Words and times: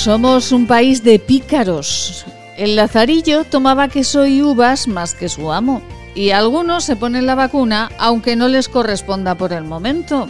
Somos 0.00 0.50
un 0.50 0.66
país 0.66 1.04
de 1.04 1.18
pícaros. 1.18 2.24
El 2.56 2.74
lazarillo 2.74 3.44
tomaba 3.44 3.88
queso 3.88 4.24
y 4.24 4.40
uvas 4.40 4.88
más 4.88 5.14
que 5.14 5.28
su 5.28 5.52
amo. 5.52 5.82
Y 6.14 6.30
algunos 6.30 6.84
se 6.84 6.96
ponen 6.96 7.26
la 7.26 7.34
vacuna 7.34 7.90
aunque 7.98 8.34
no 8.34 8.48
les 8.48 8.70
corresponda 8.70 9.34
por 9.34 9.52
el 9.52 9.64
momento. 9.64 10.26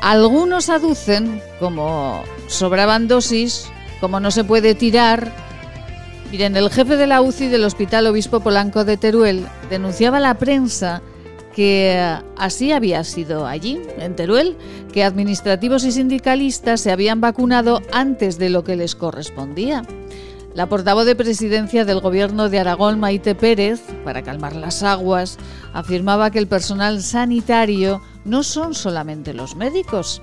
Algunos 0.00 0.68
aducen, 0.68 1.40
como 1.60 2.24
sobraban 2.48 3.06
dosis, 3.06 3.68
como 4.00 4.18
no 4.18 4.32
se 4.32 4.42
puede 4.42 4.74
tirar. 4.74 5.30
Miren, 6.32 6.56
el 6.56 6.68
jefe 6.68 6.96
de 6.96 7.06
la 7.06 7.22
UCI 7.22 7.46
del 7.46 7.66
Hospital 7.66 8.08
Obispo 8.08 8.40
Polanco 8.40 8.84
de 8.84 8.96
Teruel 8.96 9.46
denunciaba 9.70 10.16
a 10.16 10.20
la 10.20 10.34
prensa 10.34 11.02
que 11.58 12.00
así 12.36 12.70
había 12.70 13.02
sido 13.02 13.44
allí, 13.44 13.82
en 13.98 14.14
Teruel, 14.14 14.56
que 14.92 15.02
administrativos 15.02 15.82
y 15.82 15.90
sindicalistas 15.90 16.80
se 16.80 16.92
habían 16.92 17.20
vacunado 17.20 17.82
antes 17.90 18.38
de 18.38 18.48
lo 18.48 18.62
que 18.62 18.76
les 18.76 18.94
correspondía. 18.94 19.82
La 20.54 20.68
portavoz 20.68 21.04
de 21.04 21.16
presidencia 21.16 21.84
del 21.84 21.98
gobierno 21.98 22.48
de 22.48 22.60
Aragón, 22.60 23.00
Maite 23.00 23.34
Pérez, 23.34 23.80
para 24.04 24.22
calmar 24.22 24.54
las 24.54 24.84
aguas, 24.84 25.36
afirmaba 25.72 26.30
que 26.30 26.38
el 26.38 26.46
personal 26.46 27.02
sanitario 27.02 28.02
no 28.24 28.44
son 28.44 28.72
solamente 28.72 29.34
los 29.34 29.56
médicos. 29.56 30.22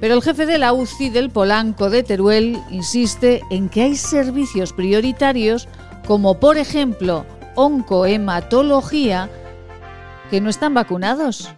Pero 0.00 0.14
el 0.16 0.22
jefe 0.22 0.44
de 0.44 0.58
la 0.58 0.72
UCI 0.72 1.10
del 1.10 1.30
Polanco 1.30 1.88
de 1.88 2.02
Teruel 2.02 2.58
insiste 2.72 3.42
en 3.52 3.68
que 3.68 3.82
hay 3.82 3.94
servicios 3.94 4.72
prioritarios 4.72 5.68
como 6.04 6.40
por 6.40 6.58
ejemplo 6.58 7.24
oncohematología 7.54 9.30
que 10.34 10.40
no 10.40 10.50
están 10.50 10.74
vacunados. 10.74 11.48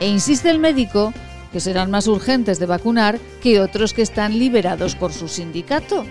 E 0.00 0.08
insiste 0.08 0.48
el 0.48 0.58
médico 0.58 1.12
que 1.52 1.60
serán 1.60 1.90
más 1.90 2.06
urgentes 2.06 2.58
de 2.58 2.64
vacunar 2.64 3.18
que 3.42 3.60
otros 3.60 3.92
que 3.92 4.00
están 4.00 4.38
liberados 4.38 4.94
por 4.94 5.12
su 5.12 5.28
sindicato. 5.28 6.06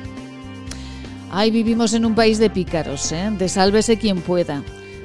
Ay, 1.31 1.49
vivimos 1.49 1.95
en 1.95 2.05
un 2.05 2.13
país 2.13 2.37
de 2.37 2.51
pícaros, 2.51 3.11
¿eh? 3.11 3.31
de 3.31 3.49
sálvese 3.49 3.97
quien 3.97 4.21
pueda. 4.21 4.61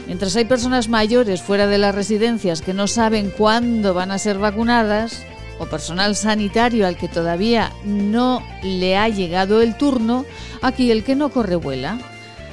Mientras 0.06 0.36
hay 0.36 0.44
personas 0.44 0.90
mayores 0.90 1.40
fuera 1.40 1.66
de 1.66 1.78
las 1.78 1.94
residencias 1.94 2.60
que 2.60 2.74
no 2.74 2.86
saben 2.86 3.30
cuándo 3.30 3.94
van 3.94 4.10
a 4.10 4.18
ser 4.18 4.36
vacunadas, 4.36 5.24
o 5.58 5.64
personal 5.64 6.14
sanitario 6.14 6.86
al 6.86 6.98
que 6.98 7.08
todavía 7.08 7.72
no 7.86 8.42
le 8.62 8.98
ha 8.98 9.08
llegado 9.08 9.62
el 9.62 9.78
turno, 9.78 10.26
aquí 10.60 10.90
el 10.90 11.04
que 11.04 11.14
no 11.14 11.30
corre 11.30 11.56
vuela. 11.56 12.11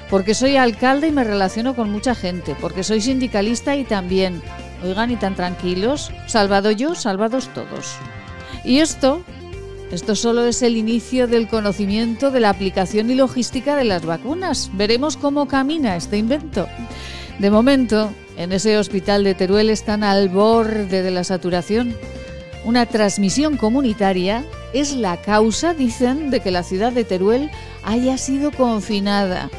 Porque 0.09 0.33
soy 0.33 0.55
alcalde 0.55 1.07
y 1.07 1.11
me 1.11 1.23
relaciono 1.23 1.75
con 1.75 1.91
mucha 1.91 2.15
gente, 2.15 2.55
porque 2.59 2.83
soy 2.83 3.01
sindicalista 3.01 3.75
y 3.75 3.83
también, 3.83 4.41
oigan, 4.83 5.11
y 5.11 5.17
tan 5.17 5.35
tranquilos, 5.35 6.11
salvado 6.25 6.71
yo, 6.71 6.95
salvados 6.95 7.49
todos. 7.53 7.95
Y 8.63 8.79
esto 8.79 9.23
esto 9.91 10.15
solo 10.15 10.45
es 10.45 10.61
el 10.61 10.77
inicio 10.77 11.27
del 11.27 11.47
conocimiento 11.47 12.29
de 12.29 12.39
la 12.39 12.51
aplicación 12.51 13.09
y 13.09 13.15
logística 13.15 13.75
de 13.75 13.85
las 13.85 14.05
vacunas. 14.05 14.69
Veremos 14.73 15.17
cómo 15.17 15.47
camina 15.47 15.95
este 15.95 16.17
invento. 16.17 16.67
De 17.39 17.49
momento, 17.49 18.11
en 18.37 18.51
ese 18.51 18.77
hospital 18.77 19.23
de 19.23 19.33
Teruel 19.33 19.71
están 19.71 20.03
al 20.03 20.29
borde 20.29 21.01
de 21.01 21.09
la 21.09 21.23
saturación. 21.23 21.95
Una 22.65 22.85
transmisión 22.85 23.57
comunitaria 23.57 24.45
es 24.73 24.95
la 24.95 25.17
causa, 25.17 25.73
dicen, 25.73 26.29
de 26.29 26.39
que 26.39 26.51
la 26.51 26.61
ciudad 26.61 26.91
de 26.91 27.03
Teruel 27.03 27.49
haya 27.83 28.19
sido 28.19 28.51
confinada. 28.51 29.49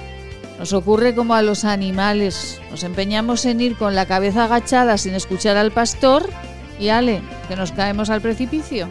Nos 0.61 0.75
ocurre 0.75 1.15
como 1.15 1.33
a 1.35 1.41
los 1.41 1.65
animales. 1.65 2.61
Nos 2.71 2.85
empeñamos 2.85 3.47
en 3.47 3.63
ir 3.63 3.79
con 3.79 3.95
la 3.95 4.05
cabeza 4.05 4.45
agachada 4.45 4.99
sin 4.99 5.15
escuchar 5.15 5.57
al 5.57 5.71
pastor 5.71 6.29
y 6.79 6.91
ale, 6.91 7.23
que 7.49 7.57
nos 7.57 7.73
caemos 7.73 8.11
al 8.11 8.21
precipicio. 8.21 8.87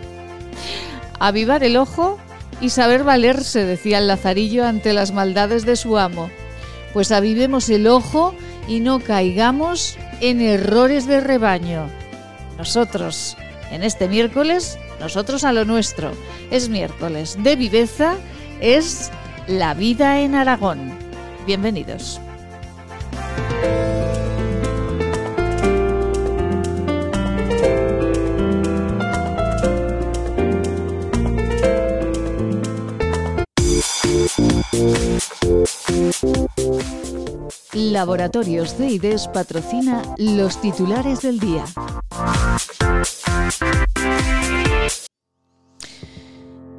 Avivar 1.19 1.63
el 1.63 1.78
ojo 1.78 2.18
y 2.59 2.72
saber 2.72 3.03
valerse, 3.03 3.66
decía 3.66 4.00
el 4.00 4.07
Lazarillo 4.07 4.66
ante 4.66 4.94
las 4.94 5.12
maldades 5.12 5.63
de 5.63 5.75
su 5.75 6.00
amo. 6.00 6.31
Pues 6.91 7.12
avivemos 7.12 7.69
el 7.69 7.86
ojo 7.86 8.34
y 8.68 8.80
no 8.80 9.00
caigamos 9.00 9.96
en 10.22 10.41
errores 10.41 11.06
de 11.06 11.22
rebaño. 11.22 11.88
Nosotros, 12.57 13.38
en 13.69 13.84
este 13.84 14.07
miércoles, 14.07 14.80
nosotros 15.00 15.44
a 15.44 15.53
lo 15.53 15.66
nuestro. 15.66 16.13
Es 16.50 16.68
miércoles 16.68 17.38
de 17.44 17.56
viveza, 17.56 18.16
es 18.59 19.12
la 19.46 19.75
vida 19.75 20.22
en 20.22 20.34
Aragón. 20.34 21.09
Bienvenidos. 21.50 22.22
Laboratorios 37.74 38.76
CIDES 38.76 39.28
patrocina 39.30 40.04
los 40.20 40.62
titulares 40.62 41.22
del 41.24 41.40
día. 41.40 41.66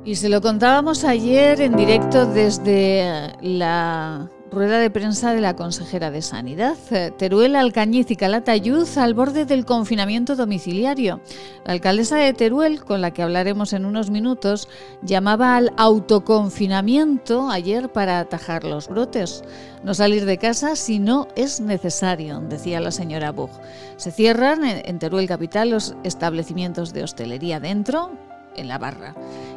Y 0.05 0.15
se 0.15 0.29
lo 0.29 0.41
contábamos 0.41 1.03
ayer 1.03 1.61
en 1.61 1.75
directo 1.75 2.25
desde 2.27 3.33
la 3.43 4.31
Rueda 4.53 4.81
de 4.81 4.91
prensa 4.91 5.33
de 5.33 5.41
la 5.41 5.55
consejera 5.55 6.11
de 6.11 6.23
Sanidad. 6.23 6.77
Eh, 6.91 7.13
Teruel, 7.17 7.55
Alcañiz 7.55 8.11
y 8.11 8.17
Calatayud 8.17 8.87
al 8.99 9.15
borde 9.15 9.45
del 9.45 9.65
confinamiento 9.65 10.35
domiciliario. 10.35 11.21
La 11.65 11.75
alcaldesa 11.75 12.17
de 12.17 12.33
Teruel, 12.33 12.83
con 12.85 13.01
la 13.01 13.13
que 13.13 13.23
hablaremos 13.23 13.73
en 13.73 13.85
unos 13.85 14.11
minutos, 14.11 14.69
llamaba 15.03 15.57
al 15.57 15.73
autoconfinamiento 15.77 17.49
ayer 17.49 17.93
para 17.93 18.19
atajar 18.19 18.65
los 18.65 18.89
brotes. 18.89 19.45
No 19.85 19.95
salir 19.95 20.25
de 20.25 20.39
casa 20.39 20.75
si 20.75 20.99
no 20.99 21.29
es 21.37 21.61
necesario, 21.61 22.41
decía 22.41 22.81
la 22.81 22.91
señora 22.91 23.31
Bug. 23.31 23.51
Se 23.99 24.11
cierran 24.11 24.65
en 24.65 24.99
Teruel 24.99 25.29
Capital 25.29 25.71
los 25.71 25.95
establecimientos 26.03 26.93
de 26.93 27.05
hostelería 27.05 27.61
dentro, 27.61 28.11
en 28.57 28.67
la 28.67 28.79
barra. 28.79 29.15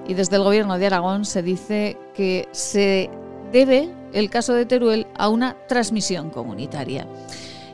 Y 0.08 0.14
desde 0.14 0.36
el 0.36 0.44
gobierno 0.44 0.78
de 0.78 0.86
Aragón 0.86 1.26
se 1.26 1.42
dice 1.42 1.98
que 2.14 2.48
se 2.52 3.10
debe 3.54 3.90
el 4.12 4.30
caso 4.30 4.54
de 4.54 4.66
Teruel 4.66 5.08
a 5.16 5.30
una 5.30 5.56
transmisión 5.70 6.32
comunitaria. 6.32 7.08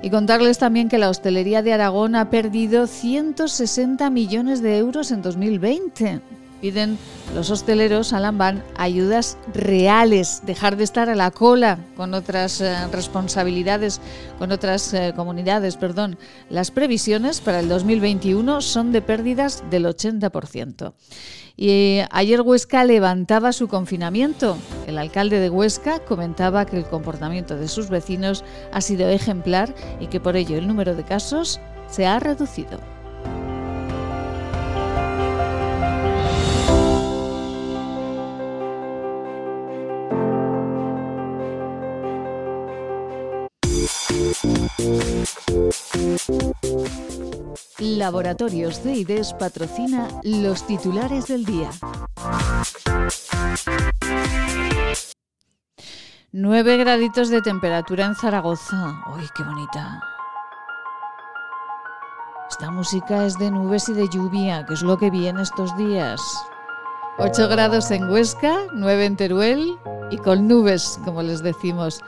Y 0.01 0.09
contarles 0.11 0.59
también 0.59 0.89
que 0.89 0.97
la 0.97 1.09
hostelería 1.09 1.61
de 1.61 1.73
Aragón 1.73 2.15
ha 2.15 2.29
perdido 2.29 2.85
160 2.85 4.09
millones 4.09 4.61
de 4.61 4.77
euros 4.77 5.11
en 5.11 5.21
2020. 5.21 6.21
Piden 6.61 6.97
los 7.33 7.49
hosteleros, 7.51 8.11
Alan 8.11 8.63
ayudas 8.77 9.37
reales, 9.53 10.41
dejar 10.45 10.75
de 10.75 10.83
estar 10.83 11.09
a 11.09 11.15
la 11.15 11.31
cola 11.31 11.79
con 11.95 12.13
otras 12.13 12.59
eh, 12.59 12.75
responsabilidades, 12.91 14.01
con 14.37 14.51
otras 14.51 14.93
eh, 14.93 15.13
comunidades, 15.15 15.77
perdón. 15.77 16.17
Las 16.49 16.71
previsiones 16.71 17.39
para 17.39 17.61
el 17.61 17.69
2021 17.69 18.61
son 18.61 18.91
de 18.91 19.01
pérdidas 19.01 19.63
del 19.69 19.85
80%. 19.85 20.93
Y 21.61 21.99
ayer 22.11 22.39
Huesca 22.39 22.85
levantaba 22.85 23.51
su 23.51 23.67
confinamiento. 23.67 24.57
El 24.87 24.97
alcalde 24.97 25.41
de 25.41 25.49
Huesca 25.49 25.99
comentaba 25.99 26.65
que 26.65 26.77
el 26.77 26.85
comportamiento 26.85 27.57
de 27.57 27.67
sus 27.67 27.89
vecinos 27.89 28.45
ha 28.71 28.79
sido 28.79 29.09
ejemplar 29.09 29.75
y 29.99 30.07
que 30.07 30.21
por 30.21 30.37
ello 30.37 30.57
el 30.57 30.69
número 30.69 30.95
de 30.95 31.03
casos 31.03 31.59
se 31.89 32.07
ha 32.07 32.17
reducido. 32.17 32.79
Laboratorios 47.79 48.81
CIDES 48.81 49.33
patrocina 49.33 50.09
los 50.23 50.67
titulares 50.67 51.27
del 51.27 51.45
día. 51.45 51.69
9 56.33 56.77
graditos 56.77 57.29
de 57.29 57.41
temperatura 57.41 58.05
en 58.05 58.15
Zaragoza. 58.15 59.01
¡Uy, 59.15 59.27
qué 59.35 59.43
bonita! 59.43 60.01
Esta 62.49 62.69
música 62.69 63.25
es 63.25 63.37
de 63.39 63.49
nubes 63.49 63.87
y 63.87 63.93
de 63.93 64.09
lluvia, 64.09 64.65
que 64.65 64.73
es 64.73 64.81
lo 64.81 64.97
que 64.97 65.09
viene 65.09 65.41
estos 65.41 65.75
días. 65.77 66.21
8 67.17 67.47
grados 67.47 67.91
en 67.91 68.09
Huesca, 68.09 68.57
9 68.73 69.05
en 69.05 69.15
Teruel 69.15 69.79
y 70.11 70.17
con 70.17 70.49
nubes, 70.49 70.99
como 71.05 71.21
les 71.21 71.41
decimos. 71.41 72.01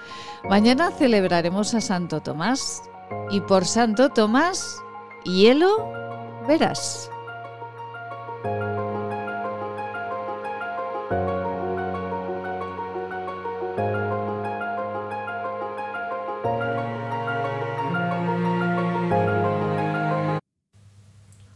Mañana 0.50 0.91
celebraremos 0.91 1.73
a 1.73 1.81
Santo 1.81 2.21
Tomás 2.21 2.81
y 3.29 3.39
por 3.41 3.65
Santo 3.65 4.09
Tomás, 4.09 4.81
hielo 5.23 5.91
verás. 6.47 7.09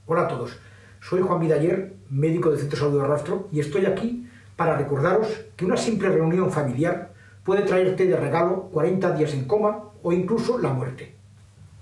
Hola 0.07 0.21
a 0.21 0.27
todos, 0.27 0.57
soy 1.01 1.21
Juan 1.21 1.39
Vidaller, 1.39 1.95
médico 2.09 2.51
del 2.51 2.59
Centro 2.59 2.77
de 2.77 2.85
Salud 2.85 3.01
de 3.01 3.07
Rastro, 3.07 3.47
y 3.51 3.59
estoy 3.59 3.85
aquí 3.85 4.27
para 4.55 4.77
recordaros 4.77 5.27
que 5.55 5.65
una 5.65 5.77
simple 5.77 6.09
reunión 6.09 6.51
familiar 6.51 7.13
puede 7.43 7.63
traerte 7.63 8.05
de 8.05 8.15
regalo 8.15 8.69
40 8.71 9.11
días 9.17 9.33
en 9.33 9.45
coma 9.45 9.91
o 10.03 10.11
incluso 10.13 10.59
la 10.59 10.69
muerte. 10.69 11.14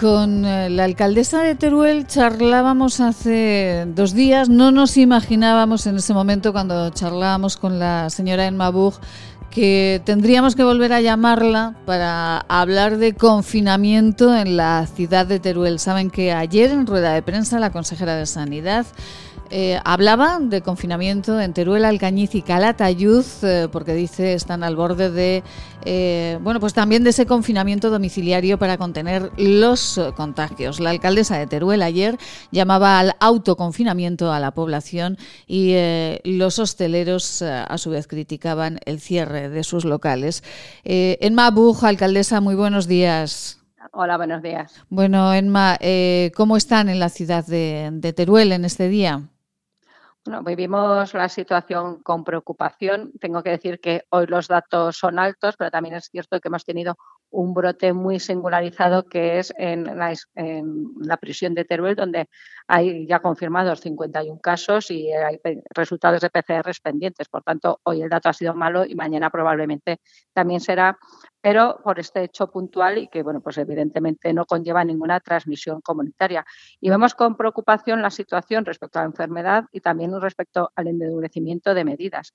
Con 0.00 0.44
eh, 0.44 0.68
la 0.70 0.84
alcaldesa 0.84 1.42
de 1.42 1.54
Teruel 1.54 2.06
charlábamos 2.06 3.00
hace 3.00 3.84
dos 3.88 4.14
días, 4.14 4.48
no 4.48 4.70
nos 4.70 4.96
imaginábamos 4.96 5.86
en 5.86 5.96
ese 5.96 6.12
momento 6.14 6.52
cuando 6.52 6.90
charlábamos 6.90 7.56
con 7.56 7.78
la 7.78 8.10
señora 8.10 8.46
Enma 8.46 8.70
Bug 8.70 8.94
que 9.50 10.02
tendríamos 10.04 10.54
que 10.54 10.64
volver 10.64 10.92
a 10.92 11.00
llamarla 11.00 11.74
para 11.86 12.38
hablar 12.48 12.98
de 12.98 13.14
confinamiento 13.14 14.36
en 14.36 14.56
la 14.58 14.86
ciudad 14.86 15.26
de 15.26 15.40
Teruel. 15.40 15.78
Saben 15.78 16.10
que 16.10 16.32
ayer 16.32 16.70
en 16.70 16.86
rueda 16.86 17.14
de 17.14 17.22
prensa 17.22 17.58
la 17.58 17.70
consejera 17.70 18.16
de 18.16 18.26
Sanidad 18.26 18.84
eh, 19.50 19.78
hablaba 19.84 20.40
de 20.40 20.60
confinamiento 20.60 21.40
en 21.40 21.52
Teruel, 21.52 21.84
Alcañiz 21.84 22.34
y 22.34 22.42
Calatayud, 22.42 23.24
eh, 23.42 23.68
porque 23.70 23.94
dice 23.94 24.34
están 24.34 24.64
al 24.64 24.74
borde 24.74 25.10
de, 25.10 25.44
eh, 25.84 26.38
bueno, 26.42 26.58
pues 26.58 26.74
también 26.74 27.04
de 27.04 27.10
ese 27.10 27.26
confinamiento 27.26 27.90
domiciliario 27.90 28.58
para 28.58 28.76
contener 28.76 29.30
los 29.36 30.00
contagios. 30.16 30.80
La 30.80 30.90
alcaldesa 30.90 31.38
de 31.38 31.46
Teruel 31.46 31.82
ayer 31.82 32.18
llamaba 32.50 32.98
al 32.98 33.14
autoconfinamiento 33.20 34.32
a 34.32 34.40
la 34.40 34.52
población 34.52 35.16
y 35.46 35.76
los 36.24 36.58
hosteleros 36.58 37.42
a 37.42 37.78
su 37.78 37.90
vez 37.90 38.06
criticaban 38.08 38.80
el 38.84 39.00
cierre 39.00 39.48
de 39.48 39.62
sus 39.62 39.84
locales. 39.84 40.42
Enma 40.84 41.50
Buj, 41.50 41.84
alcaldesa, 41.84 42.40
muy 42.40 42.54
buenos 42.54 42.88
días. 42.88 43.60
Hola, 43.92 44.16
buenos 44.16 44.42
días. 44.42 44.74
Bueno, 44.88 45.32
Enma, 45.32 45.78
¿cómo 46.34 46.56
están 46.56 46.88
en 46.88 46.98
la 46.98 47.08
ciudad 47.08 47.46
de 47.46 48.12
Teruel 48.12 48.52
en 48.52 48.64
este 48.64 48.88
día? 48.88 49.22
Bueno, 50.26 50.42
vivimos 50.42 51.14
la 51.14 51.28
situación 51.28 52.02
con 52.02 52.24
preocupación. 52.24 53.12
Tengo 53.20 53.44
que 53.44 53.50
decir 53.50 53.78
que 53.80 54.06
hoy 54.10 54.26
los 54.26 54.48
datos 54.48 54.96
son 54.96 55.20
altos, 55.20 55.54
pero 55.56 55.70
también 55.70 55.94
es 55.94 56.06
cierto 56.10 56.40
que 56.40 56.48
hemos 56.48 56.64
tenido 56.64 56.96
un 57.30 57.54
brote 57.54 57.92
muy 57.92 58.20
singularizado 58.20 59.04
que 59.04 59.38
es 59.38 59.52
en 59.56 59.84
la, 59.84 61.16
prisión 61.18 61.54
de 61.54 61.64
Teruel, 61.64 61.96
donde 61.96 62.28
hay 62.66 63.06
ya 63.06 63.20
confirmados 63.20 63.80
51 63.80 64.40
casos 64.40 64.90
y 64.90 65.12
hay 65.12 65.40
resultados 65.74 66.20
de 66.20 66.30
PCR 66.30 66.70
pendientes. 66.82 67.28
Por 67.28 67.42
tanto, 67.42 67.80
hoy 67.84 68.02
el 68.02 68.08
dato 68.08 68.28
ha 68.28 68.32
sido 68.32 68.54
malo 68.54 68.84
y 68.84 68.94
mañana 68.94 69.30
probablemente 69.30 70.00
también 70.32 70.60
será, 70.60 70.98
pero 71.40 71.80
por 71.82 71.98
este 71.98 72.24
hecho 72.24 72.50
puntual 72.50 72.98
y 72.98 73.08
que, 73.08 73.22
bueno, 73.22 73.40
pues 73.40 73.58
evidentemente 73.58 74.32
no 74.32 74.46
conlleva 74.46 74.84
ninguna 74.84 75.20
transmisión 75.20 75.80
comunitaria. 75.80 76.44
Y 76.80 76.90
vemos 76.90 77.14
con 77.14 77.36
preocupación 77.36 78.02
la 78.02 78.10
situación 78.10 78.64
respecto 78.64 78.98
a 78.98 79.02
la 79.02 79.08
enfermedad 79.08 79.64
y 79.72 79.80
también 79.80 80.18
respecto 80.20 80.70
al 80.74 80.88
endurecimiento 80.88 81.74
de 81.74 81.84
medidas. 81.84 82.34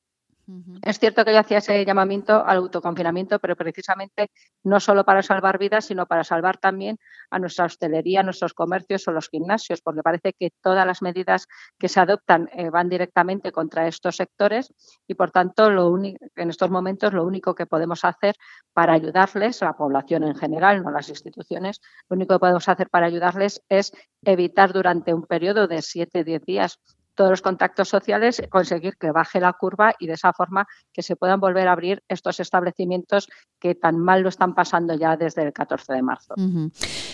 Es 0.83 1.00
cierto 1.00 1.24
que 1.24 1.33
yo 1.33 1.39
hacía 1.39 1.60
ese 1.60 1.86
llamamiento 1.86 2.45
al 2.45 2.57
autoconfinamiento, 2.57 3.39
pero 3.39 3.55
precisamente 3.55 4.31
no 4.63 4.79
solo 4.79 5.05
para 5.05 5.21
salvar 5.21 5.57
vidas, 5.57 5.86
sino 5.86 6.05
para 6.05 6.24
salvar 6.24 6.57
también 6.57 6.98
a 7.29 7.39
nuestra 7.39 7.65
hostelería, 7.65 8.21
a 8.21 8.24
nuestros 8.24 8.53
comercios 8.53 9.07
o 9.07 9.12
los 9.12 9.29
gimnasios, 9.29 9.81
porque 9.81 10.01
parece 10.01 10.33
que 10.33 10.51
todas 10.62 10.86
las 10.86 11.01
medidas 11.01 11.48
que 11.77 11.88
se 11.88 12.00
adoptan 12.00 12.50
eh, 12.53 12.69
van 12.69 12.89
directamente 12.89 13.51
contra 13.51 13.88
estos 13.88 14.15
sectores 14.15 14.74
y, 15.07 15.13
por 15.13 15.31
tanto, 15.31 15.69
lo 15.69 15.91
en 16.01 16.50
estos 16.50 16.71
momentos 16.71 17.13
lo 17.13 17.25
único 17.25 17.53
que 17.53 17.65
podemos 17.65 18.03
hacer 18.05 18.36
para 18.74 18.93
ayudarles, 18.93 19.62
la 19.62 19.74
población 19.74 20.24
en 20.24 20.36
general, 20.36 20.83
no 20.83 20.91
las 20.91 21.10
instituciones, 21.10 21.81
lo 22.10 22.15
único 22.15 22.36
que 22.36 22.39
podemos 22.39 22.67
hacer 22.67 22.89
para 22.89 23.07
ayudarles 23.07 23.62
es 23.69 23.91
evitar 24.24 24.74
durante 24.74 25.13
un 25.13 25.24
periodo 25.24 25.67
de 25.67 25.77
7-10 25.77 26.45
días 26.45 26.79
todos 27.15 27.29
los 27.29 27.41
contactos 27.41 27.89
sociales, 27.89 28.41
conseguir 28.49 28.95
que 28.97 29.11
baje 29.11 29.39
la 29.39 29.53
curva 29.53 29.93
y 29.99 30.07
de 30.07 30.13
esa 30.13 30.33
forma 30.33 30.67
que 30.93 31.01
se 31.01 31.15
puedan 31.15 31.39
volver 31.39 31.67
a 31.67 31.73
abrir 31.73 32.03
estos 32.07 32.39
establecimientos 32.39 33.29
que 33.59 33.75
tan 33.75 33.99
mal 33.99 34.21
lo 34.21 34.29
están 34.29 34.55
pasando 34.55 34.93
ya 34.95 35.17
desde 35.17 35.43
el 35.43 35.53
14 35.53 35.93
de 35.93 36.01
marzo. 36.01 36.35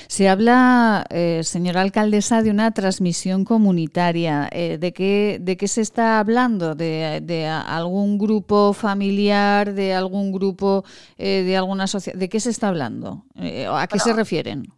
Se 0.08 0.30
habla, 0.30 1.06
eh, 1.10 1.42
señora 1.44 1.82
alcaldesa, 1.82 2.42
de 2.42 2.52
una 2.52 2.72
transmisión 2.72 3.44
comunitaria. 3.44 4.50
Eh, 4.52 4.78
¿de, 4.78 4.94
qué, 4.94 5.38
¿De 5.42 5.58
qué 5.58 5.68
se 5.68 5.82
está 5.82 6.20
hablando? 6.20 6.76
¿De, 6.76 7.48
algún 7.48 8.18
grupo 8.18 8.74
familiar, 8.74 9.74
de 9.74 9.94
algún 9.94 10.32
grupo, 10.32 10.84
eh, 11.18 11.44
de 11.44 11.58
alguna 11.58 11.88
sociedad? 11.88 12.18
¿De 12.18 12.30
qué 12.30 12.40
se 12.40 12.50
está 12.50 12.70
hablando? 12.70 13.26
¿A 13.72 13.88
qué 13.88 14.00
se 14.00 14.14
refieren? 14.14 14.74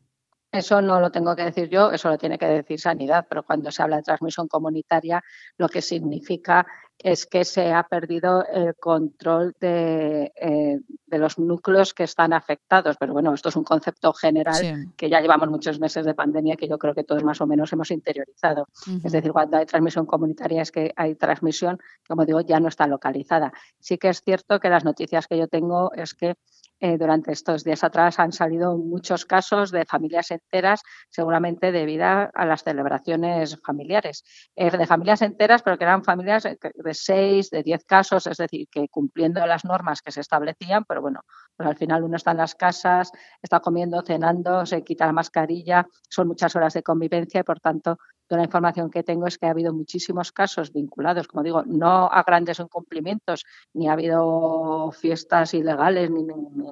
Eso 0.51 0.81
no 0.81 0.99
lo 0.99 1.11
tengo 1.11 1.35
que 1.35 1.43
decir 1.43 1.69
yo, 1.69 1.91
eso 1.91 2.09
lo 2.09 2.17
tiene 2.17 2.39
que 2.39 2.47
decir 2.47 2.79
Sanidad, 2.79 3.27
pero 3.29 3.43
cuando 3.43 3.69
se 3.69 3.83
habla 3.83 3.97
de 3.97 4.03
transmisión 4.03 4.47
comunitaria, 4.47 5.23
lo 5.57 5.69
que 5.69 5.81
significa 5.81 6.65
es 7.01 7.25
que 7.25 7.45
se 7.45 7.71
ha 7.71 7.83
perdido 7.83 8.45
el 8.45 8.75
control 8.75 9.55
de, 9.61 10.33
eh, 10.35 10.79
los 11.07 11.39
núcleos 11.39 11.93
que 11.93 12.03
están 12.03 12.33
afectados. 12.33 12.97
Pero 12.99 13.13
bueno, 13.13 13.33
esto 13.33 13.49
es 13.49 13.55
un 13.55 13.63
concepto 13.63 14.11
general 14.11 14.91
que 14.97 15.09
ya 15.09 15.21
llevamos 15.21 15.49
muchos 15.49 15.79
meses 15.79 16.05
de 16.05 16.13
pandemia 16.13 16.57
que 16.57 16.67
yo 16.67 16.77
creo 16.77 16.93
que 16.93 17.05
todos 17.05 17.23
más 17.23 17.39
o 17.39 17.47
menos 17.47 17.71
hemos 17.71 17.89
interiorizado. 17.91 18.67
Es 19.03 19.13
decir, 19.13 19.31
cuando 19.31 19.57
hay 19.57 19.65
transmisión 19.65 20.05
comunitaria 20.05 20.61
es 20.61 20.71
que 20.71 20.91
hay 20.95 21.15
transmisión, 21.15 21.79
como 22.05 22.25
digo, 22.25 22.41
ya 22.41 22.59
no 22.59 22.67
está 22.67 22.85
localizada. 22.85 23.53
Sí 23.79 23.97
que 23.97 24.09
es 24.09 24.21
cierto 24.21 24.59
que 24.59 24.69
las 24.69 24.83
noticias 24.83 25.27
que 25.27 25.37
yo 25.37 25.47
tengo 25.47 25.93
es 25.93 26.13
que 26.13 26.35
eh, 26.79 26.97
durante 26.97 27.31
estos 27.31 27.63
días 27.63 27.83
atrás 27.83 28.19
han 28.19 28.31
salido 28.31 28.77
muchos 28.77 29.25
casos 29.25 29.71
de 29.71 29.85
familias 29.85 30.31
enteras, 30.31 30.81
seguramente 31.09 31.71
debido 31.71 31.99
a 31.99 32.45
las 32.45 32.63
celebraciones 32.63 33.57
familiares. 33.65 34.23
Eh, 34.55 34.71
de 34.71 34.87
familias 34.87 35.21
enteras, 35.21 35.61
pero 35.61 35.77
que 35.77 35.83
eran 35.83 36.03
familias 36.03 36.43
de 36.43 36.93
seis, 36.93 37.49
de 37.49 37.63
diez 37.63 37.83
casos, 37.85 38.27
es 38.27 38.37
decir, 38.37 38.67
que 38.71 38.87
cumpliendo 38.89 39.45
las 39.45 39.65
normas 39.65 40.01
que 40.01 40.11
se 40.11 40.21
establecían, 40.21 40.85
pero 40.85 41.01
bueno, 41.01 41.21
pues 41.55 41.67
al 41.67 41.75
final 41.75 42.03
uno 42.03 42.15
está 42.15 42.31
en 42.31 42.37
las 42.37 42.55
casas, 42.55 43.11
está 43.41 43.59
comiendo, 43.59 44.01
cenando, 44.01 44.65
se 44.65 44.83
quita 44.83 45.05
la 45.05 45.13
mascarilla, 45.13 45.85
son 46.09 46.27
muchas 46.27 46.55
horas 46.55 46.73
de 46.73 46.83
convivencia 46.83 47.41
y 47.41 47.43
por 47.43 47.59
tanto 47.59 47.97
La 48.29 48.43
información 48.43 48.91
que 48.91 49.03
tengo 49.03 49.25
es 49.25 49.37
que 49.37 49.47
ha 49.47 49.51
habido 49.51 49.73
muchísimos 49.73 50.31
casos 50.31 50.71
vinculados, 50.71 51.27
como 51.27 51.43
digo, 51.43 51.63
no 51.65 52.09
a 52.11 52.23
grandes 52.23 52.59
incumplimientos, 52.59 53.43
ni 53.73 53.89
ha 53.89 53.93
habido 53.93 54.91
fiestas 54.91 55.53
ilegales, 55.55 56.11
ni, 56.11 56.23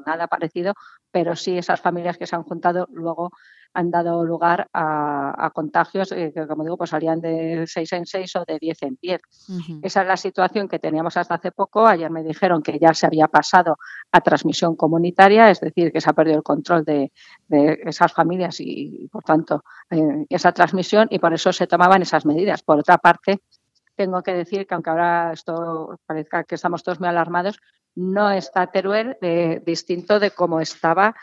nada 0.05 0.27
parecido, 0.27 0.73
pero 1.11 1.35
sí 1.35 1.57
esas 1.57 1.81
familias 1.81 2.17
que 2.17 2.27
se 2.27 2.35
han 2.35 2.43
juntado 2.43 2.87
luego 2.91 3.31
han 3.73 3.91
dado 3.91 4.23
lugar 4.23 4.67
a, 4.73 5.51
contagios 5.53 6.09
que, 6.09 6.47
como 6.47 6.63
digo, 6.63 6.77
pues 6.77 6.89
salían 6.89 7.21
de 7.21 7.65
6 7.67 7.93
en 7.93 8.05
6 8.05 8.35
o 8.37 8.45
de 8.45 8.57
10 8.59 8.83
en 8.83 8.97
10. 9.01 9.21
Esa 9.81 10.01
es 10.01 10.07
la 10.07 10.17
situación 10.17 10.67
que 10.67 10.79
teníamos 10.79 11.17
hasta 11.17 11.35
hace 11.35 11.51
poco. 11.51 11.87
Ayer 11.87 12.09
me 12.11 12.23
dijeron 12.23 12.61
que 12.61 12.79
ya 12.79 12.93
se 12.93 13.05
había 13.05 13.27
pasado 13.27 13.77
a 14.11 14.21
transmisión 14.21 14.75
comunitaria, 14.75 15.49
es 15.49 15.59
decir, 15.59 15.91
que 15.91 16.01
se 16.01 16.09
ha 16.09 16.13
perdido 16.13 16.37
el 16.37 16.43
control 16.43 16.83
de, 16.83 17.11
esas 17.49 18.13
familias 18.13 18.59
y, 18.59 19.07
por 19.11 19.23
tanto, 19.23 19.63
eh, 19.89 20.25
esa 20.29 20.51
transmisión 20.51 21.07
y 21.09 21.19
por 21.19 21.33
eso 21.33 21.53
se 21.53 21.67
tomaban 21.67 22.01
esas 22.01 22.25
medidas. 22.25 22.63
Por 22.63 22.79
otra 22.79 22.97
parte, 22.97 23.41
tengo 23.95 24.21
que 24.21 24.33
decir 24.33 24.67
que 24.67 24.75
aunque 24.75 24.89
ahora 24.89 25.33
esto 25.33 25.99
parezca 26.05 26.43
que 26.43 26.55
estamos 26.55 26.83
todos 26.83 26.99
muy 26.99 27.09
alarmados, 27.09 27.59
no 27.95 28.29
está 28.29 28.67
Teruel 28.67 29.17
eh, 29.21 29.61
distinto 29.65 30.19
de 30.19 30.31
cómo 30.31 30.61
estaba 30.61 31.15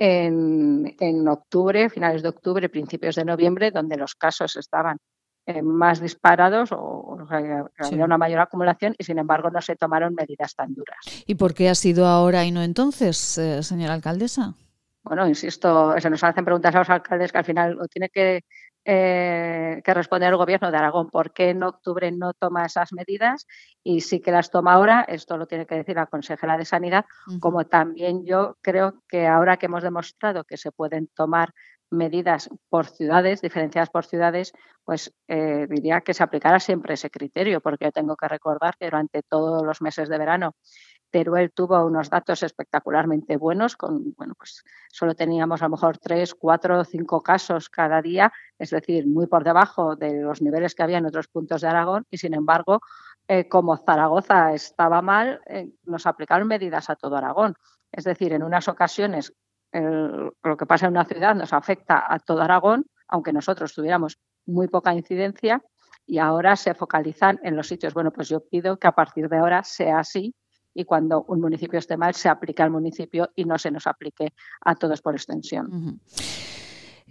en, 0.00 0.96
en, 0.98 1.28
octubre, 1.28 1.90
finales 1.90 2.22
de 2.22 2.30
octubre, 2.30 2.70
principios 2.70 3.16
de 3.16 3.24
noviembre, 3.26 3.70
donde 3.70 3.98
los 3.98 4.14
casos 4.14 4.56
estaban 4.56 4.96
eh, 5.44 5.60
más 5.60 6.00
disparados 6.00 6.70
o, 6.72 7.18
había 7.28 8.04
una 8.04 8.16
mayor 8.16 8.40
acumulación 8.40 8.94
y 8.96 9.04
sin 9.04 9.18
embargo 9.18 9.50
no 9.50 9.60
se 9.60 9.76
tomaron 9.76 10.14
medidas 10.14 10.54
tan 10.54 10.74
duras. 10.74 10.98
¿Y 11.26 11.34
por 11.34 11.52
qué 11.52 11.68
ha 11.68 11.74
sido 11.74 12.06
ahora 12.06 12.46
y 12.46 12.50
no 12.50 12.62
entonces, 12.62 13.36
eh, 13.36 13.62
señora 13.62 13.92
alcaldesa? 13.92 14.54
Bueno, 15.02 15.28
insisto, 15.28 15.94
se 15.98 16.08
nos 16.08 16.24
hacen 16.24 16.44
preguntas 16.46 16.74
a 16.74 16.78
los 16.78 16.90
alcaldes 16.90 17.30
que 17.30 17.38
al 17.38 17.44
final 17.44 17.78
tiene 17.92 18.08
que 18.08 18.44
eh, 18.84 19.80
que 19.84 19.94
responder 19.94 20.30
el 20.30 20.36
Gobierno 20.36 20.70
de 20.70 20.76
Aragón. 20.76 21.08
¿Por 21.10 21.32
qué 21.32 21.50
en 21.50 21.62
octubre 21.62 22.10
no 22.12 22.32
toma 22.32 22.64
esas 22.64 22.92
medidas? 22.92 23.46
Y 23.82 24.00
sí 24.00 24.20
que 24.20 24.32
las 24.32 24.50
toma 24.50 24.74
ahora, 24.74 25.02
esto 25.08 25.36
lo 25.36 25.46
tiene 25.46 25.66
que 25.66 25.76
decir 25.76 25.96
la 25.96 26.06
consejera 26.06 26.56
de 26.56 26.64
Sanidad, 26.64 27.04
como 27.40 27.64
también 27.66 28.24
yo 28.24 28.56
creo 28.62 29.02
que 29.08 29.26
ahora 29.26 29.56
que 29.56 29.66
hemos 29.66 29.82
demostrado 29.82 30.44
que 30.44 30.56
se 30.56 30.72
pueden 30.72 31.08
tomar 31.08 31.52
medidas 31.90 32.48
por 32.68 32.86
ciudades, 32.86 33.42
diferenciadas 33.42 33.90
por 33.90 34.06
ciudades, 34.06 34.52
pues 34.84 35.12
eh, 35.28 35.66
diría 35.68 36.00
que 36.00 36.14
se 36.14 36.22
aplicara 36.22 36.60
siempre 36.60 36.94
ese 36.94 37.10
criterio, 37.10 37.60
porque 37.60 37.86
yo 37.86 37.92
tengo 37.92 38.16
que 38.16 38.28
recordar 38.28 38.76
que 38.78 38.86
durante 38.86 39.22
todos 39.22 39.64
los 39.64 39.82
meses 39.82 40.08
de 40.08 40.18
verano 40.18 40.54
Teruel 41.10 41.52
tuvo 41.52 41.84
unos 41.84 42.08
datos 42.08 42.42
espectacularmente 42.42 43.36
buenos, 43.36 43.76
con, 43.76 44.14
bueno, 44.14 44.34
pues 44.36 44.64
solo 44.90 45.14
teníamos 45.14 45.62
a 45.62 45.66
lo 45.66 45.72
mejor 45.72 45.98
tres, 45.98 46.34
cuatro 46.34 46.80
o 46.80 46.84
cinco 46.84 47.22
casos 47.22 47.68
cada 47.68 48.00
día, 48.00 48.32
es 48.58 48.70
decir, 48.70 49.06
muy 49.06 49.26
por 49.26 49.44
debajo 49.44 49.96
de 49.96 50.22
los 50.22 50.40
niveles 50.40 50.74
que 50.74 50.82
había 50.82 50.98
en 50.98 51.06
otros 51.06 51.28
puntos 51.28 51.60
de 51.60 51.68
Aragón 51.68 52.06
y 52.10 52.18
sin 52.18 52.34
embargo, 52.34 52.80
eh, 53.28 53.48
como 53.48 53.76
Zaragoza 53.76 54.54
estaba 54.54 55.02
mal, 55.02 55.40
eh, 55.46 55.68
nos 55.84 56.06
aplicaron 56.06 56.48
medidas 56.48 56.90
a 56.90 56.96
todo 56.96 57.16
Aragón. 57.16 57.54
Es 57.92 58.04
decir, 58.04 58.32
en 58.32 58.42
unas 58.42 58.68
ocasiones 58.68 59.32
lo 59.72 60.56
que 60.56 60.66
pasa 60.66 60.86
en 60.86 60.92
una 60.92 61.04
ciudad 61.04 61.34
nos 61.36 61.52
afecta 61.52 62.04
a 62.12 62.18
todo 62.18 62.42
Aragón, 62.42 62.86
aunque 63.06 63.32
nosotros 63.32 63.72
tuviéramos 63.72 64.18
muy 64.46 64.66
poca 64.66 64.92
incidencia, 64.92 65.62
y 66.06 66.18
ahora 66.18 66.56
se 66.56 66.74
focalizan 66.74 67.38
en 67.44 67.54
los 67.54 67.68
sitios. 67.68 67.94
Bueno, 67.94 68.10
pues 68.10 68.28
yo 68.28 68.40
pido 68.40 68.78
que 68.78 68.88
a 68.88 68.92
partir 68.92 69.28
de 69.28 69.38
ahora 69.38 69.62
sea 69.62 70.00
así 70.00 70.34
y 70.74 70.84
cuando 70.84 71.24
un 71.28 71.40
municipio 71.40 71.78
esté 71.78 71.96
mal 71.96 72.14
se 72.14 72.28
aplique 72.28 72.62
al 72.62 72.70
municipio 72.70 73.30
y 73.34 73.44
no 73.44 73.58
se 73.58 73.70
nos 73.70 73.86
aplique 73.86 74.32
a 74.60 74.74
todos 74.74 75.00
por 75.02 75.14
extensión. 75.14 76.00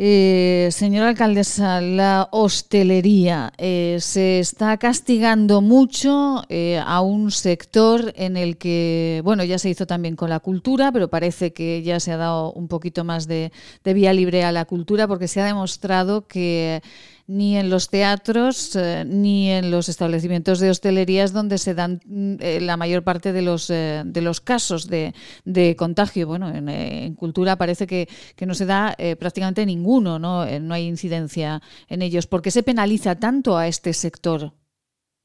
Eh, 0.01 0.69
señora 0.71 1.09
alcaldesa, 1.09 1.81
la 1.81 2.29
hostelería 2.31 3.51
eh, 3.57 3.97
se 3.99 4.39
está 4.39 4.77
castigando 4.77 5.59
mucho 5.59 6.45
eh, 6.47 6.81
a 6.81 7.01
un 7.01 7.31
sector 7.31 8.13
en 8.15 8.37
el 8.37 8.57
que, 8.57 9.19
bueno, 9.25 9.43
ya 9.43 9.59
se 9.59 9.69
hizo 9.69 9.85
también 9.85 10.15
con 10.15 10.29
la 10.29 10.39
cultura, 10.39 10.93
pero 10.93 11.09
parece 11.09 11.51
que 11.51 11.83
ya 11.83 11.99
se 11.99 12.13
ha 12.13 12.17
dado 12.17 12.53
un 12.53 12.69
poquito 12.69 13.03
más 13.03 13.27
de 13.27 13.51
vía 13.83 14.13
libre 14.13 14.45
a 14.45 14.53
la 14.53 14.63
cultura 14.63 15.05
porque 15.05 15.27
se 15.27 15.41
ha 15.41 15.45
demostrado 15.45 16.27
que 16.27 16.81
ni 17.29 17.57
en 17.57 17.69
los 17.69 17.91
teatros 17.91 18.75
eh, 18.75 19.03
ni 19.05 19.51
en 19.51 19.69
los 19.69 19.87
establecimientos 19.87 20.59
de 20.59 20.71
hostelerías 20.71 21.31
donde 21.31 21.59
se 21.59 21.75
dan 21.75 22.01
mm, 22.03 22.35
eh, 22.39 22.59
la 22.59 22.75
mayor 22.75 23.03
parte 23.03 23.31
de 23.33 23.43
los, 23.43 23.69
eh, 23.69 24.01
de 24.03 24.21
los 24.21 24.41
casos 24.41 24.87
de, 24.89 25.13
contagio. 25.77 26.25
Bueno, 26.25 26.49
en, 26.49 27.13
cultura 27.13 27.55
parece 27.55 27.85
que, 27.85 28.07
no 28.47 28.55
se 28.55 28.65
da 28.65 28.95
prácticamente 29.19 29.65
ninguno, 29.65 30.17
¿no? 30.17 30.45
no 30.59 30.73
hay 30.73 30.87
incidencia 30.87 31.61
en 31.87 32.01
ellos. 32.01 32.25
¿Por 32.25 32.41
qué 32.41 32.49
se 32.49 32.63
penaliza 32.63 33.19
tanto 33.19 33.57
a 33.57 33.67
este 33.67 33.93
sector? 33.93 34.53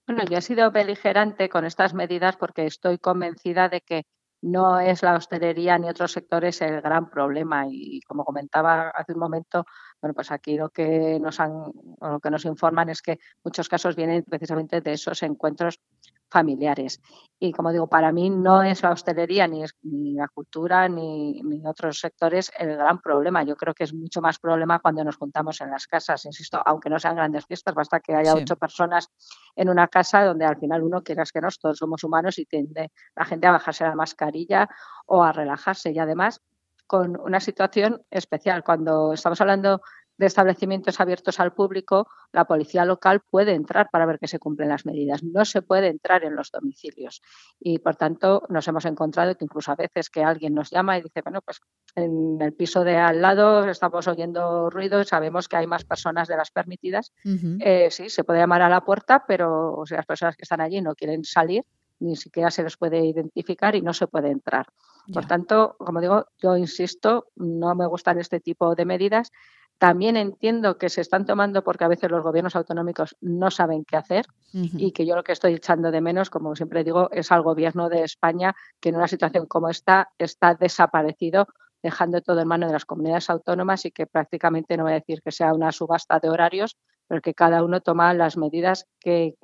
Bueno, 0.06 0.24
yo 0.30 0.36
he 0.38 0.42
sido 0.42 0.70
beligerante 0.70 1.48
con 1.48 1.64
estas 1.64 1.94
medidas 1.94 2.36
porque 2.36 2.66
estoy 2.66 2.98
convencida 2.98 3.70
de 3.70 3.80
que 3.80 4.04
no 4.44 4.78
es 4.78 5.02
la 5.02 5.14
hostelería 5.14 5.78
ni 5.78 5.88
otros 5.88 6.12
sectores 6.12 6.60
el 6.60 6.82
gran 6.82 7.08
problema. 7.08 7.64
Y 7.68 8.00
como 8.02 8.24
comentaba 8.24 8.90
hace 8.90 9.14
un 9.14 9.18
momento, 9.18 9.64
bueno, 10.04 10.12
pues 10.12 10.30
aquí 10.32 10.58
lo 10.58 10.68
que 10.68 11.18
nos 11.18 11.40
han, 11.40 11.72
lo 11.98 12.20
que 12.20 12.28
nos 12.28 12.44
informan 12.44 12.90
es 12.90 13.00
que 13.00 13.18
muchos 13.42 13.70
casos 13.70 13.96
vienen 13.96 14.22
precisamente 14.22 14.82
de 14.82 14.92
esos 14.92 15.22
encuentros 15.22 15.80
familiares. 16.28 17.00
Y 17.38 17.52
como 17.52 17.72
digo, 17.72 17.86
para 17.86 18.12
mí 18.12 18.28
no 18.28 18.62
es 18.62 18.82
la 18.82 18.90
hostelería, 18.90 19.48
ni, 19.48 19.64
es, 19.64 19.74
ni 19.80 20.12
la 20.12 20.28
cultura, 20.28 20.90
ni, 20.90 21.40
otros 21.64 22.00
sectores 22.00 22.52
el 22.58 22.76
gran 22.76 23.00
problema. 23.00 23.44
Yo 23.44 23.56
creo 23.56 23.72
que 23.72 23.84
es 23.84 23.94
mucho 23.94 24.20
más 24.20 24.38
problema 24.38 24.78
cuando 24.78 25.02
nos 25.04 25.16
juntamos 25.16 25.62
en 25.62 25.70
las 25.70 25.86
casas. 25.86 26.26
Insisto, 26.26 26.60
aunque 26.66 26.90
no 26.90 26.98
sean 26.98 27.16
grandes 27.16 27.46
fiestas, 27.46 27.74
basta 27.74 28.00
que 28.00 28.14
haya 28.14 28.34
ocho 28.34 28.56
personas 28.56 29.08
en 29.56 29.70
una 29.70 29.88
casa 29.88 30.22
donde 30.22 30.44
al 30.44 30.58
final 30.58 30.82
uno, 30.82 31.02
quieras 31.02 31.32
que 31.32 31.40
no, 31.40 31.48
todos 31.58 31.78
somos 31.78 32.04
humanos 32.04 32.38
y 32.38 32.44
tiende 32.44 32.92
la 33.16 33.24
gente 33.24 33.46
a 33.46 33.52
bajarse 33.52 33.84
la 33.84 33.94
mascarilla 33.94 34.68
o 35.06 35.24
a 35.24 35.32
relajarse. 35.32 35.92
Y 35.92 35.98
además, 35.98 36.42
con 36.86 37.20
una 37.20 37.40
situación 37.40 38.02
especial. 38.10 38.62
Cuando 38.64 39.12
estamos 39.12 39.40
hablando 39.40 39.80
de 40.16 40.26
establecimientos 40.26 41.00
abiertos 41.00 41.40
al 41.40 41.54
público, 41.54 42.06
la 42.32 42.44
policía 42.44 42.84
local 42.84 43.20
puede 43.20 43.52
entrar 43.52 43.88
para 43.90 44.06
ver 44.06 44.18
que 44.18 44.28
se 44.28 44.38
cumplen 44.38 44.68
las 44.68 44.86
medidas. 44.86 45.22
No 45.22 45.44
se 45.44 45.62
puede 45.62 45.88
entrar 45.88 46.24
en 46.24 46.36
los 46.36 46.50
domicilios. 46.50 47.22
Y 47.58 47.78
por 47.78 47.96
tanto, 47.96 48.44
nos 48.48 48.66
hemos 48.68 48.84
encontrado 48.84 49.34
que 49.36 49.44
incluso 49.44 49.72
a 49.72 49.76
veces 49.76 50.10
que 50.10 50.22
alguien 50.22 50.54
nos 50.54 50.70
llama 50.70 50.98
y 50.98 51.02
dice, 51.02 51.22
bueno, 51.22 51.40
pues 51.42 51.60
en 51.94 52.40
el 52.40 52.52
piso 52.52 52.84
de 52.84 52.96
al 52.96 53.20
lado 53.20 53.68
estamos 53.68 54.06
oyendo 54.06 54.70
ruido 54.70 55.00
y 55.00 55.04
sabemos 55.04 55.48
que 55.48 55.56
hay 55.56 55.66
más 55.66 55.84
personas 55.84 56.28
de 56.28 56.36
las 56.36 56.50
permitidas. 56.50 57.12
Eh, 57.60 57.88
sí, 57.90 58.08
se 58.08 58.24
puede 58.24 58.40
llamar 58.40 58.62
a 58.62 58.68
la 58.68 58.82
puerta, 58.82 59.24
pero 59.26 59.82
si 59.84 59.94
las 59.94 60.06
personas 60.06 60.36
que 60.36 60.42
están 60.42 60.60
allí 60.60 60.80
no 60.80 60.94
quieren 60.94 61.24
salir, 61.24 61.64
ni 62.04 62.16
siquiera 62.16 62.50
se 62.50 62.62
les 62.62 62.76
puede 62.76 63.04
identificar 63.04 63.74
y 63.74 63.82
no 63.82 63.92
se 63.92 64.06
puede 64.06 64.30
entrar. 64.30 64.66
Por 65.12 65.26
tanto, 65.26 65.76
como 65.78 66.00
digo, 66.00 66.26
yo 66.38 66.56
insisto, 66.56 67.26
no 67.36 67.74
me 67.74 67.86
gustan 67.86 68.18
este 68.18 68.40
tipo 68.40 68.74
de 68.74 68.84
medidas. 68.84 69.32
También 69.78 70.16
entiendo 70.16 70.78
que 70.78 70.88
se 70.88 71.00
están 71.00 71.26
tomando 71.26 71.64
porque 71.64 71.84
a 71.84 71.88
veces 71.88 72.10
los 72.10 72.22
gobiernos 72.22 72.56
autonómicos 72.56 73.16
no 73.20 73.50
saben 73.50 73.84
qué 73.84 73.96
hacer 73.96 74.26
y 74.52 74.92
que 74.92 75.04
yo 75.04 75.16
lo 75.16 75.24
que 75.24 75.32
estoy 75.32 75.54
echando 75.54 75.90
de 75.90 76.00
menos, 76.00 76.30
como 76.30 76.54
siempre 76.54 76.84
digo, 76.84 77.10
es 77.10 77.32
al 77.32 77.42
gobierno 77.42 77.88
de 77.88 78.04
España 78.04 78.54
que 78.80 78.90
en 78.90 78.96
una 78.96 79.08
situación 79.08 79.46
como 79.46 79.68
esta 79.68 80.10
está 80.16 80.54
desaparecido 80.54 81.48
dejando 81.84 82.22
todo 82.22 82.40
en 82.40 82.48
manos 82.48 82.70
de 82.70 82.72
las 82.72 82.86
comunidades 82.86 83.28
autónomas 83.28 83.84
y 83.84 83.90
que 83.90 84.06
prácticamente 84.06 84.76
no 84.76 84.84
voy 84.84 84.92
a 84.92 85.00
decir 85.00 85.20
que 85.20 85.30
sea 85.30 85.52
una 85.52 85.70
subasta 85.70 86.18
de 86.18 86.30
horarios, 86.30 86.78
pero 87.06 87.20
que 87.20 87.34
cada 87.34 87.62
uno 87.62 87.82
toma 87.82 88.14
las 88.14 88.38
medidas 88.38 88.86
que 88.98 89.34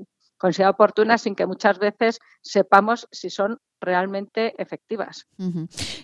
considera 0.41 0.71
oportunas 0.71 1.23
sin 1.23 1.37
que 1.37 1.47
muchas 1.47 1.79
veces 1.79 2.19
sepamos 2.41 3.07
si 3.13 3.29
son 3.29 3.61
realmente 3.81 4.55
efectivas. 4.59 5.27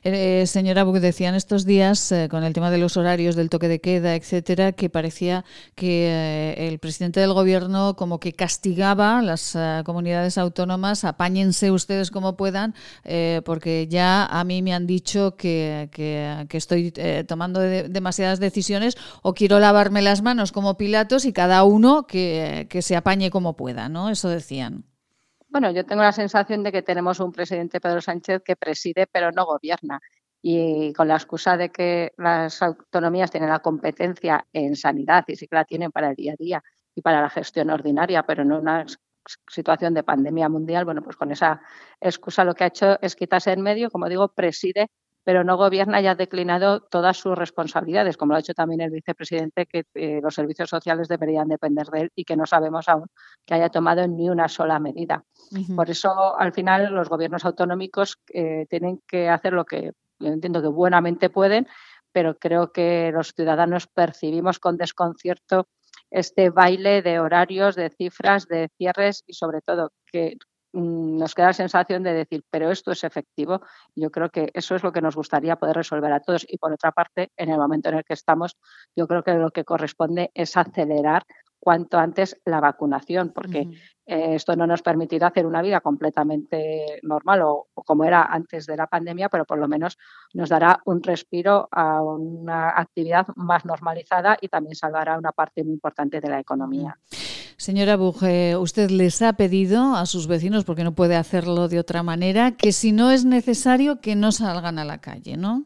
Eh, 0.03 0.47
señora 0.47 0.85
Buc, 0.85 0.97
decían 0.97 1.35
estos 1.35 1.65
días, 1.65 2.11
eh, 2.11 2.29
con 2.31 2.43
el 2.43 2.53
tema 2.53 2.71
de 2.71 2.79
los 2.79 2.97
horarios, 2.97 3.37
del 3.37 3.51
toque 3.51 3.69
de 3.69 3.81
queda, 3.81 4.15
etcétera, 4.15 4.73
que 4.73 4.89
parecía 4.89 5.45
que 5.75 6.09
eh, 6.09 6.69
el 6.69 6.79
presidente 6.79 7.21
del 7.21 7.33
gobierno 7.35 7.95
como 7.97 8.19
que 8.19 8.33
castigaba 8.33 9.19
a 9.19 9.23
las 9.23 9.57
comunidades 9.85 10.39
autónomas, 10.39 11.05
apáñense 11.05 11.71
ustedes 11.71 12.11
como 12.11 12.37
puedan, 12.37 12.75
porque 13.45 13.87
ya 13.89 14.27
a 14.27 14.45
mí 14.45 14.63
me 14.63 14.75
han 14.75 14.87
dicho 14.87 15.37
que, 15.37 15.89
estoy 16.51 16.93
tomando 17.27 17.61
demasiadas 17.61 18.41
decisiones 18.41 18.97
o 19.23 19.35
quiero 19.35 19.59
lavarme 19.59 20.03
las 20.03 20.23
manos 20.23 20.53
como 20.53 20.77
Pilatos 20.77 21.25
y 21.25 21.33
cada 21.33 21.65
uno 21.65 22.07
que, 22.07 22.67
que 22.71 22.83
se 22.83 22.97
apañe 22.97 23.31
como 23.31 23.57
pueda, 23.57 23.89
¿no? 23.89 24.11
Eso 24.11 24.29
decían. 24.29 24.85
Bueno, 25.57 25.71
yo 25.71 25.87
tengo 25.87 26.03
la 26.03 26.13
sensación 26.13 26.63
de 26.63 26.71
que 26.71 26.83
tenemos 26.83 27.19
un 27.19 27.33
presidente 27.33 27.81
Pedro 27.81 28.03
Sánchez 28.03 28.43
que 28.45 28.57
preside 28.57 29.07
pero 29.11 29.33
no 29.33 29.47
gobierna. 29.47 29.99
Y 30.43 30.93
con 30.93 31.09
la 31.09 31.15
excusa 31.15 31.57
de 31.57 31.71
que 31.71 32.13
las 32.19 32.61
autonomías 32.61 33.31
tienen 33.31 33.49
la 33.49 33.61
competencia 33.61 34.47
en 34.53 34.77
sanidad 34.77 35.25
y 35.27 35.35
sí 35.35 35.49
que 35.49 35.57
la 35.57 35.65
tienen 35.65 35.91
para 35.93 36.11
el 36.11 36.15
día 36.15 36.35
a 36.35 36.37
día 36.37 36.63
y 36.95 37.01
para 37.01 37.23
la 37.23 37.31
gestión 37.31 37.71
ordinaria, 37.71 38.23
pero 38.25 38.45
no 38.45 38.59
una 38.59 38.85
situación 39.49 39.95
de 39.95 40.03
pandemia 40.03 40.51
mundial, 40.51 40.85
bueno, 40.85 41.01
pues 41.01 41.17
con 41.17 41.33
esa 41.33 41.63
excusa 42.03 42.45
lo 42.45 42.53
que 42.53 42.65
ha 42.65 42.67
hecho 42.67 43.01
es 43.01 43.17
quitarse 43.17 43.51
en 43.51 43.63
medio, 43.63 43.91
como 43.91 44.11
digo, 44.11 44.29
preside 44.29 44.91
pero 45.27 45.43
no 45.43 45.57
gobierna 45.57 46.01
y 46.01 46.07
ha 46.07 46.15
declinado 46.15 46.83
todas 46.83 47.17
sus 47.17 47.37
responsabilidades, 47.37 48.17
como 48.17 48.31
lo 48.31 48.37
ha 48.37 48.41
hecho 48.41 48.55
también 48.55 48.81
el 48.81 48.93
vicepresidente, 48.93 49.67
que 49.67 49.83
eh, 49.95 50.21
los 50.23 50.33
servicios 50.33 50.71
sociales 50.71 51.09
deberían 51.09 51.49
depender 51.49 51.89
de 51.89 52.03
él 52.03 52.13
y 52.15 52.23
que 52.23 52.37
no 52.37 52.47
sabemos 52.47 52.89
aún 52.89 53.09
que 53.45 53.55
haya 53.55 53.69
tomado 53.69 54.07
ni 54.07 54.31
una 54.31 54.47
sola 54.47 54.79
medida. 54.79 55.25
Por 55.75 55.91
eso, 55.91 56.39
al 56.39 56.53
final, 56.53 56.95
los 56.95 57.09
gobiernos 57.09 57.45
autonómicos 57.45 58.21
eh, 58.33 58.67
tienen 58.71 59.03
que 59.05 59.29
hacer 59.29 59.53
lo 59.53 59.65
que 59.65 59.95
yo 60.21 60.29
entiendo 60.29 60.63
que 60.63 60.69
buenamente 60.69 61.29
pueden, 61.29 61.67
pero 62.13 62.39
creo 62.39 62.71
que 62.71 63.11
los 63.13 63.33
ciudadanos 63.33 63.89
percibimos 63.89 64.61
con 64.61 64.77
desconcierto 64.77 65.67
este 66.09 66.51
baile 66.51 67.03
de 67.03 67.19
horarios, 67.19 67.75
de 67.75 67.91
cifras, 67.91 68.47
de 68.47 68.69
cierres 68.79 69.25
y 69.27 69.33
sobre 69.33 69.61
todo 69.61 69.91
que 70.07 70.37
nos 70.77 71.35
queda 71.35 71.47
la 71.47 71.53
sensación 71.55 72.03
de 72.03 72.13
decir, 72.13 72.45
pero 72.51 72.71
esto 72.71 72.93
es 72.93 73.03
efectivo. 73.03 73.63
Yo 73.95 74.11
creo 74.11 74.31
que 74.31 74.51
eso 74.53 74.75
es 74.75 74.83
lo 74.83 74.93
que 74.93 75.01
nos 75.01 75.17
gustaría 75.17 75.57
poder 75.57 75.77
resolver 75.77 76.13
a 76.13 76.21
todos. 76.21 76.47
Y 76.49 76.59
por 76.59 76.73
otra 76.73 76.93
parte, 76.93 77.33
en 77.37 77.51
el 77.51 77.59
momento 77.59 77.89
en 77.89 77.97
el 77.97 78.05
que 78.05 78.15
estamos, 78.15 78.57
yo 78.95 79.09
creo 79.09 79.23
que 79.23 79.35
lo 79.35 79.51
que 79.51 79.65
corresponde 79.65 80.31
es 80.35 80.57
acelerar 80.57 81.25
cuanto 81.59 81.99
antes 81.99 82.41
la 82.45 82.61
vacunación, 82.61 83.33
porque 83.35 83.69
eh, 84.07 84.35
esto 84.35 84.55
no 84.55 84.67
nos 84.67 84.83
permitirá 84.83 85.29
hacer 85.29 85.47
una 85.47 85.63
vida 85.63 85.81
completamente 85.81 87.01
normal 87.03 87.43
o, 87.43 87.69
como 87.75 88.05
era 88.05 88.23
antes 88.23 88.67
de 88.67 88.77
la 88.77 88.87
pandemia, 88.87 89.29
pero 89.29 89.47
por 89.47 89.59
lo 89.59 89.67
menos 89.67 89.99
nos 90.35 90.49
dará 90.49 90.81
un 90.85 91.03
respiro 91.03 91.69
a 91.73 92.03
una 92.03 92.69
actividad 92.79 93.27
más 93.35 93.65
normalizada 93.65 94.37
y 94.41 94.49
también 94.49 94.77
salvará 94.77 95.19
una 95.19 95.33
parte 95.33 95.65
muy 95.65 95.73
importante 95.73 96.21
de 96.21 96.29
la 96.29 96.39
economía. 96.39 96.97
Señora 97.57 97.97
Buje, 97.97 98.57
usted 98.57 98.91
les 98.91 99.23
ha 99.23 99.35
pedido 99.35 99.95
a 99.97 100.07
sus 100.07 100.27
vecinos, 100.27 100.65
porque 100.65 100.85
no 100.85 100.95
puede 100.95 101.17
hacerlo 101.17 101.69
de 101.69 101.79
otra 101.79 102.03
manera, 102.03 102.53
que 102.53 102.73
si 102.73 102.93
no 102.93 103.11
es 103.11 103.25
necesario, 103.25 104.01
que 104.01 104.15
no 104.17 104.33
salgan 104.33 104.79
a 104.79 104.85
la 104.85 105.01
calle, 105.01 105.37
¿no? 105.37 105.65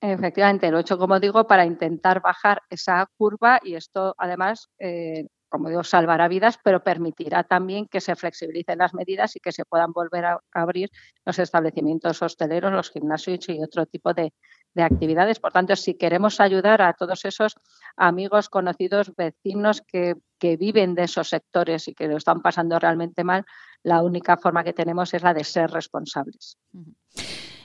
Efectivamente, 0.00 0.70
lo 0.70 0.78
he 0.78 0.80
hecho, 0.82 0.98
como 0.98 1.18
digo, 1.18 1.46
para 1.46 1.64
intentar 1.64 2.20
bajar 2.20 2.60
esa 2.68 3.08
curva 3.16 3.58
y 3.62 3.74
esto, 3.74 4.14
además, 4.18 4.68
eh, 4.78 5.28
como 5.54 5.68
digo, 5.68 5.84
salvará 5.84 6.26
vidas, 6.26 6.58
pero 6.64 6.82
permitirá 6.82 7.44
también 7.44 7.86
que 7.86 8.00
se 8.00 8.16
flexibilicen 8.16 8.76
las 8.78 8.92
medidas 8.92 9.36
y 9.36 9.38
que 9.38 9.52
se 9.52 9.64
puedan 9.64 9.92
volver 9.92 10.24
a 10.24 10.40
abrir 10.52 10.90
los 11.24 11.38
establecimientos 11.38 12.20
hosteleros, 12.22 12.72
los 12.72 12.90
gimnasios 12.90 13.48
y 13.48 13.62
otro 13.62 13.86
tipo 13.86 14.12
de, 14.12 14.32
actividades. 14.76 15.38
Por 15.38 15.52
tanto, 15.52 15.76
si 15.76 15.94
queremos 15.94 16.40
ayudar 16.40 16.82
a 16.82 16.94
todos 16.94 17.24
esos 17.24 17.54
amigos, 17.96 18.48
conocidos, 18.48 19.14
vecinos 19.14 19.80
que, 19.86 20.14
que 20.40 20.56
viven 20.56 20.96
de 20.96 21.04
esos 21.04 21.28
sectores 21.28 21.86
y 21.86 21.94
que 21.94 22.08
lo 22.08 22.16
están 22.16 22.42
pasando 22.42 22.76
realmente 22.80 23.22
mal, 23.22 23.44
la 23.84 24.02
única 24.02 24.36
forma 24.36 24.64
que 24.64 24.72
tenemos 24.72 25.14
es 25.14 25.22
la 25.22 25.34
de 25.34 25.44
ser 25.44 25.70
responsables. 25.70 26.58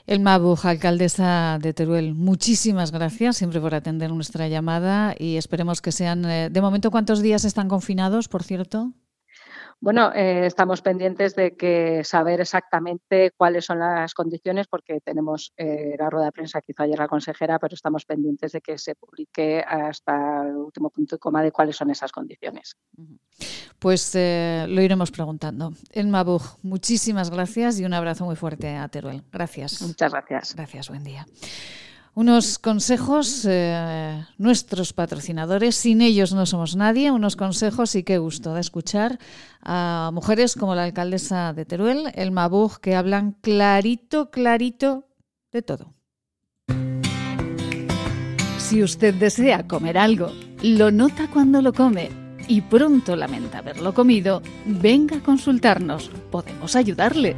Elma 0.10 0.40
Buj, 0.40 0.66
alcaldesa 0.66 1.60
de 1.62 1.72
Teruel, 1.72 2.16
muchísimas 2.16 2.92
gracias 2.92 3.38
siempre 3.38 3.62
por 3.62 3.76
atender 3.76 4.10
nuestra 4.10 4.48
llamada 4.48 5.14
y 5.16 5.38
esperemos 5.38 5.82
que 5.82 5.92
sean, 5.92 6.26
eh, 6.26 6.50
de 6.50 6.62
momento, 6.62 6.90
¿cuántos 6.90 7.22
días 7.22 7.46
están 7.46 7.70
confinados, 7.70 8.28
por 8.28 8.42
cierto? 8.42 8.92
Bueno, 9.82 10.12
eh, 10.14 10.46
estamos 10.46 10.82
pendientes 10.82 11.36
de 11.36 11.56
que 11.56 12.04
saber 12.04 12.42
exactamente 12.42 13.32
cuáles 13.38 13.64
son 13.64 13.80
las 13.80 14.14
condiciones, 14.14 14.68
porque 14.68 15.00
tenemos 15.00 15.54
eh, 15.56 15.96
la 15.98 16.10
rueda 16.10 16.26
de 16.26 16.32
prensa 16.34 16.62
que 16.62 16.74
hizo 16.74 16.84
ayer 16.84 17.00
la 17.00 17.08
consejera, 17.08 17.60
pero 17.60 17.76
estamos 17.76 18.04
pendientes 18.04 18.52
de 18.52 18.60
que 18.60 18.78
se 18.78 18.96
publique 18.96 19.64
hasta 19.66 20.44
el 20.46 20.58
último 20.58 20.90
punto 20.90 21.16
y 21.16 21.20
coma 21.20 21.42
de 21.42 21.54
cuáles 21.54 21.78
son 21.78 21.90
esas 21.92 22.12
condiciones. 22.12 22.76
Pues 23.80 24.14
eh, 24.16 24.66
lo 24.68 24.82
iremos 24.82 25.12
preguntando. 25.12 25.72
Elma 25.92 26.24
Bug, 26.26 26.42
muchísimas 26.62 27.30
gracias 27.30 27.80
y 27.80 27.86
un 27.86 27.94
abrazo 27.94 28.26
muy 28.26 28.36
fuerte 28.36 28.76
a 28.76 28.90
Teruel. 28.90 29.24
Gracias. 29.32 29.82
Muchas 29.82 30.12
gracias. 30.12 30.56
Gracias, 30.56 30.90
buen 30.90 31.06
día. 31.06 31.26
Unos 32.20 32.60
consejos, 32.60 33.48
eh, 33.48 34.26
nuestros 34.38 34.92
patrocinadores, 34.92 35.78
sin 35.78 36.02
ellos 36.02 36.34
no 36.34 36.46
somos 36.46 36.76
nadie, 36.76 37.12
unos 37.12 37.38
consejos 37.38 37.96
y 37.96 38.04
qué 38.04 38.18
gusto 38.18 38.54
de 38.54 38.60
escuchar 38.60 39.20
a 39.62 40.12
mujeres 40.14 40.56
como 40.56 40.76
la 40.76 40.84
alcaldesa 40.84 41.54
de 41.54 41.64
Teruel, 41.64 42.12
el 42.16 42.32
Mabug, 42.32 42.82
que 42.82 42.94
hablan 42.94 43.38
clarito, 43.40 44.32
clarito 44.32 45.08
de 45.54 45.62
todo. 45.62 45.94
Si 48.58 48.84
usted 48.84 49.14
desea 49.14 49.66
comer 49.66 49.98
algo, 49.98 50.34
lo 50.62 50.92
nota 50.92 51.30
cuando 51.32 51.62
lo 51.62 51.72
come 51.72 52.10
y 52.50 52.60
pronto 52.60 53.16
lamenta 53.16 53.60
haberlo 53.60 53.94
comido, 53.94 54.42
venga 54.66 55.20
a 55.20 55.24
consultarnos, 55.24 56.12
podemos 56.32 56.76
ayudarle. 56.76 57.38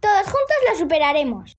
todos 0.00 0.24
juntos 0.24 0.56
lo 0.68 0.78
superaremos. 0.78 1.56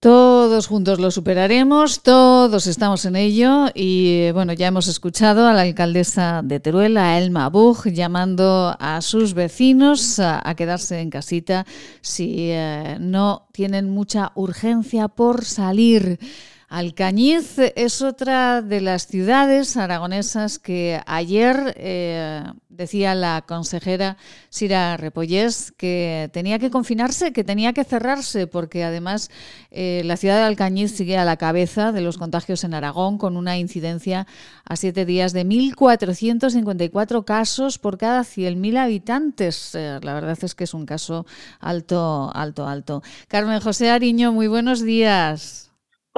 Todos 0.00 0.68
juntos 0.68 1.00
lo 1.00 1.10
superaremos, 1.10 2.04
todos 2.04 2.68
estamos 2.68 3.04
en 3.04 3.16
ello 3.16 3.66
y 3.74 4.30
bueno, 4.30 4.52
ya 4.52 4.68
hemos 4.68 4.86
escuchado 4.86 5.48
a 5.48 5.52
la 5.52 5.62
alcaldesa 5.62 6.40
de 6.44 6.60
Teruel, 6.60 6.96
a 6.96 7.18
Elma 7.18 7.48
Bug, 7.48 7.88
llamando 7.88 8.76
a 8.78 9.00
sus 9.00 9.34
vecinos 9.34 10.20
a, 10.20 10.54
quedarse 10.54 11.00
en 11.00 11.10
casita 11.10 11.66
si 12.00 12.52
eh, 12.52 12.96
no 13.00 13.48
tienen 13.52 13.90
mucha 13.90 14.30
urgencia 14.36 15.08
por 15.08 15.44
salir. 15.44 16.20
Alcañiz 16.68 17.58
es 17.76 18.02
otra 18.02 18.60
de 18.60 18.82
las 18.82 19.06
ciudades 19.06 19.78
aragonesas 19.78 20.58
que 20.58 21.00
ayer 21.06 21.74
eh, 21.78 22.44
decía 22.68 23.14
la 23.14 23.42
consejera 23.48 24.18
Sira 24.50 24.98
Repollés 24.98 25.72
que 25.72 26.28
tenía 26.30 26.58
que 26.58 26.70
confinarse, 26.70 27.32
que 27.32 27.42
tenía 27.42 27.72
que 27.72 27.84
cerrarse, 27.84 28.46
porque 28.46 28.84
además 28.84 29.30
eh, 29.70 30.02
la 30.04 30.18
ciudad 30.18 30.36
de 30.36 30.42
Alcañiz 30.42 30.92
sigue 30.94 31.16
a 31.16 31.24
la 31.24 31.38
cabeza 31.38 31.90
de 31.90 32.02
los 32.02 32.18
contagios 32.18 32.62
en 32.64 32.74
Aragón 32.74 33.16
con 33.16 33.38
una 33.38 33.56
incidencia 33.56 34.26
a 34.66 34.76
siete 34.76 35.06
días 35.06 35.32
de 35.32 35.46
1.454 35.46 37.24
casos 37.24 37.78
por 37.78 37.96
cada 37.96 38.20
100.000 38.24 38.76
habitantes. 38.76 39.74
Eh, 39.74 40.00
la 40.02 40.12
verdad 40.12 40.36
es 40.38 40.54
que 40.54 40.64
es 40.64 40.74
un 40.74 40.84
caso 40.84 41.24
alto, 41.60 42.30
alto, 42.34 42.66
alto. 42.68 43.02
Carmen 43.26 43.60
José 43.60 43.88
Ariño, 43.88 44.32
muy 44.32 44.48
buenos 44.48 44.82
días. 44.82 45.67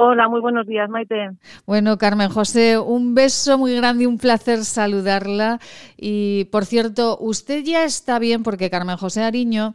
Hola, 0.03 0.29
muy 0.29 0.41
buenos 0.41 0.67
días, 0.67 0.89
Maite. 0.89 1.33
Bueno, 1.67 1.99
Carmen 1.99 2.31
José, 2.31 2.79
un 2.79 3.15
beso 3.15 3.59
muy 3.59 3.77
grande 3.77 4.05
y 4.05 4.07
un 4.07 4.17
placer 4.17 4.61
saludarla. 4.61 5.59
Y 5.99 6.47
por 6.47 6.65
cierto, 6.65 7.19
usted 7.21 7.63
ya 7.63 7.85
está 7.85 8.19
bien 8.19 8.43
porque 8.43 8.71
Carmen 8.71 8.97
José 8.97 9.23
Ariño 9.23 9.75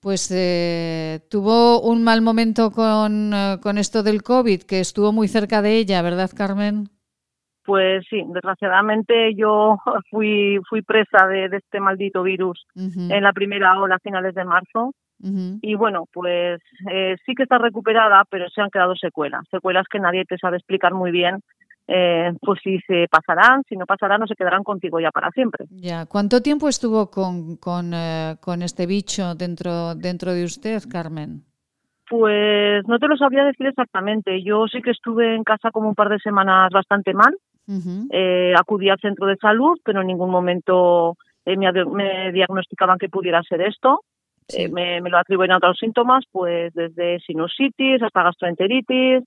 pues 0.00 0.30
eh, 0.32 1.18
tuvo 1.28 1.80
un 1.80 2.04
mal 2.04 2.22
momento 2.22 2.70
con, 2.70 3.34
eh, 3.34 3.56
con, 3.60 3.76
esto 3.76 4.04
del 4.04 4.22
COVID, 4.22 4.62
que 4.62 4.78
estuvo 4.78 5.10
muy 5.10 5.26
cerca 5.26 5.62
de 5.62 5.78
ella, 5.78 6.00
¿verdad, 6.00 6.30
Carmen? 6.32 6.84
Pues 7.64 8.04
sí, 8.08 8.22
desgraciadamente 8.28 9.34
yo 9.34 9.78
fui, 10.12 10.60
fui 10.68 10.82
presa 10.82 11.26
de, 11.26 11.46
este 11.46 11.80
maldito 11.80 12.22
virus 12.22 12.64
en 12.76 13.20
la 13.20 13.32
primera 13.32 13.80
ola 13.80 13.96
a 13.96 13.98
finales 13.98 14.32
de 14.36 14.44
marzo. 14.44 14.92
Y 15.18 15.74
bueno, 15.74 16.04
pues 16.12 16.60
eh, 16.90 17.16
sí 17.24 17.34
que 17.34 17.44
está 17.44 17.58
recuperada, 17.58 18.24
pero 18.30 18.48
se 18.50 18.60
han 18.60 18.70
quedado 18.70 18.94
secuelas, 18.94 19.42
secuelas 19.50 19.86
que 19.90 19.98
nadie 19.98 20.24
te 20.24 20.36
sabe 20.38 20.58
explicar 20.58 20.92
muy 20.92 21.10
bien 21.10 21.40
eh, 21.88 22.32
pues 22.40 22.60
si 22.62 22.78
se 22.80 23.06
pasarán, 23.08 23.62
si 23.68 23.76
no 23.76 23.86
pasarán, 23.86 24.20
no 24.20 24.26
se 24.26 24.34
quedarán 24.34 24.64
contigo 24.64 24.98
ya 25.00 25.10
para 25.10 25.30
siempre. 25.30 25.66
Ya, 25.70 26.06
¿cuánto 26.06 26.40
tiempo 26.40 26.68
estuvo 26.68 27.10
con, 27.10 27.56
con, 27.56 27.92
eh, 27.94 28.36
con 28.40 28.62
este 28.62 28.86
bicho 28.86 29.34
dentro, 29.34 29.94
dentro 29.94 30.32
de 30.32 30.44
usted, 30.44 30.82
Carmen? 30.90 31.44
Pues 32.08 32.86
no 32.86 32.98
te 32.98 33.08
lo 33.08 33.16
sabría 33.16 33.44
decir 33.44 33.66
exactamente. 33.66 34.42
Yo 34.42 34.66
sí 34.68 34.80
que 34.80 34.90
estuve 34.90 35.34
en 35.34 35.44
casa 35.44 35.70
como 35.70 35.88
un 35.88 35.94
par 35.94 36.08
de 36.08 36.18
semanas 36.18 36.70
bastante 36.72 37.14
mal. 37.14 37.36
eh, 38.10 38.54
acudí 38.56 38.88
al 38.88 39.00
centro 39.00 39.26
de 39.26 39.36
salud, 39.36 39.76
pero 39.84 40.00
en 40.00 40.06
ningún 40.06 40.30
momento 40.30 41.16
eh, 41.44 41.56
me, 41.56 41.72
me, 41.86 42.30
diagnosticaban 42.30 42.98
que 42.98 43.08
pudiera 43.08 43.42
ser 43.42 43.60
esto. 43.60 44.02
Eh, 44.48 44.68
me, 44.68 45.00
me, 45.00 45.10
lo 45.10 45.18
atribuyen 45.18 45.52
a 45.52 45.56
otros 45.56 45.78
síntomas, 45.78 46.24
pues 46.30 46.72
desde 46.74 47.18
sinusitis 47.20 48.02
hasta 48.02 48.22
gastroenteritis, 48.22 49.24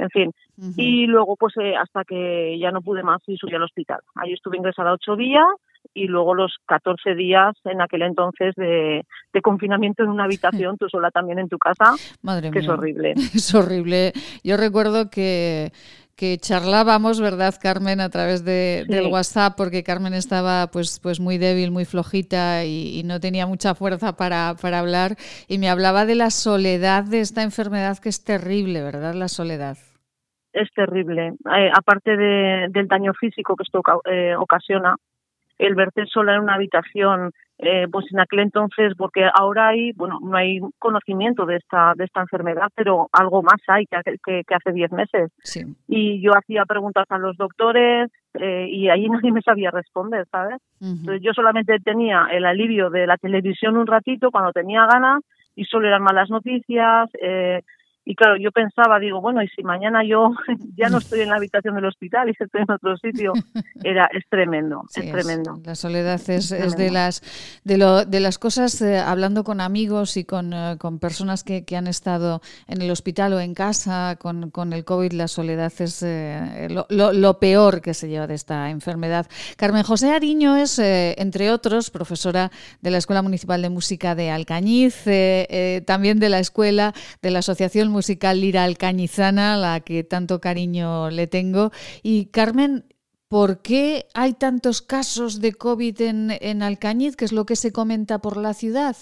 en 0.00 0.10
fin. 0.10 0.32
Y 0.76 1.06
luego, 1.06 1.36
pues 1.36 1.54
eh, 1.58 1.74
hasta 1.74 2.04
que 2.04 2.58
ya 2.58 2.70
no 2.70 2.82
pude 2.82 3.02
más 3.02 3.22
y 3.26 3.36
subí 3.36 3.54
al 3.54 3.62
hospital. 3.62 4.00
Ahí 4.14 4.32
estuve 4.32 4.58
ingresada 4.58 4.92
ocho 4.92 5.16
días 5.16 5.46
y 5.94 6.06
luego 6.06 6.34
los 6.34 6.56
14 6.66 7.14
días 7.14 7.56
en 7.64 7.80
aquel 7.80 8.02
entonces 8.02 8.54
de, 8.56 9.04
confinamiento 9.42 10.02
en 10.02 10.10
una 10.10 10.24
habitación, 10.24 10.76
tú 10.76 10.88
sola 10.88 11.10
también 11.10 11.38
en 11.38 11.48
tu 11.48 11.58
casa, 11.58 11.94
Madre 12.22 12.50
que 12.50 12.60
mía. 12.60 12.62
es 12.62 12.68
horrible. 12.68 13.14
Es 13.34 13.54
horrible. 13.54 14.12
Yo 14.44 14.56
recuerdo 14.56 15.10
que, 15.10 15.72
que 16.20 16.36
charlábamos, 16.36 17.18
¿verdad, 17.18 17.54
Carmen, 17.58 17.98
a 17.98 18.10
través 18.10 18.44
de, 18.44 18.84
Sí. 18.86 18.92
del 18.94 19.06
WhatsApp, 19.06 19.54
porque 19.56 19.82
Carmen 19.82 20.12
estaba 20.12 20.66
pues, 20.70 21.00
pues 21.02 21.18
muy 21.18 21.38
débil, 21.38 21.70
muy 21.70 21.86
flojita 21.86 22.66
y, 22.66 22.98
y 22.98 23.02
no 23.04 23.20
tenía 23.20 23.46
mucha 23.46 23.74
fuerza 23.74 24.14
para, 24.16 24.54
para 24.60 24.80
hablar. 24.80 25.16
Y 25.48 25.56
me 25.56 25.70
hablaba 25.70 26.04
de 26.04 26.16
la 26.16 26.28
soledad 26.28 27.04
de 27.04 27.20
esta 27.20 27.42
enfermedad 27.42 27.96
que 27.96 28.10
es 28.10 28.22
terrible, 28.22 28.82
¿verdad? 28.82 29.14
La 29.14 29.28
soledad. 29.28 29.78
Es 30.52 30.68
terrible. 30.74 31.28
Eh, 31.28 31.70
aparte 31.74 32.14
de, 32.16 32.66
del 32.70 32.86
daño 32.86 33.12
físico 33.14 33.56
que 33.56 33.62
esto 33.62 33.80
eh, 34.04 34.34
ocasiona, 34.36 34.96
el 35.60 35.74
verte 35.74 36.06
sola 36.06 36.34
en 36.34 36.42
una 36.42 36.54
habitación, 36.54 37.32
eh, 37.58 37.86
pues 37.92 38.06
en 38.10 38.18
aquel 38.18 38.40
entonces, 38.40 38.94
porque 38.96 39.28
ahora 39.32 39.68
hay, 39.68 39.92
bueno, 39.92 40.18
no 40.22 40.34
hay 40.36 40.60
conocimiento 40.78 41.44
de 41.44 41.56
esta, 41.56 41.92
de 41.94 42.04
esta 42.04 42.22
enfermedad, 42.22 42.68
pero 42.74 43.08
algo 43.12 43.42
más 43.42 43.60
hay 43.68 43.84
que, 43.84 44.16
que, 44.24 44.42
que 44.46 44.54
hace 44.54 44.72
10 44.72 44.92
meses. 44.92 45.30
Sí. 45.44 45.64
Y 45.86 46.22
yo 46.22 46.32
hacía 46.34 46.64
preguntas 46.64 47.04
a 47.10 47.18
los 47.18 47.36
doctores 47.36 48.10
eh, 48.34 48.66
y 48.70 48.88
ahí 48.88 49.06
nadie 49.10 49.32
me 49.32 49.42
sabía 49.42 49.70
responder, 49.70 50.26
¿sabes? 50.30 50.60
Entonces 50.80 51.20
yo 51.22 51.34
solamente 51.34 51.78
tenía 51.80 52.28
el 52.32 52.46
alivio 52.46 52.88
de 52.88 53.06
la 53.06 53.18
televisión 53.18 53.76
un 53.76 53.86
ratito 53.86 54.30
cuando 54.30 54.52
tenía 54.52 54.86
ganas 54.86 55.22
y 55.54 55.66
solo 55.66 55.88
eran 55.88 56.02
malas 56.02 56.30
noticias. 56.30 57.10
Eh, 57.20 57.60
y 58.04 58.14
claro, 58.14 58.36
yo 58.36 58.50
pensaba, 58.50 58.98
digo, 58.98 59.20
bueno, 59.20 59.42
y 59.42 59.48
si 59.48 59.62
mañana 59.62 60.02
yo 60.04 60.30
ya 60.76 60.88
no 60.88 60.98
estoy 60.98 61.20
en 61.20 61.28
la 61.28 61.36
habitación 61.36 61.74
del 61.74 61.84
hospital 61.84 62.28
y 62.28 62.30
estoy 62.38 62.62
en 62.62 62.70
otro 62.70 62.96
sitio, 62.96 63.32
era 63.84 64.06
es 64.12 64.24
tremendo, 64.28 64.82
Sí, 64.88 65.00
es 65.00 65.06
es- 65.06 65.12
tremendo. 65.12 65.60
La 65.64 65.74
soledad 65.74 66.20
es, 66.28 66.50
es 66.52 66.76
de 66.76 66.90
las 66.90 67.22
de, 67.64 67.76
lo, 67.78 68.04
de 68.04 68.20
las 68.20 68.38
cosas, 68.38 68.80
eh, 68.82 68.98
hablando 68.98 69.44
con 69.44 69.60
amigos 69.60 70.16
y 70.16 70.24
con, 70.24 70.52
eh, 70.52 70.76
con 70.78 70.98
personas 70.98 71.44
que, 71.44 71.64
que 71.64 71.76
han 71.76 71.86
estado 71.86 72.40
en 72.68 72.80
el 72.82 72.90
hospital 72.90 73.32
o 73.34 73.40
en 73.40 73.54
casa 73.54 74.16
con, 74.20 74.50
con 74.50 74.72
el 74.72 74.84
COVID, 74.84 75.12
la 75.12 75.28
soledad 75.28 75.72
es 75.78 76.02
eh, 76.02 76.68
lo, 76.70 76.86
lo- 76.88 77.12
lo 77.12 77.38
peor 77.38 77.80
que 77.80 77.94
se 77.94 78.08
lleva 78.08 78.26
de 78.26 78.34
esta 78.34 78.70
enfermedad. 78.70 79.26
Carmen 79.56 79.82
José 79.82 80.10
Ariño 80.12 80.56
es, 80.56 80.78
eh, 80.78 81.14
entre 81.18 81.50
otros, 81.50 81.90
profesora 81.90 82.50
de 82.80 82.90
la 82.90 82.98
Escuela 82.98 83.22
Municipal 83.22 83.60
de 83.62 83.68
Música 83.70 84.14
de 84.14 84.30
Alcañiz, 84.30 85.04
también 85.86 86.18
de 86.18 86.28
la 86.28 86.38
Escuela 86.38 86.94
de 87.22 87.30
la 87.30 87.40
Asociación 87.40 87.89
Musical 87.90 88.40
Lira 88.40 88.64
Alcañizana, 88.64 89.56
la 89.56 89.80
que 89.80 90.04
tanto 90.04 90.40
cariño 90.40 91.10
le 91.10 91.26
tengo. 91.26 91.70
Y 92.02 92.26
Carmen, 92.26 92.84
¿Por 93.30 93.62
qué 93.62 94.06
hay 94.12 94.32
tantos 94.34 94.82
casos 94.82 95.40
de 95.40 95.52
COVID 95.52 96.00
en, 96.00 96.30
en 96.40 96.64
Alcañiz? 96.64 97.14
¿Qué 97.16 97.24
es 97.24 97.32
lo 97.32 97.46
que 97.46 97.54
se 97.54 97.72
comenta 97.72 98.18
por 98.18 98.36
la 98.36 98.54
ciudad? 98.54 98.96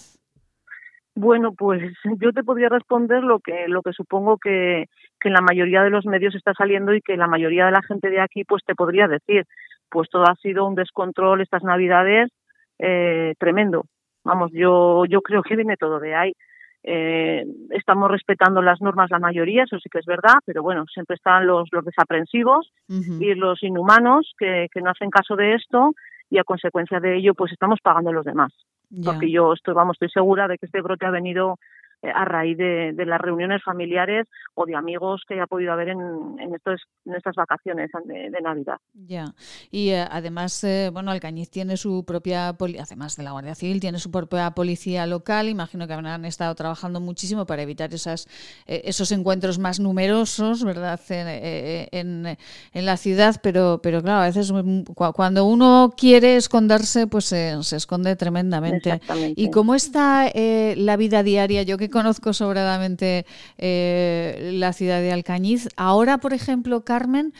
Bueno, 1.14 1.54
pues 1.56 1.82
yo 2.20 2.32
te 2.34 2.44
podría 2.44 2.68
responder 2.68 3.24
lo 3.24 3.40
que 3.40 3.66
lo 3.68 3.80
que 3.80 3.94
supongo 3.94 4.36
que, 4.36 4.84
que 5.18 5.30
la 5.30 5.40
mayoría 5.40 5.82
de 5.82 5.88
los 5.88 6.04
medios 6.04 6.34
está 6.34 6.52
saliendo 6.52 6.92
y 6.92 7.00
que 7.00 7.16
la 7.16 7.26
mayoría 7.26 7.64
de 7.64 7.72
la 7.72 7.82
gente 7.82 8.10
de 8.10 8.20
aquí 8.20 8.44
pues 8.44 8.62
te 8.66 8.74
podría 8.74 9.08
decir. 9.08 9.46
Pues 9.88 10.10
todo 10.10 10.24
ha 10.24 10.36
sido 10.36 10.66
un 10.66 10.74
descontrol 10.74 11.40
estas 11.40 11.64
navidades 11.64 12.30
eh, 12.78 13.34
tremendo. 13.38 13.86
Vamos, 14.24 14.50
yo 14.52 15.06
yo 15.06 15.22
creo 15.22 15.42
que 15.42 15.56
viene 15.56 15.78
todo 15.78 16.00
de 16.00 16.14
ahí. 16.14 16.34
Eh, 16.84 17.44
estamos 17.70 18.10
respetando 18.10 18.62
las 18.62 18.80
normas 18.80 19.10
la 19.10 19.18
mayoría, 19.18 19.64
eso 19.64 19.78
sí 19.78 19.88
que 19.90 19.98
es 19.98 20.06
verdad, 20.06 20.36
pero 20.46 20.62
bueno, 20.62 20.84
siempre 20.86 21.16
están 21.16 21.46
los, 21.46 21.68
los 21.72 21.84
desaprensivos 21.84 22.72
y 22.88 23.34
los 23.34 23.62
inhumanos 23.62 24.32
que, 24.38 24.68
que 24.72 24.80
no 24.80 24.90
hacen 24.90 25.10
caso 25.10 25.36
de 25.36 25.54
esto 25.54 25.92
y 26.30 26.38
a 26.38 26.44
consecuencia 26.44 27.00
de 27.00 27.16
ello 27.16 27.34
pues 27.34 27.52
estamos 27.52 27.80
pagando 27.82 28.12
los 28.12 28.24
demás. 28.24 28.52
Porque 29.04 29.30
yo 29.30 29.52
estoy, 29.52 29.74
vamos, 29.74 29.96
estoy 29.96 30.08
segura 30.08 30.48
de 30.48 30.56
que 30.56 30.64
este 30.64 30.80
brote 30.80 31.04
ha 31.04 31.10
venido 31.10 31.56
a 32.02 32.24
raíz 32.24 32.56
de, 32.56 32.92
de 32.94 33.06
las 33.06 33.20
reuniones 33.20 33.62
familiares 33.64 34.26
o 34.54 34.66
de 34.66 34.76
amigos 34.76 35.22
que 35.26 35.34
haya 35.34 35.46
podido 35.46 35.72
haber 35.72 35.88
en, 35.88 35.98
en, 36.38 36.54
estos, 36.54 36.80
en 37.04 37.14
estas 37.14 37.34
vacaciones 37.34 37.90
de, 38.04 38.30
de 38.30 38.40
Navidad. 38.40 38.76
Ya. 38.94 39.34
Y 39.70 39.90
eh, 39.90 40.04
además, 40.10 40.62
eh, 40.64 40.90
bueno, 40.92 41.10
Alcañiz 41.10 41.50
tiene 41.50 41.76
su 41.76 42.04
propia, 42.04 42.48
además 42.50 43.16
de 43.16 43.22
la 43.22 43.32
Guardia 43.32 43.54
Civil, 43.54 43.80
tiene 43.80 43.98
su 43.98 44.10
propia 44.10 44.50
policía 44.52 45.06
local. 45.06 45.48
Imagino 45.48 45.86
que 45.86 45.92
habrán 45.94 46.24
estado 46.24 46.54
trabajando 46.54 47.00
muchísimo 47.00 47.46
para 47.46 47.62
evitar 47.62 47.92
esas, 47.92 48.28
eh, 48.66 48.82
esos 48.84 49.10
encuentros 49.12 49.58
más 49.58 49.80
numerosos, 49.80 50.64
¿verdad?, 50.64 51.00
en, 51.08 51.26
eh, 51.28 51.88
en, 51.92 52.26
en 52.72 52.86
la 52.86 52.96
ciudad. 52.96 53.36
Pero, 53.42 53.80
pero 53.82 54.02
claro, 54.02 54.20
a 54.22 54.26
veces 54.26 54.52
mm, 54.52 54.82
cu- 54.94 55.12
cuando 55.12 55.44
uno 55.44 55.92
quiere 55.96 56.36
esconderse, 56.36 57.06
pues 57.06 57.24
se- 57.24 57.54
esconde 57.58 58.14
tremendamente. 58.16 59.00
¿Y 59.36 59.50
cómo 59.50 59.74
está 59.74 60.28
eh, 60.32 60.74
la 60.76 60.96
vida 60.96 61.22
diaria? 61.22 61.62
Yo 61.62 61.76
que 61.76 61.87
conozco 61.88 62.32
sobradamente 62.32 63.24
eh, 63.56 64.50
la 64.54 64.72
ciudad 64.72 65.00
de 65.00 65.12
Alcañiz. 65.12 65.68
Ahora, 65.76 66.18
por 66.18 66.32
ejemplo, 66.32 66.84
Carmen, 66.84 67.32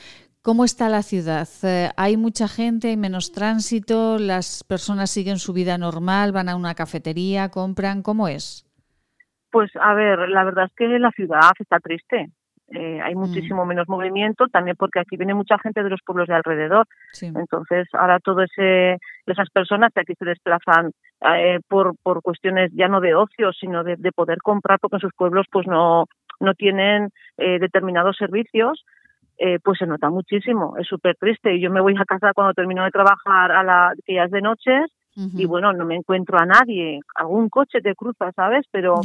¿cómo 0.43 0.65
está 0.65 0.89
la 0.89 1.03
ciudad? 1.03 1.49
Eh, 1.63 1.91
¿Hay 1.97 2.17
mucha 2.17 2.49
gente, 2.49 2.89
hay 2.89 2.97
menos 2.97 3.33
tránsito? 3.33 4.19
¿Las 4.19 4.65
personas 4.65 5.11
siguen 5.11 5.39
su 5.39 5.53
vida 5.53 5.79
normal? 5.79 6.33
¿Van 6.33 6.49
a 6.49 6.57
una 6.57 6.75
cafetería? 6.75 7.49
¿Compran? 7.51 8.03
¿Cómo 8.03 8.29
es? 8.29 8.65
Pues 9.51 9.71
a 9.81 9.95
ver, 9.95 10.29
la 10.29 10.45
verdad 10.45 10.67
es 10.67 10.73
que 10.77 10.87
la 10.99 11.11
ciudad 11.11 11.53
está 11.59 11.79
triste. 11.81 12.31
Eh, 12.71 13.01
hay 13.03 13.15
muchísimo 13.15 13.65
menos 13.65 13.89
movimiento, 13.89 14.47
también 14.49 14.77
porque 14.79 15.01
aquí 15.01 15.17
viene 15.17 15.33
mucha 15.33 15.59
gente 15.59 15.83
de 15.83 15.89
los 15.89 16.01
pueblos 16.05 16.29
de 16.29 16.35
alrededor. 16.35 16.87
Sí. 17.13 17.27
Entonces, 17.27 17.89
ahora 17.95 18.19
todo 18.21 18.43
ese 18.43 18.99
esas 19.27 19.49
personas 19.51 19.93
que 19.95 20.01
aquí 20.01 20.15
se 20.19 20.27
desplazan 20.27 20.91
eh, 21.35 21.61
por 21.67 21.95
por 22.03 22.21
cuestiones 22.23 22.71
ya 22.75 22.89
no 22.89 23.01
de 23.01 23.15
ocio, 23.15 23.53
sino 23.53 23.85
de, 23.85 23.97
de 23.97 24.13
poder 24.13 24.39
comprar, 24.39 24.79
porque 24.81 24.97
en 24.97 25.01
sus 25.01 25.15
pueblos 25.15 25.47
pues 25.51 25.67
no 25.67 26.05
no 26.41 26.55
tienen 26.55 27.09
eh, 27.37 27.59
determinados 27.59 28.17
servicios, 28.17 28.85
eh, 29.39 29.59
pues 29.63 29.79
se 29.79 29.87
nota 29.87 30.11
muchísimo. 30.11 30.77
Es 30.79 30.87
súper 30.87 31.17
triste. 31.17 31.55
Y 31.55 31.61
yo 31.61 31.71
me 31.71 31.81
voy 31.81 31.95
a 31.99 32.05
casa 32.05 32.33
cuando 32.35 32.55
termino 32.55 32.85
de 32.85 32.91
trabajar 32.91 33.53
a 33.53 33.63
la 33.63 33.93
que 34.05 34.15
ya 34.15 34.25
es 34.25 34.31
de 34.31 34.43
noches 34.43 34.91
y 35.35 35.47
bueno, 35.47 35.73
no 35.73 35.85
me 35.85 35.97
encuentro 35.97 36.39
a 36.39 36.47
nadie. 36.47 37.01
Algún 37.17 37.49
coche 37.49 37.81
te 37.81 37.97
cruza, 37.97 38.31
¿sabes? 38.37 38.65
Pero 38.71 39.01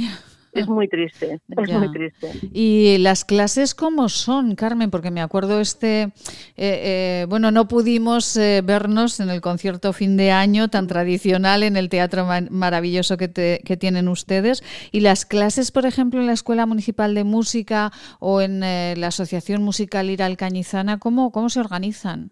es 0.53 0.67
muy 0.67 0.87
triste, 0.87 1.39
es 1.49 1.67
Ya. 1.69 1.79
muy 1.79 1.91
triste. 1.91 2.31
¿Y 2.51 2.97
las 2.99 3.25
clases 3.25 3.73
cómo 3.75 4.09
son, 4.09 4.55
Carmen? 4.55 4.91
Porque 4.91 5.11
me 5.11 5.21
acuerdo 5.21 5.59
este, 5.59 6.03
eh, 6.03 6.11
eh, 6.57 7.25
bueno, 7.29 7.51
no 7.51 7.67
pudimos 7.67 8.37
eh, 8.37 8.61
vernos 8.63 9.19
en 9.19 9.29
el 9.29 9.41
concierto 9.41 9.93
fin 9.93 10.15
de 10.17 10.31
año 10.31 10.69
tan 10.69 10.87
tradicional 10.87 11.63
en 11.63 11.75
el 11.77 11.89
teatro 11.89 12.25
ma- 12.25 12.47
maravilloso 12.49 13.17
que, 13.17 13.27
te- 13.27 13.61
que 13.65 13.77
tienen 13.77 14.07
ustedes. 14.07 14.63
¿Y 14.91 14.99
las 15.01 15.25
clases, 15.25 15.71
por 15.71 15.85
ejemplo, 15.85 16.19
en 16.19 16.27
la 16.27 16.33
Escuela 16.33 16.65
Municipal 16.65 17.15
de 17.15 17.23
Música 17.23 17.91
o 18.19 18.41
en 18.41 18.59
la 18.61 19.07
Asociación 19.07 19.63
Musical 19.63 20.09
Ira 20.09 20.25
Alcañizana, 20.25 20.99
¿cómo, 20.99 21.31
cómo 21.31 21.49
se 21.49 21.59
organizan? 21.59 22.31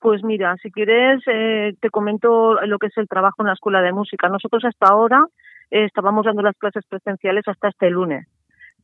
Pues 0.00 0.24
mira, 0.24 0.56
si 0.60 0.72
quieres, 0.72 1.22
eh, 1.32 1.74
te 1.80 1.88
comento 1.90 2.54
lo 2.66 2.78
que 2.80 2.88
es 2.88 2.96
el 2.98 3.06
trabajo 3.06 3.36
en 3.42 3.46
la 3.46 3.52
escuela 3.52 3.80
de 3.82 3.92
música. 3.92 4.28
Nosotros 4.28 4.64
hasta 4.64 4.86
ahora 4.88 5.24
eh, 5.72 5.84
estábamos 5.86 6.24
dando 6.26 6.42
las 6.42 6.56
clases 6.56 6.84
presenciales 6.86 7.48
hasta 7.48 7.68
este 7.68 7.90
lunes. 7.90 8.26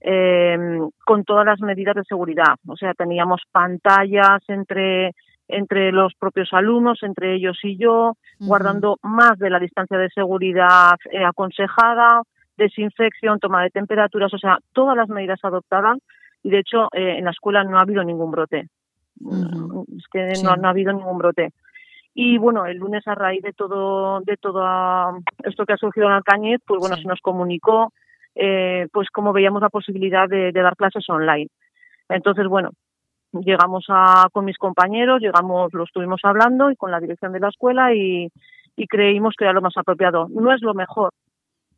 em, 0.00 0.90
con 1.04 1.24
todas 1.24 1.44
las 1.44 1.60
medidas 1.60 1.96
de 1.96 2.04
seguridad. 2.04 2.54
O 2.68 2.76
sea, 2.76 2.94
teníamos 2.94 3.42
pantallas 3.50 4.40
entre 4.46 5.12
entre 5.48 5.92
los 5.92 6.14
propios 6.14 6.50
alumnos, 6.52 7.02
entre 7.02 7.34
ellos 7.34 7.58
y 7.64 7.76
yo, 7.78 8.12
guardando 8.38 8.98
más 9.02 9.38
de 9.38 9.50
la 9.50 9.58
distancia 9.58 9.96
de 9.96 10.10
seguridad 10.10 10.96
eh, 11.10 11.24
aconsejada, 11.24 12.22
desinfección, 12.56 13.40
toma 13.40 13.62
de 13.62 13.70
temperaturas, 13.70 14.32
o 14.34 14.38
sea, 14.38 14.58
todas 14.72 14.96
las 14.96 15.08
medidas 15.08 15.40
adoptadas 15.42 15.98
y 16.42 16.50
de 16.50 16.58
hecho 16.58 16.88
eh, 16.92 17.16
en 17.18 17.24
la 17.24 17.30
escuela 17.30 17.64
no 17.64 17.78
ha 17.78 17.82
habido 17.82 18.04
ningún 18.04 18.30
brote. 18.30 18.68
Es 19.96 20.04
que 20.12 20.32
no, 20.44 20.50
ha 20.50 20.70
habido 20.70 20.92
ningún 20.92 21.18
brote. 21.18 21.50
Y 22.20 22.36
bueno, 22.36 22.66
el 22.66 22.78
lunes 22.78 23.06
a 23.06 23.14
raíz 23.14 23.42
de 23.42 23.52
todo 23.52 24.18
de 24.22 24.36
todo 24.36 24.60
esto 25.44 25.64
que 25.64 25.74
ha 25.74 25.76
surgido 25.76 26.08
en 26.08 26.14
Alcañiz, 26.14 26.58
pues 26.66 26.80
bueno, 26.80 26.96
se 26.96 27.06
nos 27.06 27.20
comunicó 27.20 27.92
eh, 28.34 28.88
pues 28.92 29.08
cómo 29.10 29.32
veíamos 29.32 29.62
la 29.62 29.68
posibilidad 29.68 30.28
de, 30.28 30.50
dar 30.50 30.74
clases 30.74 31.08
online. 31.08 31.46
Entonces, 32.08 32.48
bueno, 32.48 32.70
llegamos 33.30 33.84
a, 33.88 34.26
con 34.32 34.46
mis 34.46 34.58
compañeros, 34.58 35.20
llegamos, 35.20 35.72
lo 35.72 35.84
estuvimos 35.84 36.20
hablando 36.24 36.72
y 36.72 36.74
con 36.74 36.90
la 36.90 36.98
dirección 36.98 37.30
de 37.30 37.38
la 37.38 37.50
escuela 37.50 37.94
y, 37.94 38.32
y 38.74 38.86
creímos 38.88 39.34
que 39.38 39.44
era 39.44 39.52
lo 39.52 39.62
más 39.62 39.76
apropiado. 39.76 40.26
No 40.28 40.52
es 40.52 40.60
lo 40.60 40.74
mejor, 40.74 41.10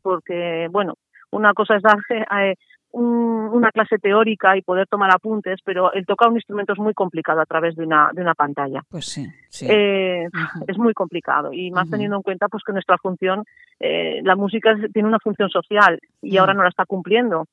porque, 0.01 0.67
bueno, 0.71 0.95
una 1.29 1.53
cosa 1.53 1.75
es 1.75 1.83
darse 1.83 2.25
eh, 2.93 2.97
una 2.97 3.71
clase 3.71 3.97
teórica 3.97 4.57
y 4.57 4.61
poder 4.61 4.87
tomar 4.87 5.11
apuntes, 5.11 5.59
pero 5.63 5.93
el 5.93 6.05
tocar 6.05 6.29
un 6.29 6.35
instrumento 6.35 6.73
es 6.73 6.79
muy 6.79 6.93
complicado 6.93 7.41
a 7.41 7.45
través 7.45 7.75
de 7.75 7.85
una, 7.85 8.09
de 8.13 8.21
una 8.21 8.33
pantalla. 8.33 8.83
Pues 8.89 9.05
sí, 9.05 9.27
eh, 9.67 10.27
Es 10.67 10.77
muy 10.77 10.93
complicado 10.93 11.53
y 11.53 11.71
más 11.71 11.89
teniendo 11.89 12.17
en 12.17 12.21
cuenta 12.21 12.47
pues 12.47 12.63
que 12.65 12.73
nuestra 12.73 12.97
función, 12.97 13.45
eh, 13.79 14.21
la 14.23 14.35
música 14.35 14.75
tiene 14.93 15.07
una 15.07 15.19
función 15.19 15.49
social 15.49 15.99
y 16.21 16.37
ahora 16.37 16.53
no 16.53 16.63
la 16.63 16.69
está 16.69 16.85
cumpliendo. 16.85 17.45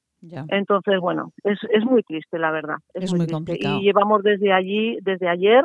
Entonces, 0.48 0.98
bueno, 0.98 1.32
es, 1.44 1.60
es 1.70 1.84
muy 1.84 2.02
triste, 2.02 2.40
la 2.40 2.50
verdad. 2.50 2.78
Es, 2.92 3.14
muy, 3.14 3.28
complicado. 3.28 3.78
Y 3.78 3.82
llevamos 3.82 4.24
desde 4.24 4.52
allí, 4.52 4.98
desde 5.02 5.28
ayer, 5.28 5.64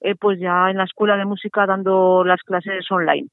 eh, 0.00 0.14
pues 0.14 0.38
ya 0.40 0.70
en 0.70 0.78
la 0.78 0.84
escuela 0.84 1.16
de 1.16 1.24
música 1.24 1.66
dando 1.66 2.24
las 2.24 2.42
clases 2.42 2.90
online. 2.90 3.28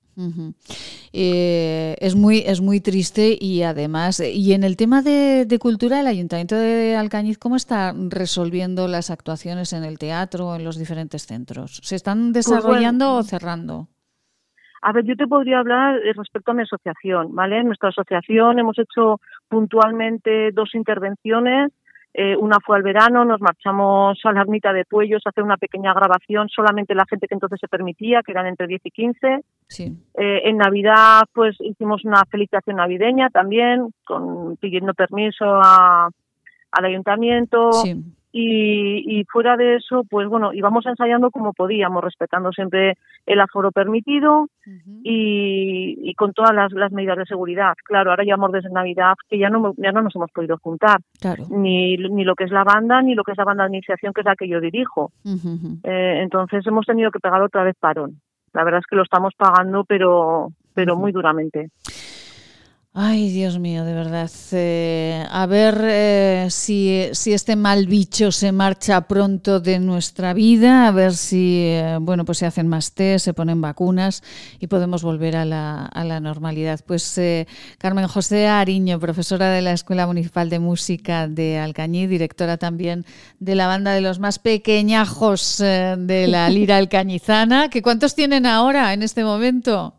Eh, 1.13 1.95
es 1.99 2.15
muy 2.15 2.39
es 2.39 2.59
muy 2.59 2.81
triste 2.81 3.37
y 3.39 3.63
además 3.63 4.19
y 4.19 4.53
en 4.53 4.63
el 4.63 4.75
tema 4.75 5.01
de, 5.01 5.45
cultura 5.59 6.01
el 6.01 6.07
Ayuntamiento 6.07 6.55
de 6.55 6.95
Alcañiz 6.95 7.37
cómo 7.37 7.55
está 7.55 7.93
resolviendo 8.09 8.87
las 8.87 9.11
actuaciones 9.11 9.73
en 9.73 9.83
el 9.83 9.97
teatro 9.97 10.55
en 10.55 10.63
los 10.63 10.77
diferentes 10.77 11.25
centros 11.27 11.79
se 11.83 11.95
están 11.95 12.33
pues 12.33 12.45
desarrollando 12.45 13.15
o 13.15 13.23
cerrando 13.23 13.87
a 14.81 14.91
ver, 14.91 15.05
yo 15.05 15.15
te 15.15 15.27
podría 15.27 15.59
hablar 15.59 15.97
eh, 15.97 16.13
respecto 16.15 16.51
a 16.51 16.53
mi 16.53 16.61
asociación, 16.61 17.33
¿vale? 17.33 17.59
En 17.59 17.67
nuestra 17.67 17.89
asociación 17.89 18.59
hemos 18.59 18.77
hecho 18.77 19.19
puntualmente 19.49 20.51
dos 20.51 20.75
intervenciones 20.75 21.71
eh, 22.19 22.35
una 22.35 22.57
fue 22.59 22.77
al 22.77 22.81
verano, 22.81 23.25
nos 23.25 23.39
marchamos 23.41 24.19
a 24.23 24.31
la 24.31 24.41
ermita 24.41 24.73
de 24.73 24.85
Puellos 24.85 25.21
a 25.23 25.29
hacer 25.29 25.43
una 25.43 25.55
pequeña 25.55 25.93
grabación, 25.93 26.49
solamente 26.49 26.95
la 26.95 27.05
gente 27.07 27.27
que 27.27 27.35
entonces 27.35 27.59
se 27.61 27.67
permitía, 27.67 28.23
que 28.23 28.31
eran 28.31 28.47
entre 28.47 28.65
10 28.65 28.81
y 28.85 28.89
15. 28.89 29.39
Sí. 29.67 29.95
Eh, 30.15 30.41
en 30.45 30.57
Navidad, 30.57 31.25
pues 31.31 31.55
hicimos 31.59 32.03
una 32.05 32.23
felicitación 32.25 32.77
navideña 32.77 33.29
también, 33.29 33.93
con, 34.03 34.57
pidiendo 34.57 34.95
permiso 34.95 35.45
a, 35.45 36.09
al 36.71 36.85
ayuntamiento. 36.85 37.71
Sí. 37.73 38.03
Y, 38.39 39.25
fuera 39.31 39.57
de 39.57 39.77
eso, 39.77 40.03
pues 40.07 40.27
bueno, 40.27 40.53
íbamos 40.53 40.85
ensayando 40.85 41.31
como 41.31 41.53
podíamos, 41.53 42.03
respetando 42.03 42.51
siempre 42.51 42.93
el 43.25 43.39
aforo 43.39 43.71
permitido 43.71 44.47
y, 45.03 46.13
con 46.15 46.33
todas 46.33 46.53
las, 46.53 46.91
medidas 46.91 47.17
de 47.17 47.25
seguridad. 47.25 47.73
Claro, 47.83 48.11
ahora 48.11 48.23
llevamos 48.23 48.51
desde 48.51 48.69
Navidad 48.69 49.15
que 49.27 49.39
ya 49.39 49.49
no, 49.49 49.73
ya 49.77 49.91
no 49.91 50.01
nos 50.01 50.15
hemos 50.15 50.31
podido 50.31 50.57
juntar, 50.59 50.99
ni, 51.49 51.97
ni 51.97 52.23
lo 52.23 52.35
que 52.35 52.43
es 52.43 52.51
la 52.51 52.63
banda, 52.63 53.01
ni 53.01 53.15
lo 53.15 53.23
que 53.23 53.31
es 53.31 53.37
la 53.37 53.45
banda 53.45 53.63
de 53.63 53.75
iniciación, 53.75 54.13
que 54.13 54.21
es 54.21 54.25
la 54.25 54.35
que 54.35 54.47
yo 54.47 54.61
dirijo. 54.61 55.11
Eh, 55.83 56.19
entonces 56.21 56.65
hemos 56.67 56.85
tenido 56.85 57.09
que 57.09 57.19
pegar 57.19 57.41
otra 57.41 57.63
vez 57.63 57.75
parón. 57.79 58.21
La 58.53 58.63
verdad 58.63 58.79
es 58.79 58.87
que 58.87 58.95
lo 58.95 59.03
estamos 59.03 59.33
pagando, 59.35 59.83
pero, 59.83 60.49
pero 60.73 60.95
muy 60.95 61.11
duramente. 61.11 61.69
Ay, 62.99 63.29
Dios 63.29 63.59
mío, 63.59 63.85
de 63.85 63.93
verdad. 63.93 64.31
Eh, 64.53 65.23
a 65.29 65.45
ver 65.45 65.79
eh, 65.83 66.47
si, 66.49 67.09
si, 67.11 67.31
este 67.31 67.55
mal 67.55 67.85
bicho 67.85 68.31
se 68.31 68.51
marcha 68.51 69.01
pronto 69.01 69.59
de 69.59 69.77
nuestra 69.77 70.33
vida, 70.33 70.87
a 70.87 70.91
ver 70.91 71.13
si 71.13 71.59
eh, 71.59 71.99
bueno, 72.01 72.25
pues 72.25 72.39
se 72.39 72.47
hacen 72.47 72.67
más 72.67 72.93
test, 72.93 73.25
se 73.25 73.35
ponen 73.35 73.61
vacunas 73.61 74.23
y 74.59 74.65
podemos 74.65 75.03
volver 75.03 75.35
a 75.35 75.45
la, 75.45 75.85
a 75.85 76.03
la 76.05 76.19
normalidad. 76.19 76.79
Pues 76.87 77.21
Carmen 77.77 78.07
José 78.07 78.47
Ariño, 78.47 78.99
profesora 78.99 79.51
de 79.51 79.61
la 79.61 79.73
Escuela 79.73 80.07
Municipal 80.07 80.49
de 80.49 80.57
Música 80.57 81.27
de 81.27 81.59
Alcañí, 81.59 82.07
directora 82.07 82.57
también 82.57 83.05
de 83.39 83.53
la 83.53 83.67
banda 83.67 83.91
de 83.91 84.01
los 84.01 84.17
más 84.17 84.39
pequeñajos 84.39 85.59
de 85.59 86.25
la 86.27 86.49
Lira 86.49 86.77
Alcañizana. 86.77 87.69
¿Que 87.69 87.83
¿Cuántos 87.83 88.15
tienen 88.15 88.47
ahora 88.47 88.91
en 88.93 89.03
este 89.03 89.23
momento? 89.23 89.96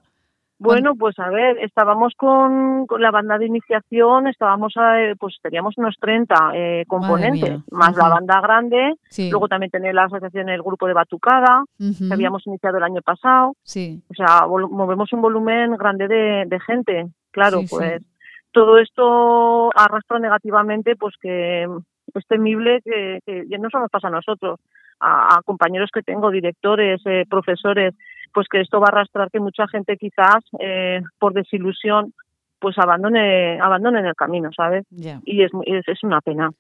Bueno, 0.61 0.95
pues 0.97 1.17
a 1.21 1.31
ver, 1.31 1.59
estábamos 1.59 2.15
con, 2.17 2.87
la 2.99 3.11
banda 3.13 3.39
de 3.39 3.47
iniciación, 3.47 4.27
estábamos, 4.27 4.75
eh, 4.77 5.15
pues 5.19 5.37
teníamos 5.41 5.79
unos 5.79 5.97
30 6.01 6.51
eh, 6.55 6.85
componentes, 6.89 7.61
más 7.71 7.97
la 7.97 8.09
banda 8.09 8.41
grande, 8.41 8.95
luego 9.31 9.47
también 9.47 9.71
tenía 9.71 9.93
la 9.93 10.05
asociación, 10.05 10.49
el 10.49 10.63
grupo 10.63 10.89
de 10.89 10.95
Batucada, 10.95 11.65
que 11.79 12.13
habíamos 12.13 12.45
iniciado 12.47 12.79
el 12.79 12.83
año 12.83 13.03
pasado. 13.03 13.55
Sí. 13.63 14.03
O 14.11 14.15
sea, 14.15 14.47
movemos 14.49 15.13
un 15.13 15.23
volumen 15.23 15.77
grande 15.77 16.09
de, 16.09 16.61
gente. 16.67 17.07
Claro, 17.31 17.61
pues 17.71 18.05
todo 18.51 18.79
esto 18.79 19.71
arrastra 19.77 20.19
negativamente, 20.19 20.97
pues 20.97 21.15
que 21.21 21.69
es 22.15 22.27
temible 22.27 22.81
que, 22.83 23.21
que 23.25 23.45
ya 23.49 23.59
no 23.59 23.71
solo 23.71 23.83
nos 23.83 23.91
pasa 23.91 24.09
a 24.09 24.11
nosotros, 24.11 24.59
a, 25.01 25.41
compañeros 25.45 25.91
que 25.93 26.03
tengo, 26.03 26.31
directores, 26.31 27.01
eh, 27.07 27.25
profesores, 27.29 27.95
pues 28.33 28.47
que 28.49 28.61
esto 28.61 28.81
va 28.81 28.87
a 28.87 28.93
arrastrar 28.93 29.31
que 29.31 29.41
mucha 29.41 29.67
gente 29.69 29.97
quizás 29.97 30.45
eh, 30.61 31.03
por 31.19 31.33
desilusión 31.33 32.15
pues 32.61 32.77
abandone 32.77 33.61
abandonen 33.61 34.05
el 34.05 34.17
camino, 34.17 34.51
¿sabes? 34.57 34.85
Y 34.91 35.43
es, 35.43 35.53
es, 35.65 36.03
una 36.03 36.21
pena. 36.21 36.51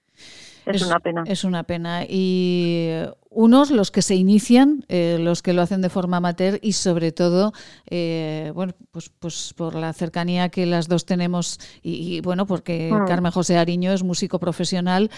Es, 0.64 0.86
una 0.86 1.00
pena. 1.00 1.24
Es 1.26 1.42
una 1.42 1.64
pena. 1.64 2.04
Y 2.08 2.88
unos, 3.30 3.72
los 3.72 3.90
que 3.90 4.00
se 4.00 4.14
inician, 4.14 4.84
eh, 4.88 5.18
los 5.18 5.42
que 5.42 5.52
lo 5.52 5.60
hacen 5.60 5.82
de 5.82 5.88
forma 5.88 6.18
amateur 6.18 6.60
y 6.62 6.74
sobre 6.74 7.10
todo, 7.10 7.52
eh, 7.90 8.52
bueno, 8.54 8.74
pues, 8.92 9.10
pues 9.10 9.52
por 9.56 9.74
la 9.74 9.92
cercanía 9.92 10.50
que 10.50 10.66
las 10.66 10.86
dos 10.86 11.04
tenemos 11.04 11.58
y, 11.82 12.20
bueno, 12.20 12.46
porque 12.46 12.92
mm. 12.92 13.06
Carmen 13.06 13.32
José 13.32 13.58
Ariño 13.58 13.90
es 13.90 14.04
músico 14.04 14.38
profesional, 14.38 15.10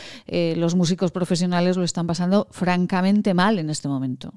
los 0.57 0.75
músicos 0.77 1.13
profesionales 1.13 1.77
lo 1.77 1.85
están 1.85 2.07
pasando 2.07 2.47
francamente 2.53 3.35
mal 3.35 3.59
en 3.59 3.69
este 3.69 3.89
momento. 3.89 4.33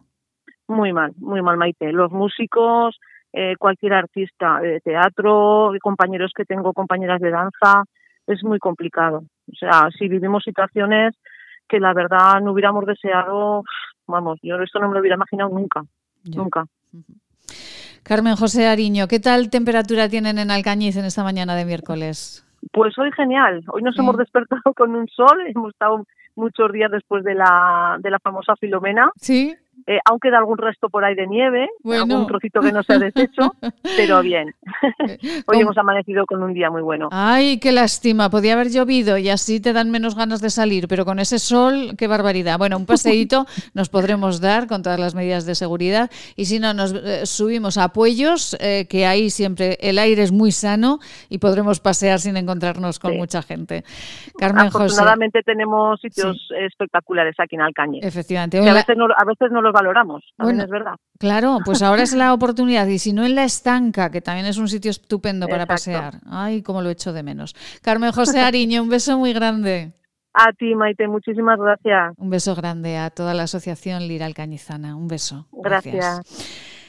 Muy 0.67 0.93
mal, 0.93 1.13
muy 1.17 1.41
mal, 1.41 1.57
Maite. 1.57 1.91
Los 1.91 2.11
músicos, 2.11 2.99
eh, 3.33 3.55
cualquier 3.57 3.93
artista 3.93 4.59
de 4.59 4.79
teatro, 4.79 5.71
compañeros 5.81 6.31
que 6.35 6.45
tengo, 6.45 6.73
compañeras 6.73 7.19
de 7.19 7.31
danza, 7.31 7.83
es 8.27 8.43
muy 8.43 8.59
complicado. 8.59 9.23
O 9.51 9.55
sea, 9.55 9.89
si 9.97 10.07
vivimos 10.07 10.43
situaciones 10.43 11.15
que 11.67 11.79
la 11.79 11.93
verdad 11.93 12.39
no 12.41 12.51
hubiéramos 12.51 12.85
deseado, 12.85 13.63
vamos, 14.07 14.39
yo 14.41 14.61
esto 14.61 14.79
no 14.79 14.87
me 14.87 14.93
lo 14.93 14.99
hubiera 14.99 15.15
imaginado 15.15 15.49
nunca, 15.49 15.83
nunca. 16.23 16.65
Carmen 18.03 18.35
José 18.35 18.67
Ariño, 18.67 19.07
¿qué 19.07 19.19
tal 19.19 19.49
temperatura 19.49 20.09
tienen 20.09 20.37
en 20.37 20.51
Alcañiz 20.51 20.97
en 20.97 21.05
esta 21.05 21.23
mañana 21.23 21.55
de 21.55 21.65
miércoles? 21.65 22.45
Pues 22.71 22.97
hoy 22.97 23.11
genial. 23.11 23.63
Hoy 23.67 23.81
nos 23.81 23.97
hemos 23.97 24.17
despertado 24.17 24.61
con 24.75 24.95
un 24.95 25.07
sol, 25.07 25.39
hemos 25.47 25.71
estado 25.71 26.05
muchos 26.35 26.71
días 26.71 26.91
después 26.91 27.23
de 27.23 27.35
la, 27.35 27.97
de 27.99 28.09
la 28.09 28.19
famosa 28.19 28.55
Filomena. 28.55 29.09
Sí. 29.15 29.55
Eh, 29.85 29.99
aún 30.05 30.19
queda 30.19 30.37
algún 30.37 30.57
resto 30.57 30.89
por 30.89 31.03
ahí 31.03 31.13
de 31.13 31.27
nieve, 31.27 31.69
algún 31.83 32.25
trocito 32.25 32.61
que 32.61 32.71
no 32.71 32.83
se 32.83 32.93
ha 32.93 32.99
deshecho, 32.99 33.53
pero 33.97 34.21
bien. 34.21 34.55
Eh, 35.07 35.43
Hoy 35.45 35.59
hemos 35.59 35.77
amanecido 35.77 36.25
con 36.25 36.41
un 36.41 36.53
día 36.53 36.69
muy 36.69 36.81
bueno. 36.81 37.09
Ay, 37.11 37.59
qué 37.59 37.71
lástima, 37.71 38.29
podía 38.29 38.53
haber 38.53 38.69
llovido 38.69 39.17
y 39.17 39.29
así 39.29 39.59
te 39.59 39.73
dan 39.73 39.91
menos 39.91 40.15
ganas 40.15 40.41
de 40.41 40.49
salir, 40.49 40.87
pero 40.87 41.05
con 41.05 41.19
ese 41.19 41.39
sol, 41.39 41.95
qué 41.97 42.07
barbaridad. 42.07 42.57
Bueno, 42.57 42.77
un 42.77 42.85
paseíto 42.85 43.45
nos 43.73 43.89
podremos 43.89 44.39
dar 44.39 44.67
con 44.67 44.83
todas 44.83 44.99
las 44.99 45.15
medidas 45.15 45.45
de 45.45 45.55
seguridad 45.55 46.09
y 46.37 46.45
si 46.45 46.59
no, 46.59 46.73
nos 46.73 46.93
eh, 46.93 47.25
subimos 47.25 47.77
a 47.77 47.89
Puellos, 47.89 48.57
que 48.89 49.05
ahí 49.05 49.29
siempre 49.29 49.77
el 49.81 49.99
aire 49.99 50.23
es 50.23 50.31
muy 50.31 50.51
sano 50.51 50.99
y 51.29 51.39
podremos 51.39 51.79
pasear 51.79 52.19
sin 52.19 52.37
encontrarnos 52.37 52.99
con 52.99 53.17
mucha 53.17 53.41
gente. 53.41 53.83
Carmen 54.37 54.67
Afortunadamente 54.67 55.41
tenemos 55.43 55.99
sitios 55.99 56.49
espectaculares 56.57 57.35
aquí 57.39 57.55
en 57.55 57.61
Alcañiz. 57.61 58.05
Efectivamente. 58.05 58.57
a 58.57 58.73
veces 58.73 58.97
no, 58.97 59.05
a 59.05 59.25
veces 59.25 59.51
no 59.51 59.62
los 59.63 59.73
valoramos, 59.73 60.23
también 60.37 60.61
es 60.61 60.69
verdad. 60.69 60.93
Claro, 61.17 61.59
pues 61.65 61.81
ahora 61.81 62.03
es 62.03 62.13
la 62.13 62.33
oportunidad, 62.33 62.85
y 62.87 62.99
si 62.99 63.13
no 63.13 63.25
en 63.25 63.35
la 63.35 63.43
estanca, 63.43 64.11
que 64.11 64.21
también 64.21 64.45
es 64.45 64.57
un 64.57 64.67
sitio 64.67 64.91
estupendo 64.91 65.47
para 65.47 65.65
pasear. 65.65 66.19
Ay, 66.29 66.61
cómo 66.61 66.81
lo 66.81 66.89
echo 66.89 67.13
de 67.13 67.23
menos. 67.23 67.55
Carmen 67.81 68.11
José 68.11 68.41
Ariño, 68.41 68.83
un 68.83 68.89
beso 68.89 69.17
muy 69.17 69.33
grande. 69.33 69.93
A 70.33 70.51
ti, 70.51 70.73
Maite, 70.73 71.07
muchísimas 71.07 71.59
gracias. 71.59 72.13
Un 72.17 72.29
beso 72.29 72.55
grande 72.55 72.97
a 72.97 73.11
toda 73.11 73.33
la 73.33 73.43
asociación 73.43 74.07
Lira 74.07 74.25
Alcañizana. 74.25 74.95
Un 74.95 75.07
beso. 75.07 75.47
Gracias. 75.51 76.21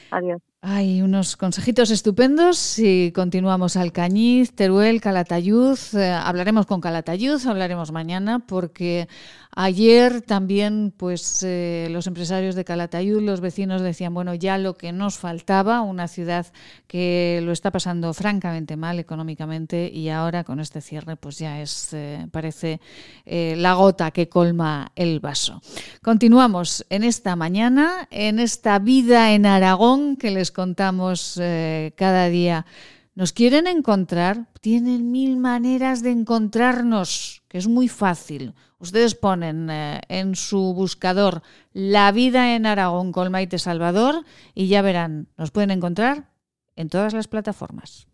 Adiós. 0.09 0.41
Hay 0.67 1.03
unos 1.03 1.37
consejitos 1.37 1.91
estupendos 1.91 2.79
y 2.79 3.11
continuamos 3.11 3.75
al 3.75 3.91
Cañiz, 3.91 4.51
Teruel, 4.55 4.99
Calatayud. 4.99 5.77
Eh, 5.93 6.11
hablaremos 6.11 6.65
con 6.65 6.81
Calatayud, 6.81 7.39
hablaremos 7.45 7.91
mañana 7.91 8.39
porque 8.39 9.07
ayer 9.55 10.23
también 10.23 10.91
pues 10.97 11.43
eh, 11.43 11.87
los 11.91 12.07
empresarios 12.07 12.55
de 12.55 12.65
Calatayud, 12.65 13.21
los 13.21 13.41
vecinos 13.41 13.83
decían, 13.83 14.15
bueno, 14.15 14.33
ya 14.33 14.57
lo 14.57 14.73
que 14.73 14.91
nos 14.91 15.19
faltaba, 15.19 15.81
una 15.81 16.07
ciudad 16.07 16.47
que 16.87 17.41
lo 17.43 17.51
está 17.51 17.69
pasando 17.69 18.11
francamente 18.15 18.75
mal 18.75 18.97
económicamente 18.97 19.91
y 19.93 20.09
ahora 20.09 20.43
con 20.43 20.59
este 20.59 20.81
cierre 20.81 21.15
pues 21.15 21.37
ya 21.37 21.61
es, 21.61 21.93
eh, 21.93 22.27
parece 22.31 22.81
la 23.27 23.73
gota 23.73 24.09
que 24.09 24.29
colma 24.29 24.91
el 24.95 25.19
vaso. 25.19 25.61
Continuamos 26.01 26.83
en 26.89 27.03
esta 27.03 27.35
mañana, 27.35 28.07
en 28.09 28.39
esta 28.39 28.79
vida 28.79 29.33
en 29.33 29.45
Aragón 29.45 30.15
que 30.15 30.31
les 30.31 30.54
contamos 30.55 31.37
eh, 31.41 31.93
cada 31.97 32.29
día. 32.29 32.65
¿Nos 33.13 33.33
quieren 33.33 33.67
encontrar? 33.67 34.47
Tienen 34.61 35.11
mil 35.11 35.37
maneras 35.37 36.01
de 36.01 36.11
encontrarnos, 36.11 37.43
que 37.47 37.57
es 37.57 37.67
muy 37.67 37.87
fácil. 37.87 38.53
Ustedes 38.79 39.15
ponen 39.15 39.69
eh, 39.69 40.01
en 40.09 40.35
su 40.35 40.73
buscador 40.73 41.43
La 41.73 42.11
vida 42.11 42.55
en 42.55 42.65
Aragón 42.65 43.11
con 43.11 43.31
Maite 43.31 43.59
Salvador 43.59 44.23
y 44.53 44.67
ya 44.67 44.81
verán, 44.81 45.27
nos 45.37 45.51
pueden 45.51 45.71
encontrar 45.71 46.31
en 46.75 46.89
todas 46.89 47.13
las 47.13 47.27
plataformas. 47.27 48.07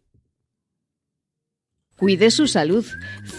Cuide 2.02 2.32
su 2.32 2.48
salud. 2.48 2.84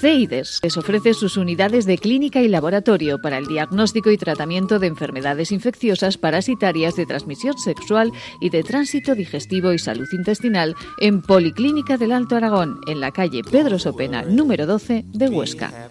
CEIDES 0.00 0.60
les 0.62 0.76
ofrece 0.76 1.14
sus 1.14 1.36
unidades 1.36 1.84
de 1.84 1.98
clínica 1.98 2.42
y 2.42 2.46
laboratorio 2.46 3.20
para 3.20 3.38
el 3.38 3.46
diagnóstico 3.46 4.12
y 4.12 4.16
tratamiento 4.16 4.78
de 4.78 4.86
enfermedades 4.86 5.50
infecciosas 5.50 6.16
parasitarias 6.16 6.94
de 6.94 7.04
transmisión 7.04 7.58
sexual 7.58 8.12
y 8.40 8.50
de 8.50 8.62
tránsito 8.62 9.16
digestivo 9.16 9.72
y 9.72 9.80
salud 9.80 10.06
intestinal 10.12 10.76
en 11.00 11.22
Policlínica 11.22 11.96
del 11.96 12.12
Alto 12.12 12.36
Aragón, 12.36 12.78
en 12.86 13.00
la 13.00 13.10
calle 13.10 13.42
Pedro 13.42 13.80
Sopena, 13.80 14.22
número 14.22 14.64
12 14.64 15.06
de 15.08 15.28
Huesca. 15.28 15.90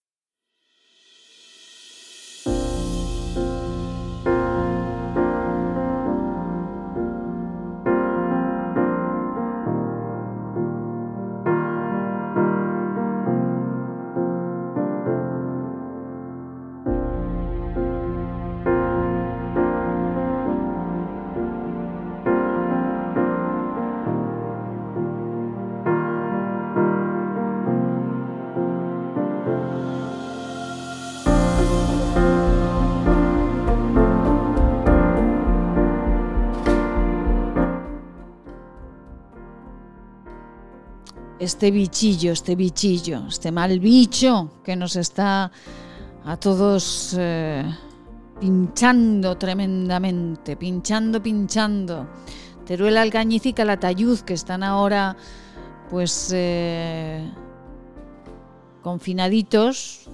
Este 41.51 41.69
bichillo, 41.69 42.31
este 42.31 42.55
bichillo, 42.55 43.27
este 43.27 43.51
mal 43.51 43.77
bicho 43.81 44.61
que 44.63 44.73
nos 44.77 44.95
está 44.95 45.51
a 46.23 46.37
todos 46.37 47.13
eh, 47.19 47.65
pinchando 48.39 49.37
tremendamente, 49.37 50.55
pinchando, 50.55 51.21
pinchando. 51.21 52.07
Teruel 52.65 52.95
Alcañiz 52.95 53.45
y 53.45 53.51
Calatayud, 53.51 54.21
que 54.21 54.33
están 54.33 54.63
ahora 54.63 55.17
pues 55.89 56.31
eh, 56.33 57.29
confinaditos 58.81 60.09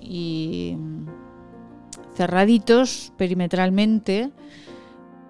y 0.00 0.78
cerraditos 2.16 3.12
perimetralmente. 3.18 4.32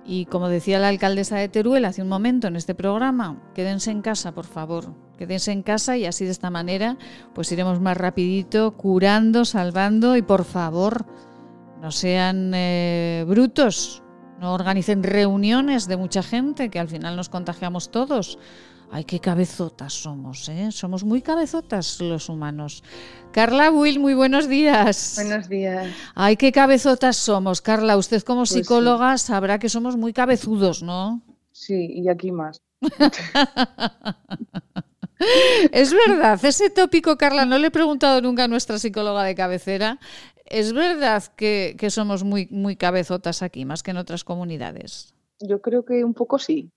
Y 0.05 0.27
como 0.27 0.49
decía 0.49 0.79
la 0.79 0.89
alcaldesa 0.89 1.37
de 1.37 1.49
Teruel 1.49 1.85
hace 1.85 2.03
un 2.03 2.09
momento 2.09 2.49
en 2.49 2.57
este 2.57 2.75
programa, 2.75 3.41
quédense 3.55 3.91
en 3.91 4.03
casa, 4.03 4.33
por 4.33 4.47
favor 4.47 4.93
quédense 5.23 5.53
en 5.53 5.63
casa 5.63 5.97
y 5.97 6.05
así 6.05 6.25
de 6.25 6.33
esta 6.33 6.51
manera 6.51 6.97
pues 7.33 7.53
iremos 7.53 7.81
más 7.81 7.97
rapidito 7.97 8.73
curando, 8.73 9.45
salvando 9.45 10.17
y 10.17 10.23
por 10.23 10.45
favor 10.45 11.07
no 11.81 11.93
sean 11.93 12.51
eh, 12.55 13.25
brutos, 13.29 14.03
no 14.41 14.53
organicen 14.53 15.05
reuniones 15.05 15.87
de 15.87 15.97
mucha 15.97 16.25
gente 16.25 16.71
que 16.71 16.81
al 16.81 16.89
final 16.89 17.15
nos 17.15 17.29
contagiamos 17.29 17.93
todos. 17.93 18.37
Ay, 18.95 19.05
qué 19.05 19.21
cabezotas 19.21 19.95
somos, 19.95 20.51
¿eh? 20.51 20.71
Somos 20.71 21.03
muy 21.03 21.23
cabezotas 21.23 21.99
los 21.99 22.29
humanos. 22.29 22.85
Carla 23.33 23.71
Will, 23.71 23.99
muy 23.99 24.13
buenos 24.13 24.51
días. 24.51 25.15
Buenos 25.17 25.49
días. 25.49 25.89
Ay, 26.15 26.37
qué 26.37 26.53
cabezotas 26.53 27.17
somos. 27.17 27.63
Carla, 27.63 27.97
usted 27.97 28.23
como 28.23 28.43
pues 28.43 28.51
psicóloga 28.51 29.17
sabrá 29.17 29.59
que 29.59 29.71
somos 29.71 29.97
muy 29.97 30.13
cabezudos, 30.13 30.83
¿no? 30.83 31.23
Sí, 31.53 31.91
y 31.91 32.11
aquí 32.11 32.33
más. 32.33 32.61
Es 35.71 35.95
verdad, 35.95 36.45
ese 36.45 36.69
tópico, 36.69 37.17
Carla, 37.17 37.47
no 37.47 37.57
le 37.57 37.69
he 37.69 37.71
preguntado 37.71 38.21
nunca 38.21 38.45
a 38.45 38.49
nuestra 38.49 38.81
psicóloga 38.81 39.23
de 39.23 39.37
cabecera. 39.37 40.01
¿Es 40.45 40.73
verdad 40.73 41.23
que, 41.37 41.77
somos 41.91 42.25
muy, 42.25 42.49
muy 42.51 42.75
cabezotas 42.75 43.41
aquí, 43.43 43.65
más 43.65 43.85
que 43.85 43.93
en 43.93 43.99
otras 43.99 44.25
comunidades? 44.25 45.15
Yo 45.39 45.63
creo 45.63 45.85
que 45.85 46.03
un 46.05 46.13
poco 46.13 46.41
sí 46.41 46.73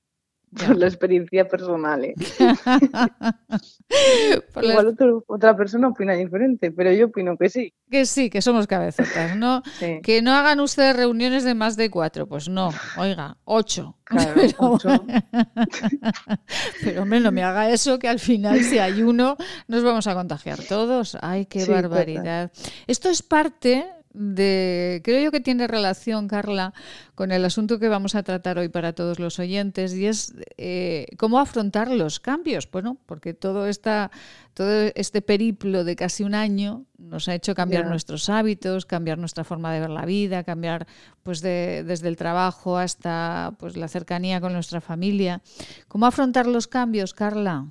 por 0.56 0.78
la 0.78 0.88
experiencia 0.88 1.48
personal. 1.48 2.06
¿eh? 2.06 2.16
Igual 4.62 4.96
otra 5.28 5.56
persona 5.56 5.90
opina 5.90 6.14
diferente, 6.14 6.72
pero 6.72 6.92
yo 6.92 7.08
opino 7.08 7.38
que 7.38 7.50
sí. 7.50 7.74
Que 7.90 8.06
sí, 8.06 8.30
que 8.30 8.42
somos 8.42 8.68
cabezotas, 8.68 9.36
¿no? 9.36 9.62
Que 10.04 10.22
no 10.22 10.34
hagan 10.34 10.60
ustedes 10.60 10.96
reuniones 10.96 11.44
de 11.44 11.54
más 11.54 11.78
de 11.78 11.90
cuatro, 11.90 12.28
pues 12.28 12.50
no, 12.50 12.70
oiga, 12.98 13.38
ocho. 13.44 13.98
pero, 14.36 14.78
pero 16.84 17.02
hombre, 17.02 17.20
no 17.20 17.32
me 17.32 17.44
haga 17.44 17.72
eso, 17.72 17.98
que 17.98 18.08
al 18.08 18.20
final 18.20 18.62
si 18.62 18.78
hay 18.78 19.02
uno 19.02 19.36
nos 19.68 19.84
vamos 19.84 20.08
a 20.08 20.14
contagiar 20.14 20.60
todos. 20.60 21.18
Ay, 21.22 21.46
qué 21.46 21.66
barbaridad. 21.66 22.52
Esto 22.88 23.10
es 23.10 23.24
parte 23.24 23.86
de, 24.16 25.02
creo 25.04 25.24
yo 25.24 25.32
que 25.32 25.40
tiene 25.40 25.68
relación, 25.68 26.28
Carla, 26.28 26.74
con 27.16 27.32
el 27.32 27.44
asunto 27.46 27.80
que 27.80 27.90
vamos 27.90 28.16
a 28.16 28.24
tratar 28.24 28.58
hoy 28.58 28.70
para 28.70 28.94
todos 28.94 29.20
los 29.20 29.40
oyentes 29.40 29.94
y 29.94 30.08
es 30.08 30.34
eh, 30.58 31.08
cómo 31.18 31.40
afrontar 31.40 31.92
los 31.92 32.20
cambios. 32.20 32.70
Bueno, 32.72 32.98
porque 33.06 33.34
todo, 33.34 33.68
esta, 33.68 34.12
todo 34.54 34.92
este 34.96 35.22
periplo 35.22 35.84
de 35.84 35.96
casi 35.96 36.24
un 36.24 36.34
año 36.36 36.86
nos 36.98 37.28
ha 37.28 37.36
hecho 37.36 37.56
cambiar 37.56 37.88
nuestros 37.88 38.30
hábitos, 38.30 38.86
cambiar 38.86 39.18
nuestra 39.18 39.44
forma 39.44 39.74
de 39.74 39.82
ver 39.82 39.90
la 39.90 40.06
vida, 40.06 40.44
cambiar 40.44 40.88
pues 41.24 41.42
desde 41.42 42.08
el 42.08 42.16
trabajo 42.16 42.78
hasta 42.78 43.54
pues 43.60 43.76
la 43.78 43.88
cercanía 43.88 44.40
con 44.42 44.54
nuestra 44.54 44.82
familia. 44.82 45.42
¿Cómo 45.88 46.06
afrontar 46.06 46.48
los 46.48 46.68
cambios, 46.68 47.14
Carla? 47.14 47.68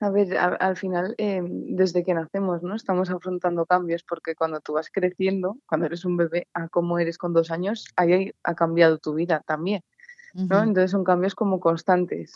A 0.00 0.10
ver, 0.10 0.36
al 0.36 0.76
final, 0.76 1.14
em, 1.16 1.74
desde 1.74 2.04
que 2.04 2.12
nacemos, 2.12 2.62
¿no? 2.62 2.74
Estamos 2.74 3.10
afrontando 3.10 3.64
cambios 3.64 4.02
porque 4.02 4.34
cuando 4.34 4.60
tú 4.60 4.74
vas 4.74 4.90
creciendo, 4.90 5.56
cuando 5.66 5.86
eres 5.86 6.04
un 6.04 6.18
bebé, 6.18 6.46
a 6.52 6.68
cómo 6.68 6.98
eres 6.98 7.16
con 7.16 7.32
dos 7.32 7.50
años, 7.50 7.86
ahí 7.96 8.32
ha 8.42 8.54
cambiado 8.54 8.98
tu 8.98 9.14
vida 9.14 9.42
también, 9.46 9.82
¿no? 10.34 10.62
Entonces 10.62 10.90
son 10.90 11.02
cambios 11.02 11.34
como 11.34 11.60
constantes, 11.60 12.34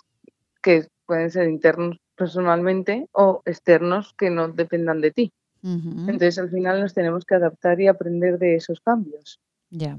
que 0.63 0.89
pueden 1.05 1.31
ser 1.31 1.49
internos 1.49 1.99
personalmente 2.17 3.09
o 3.13 3.43
externos 3.45 4.15
que 4.17 4.31
no 4.31 4.49
dependan 4.49 5.03
de 5.03 5.11
ti. 5.11 5.33
Entonces 5.63 6.39
al 6.39 6.51
final 6.51 6.81
nos 6.81 6.95
tenemos 6.95 7.27
que 7.27 7.35
adaptar 7.35 7.79
y 7.81 7.89
aprender 7.89 8.39
de 8.39 8.57
esos 8.57 8.81
cambios. 8.81 9.39
Ya 9.69 9.99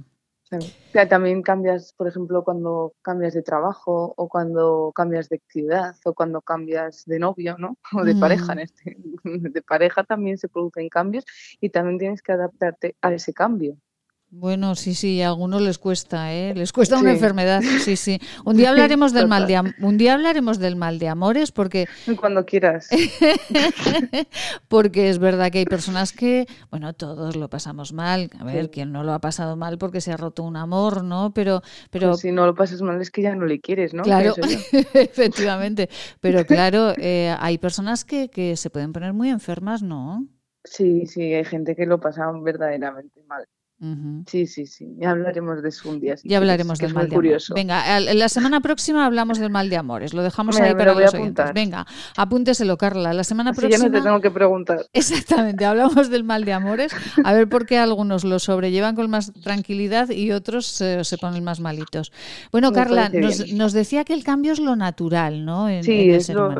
también 1.09 1.41
cambias, 1.41 1.93
por 1.93 2.07
ejemplo, 2.07 2.43
cuando 2.43 2.93
cambias 3.01 3.33
de 3.33 3.41
trabajo 3.41 4.13
o 4.17 4.27
cuando 4.27 4.91
cambias 4.93 5.29
de 5.29 5.37
actividad 5.37 5.95
o 6.03 6.13
cuando 6.13 6.41
cambias 6.41 7.05
de 7.05 7.19
novio, 7.19 7.57
¿no? 7.57 7.77
O 7.93 8.03
de 8.03 8.15
pareja. 8.15 8.53
En 8.53 8.59
este, 8.59 8.97
de 9.23 9.61
pareja 9.61 10.03
también 10.03 10.37
se 10.37 10.49
producen 10.49 10.89
cambios 10.89 11.25
y 11.59 11.69
también 11.69 11.97
tienes 11.97 12.21
que 12.21 12.33
adaptarte 12.33 12.95
a 13.01 13.13
ese 13.13 13.33
cambio. 13.33 13.77
Bueno, 14.33 14.75
sí, 14.75 14.93
sí, 14.93 15.21
a 15.21 15.27
algunos 15.27 15.61
les 15.61 15.77
cuesta, 15.77 16.33
¿eh? 16.33 16.55
Les 16.55 16.71
cuesta 16.71 16.97
una 16.97 17.11
enfermedad, 17.11 17.61
sí, 17.61 17.97
sí. 17.97 18.17
Un 18.45 18.55
día 18.57 18.69
hablaremos 18.69 19.11
del 19.11 19.27
mal 19.27 19.45
de 19.45 19.59
un 19.81 19.97
día 19.97 20.13
hablaremos 20.13 20.57
del 20.57 20.77
mal 20.77 20.99
de 20.99 21.09
amores 21.09 21.51
porque 21.51 21.85
cuando 22.17 22.45
quieras. 22.45 22.87
porque 24.69 25.09
es 25.09 25.19
verdad 25.19 25.51
que 25.51 25.57
hay 25.59 25.65
personas 25.65 26.13
que, 26.13 26.45
bueno, 26.69 26.93
todos 26.93 27.35
lo 27.35 27.49
pasamos 27.49 27.91
mal. 27.91 28.29
A 28.39 28.45
ver, 28.45 28.71
quién 28.71 28.93
no 28.93 29.03
lo 29.03 29.11
ha 29.11 29.19
pasado 29.19 29.57
mal 29.57 29.77
porque 29.77 29.99
se 29.99 30.13
ha 30.13 30.17
roto 30.17 30.43
un 30.43 30.55
amor, 30.55 31.03
¿no? 31.03 31.33
Pero 31.33 31.61
pero 31.89 32.11
pues 32.11 32.21
si 32.21 32.31
no 32.31 32.45
lo 32.45 32.55
pasas 32.55 32.81
mal 32.81 33.01
es 33.01 33.11
que 33.11 33.23
ya 33.23 33.35
no 33.35 33.45
le 33.45 33.59
quieres, 33.59 33.93
¿no? 33.93 34.03
Claro, 34.03 34.33
efectivamente. 34.93 35.89
Pero 36.21 36.45
claro, 36.45 36.93
eh, 36.97 37.35
hay 37.37 37.57
personas 37.57 38.05
que, 38.05 38.29
que 38.29 38.55
se 38.55 38.69
pueden 38.69 38.93
poner 38.93 39.11
muy 39.11 39.27
enfermas, 39.27 39.83
¿no? 39.83 40.25
Sí, 40.63 41.05
sí, 41.05 41.33
hay 41.33 41.43
gente 41.43 41.75
que 41.75 41.85
lo 41.85 41.99
pasa 41.99 42.31
verdaderamente 42.31 43.21
mal. 43.27 43.45
Sí, 44.27 44.45
sí, 44.45 44.67
sí. 44.67 44.93
Ya 44.97 45.09
hablaremos 45.09 45.63
de 45.63 45.69
eso 45.69 45.89
un 45.89 45.99
día. 45.99 46.15
ya 46.23 46.37
hablaremos 46.37 46.77
del 46.77 46.93
mal 46.93 47.09
de 47.09 47.15
amores. 47.15 47.49
Venga, 47.53 47.99
la 47.99 48.29
semana 48.29 48.61
próxima 48.61 49.07
hablamos 49.07 49.39
del 49.39 49.49
mal 49.49 49.71
de 49.71 49.77
amores. 49.77 50.13
Lo 50.13 50.21
dejamos 50.21 50.59
ahí 50.59 50.75
para 50.75 50.93
los 50.93 51.13
oyentes. 51.13 51.53
Venga, 51.55 51.87
apúnteselo, 52.15 52.77
Carla. 52.77 53.13
La 53.13 53.23
semana 53.23 53.53
próxima. 53.53 53.85
Ya 53.85 53.89
no 53.89 53.91
te 53.91 54.01
tengo 54.01 54.21
que 54.21 54.29
preguntar. 54.29 54.85
Exactamente, 54.93 55.65
hablamos 55.65 56.11
del 56.11 56.23
mal 56.23 56.45
de 56.45 56.53
amores. 56.53 56.95
A 57.23 57.33
ver 57.33 57.49
por 57.49 57.65
qué 57.65 57.79
algunos 57.79 58.23
lo 58.23 58.37
sobrellevan 58.37 58.95
con 58.95 59.09
más 59.09 59.33
tranquilidad 59.41 60.11
y 60.11 60.31
otros 60.31 60.67
se 60.67 61.17
ponen 61.19 61.43
más 61.43 61.59
malitos. 61.59 62.11
Bueno, 62.51 62.71
Carla, 62.71 63.09
nos, 63.09 63.73
decía 63.73 64.03
que 64.03 64.13
el 64.13 64.23
cambio 64.23 64.53
es 64.53 64.59
lo 64.59 64.75
natural, 64.75 65.43
¿no? 65.43 65.67
sí, 65.81 66.11
es 66.11 66.29
lo. 66.29 66.53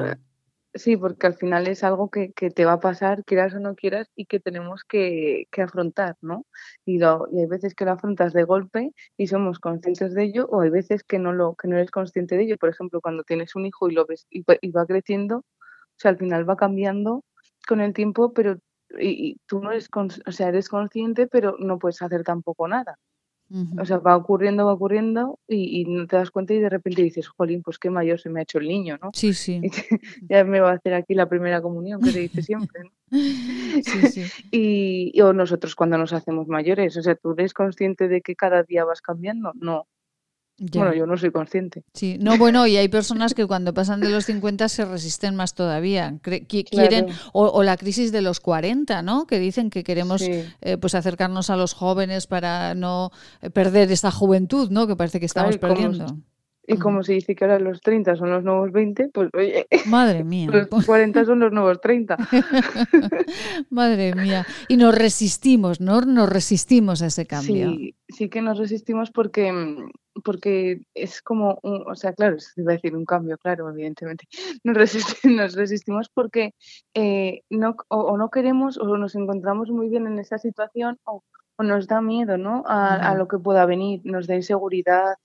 Sí, 0.74 0.96
porque 0.96 1.28
al 1.28 1.36
final 1.36 1.68
es 1.68 1.84
algo 1.84 2.10
que, 2.10 2.32
que, 2.32 2.50
te 2.50 2.64
va 2.64 2.74
a 2.74 2.80
pasar, 2.80 3.26
quieras 3.26 3.54
o 3.54 3.60
no 3.60 3.76
quieras, 3.76 4.10
y 4.16 4.26
que 4.26 4.40
tenemos 4.40 4.86
que, 4.86 5.48
que 5.52 5.62
afrontar, 5.62 6.16
¿no? 6.22 6.46
Y, 6.86 6.98
lo, 6.98 7.28
y 7.30 7.42
hay 7.42 7.48
veces 7.48 7.76
que 7.76 7.84
lo 7.84 7.92
afrontas 7.92 8.32
de 8.32 8.44
golpe 8.46 8.94
y 9.18 9.28
somos 9.28 9.60
conscientes 9.60 10.14
de 10.14 10.24
ello, 10.24 10.48
o 10.50 10.62
hay 10.62 10.70
veces 10.70 11.04
que 11.04 11.20
no, 11.20 11.34
lo, 11.34 11.56
que 11.56 11.68
no 11.68 11.76
eres 11.76 11.92
consciente 11.92 12.38
de 12.38 12.44
ello. 12.44 12.58
Por 12.58 12.70
ejemplo, 12.70 13.02
cuando 13.02 13.24
tienes 13.24 13.54
un 13.56 13.66
hijo 13.66 13.90
y 13.90 13.94
lo 13.94 14.06
ves 14.06 14.28
y, 14.30 14.44
va 14.72 14.86
creciendo, 14.86 15.40
o 15.40 15.46
sea, 15.98 16.12
al 16.12 16.18
final 16.18 16.50
va 16.50 16.56
cambiando 16.56 17.26
con 17.68 17.82
el 17.82 17.94
tiempo, 17.94 18.34
pero 18.34 18.58
y, 19.00 19.38
tú 19.48 19.62
no 19.62 19.72
eres, 19.72 19.90
o 19.94 20.32
sea, 20.32 20.50
eres 20.50 20.70
consciente, 20.70 21.28
pero 21.28 21.56
no 21.60 21.80
puedes 21.80 22.02
hacer 22.02 22.24
tampoco 22.24 22.68
nada. 22.70 22.98
O 23.80 23.86
sea, 23.86 23.98
va 23.98 24.16
ocurriendo, 24.16 24.66
va 24.66 24.74
ocurriendo 24.74 25.40
y, 25.48 25.84
no 25.86 26.08
te 26.08 26.16
das 26.16 26.32
cuenta 26.32 26.54
y 26.54 26.60
de 26.60 26.70
repente 26.70 27.02
dices, 27.02 27.28
jolín, 27.28 27.62
pues 27.62 27.78
qué 27.78 27.90
mayor 27.90 28.20
se 28.20 28.30
me 28.30 28.40
ha 28.40 28.44
hecho 28.44 28.60
el 28.60 28.68
niño, 28.68 28.98
¿no? 29.02 29.12
Sí, 29.14 29.34
sí. 29.34 29.62
ya 30.30 30.44
me 30.46 30.62
va 30.62 30.72
a 30.72 30.76
hacer 30.76 30.94
aquí 30.94 31.14
la 31.14 31.28
primera 31.28 31.62
comunión, 31.62 32.02
que 32.02 32.12
se 32.12 32.20
dice 32.20 32.42
siempre, 32.42 32.84
¿no? 32.84 32.92
sí, 33.12 34.08
sí. 34.10 34.24
Y, 34.52 35.22
o 35.22 35.34
nosotros 35.34 35.76
cuando 35.76 35.98
nos 35.98 36.14
hacemos 36.14 36.48
mayores, 36.48 36.96
o 36.98 37.02
sea, 37.02 37.16
¿tú 37.16 37.34
eres 37.34 37.54
consciente 37.54 38.08
de 38.08 38.22
que 38.22 38.36
cada 38.36 38.64
día 38.64 38.86
vas 38.86 39.02
cambiando? 39.02 39.52
No. 39.56 39.88
Bueno, 40.62 40.94
yo 40.94 41.08
no 41.08 41.18
soy 41.18 41.32
consciente. 41.32 41.84
Sí, 41.94 42.18
no, 42.20 42.38
bueno, 42.38 42.68
y 42.68 42.78
hay 42.78 42.88
personas 42.88 43.34
que 43.34 43.48
cuando 43.48 43.74
pasan 43.74 44.00
de 44.00 44.10
los 44.10 44.26
50 44.26 44.70
se 44.70 44.86
resisten 44.86 45.36
más 45.36 45.56
todavía. 45.56 46.20
Quieren, 46.22 47.08
o, 47.34 47.64
la 47.64 47.78
crisis 47.78 48.12
de 48.12 48.22
los 48.22 48.40
40, 48.40 49.02
¿no? 49.02 49.26
Que 49.26 49.40
dicen 49.40 49.72
que 49.72 49.84
queremos 49.84 50.22
eh, 50.22 50.78
pues 50.80 50.94
acercarnos 50.94 51.50
a 51.50 51.56
los 51.56 51.74
jóvenes 51.74 52.28
para 52.28 52.76
no 52.76 53.12
eh, 53.42 53.50
perder 53.50 53.92
esa 53.92 54.12
juventud, 54.12 54.70
¿no? 54.70 54.86
Que 54.86 54.96
parece 54.96 55.20
que 55.20 55.26
estamos 55.26 55.58
perdiendo. 55.58 56.18
Y 56.74 56.78
como 56.78 57.04
se 57.04 57.14
dice 57.14 57.36
que 57.36 57.44
ahora 57.44 57.60
los 57.60 57.82
30 57.82 58.16
son 58.16 58.32
los 58.32 58.44
nuevos 58.44 58.72
20, 58.72 59.10
pues 59.10 59.30
oye, 59.34 59.68
madre 59.86 60.24
mía. 60.24 60.50
Los 60.52 60.86
40 60.86 61.26
son 61.26 61.40
los 61.40 61.52
nuevos 61.52 61.80
30. 61.82 62.18
madre 63.70 64.16
mía. 64.16 64.46
Y 64.68 64.78
nos 64.78 64.98
resistimos, 64.98 65.82
¿no? 65.82 66.02
Nos 66.02 66.30
resistimos 66.30 67.02
a 67.02 67.08
ese 67.08 67.26
cambio. 67.26 67.70
Sí, 67.72 67.96
sí 68.10 68.30
que 68.30 68.42
nos 68.42 68.58
resistimos 68.58 69.12
porque 69.12 69.52
porque 70.24 70.82
es 70.94 71.22
como, 71.22 71.60
o 71.64 71.96
sea, 71.96 72.14
claro, 72.14 72.40
se 72.40 72.62
va 72.64 72.72
a 72.72 72.76
decir 72.76 72.96
un 72.96 73.06
cambio, 73.06 73.38
claro, 73.38 73.70
evidentemente. 73.70 74.28
Nos, 74.64 75.24
nos 75.24 75.56
resistimos 75.56 76.10
porque 76.10 76.54
eh, 76.94 77.42
no, 77.50 77.76
o, 77.88 78.18
no 78.18 78.30
queremos 78.30 78.78
o 78.78 78.98
nos 78.98 79.16
encontramos 79.16 79.70
muy 79.70 79.90
bien 79.90 80.08
en 80.08 80.20
esa 80.20 80.38
situación 80.38 81.00
o, 81.06 81.24
nos 81.64 81.88
da 81.88 82.02
miedo, 82.02 82.38
¿no? 82.38 82.64
A, 82.66 83.16
lo 83.16 83.28
que 83.28 83.38
pueda 83.38 83.66
venir, 83.66 84.02
nos 84.04 84.28
da 84.28 84.36
inseguridad. 84.36 85.16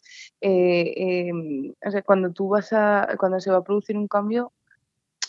Eh, 0.41 1.29
em, 1.29 1.73
o 1.85 1.91
sea, 1.91 2.03
cuando 2.03 2.33
tú 2.33 2.49
vas 2.49 2.73
a, 2.73 3.09
cuando 3.19 3.41
se 3.41 3.51
va 3.51 3.59
a 3.59 3.65
producir 3.65 3.97
un 3.97 4.09
cambio, 4.09 4.53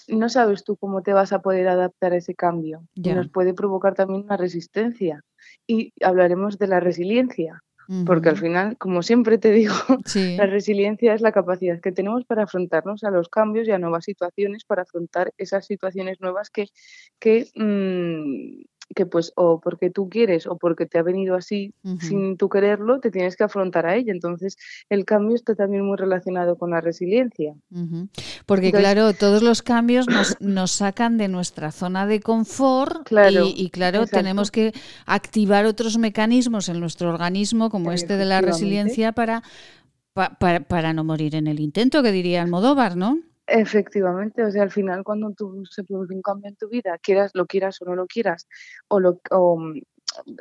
no 0.07 0.29
sabes 0.29 0.63
tú 0.63 0.77
cómo 0.77 1.01
te 1.01 1.13
vas 1.13 1.33
a 1.33 1.41
poder 1.41 1.67
adaptar 1.67 2.13
a 2.13 2.17
ese 2.17 2.35
cambio. 2.35 2.83
Y 2.95 3.11
nos 3.13 3.29
puede 3.29 3.53
provocar 3.53 3.93
también 3.95 4.23
una 4.23 4.37
resistencia. 4.37 5.23
Y 5.65 5.93
hablaremos 6.01 6.57
de 6.57 6.67
la 6.67 6.79
resiliencia 6.79 7.63
porque 8.05 8.29
al 8.29 8.37
final, 8.37 8.77
como 8.77 9.01
siempre 9.01 9.37
te 9.37 9.51
digo, 9.51 9.73
la 10.37 10.45
resiliencia 10.45 11.13
es 11.13 11.21
la 11.21 11.31
capacidad 11.31 11.79
que 11.79 11.93
tenemos 11.93 12.25
para 12.25 12.43
afrontarnos 12.43 13.03
a 13.03 13.11
los 13.11 13.29
cambios 13.29 13.67
y 13.67 13.71
a 13.71 13.79
nuevas 13.79 14.03
situaciones, 14.03 14.65
para 14.65 14.81
afrontar 14.81 15.33
esas 15.37 15.65
situaciones 15.65 16.19
nuevas 16.19 16.49
que, 16.49 16.67
que 17.19 17.47
mm, 17.55 18.65
que 18.95 19.05
pues 19.05 19.33
o 19.35 19.59
porque 19.59 19.89
tú 19.89 20.09
quieres 20.09 20.47
o 20.47 20.57
porque 20.57 20.85
te 20.85 20.97
ha 20.97 21.03
venido 21.03 21.35
así 21.35 21.73
sin 21.99 22.37
tú 22.37 22.49
quererlo, 22.49 22.99
te 22.99 23.11
tienes 23.11 23.35
que 23.35 23.43
afrontar 23.43 23.85
a 23.85 23.95
ella. 23.95 24.11
Entonces, 24.11 24.57
el 24.89 25.05
cambio 25.05 25.35
está 25.35 25.55
también 25.55 25.85
muy 25.85 25.97
relacionado 25.97 26.57
con 26.57 26.71
la 26.71 26.81
resiliencia. 26.81 27.53
Porque 28.45 28.71
claro, 28.71 29.13
todos 29.13 29.43
los 29.43 29.61
cambios 29.61 30.07
nos, 30.07 30.39
nos, 30.41 30.71
sacan 30.71 31.17
de 31.17 31.27
nuestra 31.27 31.71
zona 31.71 32.07
de 32.07 32.19
confort 32.21 33.07
y, 33.11 33.69
claro, 33.69 34.05
tenemos 34.07 34.51
que 34.51 34.73
activar 35.05 35.65
otros 35.65 35.97
mecanismos 35.97 36.69
en 36.69 36.79
nuestro 36.79 37.09
organismo, 37.09 37.69
como 37.69 37.91
este 37.91 38.17
de 38.17 38.25
la 38.25 38.41
resiliencia, 38.41 39.11
para, 39.11 39.43
para, 40.13 40.61
para 40.61 40.93
no 40.93 41.03
morir 41.03 41.35
en 41.35 41.47
el 41.47 41.59
intento, 41.59 42.03
que 42.03 42.11
diría 42.11 42.41
Almodóvar, 42.41 42.95
¿no? 42.95 43.19
Efectivamente, 43.49 44.43
o 44.43 44.51
sea, 44.51 44.63
al 44.63 44.71
final 44.71 45.03
cuando 45.05 45.31
tú 45.31 45.63
se 45.65 45.83
produce 45.85 46.13
un 46.13 46.21
cambio 46.21 46.49
en 46.49 46.57
tu 46.57 46.67
vida, 46.67 46.97
quieras, 47.01 47.31
lo 47.33 47.45
quieras 47.45 47.81
o 47.81 47.85
no 47.85 47.95
lo 47.95 48.05
quieras, 48.05 48.45
o, 48.89 48.99
lo, 48.99 49.21
o 49.31 49.57
mm, 49.57 49.81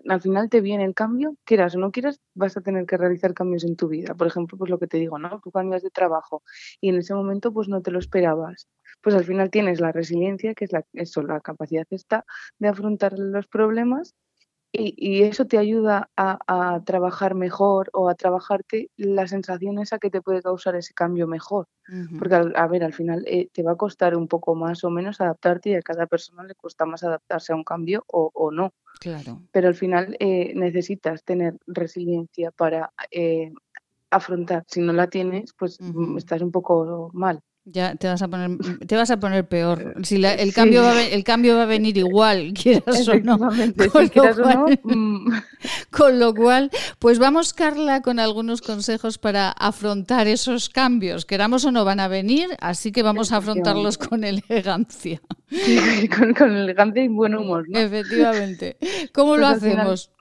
al 0.09 0.21
final 0.21 0.49
te 0.51 0.61
viene 0.61 0.85
el 0.85 0.95
cambio, 0.95 1.37
quieras 1.45 1.77
o 1.77 1.79
no 1.79 1.93
quieras, 1.93 2.21
vas 2.35 2.57
a 2.57 2.63
tener 2.63 2.85
que 2.87 2.97
realizar 2.97 3.33
cambios 3.33 3.63
en 3.65 3.77
tu 3.77 3.87
vida. 3.89 4.15
Por 4.15 4.27
ejemplo, 4.27 4.59
pues 4.59 4.71
lo 4.71 4.79
que 4.81 4.89
te 4.89 4.99
digo, 4.99 5.19
¿no? 5.21 5.41
Tú 5.43 5.53
cambias 5.53 5.83
de 5.83 5.91
trabajo 5.91 6.43
y 6.81 6.89
en 6.89 6.97
ese 6.97 7.15
momento 7.15 7.53
pues 7.53 7.69
no 7.69 7.81
te 7.81 7.93
lo 7.93 8.01
esperabas. 8.01 8.69
Pues 9.03 9.15
al 9.15 9.25
final 9.25 9.51
tienes 9.51 9.81
la 9.81 9.93
resiliencia, 9.93 10.55
que 10.55 10.65
es 10.65 10.73
la, 10.73 10.85
eso, 10.95 11.23
la 11.23 11.41
capacidad 11.41 11.87
esta 11.91 12.25
de 12.59 12.69
afrontar 12.69 13.15
los 13.19 13.47
problemas 13.47 14.15
y, 14.79 15.23
eso 15.23 15.47
te 15.47 15.59
ayuda 15.59 16.11
a, 16.17 16.81
trabajar 16.85 17.35
mejor 17.35 17.91
o 17.93 18.09
a 18.09 18.15
trabajarte 18.15 18.91
la 18.97 19.27
sensación 19.27 19.79
esa 19.79 19.99
que 19.99 20.11
te 20.11 20.23
puede 20.23 20.43
causar 20.43 20.77
ese 20.77 20.95
cambio 20.95 21.27
mejor. 21.27 21.69
Porque, 22.19 22.35
a 22.35 22.67
ver, 22.67 22.83
al 22.83 22.93
final 22.93 23.25
eh, 23.27 23.49
te 23.53 23.63
va 23.63 23.73
a 23.73 23.77
costar 23.77 24.17
un 24.17 24.27
poco 24.27 24.55
más 24.55 24.83
o 24.83 24.91
menos 24.91 25.21
adaptarte 25.21 25.71
y 25.71 25.75
a 25.75 25.83
cada 25.83 26.07
persona 26.07 26.43
le 26.43 26.55
cuesta 26.55 26.85
más 26.85 27.05
adaptarse 27.05 27.53
a 27.53 27.57
un 27.57 27.65
cambio 27.65 28.05
o, 28.09 28.51
no. 28.51 28.73
Claro. 29.01 29.43
Pero 29.53 29.69
al 29.69 29.75
final 29.75 30.17
eh, 30.19 30.53
necesitas 30.55 31.23
tener 31.23 31.59
resiliencia 31.67 32.51
para 32.51 32.93
eh, 33.11 33.53
afrontar. 34.11 34.65
Si 34.67 34.81
no 34.81 34.93
la 34.93 35.07
tienes, 35.09 35.53
pues 35.57 35.81
mm, 35.81 36.17
estás 36.17 36.43
un 36.43 36.51
poco 36.51 37.11
mal. 37.13 37.41
Ya 37.69 37.97
te 37.97 38.07
vas 38.07 38.23
a 38.23 38.29
poner, 38.29 38.59
te 38.87 38.95
vas 38.95 39.11
a 39.11 39.19
poner 39.19 39.49
peor. 39.49 39.97
Si 40.05 40.25
el 40.25 40.55
cambio 40.55 40.83
va 40.83 40.93
a, 40.93 41.05
el 41.05 41.25
cambio 41.25 41.57
va 41.57 41.65
a 41.65 41.67
venir 41.67 41.99
igual, 41.99 42.53
quieras 42.63 43.09
o 43.09 43.15
no. 43.19 43.39
Con, 43.39 44.11
lo 44.15 44.37
cual, 44.37 44.81
mm. 44.85 45.33
con 45.91 46.19
lo 46.21 46.33
cual, 46.33 46.71
pues 47.01 47.19
vamos, 47.19 47.53
Carla, 47.53 48.03
con 48.03 48.21
algunos 48.21 48.63
consejos 48.63 49.19
para 49.19 49.51
afrontar 49.51 50.29
esos 50.29 50.69
cambios. 50.69 51.27
Queramos 51.27 51.65
o 51.65 51.73
no 51.73 51.85
van 51.85 51.99
a 51.99 52.07
venir, 52.07 52.51
así 52.61 52.93
que 52.93 53.03
vamos 53.03 53.33
a 53.33 53.39
afrontarlos 53.39 53.99
con 53.99 54.23
elegancia. 54.23 55.21
con, 56.39 56.57
elegancia 56.57 57.03
y 57.03 57.09
buen 57.09 57.35
humor. 57.35 57.67
Efectivamente. 57.73 58.77
¿Cómo 59.13 59.31
pues 59.31 59.41
lo 59.41 59.47
hacemos? 59.49 60.13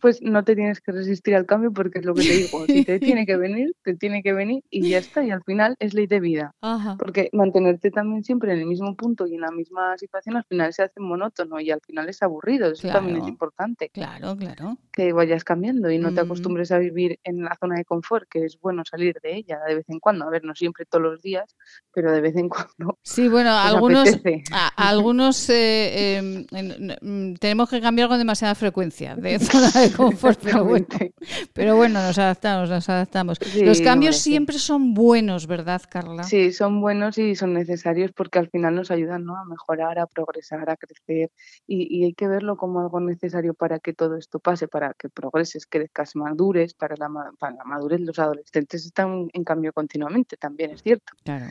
Pues 0.00 0.20
no 0.22 0.42
te 0.44 0.56
tienes 0.56 0.80
que 0.80 0.92
resistir 0.92 1.36
al 1.36 1.46
cambio 1.46 1.72
porque 1.72 2.00
es 2.00 2.04
lo 2.04 2.14
que 2.14 2.22
te 2.22 2.32
digo. 2.32 2.66
Si 2.66 2.84
te 2.84 2.98
tiene 3.00 3.26
que 3.26 3.36
venir, 3.36 3.74
te 3.82 3.94
tiene 3.94 4.22
que 4.22 4.32
venir 4.32 4.64
y 4.70 4.88
ya 4.88 4.98
está. 4.98 5.24
Y 5.24 5.30
al 5.30 5.42
final 5.44 5.76
es 5.78 5.94
ley 5.94 6.06
de 6.06 6.20
vida. 6.20 6.54
Porque 6.98 7.30
mantenerte 7.32 7.90
también 7.90 8.24
siempre 8.24 8.52
en 8.52 8.60
el 8.60 8.66
mismo 8.66 8.96
punto 8.96 9.26
y 9.26 9.34
en 9.34 9.42
la 9.42 9.50
misma 9.50 9.96
situación 9.98 10.36
al 10.36 10.44
final 10.44 10.72
se 10.72 10.82
hace 10.82 11.00
monótono 11.00 11.60
y 11.60 11.70
al 11.70 11.80
final 11.80 12.08
es 12.08 12.22
aburrido. 12.22 12.72
Eso 12.72 12.88
también 12.88 13.18
es 13.18 13.28
importante. 13.28 13.90
Claro, 13.90 14.36
claro. 14.36 14.78
Que 14.90 15.12
vayas 15.12 15.44
cambiando 15.44 15.90
y 15.90 15.98
no 15.98 16.12
te 16.12 16.20
acostumbres 16.20 16.72
a 16.72 16.78
vivir 16.78 17.20
en 17.24 17.44
la 17.44 17.56
zona 17.58 17.76
de 17.76 17.84
confort, 17.84 18.28
que 18.28 18.44
es 18.44 18.58
bueno 18.60 18.82
salir 18.84 19.18
de 19.22 19.36
ella 19.36 19.60
de 19.66 19.76
vez 19.76 19.88
en 19.88 20.00
cuando. 20.00 20.26
A 20.26 20.30
ver, 20.30 20.44
no 20.44 20.54
siempre 20.54 20.84
todos 20.86 21.02
los 21.02 21.22
días, 21.22 21.56
pero 21.92 22.12
de 22.12 22.20
vez 22.20 22.36
en 22.36 22.48
cuando. 22.48 22.98
Sí, 23.02 23.28
bueno, 23.28 23.50
algunos, 23.50 24.08
algunos 24.76 25.48
eh, 25.50 26.16
em, 26.16 27.34
tenemos 27.36 27.68
que 27.68 27.80
cambiar 27.80 28.08
con 28.08 28.18
demasiada 28.18 28.54
frecuencia. 28.54 29.14
De 29.16 29.38
de 29.52 29.92
confort, 29.92 30.40
pero 31.52 31.76
bueno, 31.76 32.02
nos 32.02 32.18
adaptamos, 32.18 32.70
nos 32.70 32.88
adaptamos. 32.88 33.38
Los 33.56 33.80
cambios 33.80 34.16
siempre 34.16 34.58
son 34.58 34.94
buenos, 34.94 35.46
¿verdad, 35.46 35.82
Carla? 35.88 36.22
Sí, 36.24 36.52
son 36.52 36.80
buenos 36.80 37.18
y 37.18 37.34
son 37.34 37.54
necesarios 37.54 38.12
porque 38.12 38.38
al 38.38 38.48
final 38.48 38.74
nos 38.74 38.90
ayudan 38.90 39.24
¿no? 39.24 39.36
a 39.36 39.44
mejorar, 39.44 39.98
a 39.98 40.06
progresar, 40.06 40.68
a 40.70 40.76
crecer 40.76 41.30
y, 41.66 42.04
hay 42.04 42.14
que 42.14 42.26
verlo 42.26 42.56
como 42.56 42.80
algo 42.80 43.00
necesario 43.00 43.54
para 43.54 43.78
que 43.78 43.92
todo 43.92 44.16
esto 44.16 44.38
pase 44.38 44.68
para 44.68 44.94
que 44.94 45.08
progreses, 45.08 45.66
crezcas, 45.66 46.16
madures, 46.16 46.74
para 46.74 46.96
la, 46.96 47.08
para 47.38 47.56
la 47.56 47.64
madurez 47.64 48.00
los 48.00 48.18
adolescentes 48.18 48.86
están 48.86 49.28
en 49.32 49.44
cambio 49.44 49.72
continuamente, 49.72 50.36
también 50.36 50.72
es 50.72 50.82
cierto. 50.82 51.12
Claro, 51.24 51.46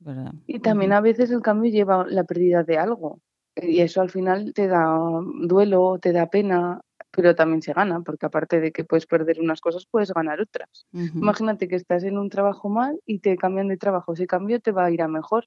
verdad. 0.00 0.32
Y 0.46 0.60
también 0.60 0.92
a 0.92 1.00
veces 1.00 1.30
el 1.30 1.42
cambio 1.42 1.70
lleva 1.70 2.06
la 2.08 2.24
pérdida 2.24 2.62
de 2.62 2.78
algo. 2.78 3.20
Y 3.54 3.80
eso 3.80 4.00
al 4.00 4.10
final 4.10 4.54
te 4.54 4.66
da 4.66 4.98
duelo, 5.42 5.98
te 6.00 6.12
da 6.12 6.30
pena, 6.30 6.80
pero 7.12 7.34
también 7.34 7.62
se 7.62 7.72
gana, 7.72 8.00
porque 8.00 8.26
aparte 8.26 8.60
de 8.60 8.72
que 8.72 8.84
puedes 8.84 9.06
perder 9.06 9.38
unas 9.40 9.60
cosas, 9.60 9.86
puedes 9.86 10.12
ganar 10.12 10.40
otras. 10.40 10.86
Imagínate 10.92 11.68
que 11.68 11.76
estás 11.76 12.02
en 12.04 12.18
un 12.18 12.30
trabajo 12.30 12.68
mal 12.68 12.98
y 13.06 13.18
te 13.18 13.36
cambian 13.36 13.68
de 13.68 13.76
trabajo. 13.76 14.14
Ese 14.14 14.26
cambio 14.26 14.60
te 14.60 14.72
va 14.72 14.86
a 14.86 14.90
ir 14.90 15.02
a 15.02 15.08
mejor, 15.08 15.46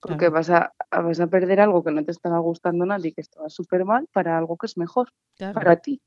porque 0.00 0.28
vas, 0.28 0.50
a, 0.50 0.72
vas 0.90 1.20
a 1.20 1.28
perder 1.28 1.60
algo 1.60 1.82
que 1.82 1.92
no 1.92 2.04
te 2.04 2.10
estaba 2.10 2.38
gustando 2.40 2.84
nadie, 2.84 3.12
que 3.12 3.20
estaba 3.20 3.48
súper 3.48 3.84
mal, 3.84 4.08
para 4.12 4.36
algo 4.36 4.56
que 4.56 4.66
es 4.66 4.76
mejor 4.76 5.12
para 5.38 5.76
ti. 5.76 6.02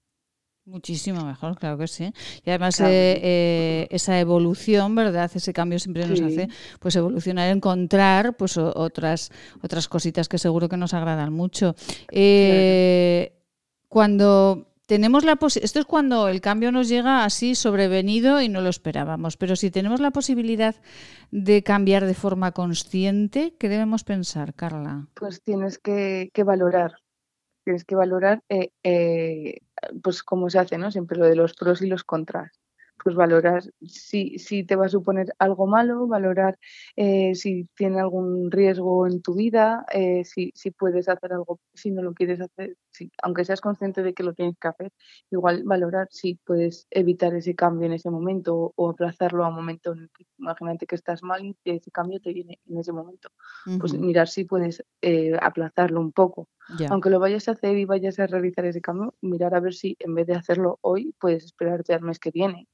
Muchísimo 0.65 1.25
mejor, 1.25 1.57
claro 1.57 1.77
que 1.79 1.87
sí. 1.87 2.13
Y 2.45 2.49
además 2.49 2.79
eh, 2.81 2.85
eh, 3.23 3.87
esa 3.89 4.19
evolución, 4.19 4.93
¿verdad? 4.93 5.31
Ese 5.33 5.51
cambio 5.51 5.79
siempre 5.79 6.05
nos 6.05 6.21
hace 6.21 6.47
pues 6.79 6.95
evolucionar, 6.95 7.49
encontrar 7.49 8.37
pues 8.37 8.55
otras 8.57 9.31
otras 9.63 9.87
cositas 9.87 10.29
que 10.29 10.37
seguro 10.37 10.69
que 10.69 10.77
nos 10.77 10.93
agradan 10.93 11.33
mucho. 11.33 11.73
Eh, 12.11 13.33
cuando 13.87 14.68
tenemos 14.89 15.23
la 15.23 15.37
esto 15.61 15.79
es 15.79 15.85
cuando 15.85 16.27
el 16.27 16.41
cambio 16.41 16.71
nos 16.71 16.89
llega 16.89 17.23
así 17.23 17.53
sobrevenido 17.53 18.41
y 18.41 18.49
no 18.49 18.59
lo 18.59 18.69
esperábamos, 18.69 19.37
pero 19.37 19.55
si 19.55 19.69
tenemos 19.69 19.99
la 20.01 20.09
posibilidad 20.09 20.75
de 21.29 21.61
cambiar 21.61 22.07
de 22.07 22.15
forma 22.15 22.53
consciente, 22.53 23.53
¿qué 23.59 23.69
debemos 23.69 24.03
pensar, 24.03 24.55
Carla? 24.55 25.05
Pues 25.13 25.43
tienes 25.43 25.77
que, 25.77 26.31
valorar, 26.43 26.95
tienes 27.63 27.85
que 27.85 27.93
valorar, 27.93 28.41
eh, 28.49 28.71
eh, 28.81 29.59
pues 30.01 30.23
cómo 30.23 30.49
se 30.49 30.57
hace, 30.57 30.79
¿no? 30.79 30.89
Siempre 30.89 31.19
lo 31.19 31.25
de 31.25 31.35
los 31.35 31.53
pros 31.53 31.83
y 31.83 31.87
los 31.87 32.03
contras 32.03 32.59
pues 33.01 33.15
valorar 33.15 33.63
si, 33.81 34.37
si 34.37 34.63
te 34.63 34.75
va 34.75 34.85
a 34.85 34.89
suponer 34.89 35.33
algo 35.39 35.67
malo, 35.67 36.07
valorar 36.07 36.57
eh, 36.95 37.33
si 37.35 37.67
tiene 37.75 37.99
algún 37.99 38.51
riesgo 38.51 39.07
en 39.07 39.21
tu 39.21 39.35
vida, 39.35 39.85
eh, 39.93 40.23
si, 40.25 40.51
si 40.55 40.71
puedes 40.71 41.07
hacer 41.09 41.33
algo, 41.33 41.59
si 41.73 41.91
no 41.91 42.01
lo 42.01 42.13
quieres 42.13 42.41
hacer, 42.41 42.75
si, 42.91 43.11
aunque 43.23 43.45
seas 43.45 43.61
consciente 43.61 44.03
de 44.03 44.13
que 44.13 44.23
lo 44.23 44.33
tienes 44.33 44.57
que 44.59 44.67
hacer, 44.67 44.91
igual 45.31 45.63
valorar 45.63 46.07
si 46.11 46.35
puedes 46.45 46.87
evitar 46.91 47.33
ese 47.33 47.55
cambio 47.55 47.87
en 47.87 47.93
ese 47.93 48.09
momento 48.09 48.73
o, 48.75 48.89
aplazarlo 48.89 49.45
a 49.45 49.49
un 49.49 49.55
momento 49.55 49.93
en 49.93 49.99
el 49.99 50.09
que 50.09 50.25
imagínate 50.37 50.85
que 50.85 50.95
estás 50.95 51.23
mal 51.23 51.45
y 51.45 51.55
ese 51.63 51.91
cambio 51.91 52.19
te 52.19 52.33
viene 52.33 52.59
en 52.67 52.77
ese 52.77 52.91
momento. 52.91 53.29
Pues 53.79 53.93
mirar 53.93 54.27
si 54.27 54.45
puedes 54.45 54.83
eh, 55.01 55.37
aplazarlo 55.41 56.01
un 56.01 56.11
poco. 56.11 56.47
Aunque 56.89 57.09
lo 57.09 57.19
vayas 57.19 57.47
a 57.47 57.51
hacer 57.51 57.77
y 57.77 57.85
vayas 57.85 58.19
a 58.19 58.27
realizar 58.27 58.65
ese 58.65 58.81
cambio, 58.81 59.15
mirar 59.21 59.55
a 59.55 59.59
ver 59.59 59.73
si 59.73 59.95
en 59.99 60.13
vez 60.13 60.27
de 60.27 60.35
hacerlo 60.35 60.77
hoy, 60.81 61.15
puedes 61.19 61.43
esperarte 61.43 61.93
al 61.93 62.01
mes 62.01 62.19
que 62.19 62.31
viene 62.31 62.67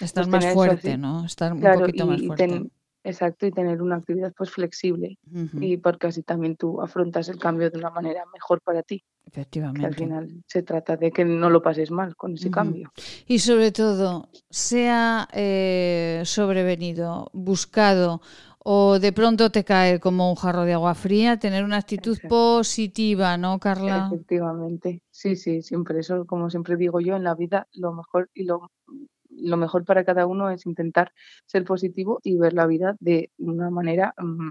Estar 0.00 0.26
más 0.28 0.52
fuerte, 0.52 0.96
¿no? 0.96 1.24
Estar 1.24 1.52
un 1.52 1.60
poquito 1.60 2.06
más 2.06 2.22
fuerte. 2.22 2.70
exacto, 3.04 3.46
y 3.46 3.52
tener 3.52 3.80
una 3.80 3.96
actividad 3.96 4.32
pues 4.36 4.50
flexible. 4.50 5.18
Y 5.60 5.76
porque 5.76 6.08
así 6.08 6.22
también 6.22 6.56
tú 6.56 6.80
afrontas 6.80 7.28
el 7.28 7.38
cambio 7.38 7.70
de 7.70 7.78
una 7.78 7.90
manera 7.90 8.24
mejor 8.32 8.60
para 8.60 8.82
ti. 8.82 9.02
Efectivamente. 9.26 9.86
al 9.86 9.94
final 9.94 10.42
se 10.46 10.62
trata 10.64 10.96
de 10.96 11.12
que 11.12 11.24
no 11.24 11.50
lo 11.50 11.62
pases 11.62 11.92
mal 11.92 12.16
con 12.16 12.34
ese 12.34 12.50
cambio. 12.50 12.90
Y 13.26 13.38
sobre 13.38 13.70
todo, 13.70 14.28
sea 14.50 15.28
eh, 15.32 16.22
sobrevenido, 16.24 17.30
buscado 17.32 18.20
o 18.62 18.98
de 18.98 19.12
pronto 19.12 19.50
te 19.50 19.64
cae 19.64 20.00
como 20.00 20.28
un 20.28 20.36
jarro 20.36 20.64
de 20.64 20.74
agua 20.74 20.94
fría, 20.94 21.38
tener 21.38 21.64
una 21.64 21.78
actitud 21.78 22.18
positiva, 22.28 23.36
¿no, 23.38 23.58
Carla? 23.58 24.08
Efectivamente, 24.12 25.02
sí, 25.10 25.36
sí, 25.36 25.62
siempre 25.62 26.00
eso, 26.00 26.26
como 26.26 26.50
siempre 26.50 26.76
digo 26.76 27.00
yo, 27.00 27.16
en 27.16 27.24
la 27.24 27.34
vida 27.34 27.66
lo 27.72 27.92
mejor 27.92 28.28
y 28.34 28.44
lo 28.44 28.70
lo 29.42 29.56
mejor 29.56 29.84
para 29.84 30.04
cada 30.04 30.26
uno 30.26 30.50
es 30.50 30.66
intentar 30.66 31.12
ser 31.46 31.64
positivo 31.64 32.20
y 32.22 32.36
ver 32.36 32.52
la 32.52 32.66
vida 32.66 32.96
de 33.00 33.30
una 33.38 33.70
manera 33.70 34.14
mm, 34.18 34.50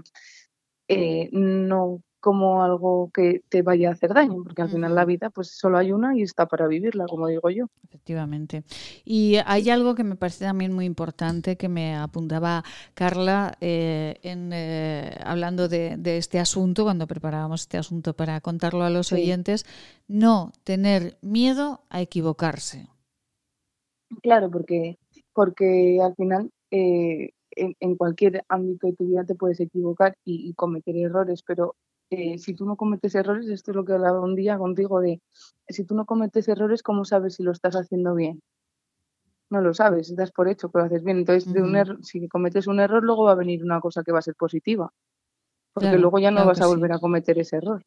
eh, 0.88 1.28
no 1.32 2.02
como 2.20 2.62
algo 2.62 3.10
que 3.12 3.42
te 3.48 3.62
vaya 3.62 3.88
a 3.88 3.92
hacer 3.92 4.12
daño, 4.12 4.44
porque 4.44 4.62
al 4.62 4.70
final 4.70 4.94
la 4.94 5.04
vida 5.04 5.30
pues 5.30 5.56
solo 5.56 5.78
hay 5.78 5.90
una 5.90 6.16
y 6.16 6.22
está 6.22 6.46
para 6.46 6.68
vivirla, 6.68 7.06
como 7.08 7.26
digo 7.26 7.50
yo. 7.50 7.66
Efectivamente. 7.84 8.62
Y 9.04 9.36
hay 9.46 9.70
algo 9.70 9.94
que 9.94 10.04
me 10.04 10.16
parece 10.16 10.44
también 10.44 10.72
muy 10.72 10.84
importante 10.84 11.56
que 11.56 11.68
me 11.68 11.96
apuntaba 11.96 12.62
Carla 12.94 13.56
eh, 13.60 14.18
en, 14.22 14.50
eh, 14.52 15.16
hablando 15.24 15.68
de, 15.68 15.98
este 16.18 16.38
asunto, 16.38 16.84
cuando 16.84 17.06
preparábamos 17.06 17.62
este 17.62 17.78
asunto 17.78 18.14
para 18.14 18.40
contarlo 18.40 18.84
a 18.84 18.90
los 18.90 19.12
oyentes, 19.12 19.64
no 20.06 20.52
tener 20.64 21.16
miedo 21.22 21.80
a 21.88 22.02
equivocarse. 22.02 22.88
Claro, 24.22 24.50
porque, 24.50 24.98
porque 25.32 26.00
al 26.02 26.14
final 26.14 26.50
eh, 26.70 27.30
en, 27.52 27.96
cualquier 27.96 28.44
ámbito 28.48 28.86
de 28.86 28.94
tu 28.94 29.06
vida 29.06 29.24
te 29.24 29.34
puedes 29.34 29.60
equivocar 29.60 30.16
y, 30.24 30.52
cometer 30.54 30.96
errores, 30.96 31.42
pero 31.42 31.76
eh, 32.10 32.38
si 32.38 32.54
tú 32.54 32.66
no 32.66 32.76
cometes 32.76 33.14
errores, 33.14 33.48
esto 33.48 33.70
es 33.70 33.76
lo 33.76 33.84
que 33.84 33.92
hablaba 33.92 34.20
un 34.20 34.34
día 34.34 34.58
contigo 34.58 35.00
de, 35.00 35.20
si 35.68 35.84
tú 35.84 35.94
no 35.94 36.06
cometes 36.06 36.48
errores, 36.48 36.82
¿cómo 36.82 37.04
sabes 37.04 37.34
si 37.34 37.42
lo 37.42 37.52
estás 37.52 37.74
haciendo 37.74 38.14
bien? 38.14 38.42
No 39.48 39.60
lo 39.60 39.74
sabes, 39.74 40.14
das 40.14 40.30
por 40.30 40.48
hecho 40.48 40.70
que 40.70 40.78
lo 40.78 40.84
haces 40.84 41.02
bien. 41.02 41.18
Entonces, 41.18 41.52
de 41.52 41.62
un 41.62 41.74
er, 41.74 41.96
si 42.02 42.28
cometes 42.28 42.68
un 42.68 42.78
error, 42.78 43.02
luego 43.02 43.24
va 43.24 43.32
a 43.32 43.36
venir 43.36 43.64
una 43.64 43.80
cosa 43.80 44.04
que 44.04 44.12
va 44.12 44.20
a 44.20 44.22
ser 44.22 44.36
positiva, 44.36 44.92
porque 45.72 45.98
luego 45.98 46.18
ya 46.18 46.30
no 46.30 46.46
vas 46.46 46.60
a 46.60 46.66
volver 46.66 46.92
a 46.92 46.98
cometer 46.98 47.38
ese 47.38 47.56
error 47.56 47.84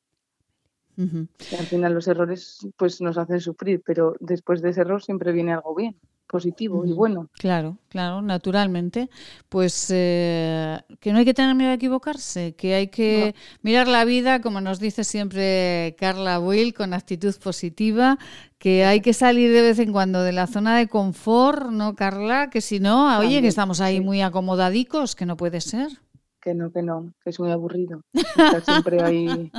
al 0.98 1.66
final 1.66 1.94
los 1.94 2.08
errores 2.08 2.68
pues 2.78 3.02
nos 3.02 3.18
hacen 3.18 3.40
sufrir, 3.40 3.82
pero 3.86 4.16
después 4.20 4.62
de 4.62 4.70
ese 4.70 4.82
error 4.82 5.02
siempre 5.02 5.32
viene 5.32 5.54
algo 5.54 5.76
bien, 5.76 5.96
positivo 6.28 6.86
y 6.86 6.94
bueno. 6.94 7.30
Claro, 7.34 7.78
claro, 7.90 8.22
naturalmente. 8.22 9.10
Pues 9.50 9.88
eh, 9.90 10.80
que 11.00 11.12
no 11.12 11.20
hay 11.20 11.26
que 11.26 11.34
tener 11.34 11.56
miedo 11.56 11.72
a 11.72 11.76
equivocarse, 11.76 12.56
que 12.56 12.76
hay 12.76 12.88
que 12.88 13.36
mirar 13.62 13.88
la 13.88 14.06
vida, 14.06 14.42
como 14.42 14.62
nos 14.62 14.80
dice 14.80 15.04
siempre 15.04 15.96
Carla 16.00 16.40
Will, 16.40 16.74
con 16.74 16.94
actitud 16.94 17.36
positiva, 17.42 18.18
que 18.58 18.86
hay 18.86 19.02
que 19.02 19.14
salir 19.14 19.52
de 19.52 19.62
vez 19.62 19.80
en 19.80 19.92
cuando 19.92 20.22
de 20.24 20.32
la 20.32 20.48
zona 20.48 20.78
de 20.78 20.88
confort, 20.88 21.70
¿no, 21.70 21.96
Carla? 21.96 22.50
Que 22.50 22.62
si 22.62 22.80
no, 22.80 23.18
oye, 23.20 23.42
que 23.42 23.48
estamos 23.48 23.82
ahí 23.82 24.02
muy 24.02 24.22
acomodadicos, 24.22 25.16
que 25.16 25.26
no 25.26 25.38
puede 25.38 25.62
ser 25.62 25.90
que 26.44 26.54
no, 26.54 26.72
que 26.72 26.82
no, 26.82 27.14
que 27.24 27.30
es 27.30 27.40
muy 27.40 27.52
aburrido. 27.52 28.02
Estar 28.14 28.64
siempre 28.66 29.02
ahí 29.02 29.50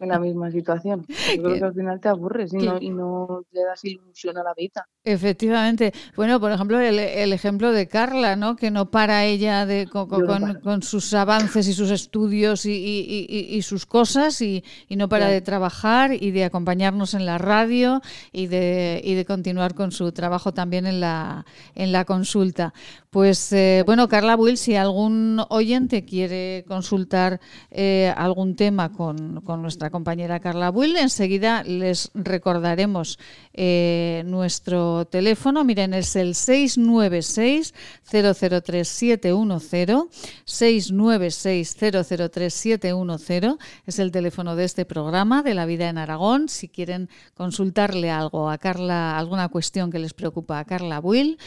en 0.00 0.08
la 0.08 0.20
misma 0.20 0.50
situación. 0.52 1.04
Yo 1.08 1.42
creo 1.42 1.58
que 1.58 1.64
al 1.64 1.74
final 1.74 2.00
te 2.00 2.08
aburres 2.08 2.54
y 2.54 2.58
no, 2.58 2.78
y 2.80 2.90
no 2.90 3.42
le 3.50 3.64
das 3.64 3.84
ilusión 3.84 4.38
a 4.38 4.44
la 4.44 4.54
vida. 4.54 4.86
Efectivamente. 5.02 5.92
Bueno, 6.14 6.38
por 6.38 6.52
ejemplo, 6.52 6.78
el, 6.78 7.32
ejemplo 7.32 7.72
de 7.72 7.88
Carla, 7.88 8.36
¿no? 8.36 8.54
Que 8.54 8.70
no 8.70 8.92
para 8.92 9.24
ella 9.24 9.66
de, 9.66 9.88
con, 9.88 10.82
sus 10.82 11.12
avances 11.14 11.66
y 11.66 11.72
sus 11.72 11.90
estudios 11.90 12.64
y, 12.64 13.60
sus 13.62 13.84
cosas 13.84 14.40
y, 14.40 14.62
no 14.90 15.08
para 15.08 15.26
de 15.26 15.40
trabajar 15.40 16.12
y 16.12 16.30
de 16.30 16.44
acompañarnos 16.44 17.14
en 17.14 17.26
la 17.26 17.38
radio 17.38 18.02
y 18.30 18.46
de, 18.46 19.02
de 19.04 19.24
continuar 19.26 19.74
con 19.74 19.90
su 19.90 20.12
trabajo 20.12 20.54
también 20.54 20.86
en 20.86 21.00
la, 21.00 21.44
en 21.74 21.90
la 21.90 22.04
consulta. 22.04 22.72
Pues 23.10 23.52
eh, 23.52 23.82
bueno, 23.84 24.08
Carla 24.08 24.36
Will, 24.36 24.56
si 24.56 24.76
algún 24.76 25.42
oyente 25.48 26.04
quiere 26.04 26.19
consultar 26.66 27.40
eh, 27.70 28.12
algún 28.16 28.56
tema 28.56 28.92
con, 28.92 29.42
nuestra 29.60 29.90
compañera 29.90 30.40
Carla 30.40 30.70
Will, 30.70 30.96
enseguida 30.96 31.62
les 31.64 32.10
recordaremos 32.14 33.18
eh, 33.52 34.22
nuestro 34.26 35.04
teléfono. 35.06 35.64
Miren, 35.64 35.94
es 35.94 36.16
el 36.16 36.34
696 36.34 37.74
003710 38.10 40.06
696 40.44 41.76
003710 41.76 43.58
es 43.86 43.98
el 43.98 44.10
teléfono 44.12 44.56
de 44.56 44.64
este 44.64 44.84
programa 44.84 45.42
de 45.42 45.54
la 45.54 45.66
vida 45.66 45.88
en 45.88 45.98
Aragón. 45.98 46.48
Si 46.48 46.68
quieren 46.68 47.08
consultarle 47.34 48.10
algo 48.10 48.50
a 48.50 48.58
Carla, 48.58 49.18
alguna 49.18 49.48
cuestión 49.48 49.90
que 49.90 49.98
les 49.98 50.14
preocupa 50.14 50.58
a 50.58 50.64
Carla 50.64 51.00
Will, 51.00 51.38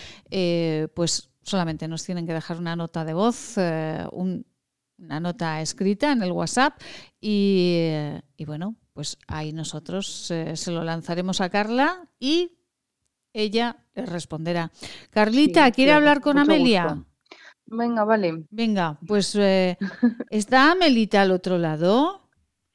pues 0.94 1.30
solamente 1.44 1.88
nos 1.88 2.04
tienen 2.04 2.26
que 2.26 2.34
dejar 2.34 2.58
una 2.58 2.76
nota 2.76 3.06
de 3.06 3.14
voz, 3.14 3.58
eh, 3.58 4.06
una 5.04 5.20
nota 5.20 5.62
escrita 5.62 6.12
en 6.12 6.24
el 6.24 6.32
WhatsApp 6.32 6.80
y, 7.20 7.90
bueno, 8.46 8.76
pues 8.94 9.18
ahí 9.28 9.52
nosotros 9.52 10.32
eh, 10.32 10.56
se 10.56 10.72
lo 10.72 10.84
lanzaremos 10.84 11.42
a 11.42 11.50
Carla 11.50 12.08
y 12.20 12.58
ella 13.34 13.78
le 13.96 14.06
responderá. 14.06 14.72
Carlita, 15.10 15.70
¿quiere 15.72 15.92
hablar 15.92 16.22
con 16.22 16.38
Amelia? 16.38 17.04
Venga, 17.66 18.04
vale. 18.04 18.46
Venga, 18.50 18.98
pues 19.08 19.36
eh, 19.36 19.78
¿está 20.30 20.72
Amelita 20.72 21.22
al 21.22 21.32
otro 21.32 21.58
lado? 21.58 22.30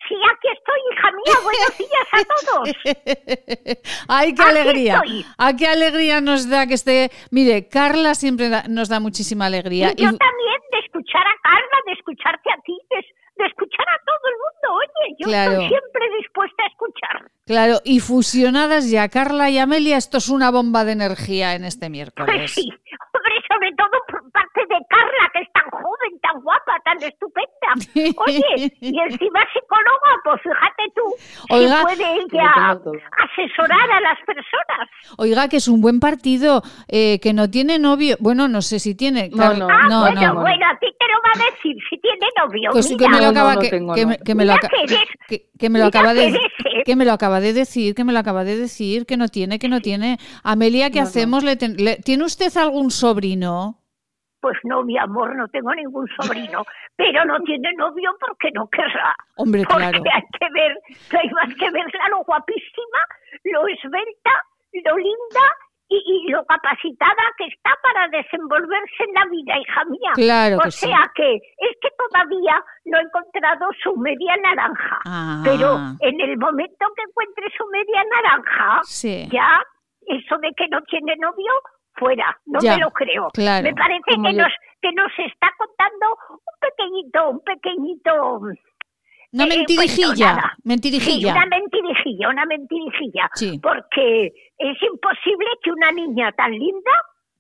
Sí, 0.08 0.14
aquí 0.32 0.48
estoy, 0.56 0.80
hija 0.92 1.08
mía. 1.12 1.34
Buenos 1.44 1.78
días 1.78 2.08
a 2.12 2.22
todos. 2.46 3.82
¡Ay, 4.08 4.34
qué 4.34 4.42
alegría! 4.42 5.02
¡Ay, 5.36 5.56
qué 5.56 5.66
alegría 5.66 6.20
nos 6.20 6.48
da 6.48 6.66
que 6.66 6.74
esté! 6.74 7.10
Mire, 7.30 7.68
Carla 7.68 8.14
siempre 8.14 8.50
nos 8.68 8.88
da 8.88 9.00
muchísima 9.00 9.46
alegría. 9.46 9.92
Y 9.96 10.02
yo 10.02 10.06
también, 10.06 10.60
escuchar 10.98 11.26
a 11.26 11.34
Carla, 11.42 11.78
de 11.86 11.92
escucharte 11.92 12.50
a 12.50 12.60
ti, 12.62 12.78
de, 12.90 13.46
escuchar 13.46 13.86
a 13.88 13.98
todo 14.04 14.24
el 14.26 14.36
mundo. 14.42 14.82
Oye, 14.82 15.16
yo 15.18 15.30
estoy 15.30 15.68
siempre 15.68 16.10
dispuesta 16.18 16.62
a 16.64 16.66
escuchar. 16.66 17.30
Claro, 17.48 17.80
y 17.82 18.00
fusionadas 18.00 18.90
ya 18.90 19.08
Carla 19.08 19.48
y 19.48 19.56
Amelia, 19.56 19.96
esto 19.96 20.18
es 20.18 20.28
una 20.28 20.50
bomba 20.50 20.84
de 20.84 20.92
energía 20.92 21.54
en 21.54 21.64
este 21.64 21.88
miércoles. 21.88 22.36
Pues 22.36 22.52
sí, 22.54 22.68
hombre, 22.70 23.34
sobre 23.48 23.72
todo 23.72 23.88
por 24.06 24.30
parte 24.32 24.60
de 24.68 24.76
Carla, 24.90 25.30
que 25.32 25.40
es 25.40 25.48
tan 25.54 25.70
joven, 25.70 26.20
tan 26.20 26.42
guapa, 26.42 26.76
tan 26.84 27.02
estupenda. 27.02 28.18
Oye, 28.26 28.72
y 28.80 29.00
encima 29.00 29.40
psicóloga, 29.52 30.10
pues 30.24 30.42
fíjate 30.42 30.92
tú, 30.94 31.54
Oiga, 31.54 31.78
si 31.78 31.82
puede 31.84 32.14
ella 32.16 32.52
asesorar 33.32 33.90
a 33.92 34.00
las 34.02 34.18
personas. 34.26 34.88
Oiga, 35.16 35.48
que 35.48 35.56
es 35.56 35.68
un 35.68 35.80
buen 35.80 36.00
partido, 36.00 36.62
eh, 36.86 37.18
que 37.20 37.32
no 37.32 37.48
tiene 37.48 37.78
novio. 37.78 38.16
Bueno, 38.20 38.46
no 38.46 38.60
sé 38.60 38.78
si 38.78 38.94
tiene. 38.94 39.30
No, 39.30 39.54
no. 39.54 39.68
Ah, 39.70 39.88
no, 39.88 40.00
bueno, 40.02 40.20
no. 40.20 40.40
bueno, 40.42 40.66
a 40.66 40.78
ti 40.78 40.86
te 40.98 41.06
lo 41.06 41.18
va 41.24 41.32
a 41.34 41.50
decir 41.50 41.76
si 41.88 41.98
tiene 41.98 42.26
novio. 42.36 42.70
Pues 42.72 42.90
mira. 42.90 42.98
que 42.98 43.08
me 43.08 43.20
lo 43.22 43.28
acaba, 43.28 43.58
que, 43.58 43.70
que 43.70 43.80
me, 43.80 43.86
novio. 43.86 44.16
que 44.22 44.34
me 44.34 44.44
lo 44.44 44.54
que 45.28 45.48
que- 45.58 45.70
me 45.70 45.82
acaba 45.82 46.14
de 46.14 46.28
eres, 46.28 46.40
eh. 46.80 46.82
que 46.84 46.96
me 46.96 47.04
lo 47.04 47.12
acaba 47.12 47.40
de 47.40 47.52
decir, 47.52 47.94
que 47.94 48.04
me 48.04 48.12
lo 48.12 48.18
acaba 48.18 48.44
de 48.44 48.56
decir, 48.56 49.06
que 49.06 49.16
no 49.16 49.28
tiene, 49.28 49.58
que 49.58 49.68
no 49.68 49.80
tiene. 49.80 50.18
Amelia, 50.42 50.90
¿qué 50.90 50.98
No, 51.00 51.04
no. 51.04 51.08
hacemos? 51.08 51.44
¿Le 51.44 51.56
ten- 51.56 51.76
le- 51.76 51.96
¿Tiene 51.96 52.24
usted 52.24 52.54
algún 52.56 52.90
sobrino? 52.90 53.78
Pues 54.40 54.56
no, 54.62 54.84
mi 54.84 54.96
amor, 54.96 55.34
no 55.34 55.48
tengo 55.48 55.74
ningún 55.74 56.06
sobrino, 56.20 56.64
pero 56.96 57.24
no 57.24 57.40
tiene 57.40 57.72
novio 57.76 58.10
porque 58.20 58.50
no 58.54 58.68
querrá. 58.68 59.14
Hombre, 59.36 59.64
Porque 59.68 59.82
claro. 59.82 60.02
hay 60.14 60.22
que 60.38 60.46
ver, 60.52 60.78
hay 61.20 61.28
más 61.30 61.52
que 61.56 61.70
verla 61.70 62.08
lo 62.10 62.22
guapísima, 62.24 63.00
lo 63.44 63.66
esbelta, 63.66 64.30
lo 64.84 64.96
linda 64.96 65.40
y, 65.88 65.96
y 66.26 66.30
lo 66.30 66.44
capacitada 66.46 67.22
que 67.38 67.46
está 67.46 67.70
para 67.82 68.08
desenvolverse 68.08 69.04
en 69.08 69.14
la 69.14 69.24
vida, 69.26 69.58
hija 69.58 69.84
mía. 69.86 70.10
Claro 70.14 70.56
o 70.56 70.60
que 70.60 70.70
sí. 70.70 70.86
sea 70.86 71.10
que 71.14 71.34
es 71.36 71.76
que 71.80 71.88
todavía 71.96 72.62
no 72.84 72.98
he 72.98 73.02
encontrado 73.02 73.66
su 73.82 73.96
media 73.96 74.36
naranja. 74.42 74.98
Ah. 75.06 75.40
Pero 75.44 75.76
en 76.00 76.20
el 76.20 76.36
momento 76.38 76.86
que 76.96 77.02
encuentre 77.08 77.46
su 77.56 77.64
media 77.72 78.02
naranja, 78.12 78.80
Sí. 78.84 79.28
ya 79.30 79.62
eso 80.06 80.36
de 80.38 80.52
que 80.56 80.68
no 80.68 80.80
tiene 80.82 81.16
novio, 81.16 81.52
fuera, 81.96 82.36
no 82.46 82.60
Ya, 82.60 82.74
me 82.76 82.82
lo 82.82 82.90
creo. 82.90 83.28
claro. 83.34 83.64
Me 83.64 83.74
parece 83.74 84.04
que 84.06 84.32
yo. 84.32 84.42
nos, 84.42 84.52
que 84.80 84.92
nos 84.92 85.10
está 85.18 85.48
contando 85.58 86.06
un 86.30 86.38
pequeñito, 86.60 87.30
un 87.30 87.40
pequeñito... 87.40 88.40
Una 89.32 89.44
eh, 89.44 89.48
mentirijilla. 89.58 90.34
Sí, 90.56 90.62
mentirijilla. 90.64 91.32
una 91.32 91.46
mentirijilla, 91.46 92.28
una 92.30 92.46
mentirijilla. 92.46 93.30
Sí. 93.34 93.58
Porque 93.62 94.26
es 94.58 94.82
imposible 94.82 95.46
que 95.62 95.70
una 95.70 95.92
niña 95.92 96.32
tan 96.32 96.50
linda, 96.52 96.90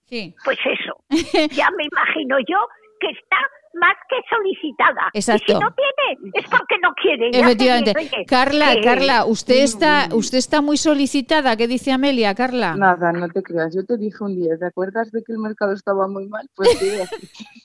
Sí. 0.06 0.34
pues 0.44 0.58
eso, 0.64 1.04
ya 1.54 1.70
me 1.72 1.84
imagino 1.84 2.38
yo 2.40 2.58
que 3.00 3.08
está 3.10 3.36
más 3.74 3.94
que 4.08 4.16
solicitada. 4.28 5.08
Y 5.12 5.18
Exacto. 5.18 5.44
si 5.46 5.52
no 5.52 5.70
tiene, 5.72 6.30
es 6.34 6.44
porque 6.50 6.76
no 6.82 6.92
quiere. 7.00 7.30
Efectivamente. 7.32 7.92
digo, 7.96 8.24
Carla, 8.26 8.74
que- 8.74 8.80
Carla, 8.80 9.24
usted 9.26 9.62
está, 9.62 10.08
usted 10.14 10.38
está 10.38 10.60
muy 10.62 10.76
solicitada. 10.78 11.56
¿Qué 11.56 11.68
dice 11.68 11.92
Amelia, 11.92 12.34
Carla? 12.34 12.74
Nada, 12.74 13.12
no 13.12 13.28
te 13.28 13.42
creas. 13.42 13.74
Yo 13.74 13.84
te 13.84 13.96
dije 13.98 14.16
un 14.24 14.34
día, 14.34 14.58
¿te 14.58 14.66
acuerdas 14.66 15.12
de 15.12 15.22
que 15.22 15.32
el 15.32 15.38
mercado 15.38 15.72
estaba 15.74 16.08
muy 16.08 16.26
mal? 16.26 16.48
Pues 16.56 16.70
sí. 16.78 16.90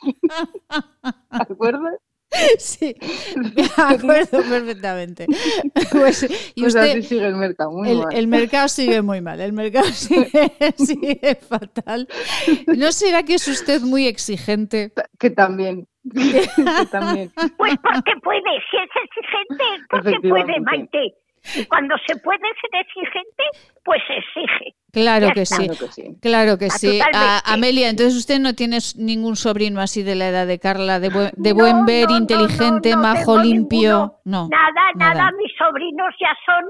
¿Te 1.48 1.54
acuerdas? 1.54 1.96
Sí, 2.58 2.96
me 3.36 3.64
acuerdo 3.78 4.42
perfectamente. 4.50 5.28
Pues, 5.92 6.24
y 6.56 6.62
Pues 6.62 6.76
usted, 6.76 6.92
así 6.92 7.02
sigue 7.04 7.28
el 7.28 7.36
mercado, 7.36 7.72
muy 7.72 7.90
el, 7.90 7.98
mal. 8.00 8.16
el 8.16 8.28
mercado 8.28 8.68
sigue 8.68 9.02
muy 9.02 9.22
mal, 9.22 9.40
el 9.40 9.54
mercado 9.54 9.86
sigue, 9.86 10.52
sigue 10.76 11.36
fatal. 11.36 12.08
¿No 12.68 12.92
será 12.92 13.24
que 13.24 13.36
es 13.36 13.48
usted 13.48 13.82
muy 13.82 14.08
exigente? 14.08 14.92
Que 15.20 15.30
también. 15.30 15.88
que 16.14 16.48
también. 16.92 17.32
Pues 17.58 17.74
porque 17.82 18.14
puede, 18.24 18.42
si 18.70 18.78
es 18.78 18.90
exigente, 19.04 19.64
porque 19.90 20.28
puede. 20.28 20.60
Maite. 20.62 21.16
Y 21.56 21.66
cuando 21.66 21.96
se 22.08 22.16
puede 22.18 22.40
ser 22.40 22.82
exigente, 22.82 23.44
pues 23.84 24.02
se 24.08 24.14
exige. 24.16 24.76
Claro 24.94 25.30
que 25.34 25.46
sí, 25.46 25.56
Claro 25.68 25.74
que 25.80 25.88
sí. 25.92 26.18
claro 26.22 26.58
que 26.60 26.66
Ah, 26.68 26.78
sí. 26.78 27.00
A-. 27.14 27.42
Amelia, 27.54 27.90
entonces 27.90 28.16
usted 28.16 28.40
no 28.40 28.54
tiene 28.54 28.78
ningún 28.96 29.36
sobrino 29.36 29.82
así 29.82 30.04
de 30.04 30.14
la 30.16 30.28
edad 30.30 30.46
de 30.48 30.60
Carla, 30.60 31.00
de 31.00 31.10
buen, 31.10 31.32
de 31.36 31.50
No, 31.50 31.56
buen 31.56 31.86
ver, 31.86 32.10
no, 32.10 32.18
inteligente, 32.18 32.92
no, 32.92 32.98
no 32.98 33.02
majo, 33.02 33.38
limpio. 33.40 33.80
ninguno. 33.82 34.20
No. 34.26 34.48
Nada, 34.50 34.84
nada, 34.96 35.14
nada. 35.16 35.32
mis 35.38 35.52
sobrinos 35.58 36.14
ya 36.22 36.30
son 36.46 36.64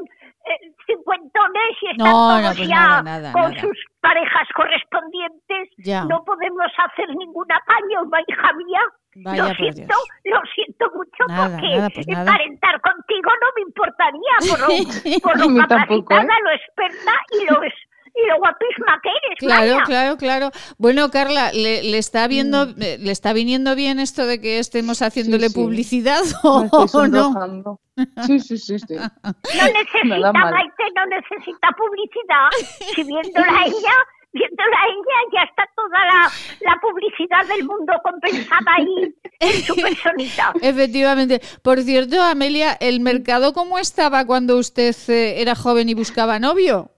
eh, 0.46 0.72
cincuentones 0.88 1.72
y 1.82 1.92
están 1.92 2.08
No, 2.08 2.12
no, 2.36 2.42
todos 2.44 2.58
pues 2.58 2.70
ya 2.70 2.76
nada, 2.76 3.02
nada, 3.04 3.32
con 3.34 3.52
nada. 3.52 3.62
sus 3.62 3.78
parejas 4.02 4.48
correspondientes. 4.56 5.70
Ya. 5.78 6.06
No 6.06 6.24
podemos 6.24 6.68
hacer 6.78 7.10
ningún 7.16 7.46
apaño, 7.52 8.08
hija 8.28 8.54
mía. 8.54 8.82
Vaya 9.16 9.50
lo 9.50 9.54
siento, 9.56 9.82
Dios. 9.84 10.08
lo 10.26 10.42
siento 10.56 10.86
mucho 10.96 11.24
Nada, 11.28 11.50
porque 11.60 11.76
nada, 11.76 11.90
pues 11.94 12.08
nada. 12.08 12.22
emparentar 12.32 12.82
contigo 12.82 13.30
no 13.42 13.48
me 13.56 13.62
importaría 13.62 14.36
por 14.50 14.60
lo, 14.60 14.68
por 15.22 15.38
lo 15.38 15.68
tampoco, 15.68 16.06
capacitada, 16.16 16.24
¿eh? 16.24 16.42
lo 16.44 16.52
experta 16.52 17.12
y 17.40 17.46
lo, 17.52 17.64
es- 17.64 17.74
y 18.16 18.28
lo 18.28 18.38
guapísima 18.38 19.00
que 19.02 19.10
eres. 19.10 19.40
Claro, 19.40 19.72
vaya. 19.74 19.84
claro, 19.86 20.18
claro. 20.18 20.52
Bueno, 20.78 21.10
Carla, 21.10 21.52
¿le, 21.52 21.84
le 21.84 21.98
está 21.98 22.28
viendo, 22.28 22.68
Mm. 22.68 22.82
eh, 22.82 22.98
le 23.00 23.12
está 23.12 23.34
viniendo 23.34 23.76
bien 23.76 24.00
esto 24.00 24.26
de 24.26 24.40
que 24.40 24.60
estemos 24.60 25.02
haciéndole 25.02 25.50
sí. 25.50 25.56
publicidad 25.56 26.22
o, 26.44 26.66
no? 26.72 26.88
sonrojando. 26.88 27.80
Sí, 28.26 28.40
sí, 28.40 28.58
sí, 28.58 28.78
sí. 28.80 28.96
No 28.96 29.04
necesita. 29.24 30.32
Maite, 30.34 30.84
no 30.96 31.06
necesita 31.08 31.70
publicidad. 31.78 32.50
Si 32.96 33.04
viéndola 33.04 33.60
a 33.60 33.66
ella, 33.66 33.96
viéndola 34.32 34.78
a 34.78 34.86
ella, 34.88 35.32
ya 35.34 35.42
está 35.44 35.64
toda 35.76 36.06
la, 36.06 36.32
la 36.62 36.80
publicidad 36.82 37.46
del 37.56 37.66
mundo 37.68 37.94
compensada 38.04 38.74
ahí 38.78 39.14
en 39.40 39.54
su 39.64 39.76
personita. 39.76 40.54
Efectivamente. 40.62 41.42
Por 41.62 41.82
cierto, 41.82 42.20
Amelia, 42.22 42.74
¿el 42.80 43.00
mercado 43.00 43.54
cómo 43.54 43.78
estaba 43.78 44.26
cuando 44.26 44.58
usted 44.58 44.96
eh, 45.10 45.42
era 45.42 45.54
joven 45.56 45.90
y 45.90 45.94
buscaba 45.94 46.40
novio? 46.40 46.90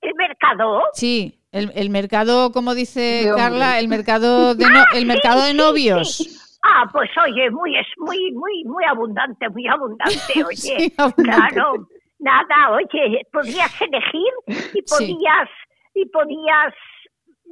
El 0.00 0.14
mercado. 0.14 0.82
Sí, 0.92 1.40
el, 1.52 1.72
el 1.74 1.90
mercado, 1.90 2.52
como 2.52 2.74
dice. 2.74 3.30
Carla, 3.36 3.78
el 3.78 3.88
mercado 3.88 4.54
de 4.56 4.64
no- 4.68 4.80
Ah, 4.80 4.86
el 4.94 5.00
sí, 5.00 5.06
mercado 5.06 5.42
de 5.42 5.54
novios. 5.54 6.16
sí. 6.16 6.30
Ah, 6.62 6.84
pues 6.92 7.08
oye, 7.22 7.48
muy 7.50 7.76
es 7.78 7.86
muy 7.98 8.32
muy 8.32 8.64
muy 8.64 8.84
abundante, 8.84 9.48
muy 9.50 9.66
abundante, 9.68 10.14
oye. 10.46 10.56
Sí, 10.56 10.92
abundante. 10.96 11.22
Claro. 11.54 11.88
Nada, 12.18 12.70
oye, 12.72 13.20
podías 13.32 13.70
elegir 13.80 14.32
y 14.74 14.82
podías 14.82 15.48
y 15.94 16.06
podías 16.06 16.72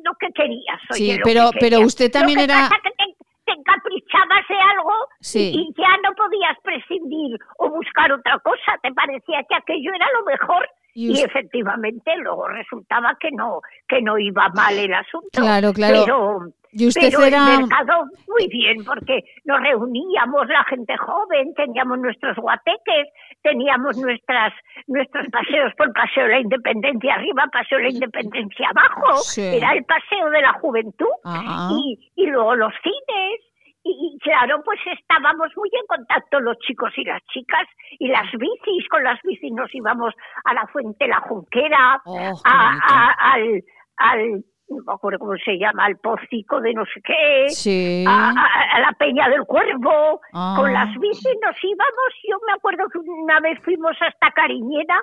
lo 0.03 0.13
que 0.19 0.29
querías, 0.35 0.81
oye, 0.91 1.13
Sí, 1.13 1.19
lo 1.19 1.25
pero- 1.25 1.51
que 1.53 1.59
pero 1.61 1.81
usted 1.81 2.11
también 2.11 2.39
Lo 2.41 2.47
que 2.47 2.53
era- 2.53 2.69
pasa 2.69 2.81
que 2.83 2.91
te, 2.91 3.05
te 3.47 3.53
encaprichabas 3.53 4.49
de 4.49 4.57
algo 4.57 4.93
Sí. 5.21 5.53
y, 5.55 5.61
y 5.61 5.75
ya 5.81 5.97
no 6.03 6.15
podías 6.17 6.57
prescindir 6.63 7.39
o 7.59 7.71
buscar 7.71 8.11
otra 8.13 8.39
cosa, 8.41 8.77
te 8.83 8.93
parecía 8.93 9.45
que 9.49 9.55
aquello 9.55 9.93
era 9.95 10.07
lo 10.19 10.25
mejor 10.25 10.67
Y 10.95 11.21
efectivamente 11.23 12.13
luego 12.23 12.47
resultaba 12.49 13.17
que 13.21 13.31
no 13.33 13.61
que 13.89 14.01
no 14.01 14.17
iba 14.19 14.49
mal 14.51 14.79
el 14.79 14.95
asunto. 14.95 15.29
Claro, 15.33 15.73
claro. 15.73 16.03
Pero, 16.05 16.39
Y 16.73 16.87
usted 16.89 17.11
pero 17.11 17.25
era- 17.25 17.55
el 17.55 17.61
mercado 17.67 18.05
muy 18.29 18.47
bien 18.49 18.85
porque 18.85 19.21
nos 19.45 19.61
reuníamos 19.61 20.47
la 20.49 20.65
gente 20.65 20.97
joven, 20.97 21.53
teníamos 21.55 21.99
nuestros 21.99 22.37
guateques, 22.37 23.09
teníamos 23.43 23.97
nuestras 23.99 24.53
nuestros 24.87 25.27
paseos 25.31 25.73
por 25.77 25.93
Paseo 25.93 26.25
de 26.25 26.31
la 26.31 26.41
Independencia 26.41 27.15
arriba, 27.15 27.45
Paseo 27.53 27.79
de 27.79 27.85
la 27.85 27.91
Independencia 27.91 28.69
abajo, 28.71 29.17
Sí. 29.19 29.43
era 29.43 29.73
el 29.73 29.85
paseo 29.85 30.31
de 30.31 30.41
la 30.43 30.53
juventud 30.55 31.07
Ah. 31.25 31.71
y, 31.73 32.13
y 32.17 32.27
luego 32.27 32.55
los 32.57 32.73
cines. 32.83 33.41
Y, 33.87 34.19
claro, 34.23 34.63
pues 34.65 34.81
estábamos 34.99 35.49
muy 35.57 35.69
en 35.79 35.87
contacto 35.87 36.41
los 36.41 36.59
chicos 36.61 36.91
y 36.97 37.05
las 37.05 37.23
chicas 37.27 37.69
y 37.99 38.09
las 38.09 38.31
bicis, 38.33 38.89
con 38.89 39.05
las 39.05 39.21
bicis 39.23 39.53
nos 39.53 39.73
íbamos 39.75 40.15
a 40.45 40.55
la 40.55 40.67
Fuente 40.69 41.07
La 41.07 41.21
Junquera, 41.21 42.01
Oh, 42.07 42.33
a- 42.45 43.33
al, 43.33 43.63
al, 43.99 44.31
no 44.71 44.77
me 44.87 44.93
acuerdo 44.95 45.19
cómo 45.19 45.37
se 45.45 45.59
llama, 45.59 45.85
al 45.85 45.99
Pocico 45.99 46.63
de 46.63 46.73
no 46.73 46.85
sé 46.87 47.03
qué, 47.05 47.45
Sí. 47.51 48.05
a, 48.09 48.33
la 48.81 48.93
Peña 48.99 49.29
del 49.29 49.45
Cuervo, 49.45 50.21
Ah. 50.33 50.55
con 50.59 50.73
las 50.73 50.89
bicis 50.99 51.37
nos 51.45 51.57
íbamos, 51.63 52.11
yo 52.27 52.39
me 52.47 52.55
acuerdo 52.55 52.89
que 52.91 52.99
una 52.99 53.39
vez 53.41 53.59
fuimos 53.63 53.95
hasta 54.01 54.31
Cariñena 54.31 54.99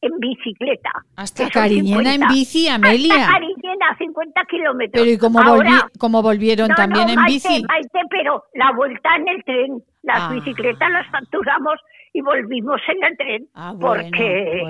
en 0.00 0.12
bicicleta. 0.18 0.90
Hasta 1.16 1.48
Cariñena 1.50 2.14
en 2.14 2.20
50. 2.20 2.34
bici, 2.34 2.68
Hasta 2.68 2.74
Amelia. 2.88 3.26
Cariñena, 3.26 3.96
50 3.98 4.44
kilómetros. 4.44 5.02
Pero 5.02 5.10
¿y 5.14 5.18
cómo, 5.18 5.40
Ahora, 5.40 5.70
volvi- 5.70 5.90
cómo 5.98 6.22
volvieron 6.22 6.68
no, 6.68 6.74
también 6.74 7.06
no, 7.06 7.12
en 7.12 7.18
Maite, 7.20 7.48
bici? 7.48 7.64
Maite, 7.66 8.00
pero 8.10 8.44
la 8.54 8.72
vuelta 8.72 9.16
en 9.16 9.28
el 9.28 9.44
tren, 9.44 9.82
las 10.02 10.20
Ah. 10.22 10.32
bicicletas 10.32 10.90
las 10.90 11.06
facturamos 11.10 11.80
y 12.12 12.20
volvimos 12.22 12.80
en 12.88 13.04
el 13.04 13.16
tren. 13.16 13.46
Ah, 13.54 13.72
bueno, 13.74 14.04
porque 14.04 14.60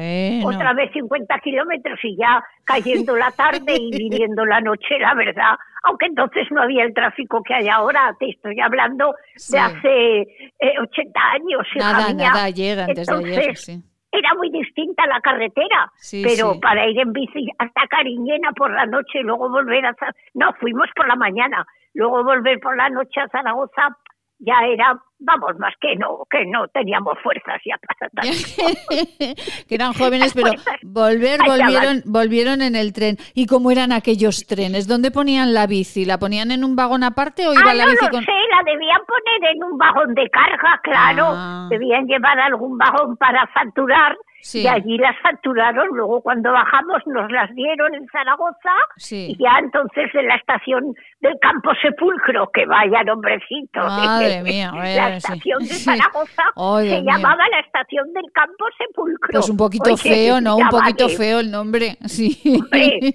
bueno. 0.42 0.48
otra 0.56 0.72
vez 0.74 0.90
50 0.92 1.38
kilómetros 1.40 1.98
y 2.02 2.16
ya 2.16 2.42
cayendo 2.64 3.14
la 3.16 3.30
tarde 3.32 3.76
y 3.78 3.90
viniendo 3.98 4.44
la 4.46 4.60
noche, 4.60 4.98
la 5.00 5.14
verdad. 5.14 5.56
Aunque 5.84 6.06
entonces 6.06 6.46
no 6.50 6.62
había 6.62 6.82
el 6.84 6.94
tráfico 6.94 7.42
que 7.44 7.54
hay 7.54 7.68
ahora, 7.68 8.16
te 8.18 8.30
estoy 8.30 8.58
hablando 8.60 9.14
Sí. 9.36 9.52
de 9.52 9.58
hace 9.60 10.20
eh, 10.22 10.72
80 10.82 11.20
años. 11.32 11.66
hija 11.76 11.92
Nada, 11.92 12.14
mía. 12.14 12.28
nada, 12.30 12.44
ayer, 12.44 12.80
antes 12.80 13.06
de 13.06 13.14
ayer, 13.14 13.28
Entonces, 13.28 13.60
sí. 13.64 13.82
Era 14.18 14.34
muy 14.34 14.50
distinta 14.50 15.06
la 15.06 15.20
carretera, 15.20 15.92
Sí, 15.96 16.22
pero 16.24 16.54
sí. 16.54 16.60
para 16.60 16.86
ir 16.88 16.98
en 16.98 17.12
bici 17.12 17.48
hasta 17.58 17.86
Cariñena 17.88 18.52
por 18.52 18.72
la 18.72 18.86
noche 18.86 19.20
y 19.20 19.22
luego 19.22 19.48
volver 19.50 19.84
a... 19.86 19.94
No, 20.34 20.52
fuimos 20.54 20.88
por 20.96 21.06
la 21.06 21.16
mañana, 21.16 21.66
luego 21.94 22.24
volver 22.24 22.58
por 22.60 22.76
la 22.76 22.88
noche 22.88 23.20
a 23.20 23.28
Zaragoza 23.28 23.96
ya 24.38 24.54
era 24.66 24.98
vamos, 25.18 25.58
más 25.58 25.74
que 25.80 25.96
no, 25.96 26.26
que 26.30 26.44
no 26.46 26.68
teníamos 26.68 27.18
fuerzas 27.22 27.60
ya 27.64 27.76
para 27.78 28.10
que 29.68 29.74
eran 29.74 29.92
jóvenes, 29.92 30.34
pero 30.34 30.50
volver, 30.82 31.40
volvieron, 31.46 32.02
volvieron 32.04 32.62
en 32.62 32.76
el 32.76 32.92
tren. 32.92 33.16
¿Y 33.34 33.46
cómo 33.46 33.70
eran 33.70 33.92
aquellos 33.92 34.46
trenes? 34.46 34.86
¿Dónde 34.88 35.10
ponían 35.10 35.54
la 35.54 35.66
bici? 35.66 36.04
¿La 36.04 36.18
ponían 36.18 36.50
en 36.50 36.64
un 36.64 36.76
vagón 36.76 37.04
aparte 37.04 37.46
o 37.46 37.52
iba 37.52 37.70
ah, 37.70 37.74
la 37.74 37.86
bici 37.86 38.04
no 38.04 38.10
con...? 38.10 38.24
sé, 38.24 38.32
la 38.50 38.62
debían 38.64 39.00
poner 39.06 39.54
en 39.54 39.64
un 39.64 39.78
vagón 39.78 40.14
de 40.14 40.28
carga, 40.30 40.80
claro. 40.82 41.26
Ah. 41.28 41.66
Debían 41.70 42.06
llevar 42.06 42.38
algún 42.40 42.76
vagón 42.78 43.16
para 43.16 43.46
facturar 43.48 44.16
Sí. 44.42 44.62
y 44.62 44.66
allí 44.68 44.96
las 44.98 45.16
facturaron. 45.20 45.88
Luego 45.92 46.20
cuando 46.22 46.52
bajamos 46.52 47.02
nos 47.06 47.30
las 47.32 47.52
dieron 47.54 47.94
en 47.94 48.06
Zaragoza 48.08 48.70
Sí. 48.96 49.28
y 49.36 49.42
ya 49.42 49.58
entonces 49.58 50.08
en 50.14 50.26
la 50.26 50.36
estación 50.36 50.94
del 51.20 51.34
Campo 51.40 51.70
Sepulcro, 51.82 52.48
que 52.52 52.64
vaya 52.66 53.02
nombrecito. 53.04 53.80
Madre 53.80 54.42
mía, 54.44 54.70
la 54.72 54.78
vaya, 54.78 55.06
sí. 55.10 55.16
estación 55.16 55.58
de 55.60 55.66
Sí. 55.66 55.84
Zaragoza 55.84 56.42
se 56.80 57.02
llamaba 57.02 57.48
la 57.50 57.60
estación 57.60 58.12
del 58.12 58.24
Campo 58.32 58.64
Sepulcro. 58.78 59.32
Pues 59.32 59.48
un 59.50 59.56
poquito 59.56 59.92
Oye, 59.92 59.96
feo, 59.96 60.40
¿no? 60.40 60.56
Un 60.56 60.68
poquito 60.68 61.04
vale. 61.06 61.16
feo 61.16 61.40
el 61.40 61.50
nombre, 61.50 61.96
sí. 62.06 62.38
Hombre, 62.62 63.14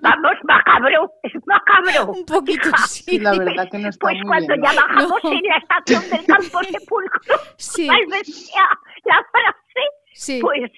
vamos, 0.00 0.32
macabro, 0.44 1.10
es 1.22 1.32
macabro. 1.46 2.12
Un 2.12 2.24
poquito, 2.26 2.68
sí. 2.86 3.02
Sí, 3.04 3.18
la 3.20 3.32
verdad 3.32 3.68
que 3.70 3.78
no 3.78 3.88
está 3.88 4.00
Pues 4.06 4.16
muy 4.18 4.26
cuando 4.26 4.54
bien. 4.54 4.62
ya 4.62 4.80
bajamos 4.82 5.24
en 5.24 5.42
la 5.42 5.56
estación 5.58 6.10
del 6.10 6.26
Campo 6.26 6.58
Sepulcro, 6.64 7.36
Sí. 7.56 7.86
tal 7.86 8.06
vez 8.10 8.46
sea 8.46 8.68
la 9.04 9.16
frase, 9.30 9.80
Sí. 10.22 10.40
pues, 10.40 10.70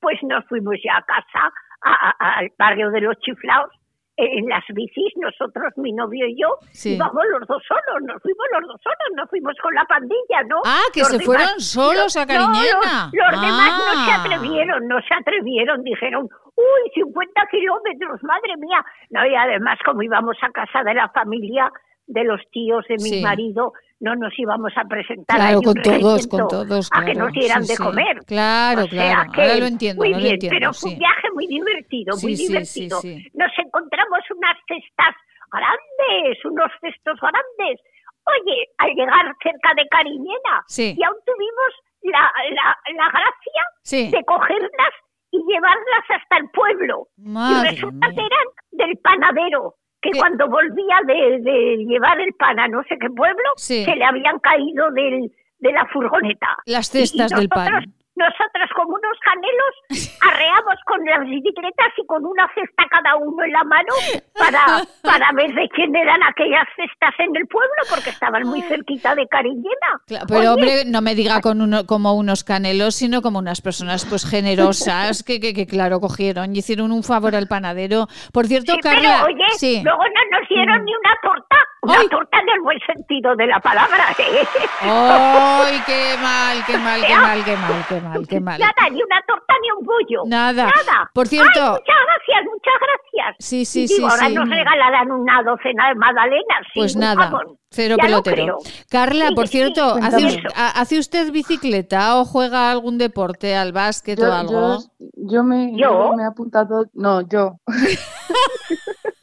pues 0.00 0.18
nos 0.22 0.44
fuimos 0.46 0.74
ya 0.84 0.96
a 0.98 1.02
casa, 1.02 1.52
a- 1.82 2.14
a- 2.18 2.38
al 2.38 2.48
barrio 2.58 2.90
de 2.90 3.00
los 3.00 3.16
chiflaos, 3.20 3.70
en 4.16 4.46
las 4.50 4.62
bicis, 4.74 5.14
nosotros, 5.16 5.72
mi 5.76 5.92
novio 5.92 6.26
y 6.26 6.36
yo, 6.38 6.48
Sí. 6.72 6.94
íbamos 6.96 7.22
los 7.32 7.48
dos 7.48 7.62
solos, 7.66 8.02
nos 8.02 8.20
fuimos 8.20 8.46
los 8.52 8.68
dos 8.68 8.80
solos, 8.82 9.08
nos 9.16 9.30
fuimos 9.30 9.54
con 9.62 9.74
la 9.74 9.84
pandilla, 9.86 10.42
¿no? 10.46 10.60
Ah, 10.66 10.82
que 10.92 11.00
Los 11.00 11.08
se 11.08 11.20
fueron 11.20 11.58
solos 11.58 12.14
a 12.18 12.20
no, 12.20 12.26
Cariñena. 12.26 13.08
los, 13.14 13.32
los 13.32 13.40
demás 13.40 13.70
no 13.78 14.04
se 14.04 14.10
Ah. 14.12 14.20
atrevieron, 14.22 14.88
no 14.88 15.00
se 15.00 15.14
atrevieron, 15.14 15.82
dijeron, 15.84 16.28
uy, 16.54 16.90
50 16.94 17.46
kilómetros, 17.50 18.22
madre 18.22 18.56
mía. 18.58 18.84
No, 19.08 19.24
y 19.24 19.34
además, 19.34 19.78
como 19.86 20.02
íbamos 20.02 20.36
a 20.42 20.50
casa 20.50 20.82
de 20.84 20.92
la 20.92 21.08
familia, 21.08 21.72
de 22.10 22.24
los 22.24 22.40
tíos 22.50 22.84
de 22.88 22.94
mi 22.96 23.10
Sí. 23.10 23.22
marido, 23.22 23.72
no 24.00 24.16
nos 24.16 24.36
íbamos 24.38 24.72
a 24.76 24.84
presentar 24.84 25.36
Claro, 25.36 25.60
con 25.62 25.74
todos, 25.80 26.26
con 26.26 26.48
todos, 26.48 26.88
a 26.92 27.04
que 27.04 27.14
nos 27.14 27.30
dieran 27.32 27.64
sí, 27.64 27.72
de 27.72 27.78
comer. 27.78 28.18
Claro, 28.26 28.84
O 28.84 28.88
sea 28.88 29.14
claro, 29.14 29.32
que, 29.32 29.40
ahora 29.42 29.56
lo 29.58 29.66
entiendo, 29.66 30.00
muy 30.02 30.10
lo 30.10 30.18
bien, 30.18 30.34
entiendo, 30.34 30.56
pero 30.58 30.72
fue 30.72 30.90
un 30.90 30.98
viaje 30.98 31.28
muy 31.34 31.46
divertido, 31.46 32.16
muy 32.22 32.34
divertido. 32.34 32.98
Nos 33.34 33.52
encontramos 33.58 34.20
unas 34.36 34.56
cestas 34.66 35.14
grandes, 35.52 36.44
unos 36.44 36.70
cestos 36.80 37.16
grandes. 37.20 37.80
Oye, 38.26 38.56
al 38.78 38.90
llegar 38.94 39.26
cerca 39.42 39.70
de 39.76 39.86
Cariñena, 39.88 40.54
Sí. 40.66 40.94
y 40.96 41.02
aún 41.04 41.16
tuvimos 41.24 41.70
la, 42.02 42.30
la, 42.54 42.76
la 42.96 43.08
gracia 43.10 43.62
Sí. 43.82 44.10
de 44.10 44.24
cogerlas 44.24 44.92
y 45.30 45.38
llevarlas 45.46 46.04
hasta 46.10 46.36
el 46.38 46.48
pueblo. 46.50 47.08
Madre 47.18 47.68
y 47.68 47.74
resulta 47.74 48.08
mía. 48.08 48.16
que 48.16 48.26
eran 48.26 48.46
del 48.72 48.98
panadero, 48.98 49.74
que 50.02 50.10
¿Qué? 50.12 50.18
cuando 50.18 50.48
volvía 50.48 50.96
de, 51.06 51.40
de 51.40 51.76
llevar 51.86 52.20
el 52.20 52.32
pan 52.34 52.58
a 52.58 52.68
no 52.68 52.82
sé 52.88 52.96
qué 52.98 53.08
pueblo, 53.10 53.44
Sí. 53.56 53.84
se 53.84 53.94
le 53.96 54.04
habían 54.04 54.38
caído 54.38 54.90
del, 54.92 55.30
de 55.58 55.72
la 55.72 55.86
furgoneta. 55.92 56.48
Las 56.66 56.94
Y- 56.94 56.98
y 56.98 57.06
cestas 57.06 57.30
del 57.32 57.48
pan. 57.48 57.84
Nosotros- 58.16 58.70
como 58.76 58.94
unos 58.94 59.16
canelos, 59.24 60.08
arreamos 60.20 60.74
con 60.86 61.04
las 61.04 61.20
bicicletas 61.26 61.88
y 61.96 62.06
con 62.06 62.24
una 62.26 62.48
cesta 62.54 62.84
cada 62.90 63.16
uno 63.16 63.42
en 63.44 63.52
la 63.52 63.64
mano 63.64 63.92
para, 64.38 64.64
para 65.02 65.32
ver 65.32 65.52
de 65.54 65.68
quién 65.74 65.94
eran 65.96 66.22
aquellas 66.22 66.64
cestas 66.76 67.14
en 67.18 67.34
el 67.36 67.46
pueblo, 67.46 67.70
porque 67.88 68.10
estaban 68.10 68.42
muy 68.46 68.62
cerquita 68.62 69.14
de 69.14 69.26
Cariñena. 69.28 69.90
Cla- 70.06 70.24
Pero 70.28 70.40
Oye, 70.40 70.48
hombre, 70.48 70.84
no 70.86 71.00
me 71.00 71.14
diga 71.14 71.40
con 71.40 71.60
uno, 71.62 71.86
como 71.86 72.14
unos 72.14 72.44
canelos, 72.44 72.94
sino 72.94 73.22
como 73.22 73.38
unas 73.38 73.60
personas 73.60 74.04
pues 74.06 74.24
generosas 74.28 75.22
que, 75.22 75.40
que, 75.40 75.54
que, 75.54 75.66
claro 75.66 76.00
cogieron 76.00 76.54
y 76.54 76.58
hicieron 76.60 76.92
un 76.92 77.02
favor 77.02 77.34
al 77.34 77.48
panadero. 77.48 78.06
Por 78.32 78.46
cierto, 78.46 78.72
Sí, 78.72 78.78
Carla, 78.80 79.22
pero 79.24 79.34
oye, 79.34 79.44
sí. 79.56 79.80
luego 79.84 80.02
no 80.04 80.38
nos 80.38 80.48
dieron 80.48 80.84
ni 80.84 80.92
una 80.94 81.14
torta, 81.22 81.56
una 81.82 81.98
Ay. 82.00 82.08
torta 82.08 82.38
en 82.40 82.48
el 82.50 82.60
buen 82.60 82.78
sentido 82.86 83.34
de 83.36 83.46
la 83.46 83.60
palabra. 83.60 84.04
¿eh? 84.18 84.46
¡Ay, 84.82 85.80
qué 85.86 86.14
mal, 86.22 86.64
qué 86.66 86.78
mal, 86.78 87.00
qué 87.06 87.14
mal, 87.16 87.44
qué 87.44 87.56
mal, 87.56 87.84
qué 87.88 88.00
mal, 88.00 88.28
qué 88.28 88.40
mal! 88.40 88.60
Nada, 88.60 88.90
ni 88.90 89.02
una 89.02 89.20
torta 89.26 89.54
ni 89.62 89.70
un 89.78 89.84
bollo. 89.86 90.22
Nada. 90.26 90.64
Nada. 90.64 91.10
Por 91.14 91.26
cierto- 91.28 91.60
Ay, 91.60 91.70
muchas 91.70 91.96
gracias, 92.06 92.44
muchas 92.44 92.74
gracias. 92.80 93.36
Sí, 93.38 93.64
sí, 93.64 93.88
sí, 93.88 94.02
ahora 94.02 94.26
sí. 94.28 94.34
nos 94.34 94.48
regalarán 94.48 95.10
una 95.10 95.42
docena 95.42 95.88
de 95.88 95.94
magdalenas. 95.96 96.62
sí, 96.72 96.80
Pues 96.80 96.94
un 96.94 97.00
nada, 97.00 97.32
cero 97.70 97.96
Ya 97.98 98.02
pelotero. 98.04 98.58
Carla, 98.90 99.28
Sí, 99.28 99.34
por 99.34 99.48
cierto, 99.48 99.94
sí, 100.16 100.42
¿hace, 100.56 100.98
usted 100.98 101.30
bicicleta 101.32 102.16
o 102.18 102.24
juega 102.24 102.70
algún 102.70 102.98
deporte, 102.98 103.56
al 103.56 103.72
básquet 103.72 104.18
o 104.20 104.32
algo? 104.32 104.78
yo, 104.98 105.06
yo 105.16 105.42
me, 105.44 105.72
¿Yo? 105.76 106.12
me 106.16 106.22
he 106.22 106.26
apuntado. 106.26 106.86
No, 106.94 107.20
yo. 107.22 107.58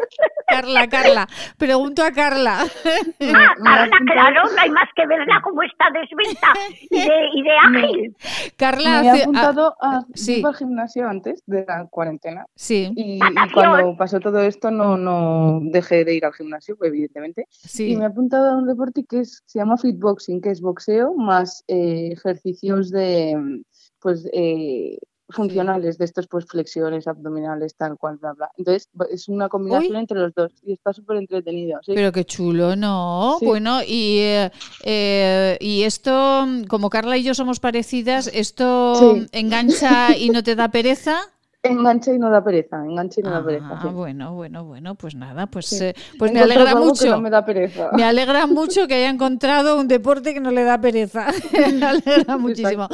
Carla, 0.48 0.88
Carla, 0.88 1.28
pregunto 1.58 2.04
a 2.04 2.12
Carla. 2.12 2.60
Ah, 2.62 2.68
Carla, 3.64 3.98
claro, 4.14 4.42
no 4.56 4.62
hay 4.62 4.70
más 4.72 4.88
que 4.96 5.06
verla 5.06 5.42
como 5.44 5.62
está 5.64 5.86
desventa 5.94 6.54
y 6.90 7.00
de, 7.02 7.30
y 7.34 7.44
de 7.44 7.52
ágil. 7.58 8.16
Carla, 8.56 9.02
Me 9.02 9.08
he 9.08 9.10
hace- 9.12 9.20
ah, 9.20 9.24
apuntado 9.24 9.76
a, 9.82 10.02
sí. 10.14 10.40
iba 10.40 10.50
al 10.50 10.56
gimnasio 10.56 11.08
antes 11.10 11.44
de 11.46 11.66
la 11.68 11.88
cuarentena. 11.90 12.46
sí, 12.56 12.92
Y, 12.96 13.16
y 13.18 13.52
cuando 13.54 13.96
pasó 13.98 14.20
todo 14.20 14.42
esto 14.42 14.72
no, 14.72 14.98
no 14.98 15.60
dejé 15.64 16.06
de 16.06 16.16
ir 16.16 16.26
al 16.26 16.34
gimnasio, 16.34 16.78
evidentemente. 16.82 17.46
sí. 17.50 17.92
Y 17.92 17.96
me 17.98 18.04
he 18.04 18.08
apuntado 18.08 18.52
a 18.52 18.58
un 18.58 18.68
deporte 18.68 19.06
que 19.08 19.20
es, 19.20 19.44
se 19.46 19.60
llama 19.60 19.78
fitboxing, 19.78 20.42
que 20.42 20.52
es 20.52 20.62
boxeo 20.62 21.14
más 21.16 21.64
eh, 21.68 22.10
ejercicios 22.14 22.90
de 22.90 23.62
pues 24.00 24.30
eh, 24.32 24.98
funcionales 25.30 25.98
de 25.98 26.06
estos 26.06 26.28
pues 26.28 26.46
flexiones 26.46 27.08
abdominales 27.08 27.76
tal 27.76 27.98
cual 27.98 28.18
bla 28.18 28.34
bla. 28.34 28.52
Entonces 28.58 28.90
es 29.12 29.28
una 29.28 29.50
combinación 29.50 29.94
Uy. 29.94 30.00
entre 30.00 30.20
los 30.20 30.34
dos 30.34 30.52
y 30.64 30.74
está 30.74 30.94
súper 30.94 31.18
entretenido. 31.18 31.80
sí. 31.84 31.94
Pero 31.96 32.12
qué 32.12 32.24
chulo, 32.26 32.76
¿no? 32.76 33.38
Sí. 33.40 33.46
Bueno, 33.46 33.82
y, 33.84 34.20
eh, 34.20 34.52
eh, 34.84 35.58
y 35.60 35.84
esto, 35.84 36.46
como 36.70 36.90
Carla 36.90 37.18
y 37.18 37.24
yo 37.24 37.34
somos 37.34 37.60
parecidas, 37.60 38.30
¿esto 38.34 39.18
engancha 39.32 40.16
y 40.18 40.30
no 40.30 40.44
te 40.44 40.56
da 40.56 40.70
pereza? 40.70 41.20
Engancha 41.68 42.14
y 42.14 42.20
no 42.20 42.30
da 42.30 42.44
pereza, 42.44 42.78
engancha 42.84 43.20
y 43.20 43.24
no 43.24 43.32
da 43.32 43.44
pereza. 43.46 43.68
Ah, 43.72 43.80
sí. 43.82 43.88
bueno, 43.90 44.34
bueno, 44.34 44.64
bueno, 44.66 44.96
pues 44.96 45.16
nada, 45.16 45.48
pues, 45.48 45.68
Sí. 45.68 45.84
eh, 45.84 45.94
pues 46.18 46.32
me 46.32 46.40
alegra 46.42 46.76
mucho. 46.76 47.10
no 47.12 47.22
me 47.22 47.30
da 47.30 47.46
pereza. 47.46 47.90
Me 47.94 48.04
alegra 48.04 48.48
mucho 48.48 48.88
que 48.88 48.96
haya 48.96 49.10
encontrado 49.10 49.80
un 49.80 49.88
deporte 49.88 50.34
que 50.34 50.40
no 50.40 50.52
le 50.52 50.64
da 50.64 50.80
pereza. 50.80 51.28
me 51.74 51.86
alegra 51.86 52.38
muchísimo. 52.38 52.88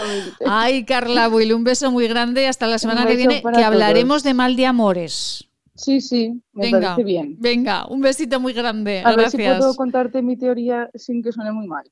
Ay, 0.46 0.86
Carla 0.86 1.30
Will, 1.30 1.54
un 1.54 1.64
beso 1.64 1.92
muy 1.92 2.08
grande 2.08 2.44
y 2.44 2.46
hasta 2.46 2.68
la 2.68 2.78
semana 2.80 3.06
que 3.06 3.16
viene 3.16 3.36
que 3.38 3.42
todos. 3.42 3.58
hablaremos 3.58 4.24
de 4.24 4.34
mal 4.34 4.56
de 4.56 4.66
amores. 4.66 5.50
Sí, 5.76 6.02
sí, 6.02 6.40
me 6.54 6.66
Venga, 6.72 6.80
parece 6.82 7.04
bien. 7.04 7.36
venga, 7.40 7.88
un 7.88 8.00
besito 8.02 8.40
muy 8.40 8.54
grande. 8.54 9.02
A 9.04 9.16
ver 9.16 9.32
si 9.32 9.38
Gracias. 9.38 9.58
puedo 9.58 9.76
contarte 9.76 10.22
mi 10.22 10.38
teoría 10.38 10.90
sin 10.94 11.24
que 11.24 11.32
suene 11.32 11.52
muy 11.52 11.66
mal. 11.68 11.84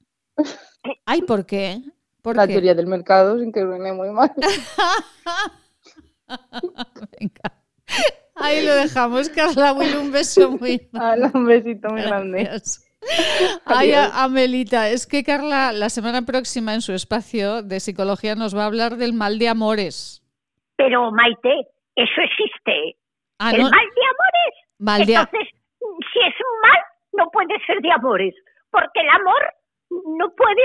Ay, 1.05 1.23
¿por 1.23 1.45
qué? 1.47 1.81
¿Por 2.21 2.35
La 2.35 2.45
qué? 2.45 2.53
teoría 2.53 2.75
del 2.75 2.85
mercado 2.85 3.39
sin 3.39 3.51
que 3.51 3.61
suene 3.61 3.91
muy 3.93 4.11
mal. 4.11 4.31
Venga. 7.19 7.57
Ahí 8.35 8.65
lo 8.65 8.73
dejamos, 8.75 9.29
Carla 9.29 9.73
Will, 9.73 9.95
un 9.97 10.11
beso 10.11 10.51
muy 10.51 10.77
grande. 10.93 11.29
Un 11.33 11.45
besito 11.45 11.89
muy 11.89 12.01
grande. 12.01 12.43
Gracias. 12.43 12.87
Ay, 13.65 13.93
Amelita, 14.13 14.89
es 14.89 15.07
que 15.07 15.23
Carla 15.23 15.71
la 15.71 15.89
semana 15.89 16.21
próxima 16.23 16.73
en 16.75 16.81
su 16.81 16.93
espacio 16.93 17.63
de 17.63 17.79
psicología 17.79 18.35
nos 18.35 18.55
va 18.55 18.63
a 18.63 18.67
hablar 18.67 18.97
del 18.97 19.13
mal 19.13 19.39
de 19.39 19.49
amores. 19.49 20.23
Pero, 20.75 21.11
Maite, 21.11 21.67
eso 21.95 22.21
existe. 22.21 22.97
Ah, 23.39 23.51
el 23.51 23.57
no, 23.63 23.69
mal 23.69 23.85
de 23.95 24.01
amores. 24.05 24.53
mal 24.79 25.05
de 25.05 25.15
a- 25.17 25.21
Entonces, 25.21 25.49
si 25.79 26.19
es 26.19 26.35
un 26.35 26.61
mal, 26.61 26.79
no 27.13 27.29
puede 27.31 27.55
ser 27.65 27.81
de 27.81 27.91
amores. 27.91 28.35
Porque 28.69 28.99
el 29.01 29.09
amor 29.09 29.41
no 29.89 30.29
puede 30.35 30.61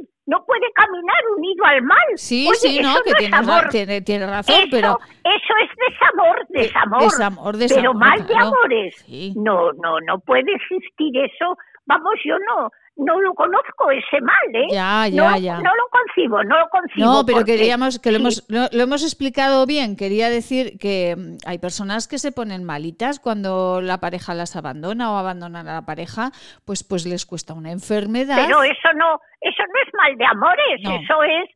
ir, 0.00 0.08
no 0.26 0.44
puede 0.44 0.70
caminar 0.74 1.16
unido 1.36 1.64
al 1.64 1.82
mal. 1.82 1.98
Sí, 2.16 2.46
Oye, 2.48 2.56
sí, 2.58 2.80
no, 2.82 2.90
eso 2.90 3.02
que 3.04 3.10
es 3.10 3.16
tiene, 3.16 3.42
ra- 3.42 3.68
tiene, 3.68 4.00
tiene 4.02 4.26
razón, 4.26 4.54
Eso, 4.56 4.68
pero 4.70 4.98
eso 5.24 5.54
es 5.62 5.70
desamor, 5.88 6.46
desamor. 6.48 7.02
desamor, 7.02 7.52
Pero 7.52 7.58
desamor, 7.58 7.94
mal 7.96 8.18
de 8.18 8.26
claro. 8.26 8.46
amores. 8.48 8.96
Sí. 9.06 9.32
No, 9.36 9.72
no, 9.74 10.00
no 10.00 10.18
puede 10.20 10.52
existir 10.54 11.16
eso. 11.18 11.56
Vamos, 11.86 12.14
yo 12.24 12.36
no, 12.40 12.70
no 12.96 13.20
lo 13.20 13.34
conozco 13.34 13.90
ese 13.90 14.20
mal, 14.22 14.36
¿eh? 14.54 14.66
Ya, 14.70 15.06
ya, 15.08 15.30
no, 15.30 15.38
ya. 15.38 15.56
no 15.56 15.70
lo 15.74 15.88
concibo, 15.90 16.42
no 16.44 16.58
lo 16.58 16.68
concibo. 16.68 17.06
No, 17.06 17.26
pero 17.26 17.38
porque- 17.38 17.56
queríamos 17.56 17.98
que 17.98 18.10
lo 18.10 18.16
sí. 18.18 18.22
hemos, 18.22 18.44
lo, 18.48 18.68
lo 18.72 18.82
hemos 18.82 19.02
explicado 19.02 19.66
bien. 19.66 19.96
Quería 19.96 20.30
decir 20.30 20.78
que 20.78 21.14
mm, 21.16 21.36
hay 21.46 21.58
personas 21.58 22.08
que 22.08 22.18
se 22.18 22.32
ponen 22.32 22.64
malitas 22.64 23.20
cuando 23.20 23.80
la 23.82 24.00
pareja 24.00 24.32
las 24.34 24.56
abandona 24.56 25.12
o 25.12 25.18
abandonan 25.18 25.68
a 25.68 25.74
la 25.74 25.82
pareja, 25.86 26.32
pues, 26.64 26.82
pues 26.84 27.04
les 27.06 27.26
cuesta 27.26 27.52
una 27.54 27.70
enfermedad. 27.70 28.38
Pero 28.46 28.62
eso 28.62 28.92
no, 28.96 29.20
eso 29.40 29.62
no 29.62 29.80
es 29.86 29.92
mal 29.94 30.16
de 30.16 30.24
amores, 30.24 30.80
eso 30.80 31.22
es 31.22 31.50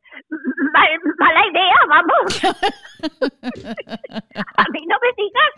mala 1.17 1.47
idea, 1.47 1.75
vamos. 1.89 2.43
a 4.57 4.63
mí 4.71 4.85
no 4.87 4.95
me 5.01 5.09
digas. 5.17 5.51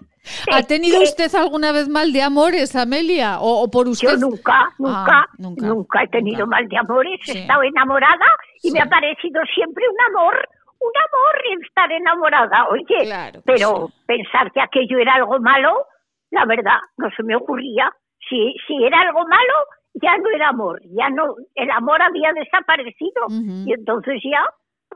¿Ha 0.51 0.63
tenido 0.63 1.01
usted 1.01 1.33
alguna 1.35 1.71
vez 1.71 1.89
mal 1.89 2.13
de 2.13 2.21
amores, 2.21 2.75
Amelia? 2.75 3.39
¿O, 3.41 3.69
por 3.69 3.87
usted? 3.87 4.11
Yo 4.11 4.17
nunca, 4.17 4.71
nunca, 4.77 5.19
ah, 5.19 5.25
nunca, 5.37 5.72
he 6.01 6.07
tenido 6.07 6.47
mal 6.47 6.67
de 6.67 6.77
amores. 6.77 7.19
He 7.27 7.39
estado 7.41 7.63
enamorada 7.63 8.25
y 8.61 8.71
me 8.71 8.79
ha 8.79 8.85
parecido 8.85 9.41
siempre 9.53 9.83
un 9.89 10.15
amor 10.15 10.47
un 10.83 10.91
amor 11.07 11.63
estar 11.63 11.91
enamorada, 11.91 12.67
oye, 12.69 13.09
pero 13.45 13.89
pensar 14.05 14.51
que 14.51 14.61
aquello 14.61 14.99
era 14.99 15.13
algo 15.15 15.39
malo, 15.39 15.85
la 16.31 16.45
verdad, 16.45 16.79
no 16.97 17.09
se 17.15 17.23
me 17.23 17.35
ocurría. 17.35 17.89
Si, 18.29 18.53
si 18.67 18.83
era 18.83 19.01
algo 19.01 19.21
malo, 19.27 19.53
ya 19.93 20.17
no 20.17 20.29
era 20.29 20.49
amor, 20.49 20.81
ya 20.91 21.09
no, 21.09 21.35
el 21.55 21.71
amor 21.71 22.01
había 22.01 22.33
desaparecido. 22.33 23.27
Y 23.65 23.73
entonces 23.73 24.21
ya 24.23 24.43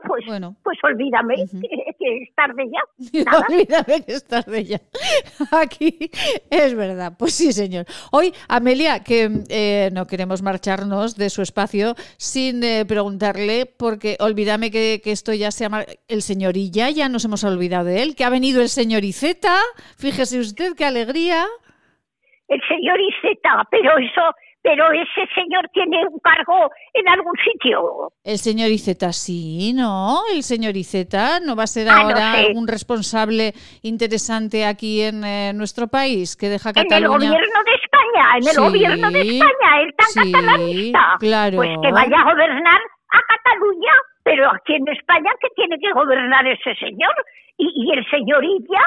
pues, 0.06 0.24
bueno. 0.26 0.56
pues 0.62 0.78
olvídame 0.84 1.36
que, 1.98 2.22
es 2.22 2.34
tarde 2.34 2.64
ya. 2.70 3.38
olvídame 3.38 4.04
que 4.04 4.12
es 4.12 4.24
tarde 4.26 4.64
ya. 4.64 4.80
Aquí 5.52 6.10
es 6.50 6.74
verdad. 6.74 7.12
Pues 7.18 7.34
sí, 7.34 7.52
señor. 7.52 7.86
Hoy, 8.12 8.32
Amelia, 8.48 9.02
que 9.02 9.28
eh, 9.50 9.90
no 9.92 10.06
queremos 10.06 10.42
marcharnos 10.42 11.16
de 11.16 11.30
su 11.30 11.42
espacio 11.42 11.94
sin 12.16 12.62
eh, 12.64 12.84
preguntarle, 12.86 13.66
porque 13.66 14.16
olvídame 14.20 14.70
que, 14.70 15.00
esto 15.04 15.32
ya 15.32 15.50
se 15.50 15.64
llama 15.64 15.84
el 16.08 16.22
señorilla, 16.22 16.90
ya 16.90 17.08
nos 17.08 17.24
hemos 17.24 17.44
olvidado 17.44 17.86
de 17.86 18.02
él, 18.02 18.14
que 18.14 18.24
ha 18.24 18.30
venido 18.30 18.60
el 18.60 18.68
señor 18.68 19.04
Iceta. 19.04 19.56
Fíjese 19.96 20.38
usted 20.38 20.74
qué 20.76 20.84
alegría. 20.84 21.46
El 22.48 22.60
señor 22.68 22.98
Iceta, 23.00 23.66
pero 23.70 23.98
eso 23.98 24.22
pero 24.62 24.90
ese 24.92 25.26
señor 25.34 25.68
tiene 25.72 26.06
un 26.06 26.18
cargo 26.18 26.70
en 26.92 27.08
algún 27.08 27.34
sitio. 27.44 28.12
El 28.24 28.38
señor 28.38 28.70
Iceta 28.70 29.12
sí, 29.12 29.72
¿no? 29.74 30.22
El 30.32 30.42
señor 30.42 30.76
Iceta 30.76 31.40
no 31.40 31.56
va 31.56 31.64
a 31.64 31.66
ser 31.66 31.88
ah, 31.88 32.00
ahora 32.00 32.32
un 32.54 32.66
responsable 32.66 33.52
interesante 33.82 34.66
aquí 34.66 35.02
en 35.02 35.24
eh, 35.24 35.52
nuestro 35.54 35.88
país 35.88 36.36
que 36.36 36.48
deja 36.48 36.72
Cataluña. 36.72 36.96
En 36.98 37.02
el 37.04 37.08
gobierno 37.08 37.60
de 37.64 37.74
España, 37.74 38.24
en 38.36 38.48
el 38.48 38.70
gobierno 38.70 39.10
de 39.10 39.20
España, 39.20 39.80
el 39.80 39.94
tan 39.94 40.32
catalanista. 40.32 41.16
Claro. 41.20 41.56
Pues 41.56 41.70
que 41.82 41.92
vaya 41.92 42.20
a 42.20 42.24
gobernar 42.24 42.80
a 43.10 43.20
Cataluña, 43.28 43.92
pero 44.22 44.50
aquí 44.50 44.74
en 44.74 44.88
España 44.88 45.30
que 45.40 45.48
tiene 45.54 45.78
que 45.78 45.92
gobernar 45.92 46.46
ese 46.46 46.74
señor 46.74 47.14
y, 47.56 47.70
y 47.74 47.92
el 47.96 48.04
señor 48.10 48.44
Illa, 48.44 48.82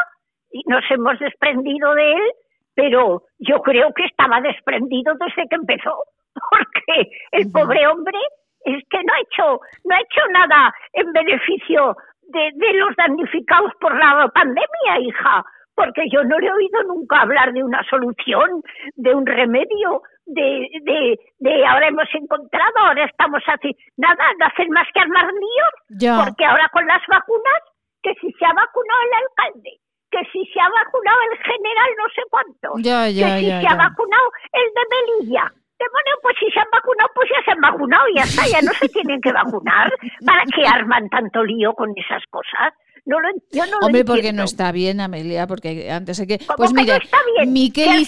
nos 0.65 0.83
hemos 0.91 1.17
desprendido 1.19 1.93
de 1.95 2.11
él 2.11 2.31
pero 2.75 3.23
yo 3.39 3.61
creo 3.61 3.93
que 3.93 4.05
estaba 4.05 4.41
desprendido 4.41 5.13
desde 5.15 5.47
que 5.49 5.55
empezó, 5.55 6.03
porque 6.49 7.11
el 7.31 7.51
pobre 7.51 7.87
hombre 7.87 8.17
es 8.65 8.83
que 8.89 9.03
no 9.03 9.13
ha 9.13 9.19
hecho, 9.19 9.59
no 9.85 9.95
ha 9.95 9.99
hecho 9.99 10.21
nada 10.31 10.73
en 10.93 11.11
beneficio 11.11 11.95
de, 12.21 12.51
de 12.53 12.73
los 12.73 12.95
damnificados 12.95 13.71
por 13.79 13.97
la 13.97 14.27
pandemia, 14.33 14.99
hija, 15.01 15.43
porque 15.75 16.03
yo 16.11 16.23
no 16.23 16.37
le 16.39 16.47
he 16.47 16.51
oído 16.51 16.83
nunca 16.83 17.21
hablar 17.21 17.53
de 17.53 17.63
una 17.63 17.83
solución, 17.89 18.61
de 18.95 19.15
un 19.15 19.25
remedio, 19.25 20.01
de, 20.25 20.67
de, 20.83 21.19
de 21.39 21.65
ahora 21.65 21.87
hemos 21.87 22.07
encontrado, 22.13 22.77
ahora 22.77 23.05
estamos 23.05 23.41
así, 23.47 23.75
nada, 23.97 24.23
no 24.39 24.45
hacen 24.45 24.69
más 24.69 24.87
que 24.93 24.99
armar 24.99 25.25
líos, 25.25 26.23
porque 26.23 26.45
ahora 26.45 26.69
con 26.71 26.85
las 26.85 27.01
vacunas, 27.07 27.61
que 28.03 28.13
si 28.15 28.31
se 28.33 28.45
ha 28.45 28.53
vacunado 28.53 28.99
el 29.03 29.13
alcalde, 29.23 29.80
que 30.11 30.19
si 30.31 30.45
se 30.51 30.59
ha 30.59 30.69
vacunado 30.69 31.17
el 31.31 31.37
general 31.39 31.89
no 31.97 32.07
sé 32.13 32.21
cuánto, 32.29 32.67
que 32.75 33.39
si 33.39 33.47
se 33.47 33.67
ha 33.67 33.75
vacunado 33.75 34.25
el 34.53 34.67
de 34.75 34.83
Melilla. 34.91 35.53
Bueno, 35.81 36.11
pues 36.21 36.35
si 36.39 36.51
se 36.51 36.59
han 36.59 36.69
vacunado, 36.71 37.09
pues 37.15 37.27
ya 37.33 37.43
se 37.43 37.51
han 37.51 37.61
vacunado 37.61 38.03
y 38.09 38.17
ya 38.17 38.23
está, 38.23 38.45
ya 38.45 38.61
no 38.61 38.71
se 38.73 38.87
tienen 38.89 39.19
que 39.19 39.31
vacunar. 39.31 39.91
¿Para 40.23 40.43
qué 40.53 40.67
arman 40.67 41.09
tanto 41.09 41.43
lío 41.43 41.73
con 41.73 41.89
esas 41.97 42.21
cosas? 42.29 42.73
No 43.05 43.19
lo, 43.19 43.29
yo 43.51 43.65
no 43.65 43.77
Hombre, 43.81 44.01
lo 44.01 44.05
porque 44.05 44.31
no 44.31 44.43
está 44.43 44.71
bien, 44.71 45.01
Amelia, 45.01 45.47
porque 45.47 45.89
antes 45.89 46.19
hay 46.19 46.27
que... 46.27 46.39
Pues 46.55 46.71
mira, 46.71 46.97
no 46.97 47.03
está 47.03 47.17
bien? 47.35 47.51
Miquel 47.51 48.05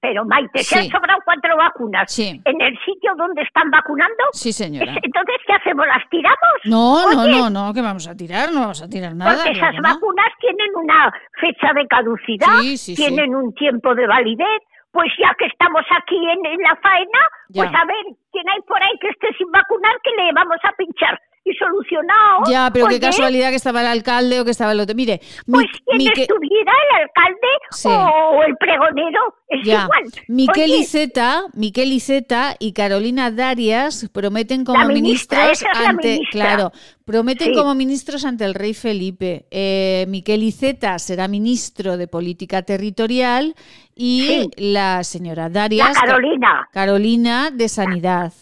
pero 0.00 0.24
Maite, 0.24 0.62
se 0.64 0.78
han 0.78 0.88
sobrado 0.88 1.20
cuatro 1.24 1.56
vacunas 1.56 2.18
en 2.18 2.60
el 2.60 2.78
sitio 2.84 3.12
donde 3.16 3.42
están 3.42 3.70
vacunando. 3.70 4.24
Sí, 4.32 4.52
señora. 4.52 4.94
Entonces, 5.02 5.36
¿qué 5.46 5.52
hacemos? 5.52 5.86
¿Las 5.86 6.08
tiramos? 6.08 6.56
No, 6.64 7.12
no, 7.12 7.26
no, 7.26 7.50
no, 7.50 7.74
que 7.74 7.82
vamos 7.82 8.08
a 8.08 8.16
tirar, 8.16 8.50
no 8.50 8.60
vamos 8.60 8.82
a 8.82 8.88
tirar 8.88 9.14
nada. 9.14 9.36
Porque 9.36 9.50
esas 9.58 9.76
vacunas 9.82 10.32
tienen 10.40 10.70
una 10.74 11.12
fecha 11.38 11.72
de 11.74 11.86
caducidad, 11.86 12.60
tienen 12.96 13.34
un 13.34 13.54
tiempo 13.54 13.94
de 13.94 14.06
validez. 14.06 14.62
Pues 14.92 15.12
ya 15.20 15.32
que 15.38 15.46
estamos 15.46 15.84
aquí 16.02 16.16
en, 16.16 16.42
la 16.62 16.74
faena, 16.82 17.20
pues 17.54 17.68
a 17.68 17.84
ver, 17.86 18.04
¿quién 18.32 18.48
hay 18.48 18.60
por 18.66 18.82
ahí 18.82 18.98
que 19.00 19.10
esté 19.10 19.28
sin 19.38 19.48
vacunar 19.52 19.94
que 20.02 20.10
le 20.20 20.32
vamos 20.32 20.58
a 20.64 20.72
pinchar? 20.72 21.16
Y 21.50 21.54
solucionado. 21.54 22.42
Ya, 22.50 22.70
pero 22.72 22.86
qué 22.86 23.00
casualidad 23.00 23.50
que 23.50 23.56
estaba 23.56 23.80
el 23.80 23.86
alcalde 23.88 24.40
o 24.40 24.44
que 24.44 24.50
estaba 24.50 24.72
el 24.72 24.80
otro. 24.80 24.94
Mire, 24.94 25.20
pues 25.46 25.66
quien 25.86 26.00
estuviera 26.08 26.72
el 26.90 27.02
alcalde 27.02 27.48
o 27.84 28.42
el 28.42 28.56
pregonero, 28.56 29.34
es 29.48 29.66
igual. 29.66 30.04
Miquel 30.28 30.70
Iceta, 30.70 31.44
Miquel 31.54 31.92
Iceta 31.92 32.56
y 32.58 32.72
Carolina 32.72 33.30
Darias 33.30 34.08
prometen 34.12 34.64
como 34.64 34.84
ministros 34.86 35.64
ante, 35.74 36.20
claro, 36.30 36.72
prometen 37.04 37.54
como 37.54 37.74
ministros 37.74 38.24
ante 38.24 38.44
el 38.44 38.54
rey 38.54 38.74
Felipe. 38.74 39.46
Eh, 39.50 40.06
Miquel 40.08 40.42
Iceta 40.42 40.98
será 40.98 41.28
ministro 41.28 41.96
de 41.96 42.06
Política 42.06 42.62
Territorial 42.62 43.54
y 43.94 44.48
la 44.56 45.04
señora 45.04 45.48
Darias, 45.48 45.98
Carolina, 45.98 46.68
Carolina 46.72 47.50
de 47.50 47.68
Sanidad 47.68 48.32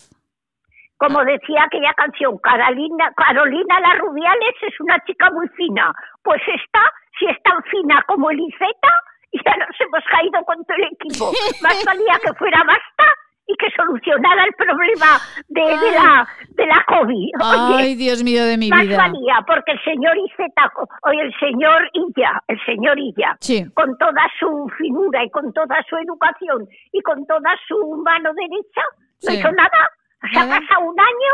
como 0.98 1.24
decía 1.24 1.62
aquella 1.64 1.94
canción, 1.94 2.36
Carolina, 2.38 3.10
Carolina 3.16 3.80
La 3.80 3.94
Rubiales 3.94 4.54
es 4.62 4.80
una 4.80 4.98
chica 5.06 5.30
muy 5.30 5.48
fina. 5.50 5.92
Pues 6.22 6.42
esta, 6.46 6.80
si 7.18 7.26
es 7.26 7.40
tan 7.44 7.62
fina 7.64 8.02
como 8.06 8.30
Eliseta, 8.30 8.92
ya 9.32 9.56
nos 9.56 9.80
hemos 9.80 10.04
caído 10.10 10.44
con 10.44 10.64
todo 10.64 10.76
el 10.76 10.90
equipo. 10.92 11.30
Más 11.62 11.84
valía 11.84 12.18
que 12.22 12.32
fuera 12.34 12.62
basta 12.64 13.04
y 13.46 13.54
que 13.56 13.70
solucionara 13.76 14.44
el 14.44 14.52
problema 14.54 15.18
de, 15.48 15.62
la 15.62 16.28
de 16.50 16.66
la 16.66 16.84
COVID. 16.86 17.30
Ay, 17.40 17.94
Dios 17.94 18.22
mío 18.22 18.44
de 18.44 18.58
mi 18.58 18.66
vida. 18.66 18.76
Más 18.76 18.88
valía, 18.88 19.40
porque 19.46 19.72
el 19.72 19.82
señor 19.84 20.18
Iceta, 20.18 20.70
oye, 21.06 21.22
el 21.22 21.34
señor 21.38 21.88
Illa, 21.94 22.42
el 22.48 22.60
señor 22.66 22.98
Illa, 22.98 23.38
con 23.72 23.96
toda 23.98 24.28
su 24.38 24.68
figura 24.76 25.24
y 25.24 25.30
con 25.30 25.52
toda 25.52 25.80
su 25.88 25.96
educación 25.96 26.68
y 26.92 27.00
con 27.00 27.24
toda 27.26 27.56
su 27.66 28.02
mano 28.04 28.30
derecha, 28.34 28.82
no 29.22 29.32
hizo 29.32 29.52
nada 29.52 29.90
se 30.20 30.38
ha 30.38 30.48
pasado 30.48 30.90
un 30.90 30.98
año 30.98 31.32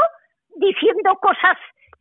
diciendo 0.57 1.15
cosas 1.21 1.57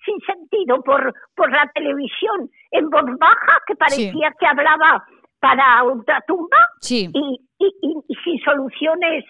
sin 0.05 0.19
sentido 0.21 0.81
por, 0.83 1.13
por 1.35 1.51
la 1.51 1.69
televisión 1.73 2.49
en 2.71 2.89
voz 2.89 3.05
baja 3.17 3.59
que 3.67 3.75
parecía 3.75 4.33
que 4.39 4.45
hablaba 4.45 5.03
para 5.39 5.83
ultratumba 5.83 6.57
sí. 6.79 7.09
y, 7.13 7.39
y, 7.59 8.15
sin 8.23 8.39
soluciones 8.43 9.25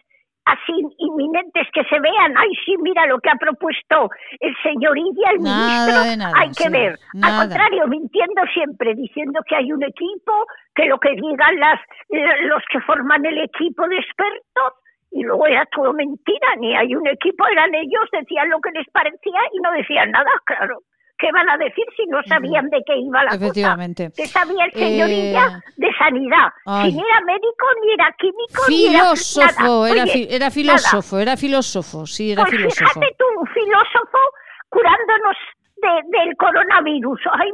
así 0.46 0.74
inminentes 0.98 1.68
que 1.74 1.84
se 1.86 2.00
vean. 2.00 2.36
Ay, 2.38 2.50
sí, 2.66 2.76
mira 2.82 3.06
lo 3.08 3.20
que 3.20 3.30
ha 3.30 3.36
propuesto 3.36 4.10
el 4.40 4.54
señor 4.62 4.98
India, 4.98 5.30
el 5.32 5.40
ministro. 5.40 6.30
hay 6.36 6.52
que 6.52 6.70
ver. 6.70 7.00
Al 7.22 7.48
contrario, 7.48 7.88
mintiendo 7.88 8.42
siempre, 8.54 8.94
diciendo 8.94 9.40
que 9.48 9.56
hay 9.56 9.72
un 9.72 9.84
equipo, 9.84 10.46
que 10.76 10.86
lo 10.86 11.00
que 11.00 11.12
digan 11.12 11.60
las, 11.60 11.80
los 12.10 12.62
que 12.70 12.82
forman 12.82 13.26
el 13.26 13.40
equipo 13.40 13.88
de 13.88 13.98
expertos 13.98 14.74
y 15.14 15.24
luego 15.24 15.46
era 15.48 15.66
todo 15.74 15.94
mentira, 15.94 16.48
ni 16.60 16.76
hay 16.76 16.96
un 16.96 17.08
equipo, 17.08 17.46
eran 17.48 17.74
ellos, 17.76 18.04
decían 18.12 18.50
lo 18.50 18.60
que 18.60 18.72
les 18.72 18.88
parecía 18.92 19.40
y 19.54 19.60
no 19.60 19.72
decían 19.72 20.12
nada, 20.12 20.32
claro. 20.46 20.80
¿Qué 21.20 21.32
van 21.32 21.48
a 21.50 21.58
decir 21.58 21.86
si 21.96 22.06
no 22.08 22.22
sabían 22.28 22.70
de 22.70 22.82
qué 22.86 22.98
iba 22.98 23.24
la 23.24 23.36
Efectivamente. 23.36 24.10
cosa? 24.10 24.16
¿Qué 24.18 24.28
sabía 24.28 24.66
el 24.66 24.72
señorilla 24.74 25.46
eh, 25.46 25.74
de 25.78 25.88
sanidad? 25.98 26.50
Si 26.84 26.92
ni 26.92 27.00
era 27.00 27.22
médico, 27.22 27.66
ni 27.86 27.94
era 27.94 28.16
químico, 28.18 28.64
filósofo, 28.66 29.86
ni 29.86 29.92
era, 29.92 30.36
era, 30.36 30.52
filósofo, 30.52 31.20
era 31.20 31.38
filósofo, 31.38 32.06
sí, 32.08 32.32
era 32.32 32.44
pues 32.44 32.56
filósofo. 32.56 33.00
Fíjate 33.00 33.16
tú, 33.18 33.26
un 33.40 33.48
filósofo 33.48 34.20
curándonos 34.68 35.38
del 35.84 36.36
coronavirus. 36.38 37.20
Ay, 37.32 37.50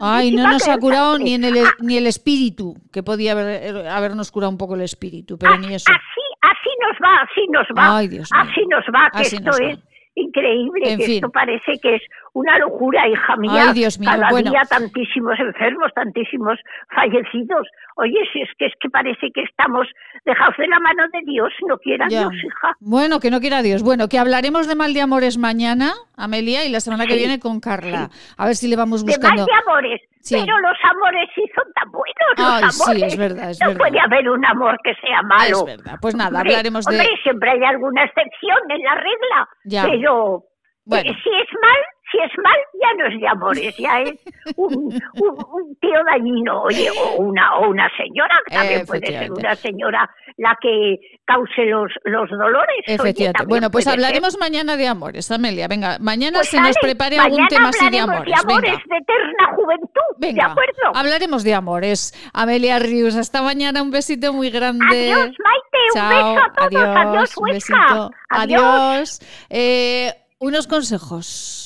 Ay, 0.00 0.30
no 0.32 0.50
nos 0.50 0.66
ha 0.68 0.78
curado 0.78 1.18
ni, 1.18 1.34
en 1.34 1.44
el, 1.44 1.58
ah. 1.58 1.70
ni 1.80 1.96
el 1.96 2.06
espíritu, 2.06 2.74
que 2.92 3.02
podía 3.02 3.32
haber, 3.32 3.86
habernos 3.88 4.30
curado 4.30 4.50
un 4.50 4.58
poco 4.58 4.74
el 4.74 4.82
espíritu, 4.82 5.38
pero 5.38 5.56
ni 5.58 5.74
eso. 5.74 5.90
Así, 5.90 6.17
así 6.40 6.70
nos 6.80 6.96
va, 7.02 7.22
así 7.22 7.46
nos 7.48 7.66
va. 7.76 7.98
Así 7.98 8.66
nos 8.66 8.84
va, 8.94 9.10
que 9.10 9.22
esto 9.22 9.50
es 9.58 9.78
increíble, 10.14 10.96
que 10.96 11.16
esto 11.16 11.30
parece 11.30 11.78
que 11.80 11.96
es 11.96 12.02
una 12.38 12.58
locura, 12.58 13.06
hija 13.08 13.36
mía. 13.36 13.64
Ay, 13.68 13.74
Dios 13.74 13.98
mío, 13.98 14.10
Cada 14.10 14.28
bueno. 14.30 14.50
día 14.50 14.62
tantísimos 14.68 15.38
enfermos, 15.38 15.92
tantísimos 15.94 16.58
fallecidos. 16.94 17.66
Oye, 17.96 18.18
si 18.32 18.42
es 18.42 18.48
que 18.58 18.66
es 18.66 18.72
que 18.80 18.88
parece 18.90 19.28
que 19.34 19.42
estamos 19.42 19.86
dejados 20.24 20.54
de 20.56 20.68
la 20.68 20.78
mano 20.80 21.02
de 21.12 21.20
Dios, 21.24 21.52
no 21.66 21.78
quiera 21.78 22.06
Ya. 22.08 22.20
Dios, 22.20 22.34
hija. 22.34 22.72
Bueno, 22.80 23.18
que 23.20 23.30
no 23.30 23.40
quiera 23.40 23.62
Dios. 23.62 23.82
Bueno, 23.82 24.08
que 24.08 24.18
hablaremos 24.18 24.68
de 24.68 24.74
mal 24.76 24.94
de 24.94 25.00
amores 25.00 25.36
mañana, 25.38 25.92
Amelia, 26.16 26.64
y 26.64 26.70
la 26.70 26.80
semana 26.80 27.06
que 27.06 27.16
viene 27.16 27.40
con 27.40 27.60
Carla. 27.60 28.10
A 28.36 28.46
ver 28.46 28.54
si 28.54 28.68
le 28.68 28.76
vamos 28.76 29.04
De 29.04 29.12
buscando. 29.12 29.42
más 29.42 29.46
de 29.46 29.52
amores. 29.66 30.00
Sí. 30.20 30.36
Pero 30.38 30.58
los 30.60 30.76
amores 30.84 31.28
sí 31.34 31.42
son 31.54 31.72
tan 31.72 31.90
buenos, 31.90 32.14
Ay, 32.36 32.64
los 32.64 32.74
sí, 32.76 32.82
amores. 32.84 33.02
es 33.12 33.16
verdad, 33.18 33.50
es 33.50 33.60
no 33.60 33.68
verdad. 33.68 33.78
puede 33.78 34.00
haber 34.00 34.28
un 34.28 34.44
amor 34.44 34.76
que 34.84 34.92
sea 34.96 35.22
malo. 35.22 35.58
Es 35.58 35.64
verdad. 35.64 35.94
Pues 36.02 36.14
nada, 36.14 36.38
Hombre, 36.38 36.52
hablaremos 36.54 36.84
de- 36.84 36.96
Hombre, 36.98 37.08
siempre 37.22 37.50
hay 37.50 37.64
alguna 37.64 38.04
excepción 38.04 38.58
en 38.68 38.82
la 38.82 38.94
regla. 38.96 39.48
Ya. 39.64 39.84
Pero 39.86 40.44
Bueno. 40.84 41.12
si 41.22 41.28
es 41.30 41.48
mal, 41.62 41.80
si 42.10 42.18
es 42.18 42.32
mal, 42.42 42.56
ya 42.80 42.94
no 42.98 43.06
es 43.14 43.20
de 43.20 43.28
amores, 43.28 43.76
ya 43.76 44.00
es 44.00 44.14
un, 44.56 44.74
un- 44.74 45.44
un 45.52 45.76
tío 45.80 45.98
dañino, 46.10 46.62
oye, 46.62 46.88
o 46.90 47.16
una, 47.22 47.56
o 47.58 47.68
una 47.68 47.88
señora, 47.96 48.34
que 48.46 48.54
también 48.54 48.86
puede 48.86 49.06
ser 49.06 49.32
una 49.32 49.54
señora 49.56 50.08
la 50.38 50.56
que 50.60 50.96
cause 51.24 51.64
los, 51.66 51.90
los 52.04 52.30
dolores. 52.30 52.84
Efectivamente. 52.86 53.44
Bueno, 53.46 53.70
pues 53.70 53.84
ser. 53.84 53.94
hablaremos 53.94 54.38
mañana 54.38 54.76
de 54.76 54.86
amores, 54.86 55.30
Amelia. 55.30 55.66
Venga, 55.68 55.98
mañana 56.00 56.38
Pues 56.38 56.48
se 56.48 56.60
nos 56.60 56.76
prepare 56.80 57.18
algún 57.18 57.46
tema 57.48 57.68
así 57.70 57.90
de 57.90 57.98
amores. 57.98 58.24
de 58.24 58.34
amores 58.34 58.72
Venga. 58.72 58.84
de 58.88 58.96
eterna 58.98 59.56
juventud, 59.56 60.00
¿de 60.18 60.40
acuerdo? 60.42 60.92
hablaremos 60.94 61.44
de 61.44 61.54
amores. 61.54 62.14
Amelia 62.32 62.78
Rius, 62.78 63.16
hasta 63.16 63.42
mañana, 63.42 63.82
un 63.82 63.90
besito 63.90 64.32
muy 64.32 64.50
grande. 64.50 65.12
Adiós, 65.12 65.36
Maite, 65.44 65.78
un 65.88 65.94
Chao, 65.94 66.08
beso 66.08 66.40
a 66.40 66.52
todos, 66.52 66.66
adiós, 66.66 66.96
adiós, 66.96 67.36
un 67.36 67.44
besito. 67.48 68.10
Adiós. 68.30 68.62
Adiós. 68.62 69.20
Eh, 69.50 70.14
unos 70.38 70.66
consejos. 70.68 71.64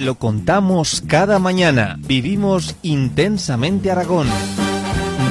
Lo 0.00 0.14
contamos 0.14 1.02
cada 1.08 1.40
mañana. 1.40 1.96
Vivimos 1.98 2.76
intensamente 2.82 3.90
Aragón. 3.90 4.28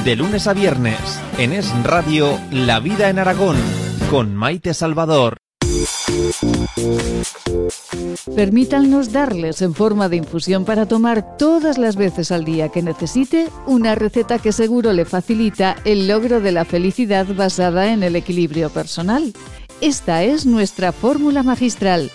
De 0.04 0.14
lunes 0.14 0.46
a 0.46 0.52
viernes, 0.52 0.98
en 1.38 1.54
Es 1.54 1.72
Radio, 1.84 2.38
La 2.50 2.78
Vida 2.78 3.08
en 3.08 3.18
Aragón, 3.18 3.56
con 4.10 4.36
Maite 4.36 4.74
Salvador. 4.74 5.38
Permítanos 8.36 9.10
darles 9.10 9.62
en 9.62 9.74
forma 9.74 10.10
de 10.10 10.16
infusión 10.16 10.66
para 10.66 10.84
tomar 10.84 11.38
todas 11.38 11.78
las 11.78 11.96
veces 11.96 12.30
al 12.30 12.44
día 12.44 12.68
que 12.68 12.82
necesite 12.82 13.48
una 13.66 13.94
receta 13.94 14.38
que 14.38 14.52
seguro 14.52 14.92
le 14.92 15.06
facilita 15.06 15.76
el 15.86 16.08
logro 16.08 16.42
de 16.42 16.52
la 16.52 16.66
felicidad 16.66 17.26
basada 17.34 17.90
en 17.90 18.02
el 18.02 18.16
equilibrio 18.16 18.68
personal. 18.68 19.32
Esta 19.80 20.24
es 20.24 20.44
nuestra 20.44 20.92
fórmula 20.92 21.42
magistral. 21.42 22.10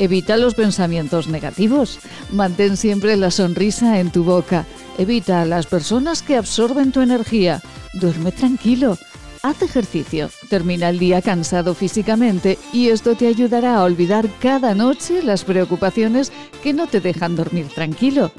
Evita 0.00 0.38
los 0.38 0.54
pensamientos 0.54 1.28
negativos. 1.28 1.98
Mantén 2.32 2.78
siempre 2.78 3.18
la 3.18 3.30
sonrisa 3.30 4.00
en 4.00 4.10
tu 4.10 4.24
boca. 4.24 4.64
Evita 4.96 5.42
a 5.42 5.44
las 5.44 5.66
personas 5.66 6.22
que 6.22 6.38
absorben 6.38 6.90
tu 6.90 7.02
energía. 7.02 7.60
Duerme 7.92 8.32
tranquilo. 8.32 8.96
Haz 9.42 9.60
ejercicio, 9.60 10.30
termina 10.48 10.88
el 10.88 10.98
día 10.98 11.20
cansado 11.20 11.74
físicamente 11.74 12.58
y 12.72 12.88
esto 12.88 13.14
te 13.14 13.26
ayudará 13.26 13.76
a 13.76 13.84
olvidar 13.84 14.26
cada 14.40 14.74
noche 14.74 15.22
las 15.22 15.44
preocupaciones 15.44 16.32
que 16.62 16.72
no 16.72 16.86
te 16.86 17.00
dejan 17.00 17.36
dormir 17.36 17.68
tranquilo. 17.68 18.32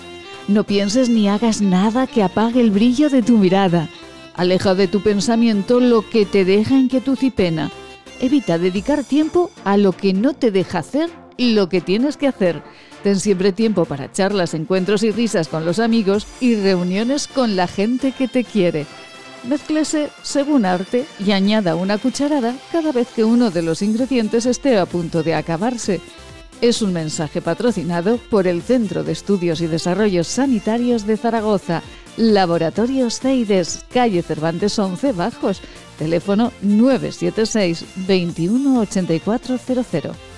No 0.47 0.63
pienses 0.63 1.09
ni 1.09 1.29
hagas 1.29 1.61
nada 1.61 2.07
que 2.07 2.23
apague 2.23 2.59
el 2.59 2.71
brillo 2.71 3.11
de 3.11 3.21
tu 3.21 3.37
mirada. 3.37 3.87
Aleja 4.33 4.73
de 4.73 4.87
tu 4.87 5.01
pensamiento 5.01 5.79
lo 5.79 6.09
que 6.09 6.25
te 6.25 6.43
deja 6.43 6.73
inquietud 6.73 7.19
y 7.21 7.29
pena. 7.29 7.69
Evita 8.19 8.57
dedicar 8.57 9.03
tiempo 9.03 9.51
a 9.63 9.77
lo 9.77 9.91
que 9.91 10.13
no 10.13 10.33
te 10.33 10.49
deja 10.49 10.79
hacer 10.79 11.20
lo 11.41 11.69
que 11.69 11.81
tienes 11.81 12.17
que 12.17 12.27
hacer. 12.27 12.61
Ten 13.03 13.19
siempre 13.19 13.51
tiempo 13.51 13.85
para 13.85 14.11
charlas, 14.11 14.53
encuentros 14.53 15.03
y 15.03 15.11
risas 15.11 15.47
con 15.47 15.65
los 15.65 15.79
amigos 15.79 16.27
y 16.39 16.55
reuniones 16.55 17.27
con 17.27 17.55
la 17.55 17.67
gente 17.67 18.11
que 18.11 18.27
te 18.27 18.43
quiere. 18.43 18.85
Mézclese 19.43 20.09
según 20.21 20.65
arte 20.65 21.05
y 21.19 21.31
añada 21.31 21.75
una 21.75 21.97
cucharada 21.97 22.53
cada 22.71 22.91
vez 22.91 23.07
que 23.15 23.23
uno 23.23 23.49
de 23.49 23.63
los 23.63 23.81
ingredientes 23.81 24.45
esté 24.45 24.77
a 24.77 24.85
punto 24.85 25.23
de 25.23 25.33
acabarse. 25.33 25.99
Es 26.61 26.83
un 26.83 26.93
mensaje 26.93 27.41
patrocinado 27.41 28.17
por 28.29 28.45
el 28.45 28.61
Centro 28.61 29.03
de 29.03 29.13
Estudios 29.13 29.61
y 29.61 29.67
Desarrollos 29.67 30.27
Sanitarios 30.27 31.07
de 31.07 31.17
Zaragoza, 31.17 31.81
Laboratorios 32.17 33.19
CEIDES, 33.19 33.85
calle 33.91 34.21
Cervantes 34.21 34.77
11 34.77 35.11
Bajos, 35.13 35.61
teléfono 35.97 36.51
976 36.61 37.85
21 38.07 38.79
8400. 38.79 40.30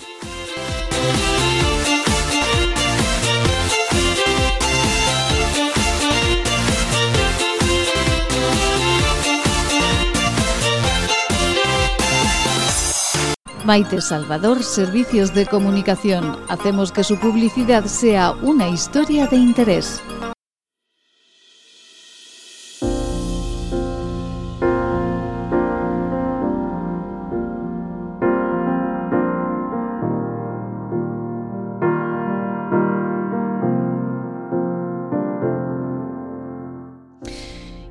Maite 13.66 14.02
Salvador, 14.02 14.62
Servicios 14.62 15.34
de 15.34 15.46
Comunicación. 15.46 16.38
Hacemos 16.50 16.92
que 16.92 17.04
su 17.04 17.18
publicidad 17.18 17.86
sea 17.86 18.34
una 18.42 18.68
historia 18.68 19.26
de 19.28 19.38
interés. 19.38 20.02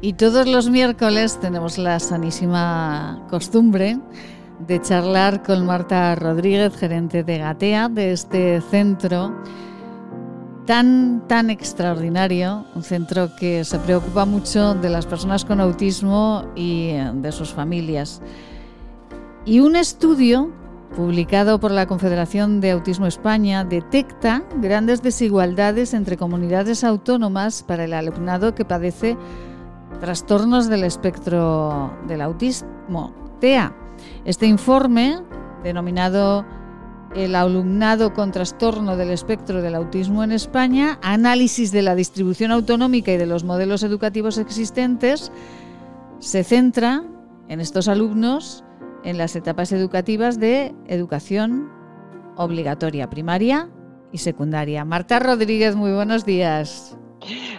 Y 0.04 0.14
todos 0.14 0.48
los 0.48 0.68
miércoles 0.68 1.38
tenemos 1.40 1.78
la 1.78 2.00
sanísima 2.00 3.24
costumbre 3.30 4.00
de 4.66 4.82
charlar 4.82 5.44
con 5.44 5.64
Marta 5.64 6.16
Rodríguez, 6.16 6.74
gerente 6.74 7.22
de 7.22 7.38
Gatea, 7.38 7.88
de 7.88 8.10
este 8.10 8.60
centro 8.62 9.32
tan, 10.66 11.22
tan 11.28 11.50
extraordinario, 11.50 12.66
un 12.74 12.82
centro 12.82 13.30
que 13.38 13.64
se 13.64 13.78
preocupa 13.78 14.24
mucho 14.24 14.74
de 14.74 14.90
las 14.90 15.06
personas 15.06 15.44
con 15.44 15.60
autismo 15.60 16.46
y 16.56 16.88
eh, 16.88 17.12
de 17.14 17.30
sus 17.30 17.52
familias. 17.52 18.20
Y 19.44 19.60
un 19.60 19.76
estudio 19.76 20.50
publicado 20.96 21.60
por 21.60 21.70
la 21.70 21.86
Confederación 21.86 22.60
de 22.60 22.72
Autismo 22.72 23.06
España 23.06 23.62
detecta 23.62 24.42
grandes 24.60 25.00
desigualdades 25.00 25.94
entre 25.94 26.16
comunidades 26.16 26.82
autónomas 26.82 27.62
para 27.62 27.84
el 27.84 27.92
alumnado 27.92 28.56
que 28.56 28.64
padece 28.64 29.16
trastornos 30.02 30.68
del 30.68 30.82
espectro 30.82 31.96
del 32.08 32.22
autismo, 32.22 33.14
TEA. 33.38 33.72
Este 34.24 34.48
informe, 34.48 35.20
denominado 35.62 36.44
El 37.14 37.36
alumnado 37.36 38.12
con 38.12 38.32
trastorno 38.32 38.96
del 38.96 39.10
espectro 39.10 39.62
del 39.62 39.76
autismo 39.76 40.24
en 40.24 40.32
España, 40.32 40.98
análisis 41.02 41.70
de 41.70 41.82
la 41.82 41.94
distribución 41.94 42.50
autonómica 42.50 43.12
y 43.12 43.16
de 43.16 43.26
los 43.26 43.44
modelos 43.44 43.84
educativos 43.84 44.38
existentes, 44.38 45.30
se 46.18 46.42
centra 46.42 47.04
en 47.48 47.60
estos 47.60 47.86
alumnos 47.86 48.64
en 49.04 49.18
las 49.18 49.36
etapas 49.36 49.70
educativas 49.70 50.40
de 50.40 50.74
educación 50.88 51.70
obligatoria 52.34 53.08
primaria 53.08 53.68
y 54.10 54.18
secundaria. 54.18 54.84
Marta 54.84 55.20
Rodríguez, 55.20 55.76
muy 55.76 55.92
buenos 55.92 56.24
días. 56.24 56.98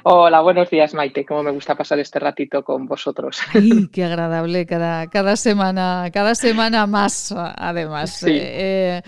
Hola, 0.04 0.42
buenos 0.42 0.70
días 0.70 0.94
Maite, 0.94 1.26
cómo 1.26 1.44
me 1.44 1.52
gusta 1.52 1.76
pasar 1.76 2.00
este 2.00 2.20
ratito 2.20 2.64
con 2.64 2.86
vosotros. 2.86 3.40
Ay, 3.54 3.88
qué 3.92 4.04
agradable 4.04 4.66
cada, 4.66 5.10
cada 5.10 5.36
semana, 5.36 6.10
cada 6.14 6.36
semana 6.36 6.86
más, 6.88 7.34
además. 7.36 8.20
Sí. 8.20 8.32
Eh, 8.32 8.98
eh, 8.98 9.02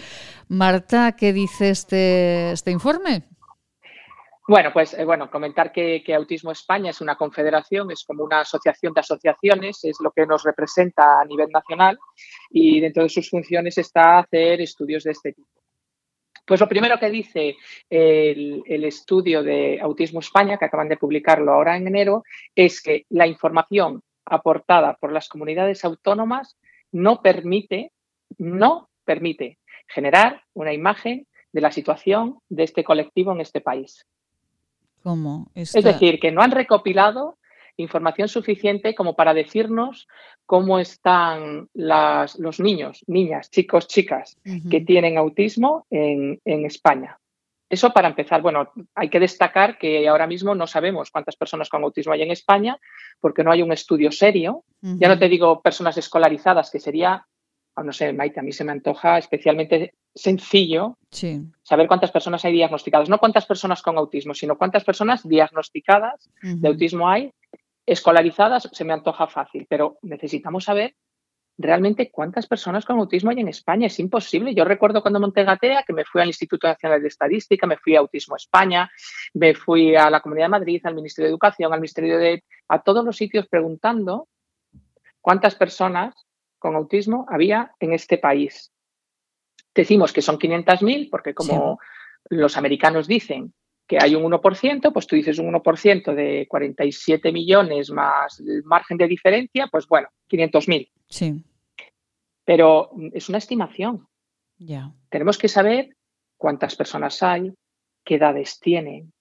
Marta, 0.47 1.13
¿qué 1.13 1.33
dice 1.33 1.69
este, 1.69 2.51
este 2.51 2.71
informe? 2.71 3.23
Bueno, 4.47 4.69
pues 4.71 4.93
eh, 4.93 5.03
bueno, 5.03 5.29
comentar 5.31 5.71
que, 5.71 6.03
que, 6.05 6.13
Autismo 6.13 6.51
España 6.51 6.91
es 6.91 7.01
una 7.01 7.15
confederación, 7.15 7.89
es 7.89 8.03
como 8.05 8.23
una 8.23 8.41
asociación 8.41 8.93
de 8.93 8.99
asociaciones, 8.99 9.83
es 9.83 9.97
lo 9.99 10.11
que 10.11 10.27
nos 10.27 10.43
representa 10.43 11.19
a 11.19 11.25
nivel 11.25 11.49
nacional 11.49 11.97
y 12.51 12.79
dentro 12.79 13.01
de 13.01 13.09
sus 13.09 13.27
funciones 13.27 13.77
está 13.79 14.19
hacer 14.19 14.61
estudios 14.61 15.03
de 15.03 15.11
este 15.11 15.33
tipo. 15.33 15.54
Pues 16.45 16.59
lo 16.59 16.67
primero 16.67 16.99
que 16.99 17.09
dice 17.09 17.55
el, 17.89 18.61
el, 18.67 18.83
estudio 18.83 19.41
de 19.41 19.79
Autismo 19.81 20.19
España, 20.19 20.57
que 20.57 20.65
acaban 20.65 20.89
de 20.89 20.97
publicarlo 20.97 21.51
ahora 21.51 21.75
en 21.75 21.87
enero, 21.87 22.23
es 22.55 22.81
que 22.81 23.05
la 23.09 23.25
información 23.25 24.01
aportada 24.25 24.95
por 24.95 25.11
las 25.11 25.27
comunidades 25.27 25.83
autónomas 25.83 26.57
no 26.91 27.21
permite, 27.21 27.91
no 28.37 28.89
permite 29.03 29.57
generar 29.87 30.43
una 30.53 30.73
imagen 30.73 31.27
de 31.51 31.61
la 31.61 31.71
situación 31.71 32.39
de 32.49 32.63
este 32.63 32.83
colectivo 32.83 33.31
en 33.31 33.41
este 33.41 33.61
país. 33.61 34.05
¿Cómo? 35.03 35.51
Esta... 35.55 35.79
Es 35.79 35.85
decir, 35.85 36.19
que 36.19 36.31
no 36.31 36.41
han 36.41 36.51
recopilado 36.51 37.37
información 37.77 38.27
suficiente 38.27 38.95
como 38.95 39.15
para 39.15 39.33
decirnos 39.33 40.07
cómo 40.45 40.79
están 40.79 41.69
las, 41.73 42.37
los 42.39 42.59
niños, 42.59 43.03
niñas, 43.07 43.49
chicos, 43.49 43.87
chicas 43.87 44.37
uh 44.45 44.49
-huh. 44.49 44.69
que 44.69 44.81
tienen 44.81 45.17
autismo 45.17 45.85
en, 45.89 46.39
en, 46.45 46.65
España. 46.65 47.19
Eso 47.69 47.91
para 47.91 48.07
empezar. 48.07 48.41
Bueno, 48.41 48.71
hay 48.93 49.09
que 49.09 49.19
destacar 49.19 49.77
que 49.77 50.07
ahora 50.07 50.27
mismo 50.27 50.53
no 50.53 50.67
sabemos 50.67 51.09
cuántas 51.09 51.35
personas 51.35 51.67
con 51.67 51.83
autismo 51.83 52.13
hay 52.13 52.21
en 52.21 52.31
España 52.31 52.77
porque 53.19 53.43
no 53.43 53.51
hay 53.51 53.61
un 53.61 53.71
estudio 53.71 54.11
serio. 54.11 54.63
Ya 54.81 55.07
no 55.07 55.17
te 55.17 55.29
digo 55.29 55.61
personas 55.61 55.97
escolarizadas, 55.97 56.69
que 56.69 56.79
sería, 56.79 57.25
oh, 57.75 57.83
no 57.83 57.91
sé, 57.91 58.13
Maite, 58.13 58.39
a 58.39 58.43
mí 58.43 58.51
se 58.51 58.63
me 58.63 58.71
antoja 58.71 59.17
especialmente 59.17 59.95
sencillo 60.13 60.97
saber 61.63 61.87
cuántas 61.87 62.11
personas 62.11 62.45
hay 62.45 62.53
diagnosticadas. 62.53 63.09
No 63.09 63.17
cuántas 63.17 63.45
personas 63.45 63.81
con 63.81 63.97
autismo, 63.97 64.33
sino 64.33 64.57
cuántas 64.57 64.83
personas 64.83 65.27
diagnosticadas 65.27 66.29
de 66.41 66.67
autismo 66.67 67.09
hay. 67.09 67.31
Escolarizadas 67.85 68.69
se 68.71 68.83
me 68.83 68.93
antoja 68.93 69.27
fácil, 69.27 69.67
pero 69.69 69.97
necesitamos 70.01 70.63
saber 70.63 70.95
realmente 71.57 72.11
cuántas 72.11 72.47
personas 72.47 72.85
con 72.85 72.99
autismo 72.99 73.31
hay 73.31 73.39
en 73.39 73.47
España. 73.47 73.87
Es 73.87 73.99
imposible. 73.99 74.53
Yo 74.53 74.65
recuerdo 74.65 75.01
cuando 75.01 75.19
monté 75.19 75.43
Gatea 75.43 75.83
que 75.83 75.93
me 75.93 76.05
fui 76.05 76.21
al 76.21 76.27
Instituto 76.27 76.67
Nacional 76.67 77.01
de 77.01 77.07
Estadística, 77.07 77.67
me 77.67 77.77
fui 77.77 77.95
a 77.95 77.99
Autismo 77.99 78.35
España, 78.35 78.89
me 79.33 79.53
fui 79.53 79.95
a 79.95 80.09
la 80.09 80.19
Comunidad 80.19 80.45
de 80.45 80.49
Madrid, 80.49 80.81
al 80.83 80.95
Ministerio 80.95 81.27
de 81.27 81.31
Educación, 81.31 81.73
al 81.73 81.79
Ministerio 81.79 82.17
de... 82.17 82.43
a 82.67 82.81
todos 82.81 83.05
los 83.05 83.15
sitios 83.15 83.47
preguntando 83.47 84.27
cuántas 85.21 85.55
personas 85.55 86.13
con 86.59 86.75
autismo 86.75 87.25
había 87.29 87.73
en 87.79 87.93
este 87.93 88.17
país. 88.17 88.71
Decimos 89.73 90.13
que 90.13 90.21
son 90.21 90.39
500.000 90.39 91.09
porque 91.09 91.33
como 91.33 91.79
los 92.29 92.57
americanos 92.57 93.07
dicen 93.07 93.53
que 93.87 93.97
hay 94.01 94.15
un 94.15 94.23
1%, 94.23 94.93
pues 94.93 95.07
tú 95.07 95.15
dices 95.15 95.37
un 95.39 95.53
1% 95.53 96.13
de 96.13 96.47
47 96.47 97.31
millones 97.31 97.91
más 97.91 98.39
el 98.39 98.63
margen 98.63 98.97
de 98.97 99.07
diferencia, 99.07 99.67
pues 99.71 99.87
bueno, 99.87 100.07
500.000. 100.29 100.89
Sí. 101.07 101.43
Pero 102.43 102.91
es 103.13 103.29
una 103.29 103.37
estimación. 103.37 104.07
Ya. 104.57 104.91
Tenemos 105.09 105.37
que 105.37 105.47
saber 105.47 105.95
cuántas 106.37 106.75
personas 106.75 107.21
hay, 107.21 107.53
qué 108.03 108.15
edades 108.15 108.59
tienen, 108.59 109.13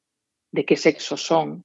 de 0.51 0.65
qué 0.65 0.77
sexo 0.77 1.17
son, 1.17 1.65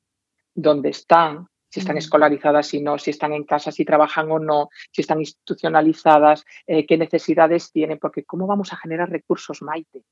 dónde 0.54 0.89
están, 0.89 1.47
si 1.70 1.80
están 1.80 1.97
escolarizadas 1.97 2.74
y 2.74 2.82
no, 2.82 2.97
si 2.97 3.11
están 3.11 3.34
en 3.34 3.43
casa, 3.43 3.72
si 3.72 3.86
trabajan 3.86 4.32
o 4.32 4.39
no, 4.39 4.70
si 4.91 5.01
están 5.01 5.20
institucionalizadas, 5.20 6.43
eh, 6.65 6.86
qué 6.86 6.97
necesidades 6.97 7.72
tienen, 7.72 7.99
porque 7.99 8.24
¿cómo 8.24 8.47
vamos 8.47 8.74
a 8.74 8.78
generar 8.78 9.09
recursos, 9.09 9.61
Maite? 9.61 10.03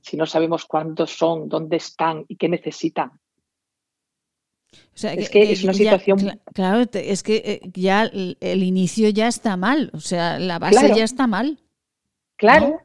Si 0.00 0.16
no 0.16 0.26
sabemos 0.26 0.64
cuántos 0.64 1.16
son, 1.16 1.48
dónde 1.48 1.76
están 1.76 2.24
y 2.28 2.36
qué 2.36 2.48
necesitan. 2.48 3.12
es 4.94 5.30
que, 5.30 5.52
es 5.52 5.62
una 5.62 5.74
situación. 5.74 6.40
claro, 6.52 6.84
es 6.92 7.22
que 7.22 7.36
eh, 7.36 7.60
ya 7.72 8.04
el 8.04 8.62
inicio 8.62 9.08
ya 9.10 9.28
está 9.28 9.56
mal, 9.56 9.90
o 9.92 10.00
sea, 10.00 10.38
la 10.38 10.58
base 10.58 10.94
ya 10.94 11.04
está 11.04 11.26
mal. 11.26 11.60
Claro, 12.36 12.80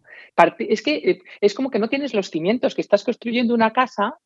es 0.60 0.82
que 0.82 0.96
eh, 0.96 1.22
es 1.42 1.54
como 1.54 1.70
que 1.70 1.80
no 1.80 1.90
tienes 1.90 2.14
los 2.14 2.30
cimientos, 2.30 2.76
que 2.76 2.82
estás 2.82 3.04
construyendo 3.04 3.54
una 3.54 3.74
casa 3.74 4.18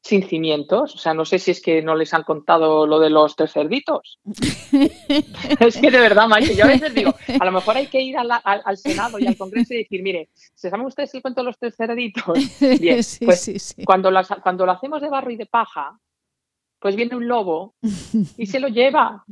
sin 0.00 0.22
cimientos. 0.22 0.94
O 0.94 0.98
sea, 0.98 1.14
no 1.14 1.24
sé 1.24 1.38
si 1.38 1.50
es 1.50 1.60
que 1.60 1.82
no 1.82 1.94
les 1.94 2.14
han 2.14 2.22
contado 2.22 2.86
lo 2.86 2.98
de 2.98 3.10
los 3.10 3.36
tres 3.36 3.52
cerditos. 3.52 4.18
es 5.60 5.76
que 5.76 5.90
de 5.90 6.00
verdad, 6.00 6.28
Mario, 6.28 6.52
yo 6.54 6.64
a 6.64 6.68
veces 6.68 6.94
digo, 6.94 7.14
a 7.40 7.44
lo 7.44 7.52
mejor 7.52 7.76
hay 7.76 7.86
que 7.86 8.00
ir 8.00 8.16
al 8.18 8.78
Senado 8.78 9.18
y 9.18 9.26
al 9.26 9.36
Congreso 9.36 9.74
y 9.74 9.78
decir, 9.78 10.02
mire, 10.02 10.30
¿se 10.34 10.70
saben 10.70 10.86
ustedes 10.86 11.14
el 11.14 11.22
cuento 11.22 11.42
de 11.42 11.46
los 11.46 11.58
tres 11.58 11.76
cerditos? 11.76 12.38
Bien, 12.80 13.00
pues 13.24 13.74
Cuando, 13.84 14.10
cuando 14.42 14.66
lo 14.66 14.72
hacemos 14.72 15.02
de 15.02 15.08
barro 15.08 15.30
y 15.30 15.36
de 15.36 15.46
paja, 15.46 15.98
pues 16.80 16.94
viene 16.94 17.16
un 17.16 17.26
lobo 17.26 17.74
y 18.36 18.46
se 18.46 18.60
lo 18.60 18.68
lleva. 18.68 19.24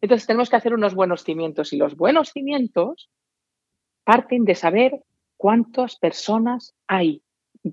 Entonces 0.00 0.26
tenemos 0.26 0.48
que 0.48 0.56
hacer 0.56 0.74
unos 0.74 0.94
buenos 0.94 1.24
cimientos 1.24 1.72
y 1.72 1.76
los 1.76 1.96
buenos 1.96 2.30
cimientos 2.30 3.10
parten 4.04 4.44
de 4.44 4.54
saber 4.54 5.02
cuántas 5.36 5.96
personas 5.96 6.74
hay 6.86 7.22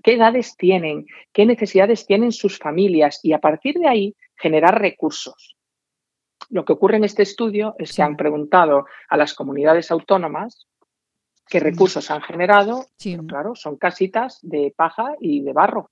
qué 0.03 0.13
edades 0.13 0.55
tienen, 0.57 1.05
qué 1.33 1.45
necesidades 1.45 2.05
tienen 2.05 2.31
sus 2.31 2.57
familias 2.57 3.19
y 3.23 3.33
a 3.33 3.39
partir 3.39 3.75
de 3.75 3.87
ahí 3.87 4.15
generar 4.35 4.79
recursos. 4.79 5.55
Lo 6.49 6.65
que 6.65 6.73
ocurre 6.73 6.97
en 6.97 7.03
este 7.03 7.23
estudio 7.23 7.75
es 7.77 7.95
que 7.95 8.01
han 8.01 8.15
preguntado 8.15 8.85
a 9.09 9.17
las 9.17 9.33
comunidades 9.33 9.91
autónomas 9.91 10.67
qué 11.47 11.59
recursos 11.59 12.09
han 12.11 12.21
generado. 12.21 12.85
claro, 13.27 13.55
son 13.55 13.77
casitas 13.77 14.39
de 14.41 14.73
paja 14.75 15.15
y 15.19 15.41
de 15.41 15.53
barro. 15.53 15.91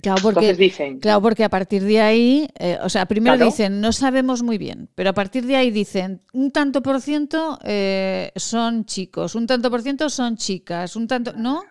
Claro, 0.00 0.20
porque, 0.22 0.54
dicen, 0.54 1.00
claro, 1.00 1.20
porque 1.20 1.42
a 1.42 1.48
partir 1.48 1.82
de 1.82 2.00
ahí, 2.00 2.48
eh, 2.56 2.78
o 2.82 2.88
sea, 2.88 3.06
primero 3.06 3.36
dicen, 3.36 3.80
no 3.80 3.90
sabemos 3.90 4.44
muy 4.44 4.56
bien, 4.56 4.88
pero 4.94 5.10
a 5.10 5.12
partir 5.12 5.44
de 5.44 5.56
ahí 5.56 5.72
dicen, 5.72 6.22
un 6.32 6.52
tanto 6.52 6.82
por 6.82 7.00
ciento 7.00 7.58
eh, 7.64 8.30
son 8.36 8.84
chicos, 8.84 9.34
un 9.34 9.48
tanto 9.48 9.70
por 9.72 9.82
ciento 9.82 10.08
son 10.08 10.36
chicas, 10.36 10.94
un 10.94 11.08
tanto, 11.08 11.32
¿no? 11.32 11.64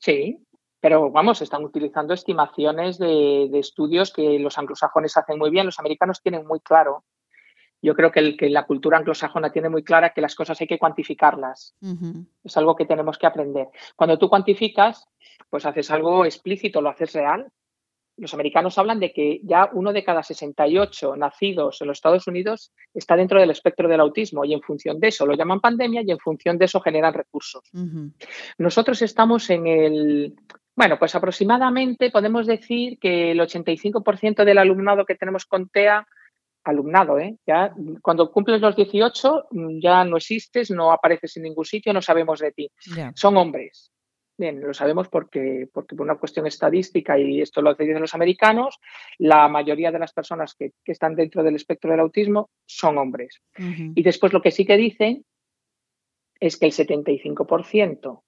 Sí, 0.00 0.38
pero 0.80 1.10
vamos, 1.10 1.42
están 1.42 1.64
utilizando 1.64 2.14
estimaciones 2.14 2.98
de, 2.98 3.50
estudios 3.58 4.12
que 4.12 4.38
los 4.38 4.58
anglosajones 4.58 5.16
hacen 5.16 5.38
muy 5.38 5.50
bien, 5.50 5.66
los 5.66 5.78
americanos 5.78 6.22
tienen 6.22 6.46
muy 6.46 6.60
claro. 6.60 7.04
Yo 7.80 7.94
creo 7.94 8.10
que, 8.10 8.36
la 8.48 8.66
cultura 8.66 8.98
anglosajona 8.98 9.52
tiene 9.52 9.68
muy 9.68 9.84
clara 9.84 10.10
que 10.10 10.20
las 10.20 10.34
cosas 10.34 10.60
hay 10.60 10.66
que 10.66 10.78
cuantificarlas. 10.78 11.76
Es 12.42 12.56
algo 12.56 12.74
que 12.76 12.86
tenemos 12.86 13.18
que 13.18 13.26
aprender. 13.26 13.68
Cuando 13.94 14.18
tú 14.18 14.28
cuantificas, 14.28 15.08
pues 15.48 15.64
haces 15.64 15.90
algo 15.90 16.24
explícito, 16.24 16.80
lo 16.80 16.90
haces 16.90 17.12
real. 17.12 17.50
Los 18.16 18.34
americanos 18.34 18.76
hablan 18.78 18.98
de 18.98 19.12
que 19.12 19.40
ya 19.44 19.70
uno 19.72 19.92
de 19.92 20.02
cada 20.02 20.24
68 20.24 21.14
nacidos 21.14 21.80
en 21.80 21.86
los 21.86 21.98
Estados 21.98 22.26
Unidos 22.26 22.72
está 22.92 23.14
dentro 23.14 23.38
del 23.38 23.50
espectro 23.50 23.88
del 23.88 24.00
autismo 24.00 24.44
y 24.44 24.54
en 24.54 24.60
función 24.60 24.98
de 24.98 25.08
eso 25.08 25.24
lo 25.24 25.34
llaman 25.34 25.60
pandemia 25.60 26.02
y 26.02 26.10
en 26.10 26.18
función 26.18 26.58
de 26.58 26.64
eso 26.64 26.80
generan 26.80 27.14
recursos. 27.14 27.62
Nosotros 28.58 29.02
estamos 29.02 29.48
en 29.50 29.68
el 29.68 30.34
bueno, 30.78 30.96
pues 30.96 31.12
aproximadamente 31.16 32.12
podemos 32.12 32.46
decir 32.46 33.00
que 33.00 33.32
el 33.32 33.40
85% 33.40 34.44
del 34.44 34.58
alumnado 34.58 35.04
que 35.04 35.16
tenemos 35.16 35.44
con 35.44 35.68
TEA, 35.68 36.06
alumnado, 36.62 37.18
¿eh? 37.18 37.36
ya 37.44 37.74
cuando 38.00 38.30
cumples 38.30 38.60
los 38.60 38.76
18 38.76 39.48
mm, 39.50 39.80
ya 39.80 40.04
no 40.04 40.18
existes, 40.18 40.70
no 40.70 40.92
apareces 40.92 41.36
en 41.36 41.42
ningún 41.42 41.64
sitio, 41.64 41.92
no 41.92 42.00
sabemos 42.00 42.38
de 42.38 42.52
ti. 42.52 42.70
Son 43.16 43.36
hombres. 43.36 43.90
Bien, 44.36 44.60
lo 44.60 44.72
sabemos 44.72 45.08
porque, 45.08 45.66
porque 45.72 45.96
por 45.96 46.06
una 46.06 46.16
cuestión 46.16 46.46
estadística, 46.46 47.18
y 47.18 47.40
esto 47.40 47.60
lo 47.60 47.74
dicen 47.74 48.00
los 48.00 48.14
americanos, 48.14 48.78
la 49.18 49.48
mayoría 49.48 49.90
de 49.90 49.98
las 49.98 50.12
personas 50.12 50.54
que, 50.54 50.74
están 50.84 51.16
dentro 51.16 51.42
del 51.42 51.56
espectro 51.56 51.90
del 51.90 51.98
autismo 51.98 52.50
son 52.66 52.98
hombres. 52.98 53.42
Y 53.56 54.00
después 54.04 54.32
lo 54.32 54.40
que 54.40 54.52
sí 54.52 54.64
que 54.64 54.76
dicen 54.76 55.24
es 56.38 56.56
que 56.56 56.66
el 56.66 56.72
75% 56.72 58.22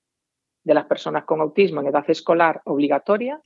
de 0.62 0.74
las 0.74 0.86
personas 0.86 1.24
con 1.24 1.40
autismo 1.40 1.80
en 1.80 1.88
edad 1.88 2.04
escolar 2.08 2.60
obligatoria 2.64 3.40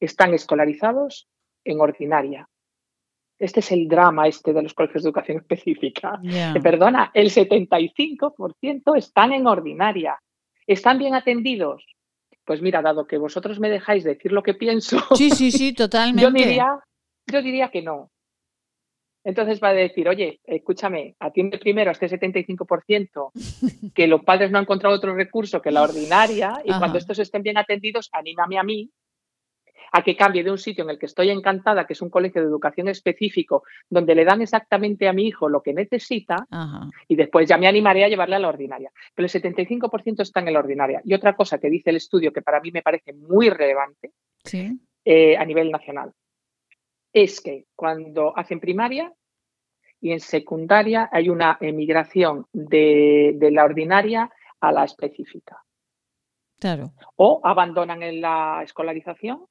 están 0.00 0.34
escolarizados 0.34 1.28
en 1.64 1.80
ordinaria. 1.80 2.48
Este 3.38 3.60
es 3.60 3.70
el 3.70 3.86
drama 3.86 4.26
este 4.26 4.52
de 4.52 4.62
los 4.62 4.74
colegios 4.74 5.02
de 5.02 5.08
educación 5.08 5.38
específica. 5.42 6.20
perdona, 6.62 7.10
el 7.14 7.30
75% 7.30 8.96
están 8.96 9.32
en 9.32 9.46
ordinaria. 9.46 10.18
¿Están 10.66 10.98
bien 10.98 11.14
atendidos? 11.14 11.84
Pues 12.44 12.62
mira, 12.62 12.82
dado 12.82 13.06
que 13.06 13.18
vosotros 13.18 13.60
me 13.60 13.70
dejáis 13.70 14.04
decir 14.04 14.32
lo 14.32 14.42
que 14.42 14.54
pienso, 14.54 14.98
sí, 15.14 15.30
sí, 15.30 15.50
sí, 15.50 15.72
totalmente. 15.74 16.22
yo, 16.22 16.30
diría, 16.30 16.78
yo 17.26 17.42
diría 17.42 17.70
que 17.70 17.82
no. 17.82 18.10
Entonces 19.28 19.60
va 19.62 19.68
a 19.68 19.74
decir, 19.74 20.08
oye, 20.08 20.40
escúchame, 20.44 21.14
atiende 21.20 21.58
primero 21.58 21.90
a 21.90 21.92
este 21.92 22.08
75%, 22.08 23.30
que 23.94 24.06
los 24.06 24.24
padres 24.24 24.50
no 24.50 24.56
han 24.56 24.64
encontrado 24.64 24.96
otro 24.96 25.14
recurso 25.14 25.60
que 25.60 25.70
la 25.70 25.82
ordinaria, 25.82 26.62
y 26.64 26.68
cuando 26.78 26.96
estos 26.96 27.18
estén 27.18 27.42
bien 27.42 27.58
atendidos, 27.58 28.08
anímame 28.10 28.58
a 28.58 28.62
mí 28.62 28.90
a 29.92 30.02
que 30.02 30.16
cambie 30.16 30.42
de 30.42 30.50
un 30.50 30.56
sitio 30.56 30.84
en 30.84 30.90
el 30.90 30.98
que 30.98 31.04
estoy 31.04 31.28
encantada, 31.28 31.86
que 31.86 31.92
es 31.92 32.00
un 32.00 32.08
colegio 32.08 32.40
de 32.40 32.48
educación 32.48 32.88
específico, 32.88 33.64
donde 33.90 34.14
le 34.14 34.24
dan 34.24 34.40
exactamente 34.40 35.06
a 35.08 35.12
mi 35.12 35.26
hijo 35.26 35.50
lo 35.50 35.62
que 35.62 35.74
necesita, 35.74 36.46
y 37.06 37.14
después 37.14 37.46
ya 37.46 37.58
me 37.58 37.66
animaré 37.66 38.04
a 38.04 38.08
llevarle 38.08 38.36
a 38.36 38.38
la 38.38 38.48
ordinaria. 38.48 38.90
Pero 39.14 39.26
el 39.26 39.30
75% 39.30 40.22
está 40.22 40.40
en 40.40 40.54
la 40.54 40.58
ordinaria. 40.58 41.02
Y 41.04 41.12
otra 41.12 41.36
cosa 41.36 41.58
que 41.58 41.68
dice 41.68 41.90
el 41.90 41.96
estudio, 41.96 42.32
que 42.32 42.40
para 42.40 42.60
mí 42.60 42.70
me 42.70 42.80
parece 42.80 43.12
muy 43.12 43.50
relevante 43.50 44.12
eh, 45.04 45.36
a 45.36 45.44
nivel 45.44 45.70
nacional, 45.70 46.12
es 47.12 47.40
que 47.40 47.66
cuando 47.74 48.36
hacen 48.36 48.60
primaria 48.60 49.12
y 50.00 50.12
en 50.12 50.20
secundaria 50.20 51.08
hay 51.12 51.28
una 51.28 51.56
emigración 51.60 52.46
de, 52.52 53.36
la 53.52 53.64
ordinaria 53.64 54.30
a 54.60 54.72
la 54.72 54.84
específica. 54.84 55.62
Claro. 56.58 56.92
O 57.16 57.40
abandonan 57.44 58.02
en 58.02 58.20
la 58.20 58.60
escolarización, 58.62 59.46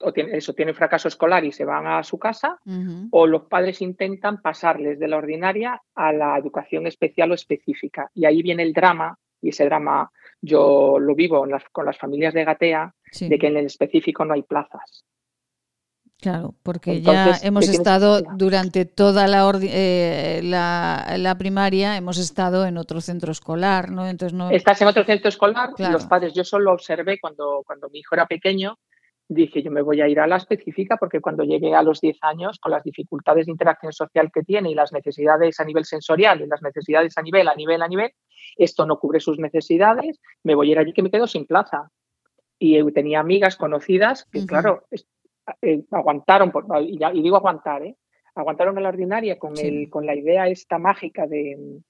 o 0.00 0.12
eso, 0.14 0.52
tienen 0.54 0.74
fracaso 0.74 1.08
escolar 1.08 1.44
y 1.44 1.52
se 1.52 1.64
van 1.64 1.86
a 1.86 2.02
su 2.02 2.18
casa, 2.18 2.58
o 3.10 3.26
los 3.26 3.44
padres 3.44 3.80
intentan 3.80 4.42
pasarles 4.42 4.98
de 4.98 5.08
la 5.08 5.16
ordinaria 5.16 5.80
a 5.94 6.12
la 6.12 6.36
educación 6.36 6.86
especial 6.86 7.30
o 7.30 7.34
específica. 7.34 8.10
Y 8.14 8.26
ahí 8.26 8.42
viene 8.42 8.64
el 8.64 8.72
drama, 8.72 9.18
y 9.40 9.50
ese 9.50 9.64
drama 9.64 10.10
yo 10.40 10.98
lo 10.98 11.14
vivo 11.14 11.46
con 11.72 11.86
las 11.86 11.98
familias 11.98 12.34
de 12.34 12.44
Gatea, 12.44 12.94
de 13.20 13.38
que 13.38 13.46
en 13.46 13.56
el 13.56 13.66
específico 13.66 14.24
no 14.24 14.34
hay 14.34 14.42
plazas. 14.42 15.04
Claro, 16.24 16.54
porque 16.62 17.02
ya 17.02 17.36
hemos 17.42 17.68
estado 17.68 18.22
durante 18.38 18.86
toda 18.86 19.26
la, 19.26 19.52
eh, 19.60 20.40
la, 20.42 21.16
la, 21.18 21.36
primaria, 21.36 21.98
hemos 21.98 22.16
estado 22.16 22.64
en 22.64 22.78
otro 22.78 23.02
centro 23.02 23.30
escolar, 23.30 23.90
¿no? 23.90 24.06
Entonces 24.06 24.32
no. 24.32 24.48
Estás 24.48 24.80
en 24.80 24.88
otro 24.88 25.04
centro 25.04 25.28
escolar, 25.28 25.72
los 25.78 26.06
padres, 26.06 26.32
yo 26.32 26.42
solo 26.42 26.72
observé 26.72 27.18
cuando, 27.20 27.62
cuando 27.66 27.90
mi 27.90 27.98
hijo 27.98 28.14
era 28.14 28.24
pequeño, 28.24 28.78
dije 29.28 29.62
yo 29.62 29.70
me 29.70 29.82
voy 29.82 30.00
a 30.00 30.08
ir 30.08 30.18
a 30.18 30.26
la 30.26 30.36
específica 30.36 30.96
porque 30.96 31.20
cuando 31.20 31.44
llegué 31.44 31.74
a 31.74 31.82
los 31.82 32.00
10 32.00 32.16
años, 32.22 32.58
con 32.58 32.72
las 32.72 32.82
dificultades 32.84 33.44
de 33.44 33.52
interacción 33.52 33.92
social 33.92 34.30
que 34.32 34.44
tiene 34.44 34.70
y 34.70 34.74
las 34.74 34.94
necesidades 34.94 35.60
a 35.60 35.64
nivel 35.64 35.84
sensorial 35.84 36.40
y 36.40 36.46
las 36.46 36.62
necesidades 36.62 37.18
a 37.18 37.22
nivel, 37.22 37.48
a 37.48 37.54
nivel, 37.54 37.82
a 37.82 37.88
nivel, 37.88 38.12
esto 38.56 38.86
no 38.86 38.98
cubre 38.98 39.20
sus 39.20 39.38
necesidades, 39.38 40.18
me 40.42 40.54
voy 40.54 40.70
a 40.70 40.72
ir 40.72 40.78
allí 40.78 40.94
que 40.94 41.02
me 41.02 41.10
quedo 41.10 41.26
sin 41.26 41.44
plaza. 41.44 41.90
Y 42.58 42.82
tenía 42.92 43.20
amigas 43.20 43.56
conocidas 43.56 44.26
que, 44.30 44.46
claro, 44.46 44.84
eh, 45.62 45.84
aguantaron, 45.90 46.52
y, 46.82 47.22
digo 47.22 47.36
aguantar, 47.36 47.82
¿eh? 47.82 47.96
aguantaron 48.34 48.76
a 48.78 48.80
la 48.80 48.88
ordinaria 48.88 49.38
con, 49.38 49.56
el, 49.58 49.88
con 49.90 50.06
la 50.06 50.14
idea 50.14 50.48
esta 50.48 50.78
mágica 50.78 51.26
de, 51.26 51.80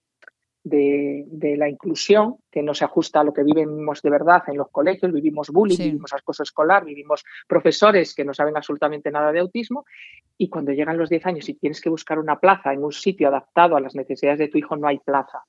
de, 0.64 1.56
la 1.56 1.68
inclusión, 1.68 2.36
que 2.50 2.62
no 2.62 2.74
se 2.74 2.84
ajusta 2.84 3.20
a 3.20 3.24
lo 3.24 3.32
que 3.32 3.42
vivimos 3.42 4.00
de 4.02 4.10
verdad 4.10 4.42
en 4.48 4.56
los 4.56 4.70
colegios, 4.70 5.12
vivimos 5.12 5.50
bullying, 5.50 5.76
vivimos 5.76 6.12
acoso 6.12 6.42
escolar, 6.42 6.84
vivimos 6.84 7.22
profesores 7.46 8.14
que 8.14 8.24
no 8.24 8.32
saben 8.32 8.56
absolutamente 8.56 9.10
nada 9.10 9.30
de 9.30 9.40
autismo, 9.40 9.84
y 10.38 10.48
cuando 10.48 10.72
llegan 10.72 10.96
los 10.96 11.10
10 11.10 11.26
años 11.26 11.48
y 11.48 11.54
tienes 11.54 11.80
que 11.80 11.90
buscar 11.90 12.18
una 12.18 12.40
plaza 12.40 12.72
en 12.72 12.82
un 12.82 12.92
sitio 12.92 13.28
adaptado 13.28 13.76
a 13.76 13.80
las 13.80 13.94
necesidades 13.94 14.38
de 14.38 14.48
tu 14.48 14.58
hijo, 14.58 14.76
no 14.76 14.88
hay 14.88 14.98
plaza. 14.98 15.44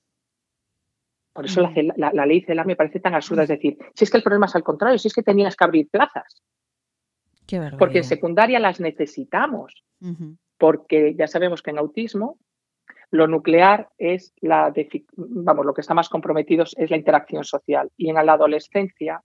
Por 1.33 1.45
eso 1.45 1.61
la, 1.61 1.73
la, 1.97 2.11
la, 2.13 2.25
ley 2.25 2.41
CELA 2.41 2.63
me 2.63 2.77
parece 2.77 3.01
tan 3.01 3.13
absurda, 3.13 3.43
es 3.43 3.49
decir, 3.49 3.77
si 3.93 4.05
es 4.05 4.09
que 4.09 4.17
el 4.17 4.23
problema 4.23 4.45
es 4.45 4.55
al 4.55 4.63
contrario, 4.63 4.97
si 4.97 5.09
es 5.09 5.13
que 5.13 5.23
tenías 5.23 5.55
que 5.55 5.63
abrir 5.65 5.89
plazas. 5.89 6.41
Porque 7.77 7.99
en 7.99 8.03
secundaria 8.03 8.59
las 8.59 8.79
necesitamos, 8.79 9.83
porque 10.57 11.15
ya 11.17 11.27
sabemos 11.27 11.61
que 11.61 11.71
en 11.71 11.79
autismo 11.79 12.37
lo 13.11 13.27
nuclear 13.27 13.89
es 13.97 14.33
la, 14.41 14.73
vamos, 15.15 15.65
lo 15.65 15.73
que 15.73 15.81
está 15.81 15.93
más 15.93 16.09
comprometido 16.09 16.63
es 16.63 16.89
la 16.89 16.97
interacción 16.97 17.43
social. 17.43 17.89
Y 17.97 18.09
en 18.09 18.15
la 18.15 18.33
adolescencia, 18.33 19.21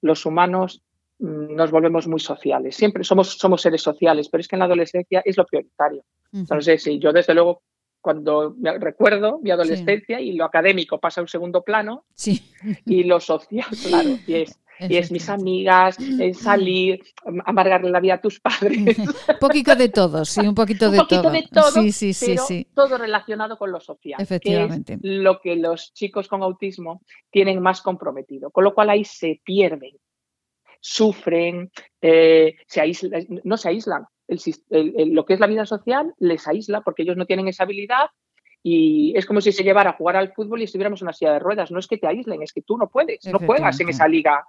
los 0.00 0.24
humanos 0.26 0.82
mm, 1.18 1.54
nos 1.54 1.70
volvemos 1.70 2.06
muy 2.06 2.20
sociales. 2.20 2.76
Siempre 2.76 3.04
somos, 3.04 3.36
somos 3.36 3.62
seres 3.62 3.82
sociales, 3.82 4.28
pero 4.28 4.40
es 4.40 4.48
que 4.48 4.56
en 4.56 4.60
la 4.60 4.64
adolescencia 4.66 5.22
es 5.24 5.36
lo 5.36 5.46
prioritario. 5.46 6.04
Entonces, 6.32 6.82
sí, 6.82 6.98
yo 6.98 7.12
desde 7.12 7.34
luego 7.34 7.62
cuando 8.00 8.54
me 8.58 8.78
recuerdo 8.78 9.38
mi 9.42 9.50
adolescencia 9.50 10.20
y 10.20 10.32
lo 10.32 10.46
académico 10.46 10.98
pasa 10.98 11.20
a 11.20 11.24
un 11.24 11.28
segundo 11.28 11.62
plano 11.62 12.04
sí. 12.14 12.50
y 12.86 13.04
lo 13.04 13.20
social, 13.20 13.68
claro, 13.86 14.10
y 14.26 14.34
es 14.36 14.58
y 14.88 14.96
es 14.96 15.10
mis 15.10 15.28
amigas, 15.28 15.98
es 15.98 16.38
salir, 16.38 17.02
amargarle 17.44 17.90
la 17.90 18.00
vida 18.00 18.14
a 18.14 18.20
tus 18.20 18.40
padres. 18.40 18.78
un 19.28 19.38
poquito 19.40 19.74
de 19.74 19.88
todo, 19.88 20.24
sí, 20.24 20.40
un 20.40 20.54
poquito 20.54 20.90
de 20.90 21.00
un 21.00 21.04
poquito 21.04 21.22
todo. 21.22 21.32
De 21.32 21.48
todo 21.52 21.70
sí, 21.70 21.92
sí, 21.92 22.12
sí, 22.12 22.36
sí. 22.38 22.66
Todo 22.74 22.98
relacionado 22.98 23.56
con 23.58 23.70
lo 23.70 23.80
social. 23.80 24.20
Efectivamente. 24.20 24.98
Que 25.00 25.08
es 25.08 25.14
lo 25.22 25.40
que 25.40 25.56
los 25.56 25.92
chicos 25.92 26.28
con 26.28 26.42
autismo 26.42 27.02
tienen 27.30 27.60
más 27.60 27.82
comprometido, 27.82 28.50
con 28.50 28.64
lo 28.64 28.74
cual 28.74 28.90
ahí 28.90 29.04
se 29.04 29.40
pierden, 29.44 29.96
sufren, 30.80 31.70
eh, 32.00 32.56
se 32.66 32.80
aíslan, 32.80 33.26
no 33.44 33.56
se 33.56 33.68
aíslan. 33.68 34.06
lo 34.28 35.24
que 35.24 35.34
es 35.34 35.40
la 35.40 35.46
vida 35.46 35.66
social 35.66 36.14
les 36.18 36.46
aísla 36.46 36.80
porque 36.82 37.02
ellos 37.02 37.16
no 37.16 37.26
tienen 37.26 37.48
esa 37.48 37.64
habilidad 37.64 38.06
y 38.62 39.16
es 39.16 39.26
como 39.26 39.40
si 39.40 39.52
se 39.52 39.62
llevara 39.62 39.90
a 39.90 39.94
jugar 39.94 40.16
al 40.16 40.32
fútbol 40.32 40.60
y 40.60 40.64
estuviéramos 40.64 41.00
en 41.00 41.06
una 41.06 41.12
silla 41.12 41.32
de 41.32 41.38
ruedas. 41.38 41.70
No 41.70 41.78
es 41.78 41.86
que 41.86 41.98
te 41.98 42.06
aíslen, 42.06 42.42
es 42.42 42.52
que 42.52 42.62
tú 42.62 42.76
no 42.76 42.88
puedes, 42.88 43.24
no 43.26 43.38
juegas 43.38 43.80
en 43.80 43.88
esa 43.88 44.06
liga. 44.06 44.46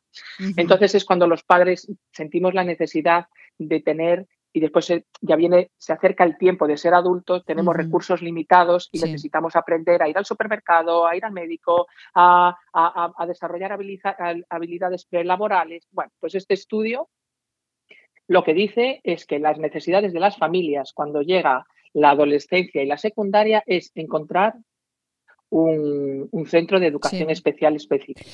Entonces 0.57 0.95
es 0.95 1.05
cuando 1.05 1.27
los 1.27 1.43
padres 1.43 1.89
sentimos 2.11 2.53
la 2.53 2.63
necesidad 2.63 3.27
de 3.57 3.79
tener 3.79 4.27
y 4.53 4.59
después 4.59 4.91
ya 5.21 5.35
viene, 5.37 5.71
se 5.77 5.93
acerca 5.93 6.25
el 6.25 6.37
tiempo 6.37 6.67
de 6.67 6.75
ser 6.75 6.93
adultos, 6.93 7.45
tenemos 7.45 7.73
recursos 7.73 8.21
limitados 8.21 8.89
y 8.91 8.99
necesitamos 8.99 9.55
aprender 9.55 10.03
a 10.03 10.09
ir 10.09 10.17
al 10.17 10.25
supermercado, 10.25 11.07
a 11.07 11.15
ir 11.15 11.23
al 11.23 11.31
médico, 11.31 11.87
a, 12.13 12.53
a, 12.73 13.25
desarrollar 13.25 13.71
habilidades 14.49 15.05
prelaborales. 15.05 15.87
Bueno, 15.91 16.11
pues 16.19 16.35
este 16.35 16.53
estudio 16.55 17.07
lo 18.27 18.43
que 18.43 18.53
dice 18.53 18.99
es 19.03 19.25
que 19.25 19.39
las 19.39 19.57
necesidades 19.57 20.13
de 20.13 20.19
las 20.19 20.37
familias 20.37 20.91
cuando 20.93 21.21
llega 21.21 21.65
la 21.93 22.11
adolescencia 22.11 22.81
y 22.81 22.85
la 22.85 22.97
secundaria 22.97 23.63
es 23.65 23.91
encontrar 23.95 24.55
un, 25.51 26.45
centro 26.47 26.79
de 26.79 26.87
educación 26.87 27.29
especial 27.29 27.75
específico. 27.75 28.29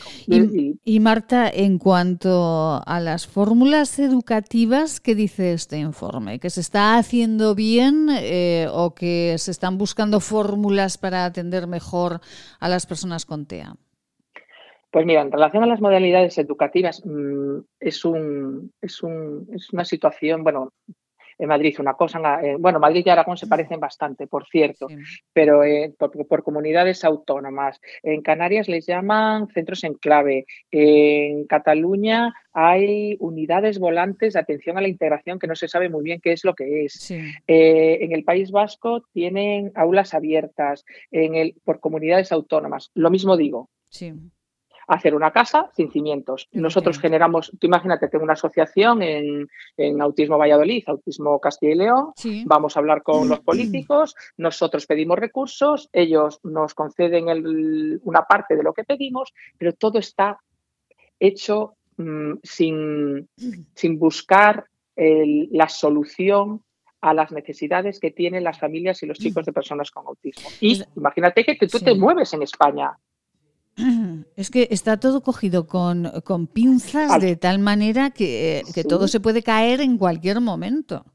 Y, 0.84 1.00
Marta, 1.00 1.50
en 1.50 1.80
cuanto 1.80 2.82
a 2.86 3.00
las 3.00 3.28
fórmulas 3.28 4.00
educativas, 4.00 5.00
¿qué 5.00 5.16
dice 5.16 5.54
este 5.54 5.78
informe? 5.78 6.40
¿Que 6.40 6.50
se 6.50 6.62
está 6.62 6.98
haciendo 6.98 7.56
bien 7.56 8.08
eh, 8.12 8.68
o 8.72 8.94
que 8.94 9.36
se 9.40 9.52
están 9.52 9.78
buscando 9.78 10.20
fórmulas 10.20 10.98
para 10.98 11.26
atender 11.26 11.68
mejor 11.68 12.22
a 12.60 12.70
las 12.70 12.86
personas 12.86 13.26
con 13.26 13.46
TEA? 13.46 13.76
Pues 14.92 15.06
mira, 15.06 15.22
en 15.22 15.32
relación 15.32 15.64
a 15.64 15.68
las 15.68 15.82
modalidades 15.82 16.38
educativas, 16.38 17.04
mm, 17.04 17.58
es, 17.80 18.06
un, 18.06 18.72
es, 18.82 19.04
un, 19.04 19.48
es 19.54 19.74
una 19.74 19.86
situación, 19.86 20.44
bueno, 20.44 20.72
en 21.38 21.50
Madrid 21.50 21.76
una 21.80 21.94
cosa, 21.94 22.20
bueno, 22.60 22.80
Madrid 22.80 23.04
y 23.06 23.10
Aragón 23.10 23.38
se 23.38 23.48
parecen 23.48 23.80
bastante, 23.80 24.28
por 24.28 24.48
cierto, 24.48 24.88
pero 25.34 25.64
eh, 25.64 25.94
por, 25.98 26.44
comunidades 26.44 27.04
autónomas. 27.04 27.80
En 28.04 28.22
Canarias 28.22 28.68
les 28.68 28.86
llaman 28.86 29.48
centros 29.50 29.84
en 29.84 29.94
clave. 29.96 30.46
En 30.72 31.46
Cataluña 31.46 32.34
hay 32.54 33.18
unidades 33.20 33.80
volantes 33.80 34.34
de 34.34 34.40
atención 34.40 34.78
a 34.78 34.82
la 34.82 34.88
integración 34.88 35.40
que 35.40 35.48
no 35.48 35.56
se 35.56 35.68
sabe 35.68 35.90
muy 35.90 36.04
bien 36.04 36.22
qué 36.22 36.34
es 36.34 36.44
lo 36.44 36.56
que 36.56 36.86
es. 36.86 37.12
Eh, 37.12 37.98
en 38.02 38.12
el 38.12 38.24
País 38.24 38.52
Vasco 38.52 39.04
tienen 39.14 39.72
aulas 39.76 40.14
abiertas 40.14 40.86
en 41.12 41.36
el, 41.36 41.56
por 41.64 41.80
comunidades 41.80 42.32
autónomas. 42.32 42.92
Lo 42.94 43.10
mismo 43.10 43.38
digo. 43.38 43.70
Sí 43.90 44.14
hacer 44.88 45.14
una 45.14 45.32
casa 45.32 45.70
sin 45.76 45.92
cimientos. 45.92 46.48
Nosotros 46.54 46.98
generamos, 47.00 47.52
tú 47.60 47.68
imagínate, 47.68 48.08
tengo 48.08 48.24
una 48.24 48.34
asociación 48.34 49.02
en, 49.02 49.48
Autismo 50.02 50.38
Valladolid, 50.38 50.84
Autismo 50.88 51.40
Castilla 51.40 51.74
y 51.74 51.76
León, 51.76 52.14
vamos 52.46 52.76
a 52.76 52.80
hablar 52.80 53.04
con 53.04 53.28
los 53.28 53.40
políticos, 53.42 54.16
nosotros 54.38 54.86
pedimos 54.86 55.20
recursos, 55.20 55.90
ellos 55.92 56.40
nos 56.44 56.74
conceden 56.74 57.26
una 58.04 58.24
parte 58.24 58.56
de 58.56 58.64
lo 58.64 58.74
que 58.74 58.86
pedimos, 58.86 59.34
pero 59.58 59.74
todo 59.74 60.00
está 60.00 60.40
hecho 61.20 61.76
mm, 61.98 62.34
sin, 62.44 63.28
sin, 63.76 64.00
buscar 64.00 64.66
la 64.96 65.70
solución 65.70 66.64
a 67.02 67.14
las 67.14 67.32
necesidades 67.32 68.00
que 68.00 68.10
tienen 68.10 68.44
las 68.44 68.58
familias 68.58 69.04
y 69.04 69.06
los 69.06 69.20
chicos 69.20 69.46
de 69.46 69.54
personas 69.54 69.92
con 69.92 70.08
autismo. 70.08 70.50
Y 70.62 70.82
imagínate 70.96 71.44
que, 71.44 71.68
tú 71.68 71.80
te 71.80 71.94
mueves 71.94 72.34
en 72.34 72.42
España 72.42 72.98
es 74.36 74.50
que 74.50 74.68
está 74.72 75.00
todo 75.00 75.22
cogido 75.22 75.68
con, 75.68 76.12
pinzas 76.48 77.22
de 77.22 77.36
tal 77.36 77.60
manera 77.60 78.12
que, 78.12 78.64
todo 78.88 79.08
se 79.08 79.20
puede 79.20 79.44
caer 79.44 79.82
en 79.82 79.98
cualquier 79.98 80.42
momento. 80.42 81.06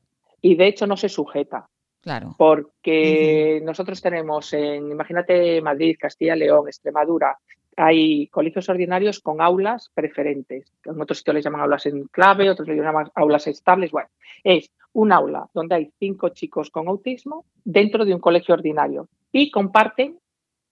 Y 0.40 0.56
de 0.56 0.68
hecho 0.68 0.86
no 0.86 0.96
se 0.96 1.08
sujeta. 1.08 1.68
Claro. 2.00 2.34
Porque 2.36 3.60
nosotros 3.62 4.02
tenemos 4.02 4.52
en, 4.54 4.90
imagínate, 4.90 5.60
Madrid, 5.62 5.96
Castilla, 6.00 6.34
León, 6.34 6.66
Extremadura, 6.66 7.38
hay 7.76 8.26
colegios 8.28 8.68
ordinarios 8.68 9.20
con 9.20 9.40
aulas 9.40 9.90
preferentes. 9.94 10.72
En 10.84 11.00
otros 11.00 11.18
sitios 11.18 11.34
les 11.34 11.44
llaman 11.44 11.62
aulas 11.62 11.86
en 11.86 12.06
clave, 12.08 12.50
otros 12.50 12.68
les 12.68 12.76
llaman 12.76 13.10
aulas 13.14 13.46
estables. 13.46 13.92
Bueno, 13.92 14.08
es 14.44 14.70
un 14.92 15.12
aula 15.12 15.48
donde 15.54 15.76
hay 15.76 15.92
cinco 15.98 16.30
chicos 16.30 16.70
con 16.70 16.88
autismo 16.88 17.44
dentro 17.64 18.04
de 18.04 18.14
un 18.14 18.20
colegio 18.20 18.54
ordinario 18.54 19.08
y 19.30 19.50
comparten 19.50 20.18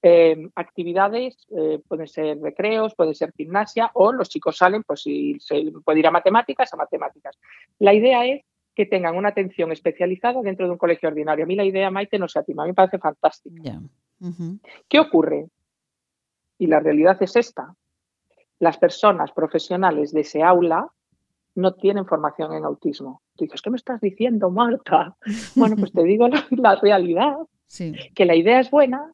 eh, 0.03 0.49
actividades, 0.55 1.47
eh, 1.57 1.81
pueden 1.87 2.09
ser 2.09 2.41
recreos, 2.41 2.95
puede 2.95 3.15
ser 3.15 3.33
gimnasia 3.37 3.91
o 3.95 4.13
los 4.13 4.29
chicos 4.29 4.57
salen, 4.57 4.83
pues 4.83 5.03
si 5.03 5.39
se 5.41 5.73
puede 5.85 5.99
ir 5.99 6.07
a 6.07 6.11
matemáticas, 6.11 6.73
a 6.73 6.77
matemáticas. 6.77 7.39
La 7.79 7.93
idea 7.93 8.25
es 8.25 8.43
que 8.75 8.87
tengan 8.87 9.17
una 9.17 9.29
atención 9.29 9.73
especializada 9.73 10.41
dentro 10.43 10.67
de 10.67 10.73
un 10.73 10.79
colegio 10.79 11.09
ordinario. 11.09 11.45
A 11.45 11.47
mí 11.47 11.55
la 11.55 11.65
idea, 11.65 11.91
Maite, 11.91 12.19
no 12.19 12.29
se 12.29 12.39
a 12.39 12.45
mí 12.47 12.55
me 12.55 12.75
parece 12.75 12.99
fantástica. 12.99 13.81
¿Qué 14.89 15.01
ocurre? 15.01 15.49
Y 16.59 16.67
la 16.67 16.81
realidad 16.81 17.23
es 17.23 17.37
esta. 17.37 17.75
Las 18.59 18.79
personas 18.79 19.33
profesionales 19.33 20.13
de 20.13 20.21
ese 20.21 20.43
aula 20.43 20.91
no 21.55 21.75
tienen 21.75 22.07
formación 22.07 22.53
en 22.55 22.65
autismo. 22.65 23.23
Tú 23.37 23.45
dices, 23.45 23.61
¿qué 23.61 23.71
me 23.71 23.77
estás 23.77 24.01
diciendo, 24.01 24.51
Marta? 24.51 25.17
Bueno, 25.57 25.77
pues 25.77 25.93
te 25.93 26.05
digo 26.05 26.29
la, 26.29 26.77
realidad, 26.77 27.37
que 28.15 28.25
la 28.25 28.35
idea 28.35 28.61
es 28.61 28.71
buena, 28.71 29.13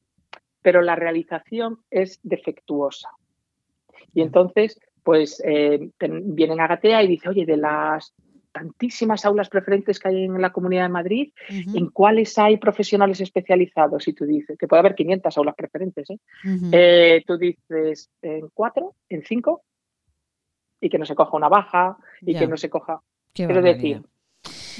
pero 0.67 0.83
la 0.83 0.97
realización 0.97 1.79
es 1.93 2.19
defectuosa. 2.25 3.11
Y 4.13 4.21
entonces, 4.21 4.81
pues 5.05 5.41
eh, 5.47 5.93
vienen 6.01 6.61
a 6.61 6.67
Gatea 6.67 7.05
y 7.05 7.07
dice, 7.07 7.29
oye, 7.29 7.47
de 7.47 7.57
las 7.57 8.13
tantísimas 8.51 9.25
aulas 9.25 9.49
preferentes 9.49 10.01
que 10.01 10.09
hay 10.09 10.25
en 10.25 10.43
la 10.43 10.51
Comunidad 10.51 10.83
de 10.83 10.89
Madrid, 10.89 11.33
¿en 11.49 11.87
cuáles 11.91 12.37
hay 12.37 12.57
profesionales 12.57 13.21
especializados? 13.21 14.09
Y 14.09 14.13
tú 14.13 14.25
dices, 14.25 14.59
que 14.59 14.67
puede 14.67 14.81
haber 14.81 14.97
500 14.97 15.39
aulas 15.39 15.55
preferentes, 15.55 16.11
¿eh? 16.11 16.19
Eh, 16.73 17.23
tú 17.25 17.39
dices, 17.39 18.11
¿en 18.21 18.49
cuatro? 18.53 18.97
¿En 19.09 19.23
cinco? 19.23 19.63
Y 20.81 20.89
que 20.89 20.99
no 20.99 21.07
se 21.07 21.15
coja 21.15 21.37
una 21.37 21.49
baja 21.49 21.97
y 22.23 22.35
que 22.35 22.49
no 22.49 22.57
se 22.57 22.69
coja... 22.69 23.01
Quiero 23.33 23.63
decir, 23.63 24.03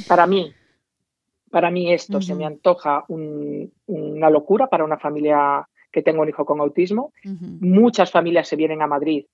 para 0.09 0.27
mí, 0.27 0.53
para 1.49 1.71
mí 1.71 1.93
esto 1.93 2.21
se 2.21 2.35
me 2.35 2.45
antoja 2.45 3.05
una 3.07 4.31
locura 4.31 4.67
para 4.67 4.85
una 4.85 4.99
familia 4.99 5.69
que 5.97 6.03
tenga 6.03 6.21
un 6.21 6.29
hijo 6.29 6.45
con 6.45 6.61
autismo. 6.61 7.15
Muchas 7.25 8.11
familias 8.11 8.47
se 8.49 8.57
vienen 8.57 8.83
a 8.83 8.87
Madrid 8.87 9.25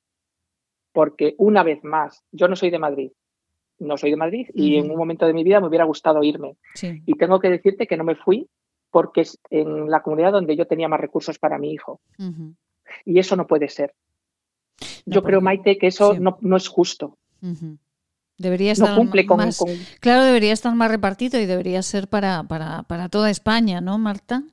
porque 0.92 1.34
una 1.36 1.64
vez 1.64 1.82
más, 1.82 2.22
yo 2.30 2.46
no 2.46 2.54
soy 2.54 2.70
de 2.70 2.78
Madrid, 2.78 3.10
no 3.80 3.96
soy 3.96 4.10
de 4.10 4.16
Madrid 4.16 4.46
y 4.54 4.76
en 4.76 4.88
un 4.88 4.96
momento 4.96 5.26
de 5.26 5.32
mi 5.32 5.42
vida 5.42 5.58
me 5.58 5.66
hubiera 5.66 5.84
gustado 5.84 6.22
irme. 6.22 6.54
Y 6.80 7.14
tengo 7.14 7.40
que 7.40 7.50
decirte 7.50 7.88
que 7.88 7.96
no 7.96 8.04
me 8.04 8.14
fui 8.14 8.46
porque 8.92 9.22
es 9.22 9.40
en 9.50 9.90
la 9.90 10.02
comunidad 10.02 10.30
donde 10.30 10.54
yo 10.54 10.68
tenía 10.68 10.86
más 10.86 11.00
recursos 11.00 11.36
para 11.40 11.58
mi 11.58 11.72
hijo. 11.72 12.00
Y 13.04 13.18
eso 13.18 13.34
no 13.34 13.48
puede 13.48 13.68
ser. 13.68 13.92
yo 15.04 15.24
creo, 15.24 15.40
Maite, 15.40 15.78
que 15.78 15.88
eso 15.88 16.14
no, 16.14 16.56
es 16.56 16.68
justo. 16.68 17.18
Debería 18.38 18.70
estar 18.70 18.96
más, 19.36 19.64
Claro, 19.98 20.22
debería 20.22 20.52
estar 20.52 20.72
más 20.76 20.92
repartido 20.92 21.40
y 21.40 21.46
debería 21.46 21.82
ser 21.82 22.06
para, 22.06 22.44
para, 22.44 22.84
para, 22.84 23.08
toda 23.08 23.30
España, 23.30 23.80
¿no, 23.80 23.98
Marta? 23.98 24.44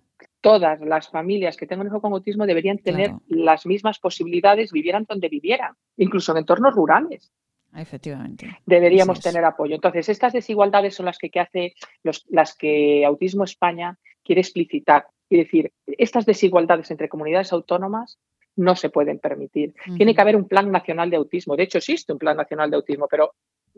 Todas 0.41 0.79
las 0.81 1.09
familias 1.09 1.57
que 1.57 1.67
tengan 1.67 1.87
hijo 1.87 2.01
con 2.01 2.13
autismo 2.13 2.45
deberían 2.45 2.77
tener 2.77 3.11
las 3.27 3.65
mismas 3.65 3.99
posibilidades, 3.99 4.71
vivieran 4.71 5.05
donde 5.07 5.27
vivieran, 5.27 5.73
incluso 5.97 6.31
en 6.31 6.39
entornos 6.39 6.73
rurales. 6.73 7.31
Efectivamente. 7.75 8.47
Deberíamos 8.65 9.19
tener 9.19 9.43
apoyo. 9.45 9.75
Entonces, 9.75 10.09
estas 10.09 10.33
desigualdades 10.33 10.95
son 10.95 11.05
las 11.05 11.17
que, 11.17 11.29
hace 11.39 11.73
los, 12.03 12.25
las 12.29 12.55
que 12.55 13.05
Autismo 13.05 13.43
España 13.43 13.97
quiere 14.23 14.41
explicitar. 14.41 15.07
y 15.29 15.37
decir, 15.37 15.71
estas 15.85 16.25
desigualdades 16.25 16.89
entre 16.89 17.09
comunidades 17.09 17.53
autónomas 17.53 18.17
no 18.55 18.75
se 18.75 18.89
pueden 18.89 19.19
permitir. 19.19 19.73
Tiene 19.95 20.13
que 20.13 20.21
haber 20.21 20.35
un 20.35 20.47
plan 20.47 20.71
nacional 20.71 21.09
de 21.09 21.17
autismo. 21.17 21.55
De 21.55 21.63
hecho, 21.63 21.77
existe 21.77 22.11
un 22.11 22.19
plan 22.19 22.35
nacional 22.35 22.69
de 22.69 22.75
autismo, 22.77 23.07
pero 23.09 23.33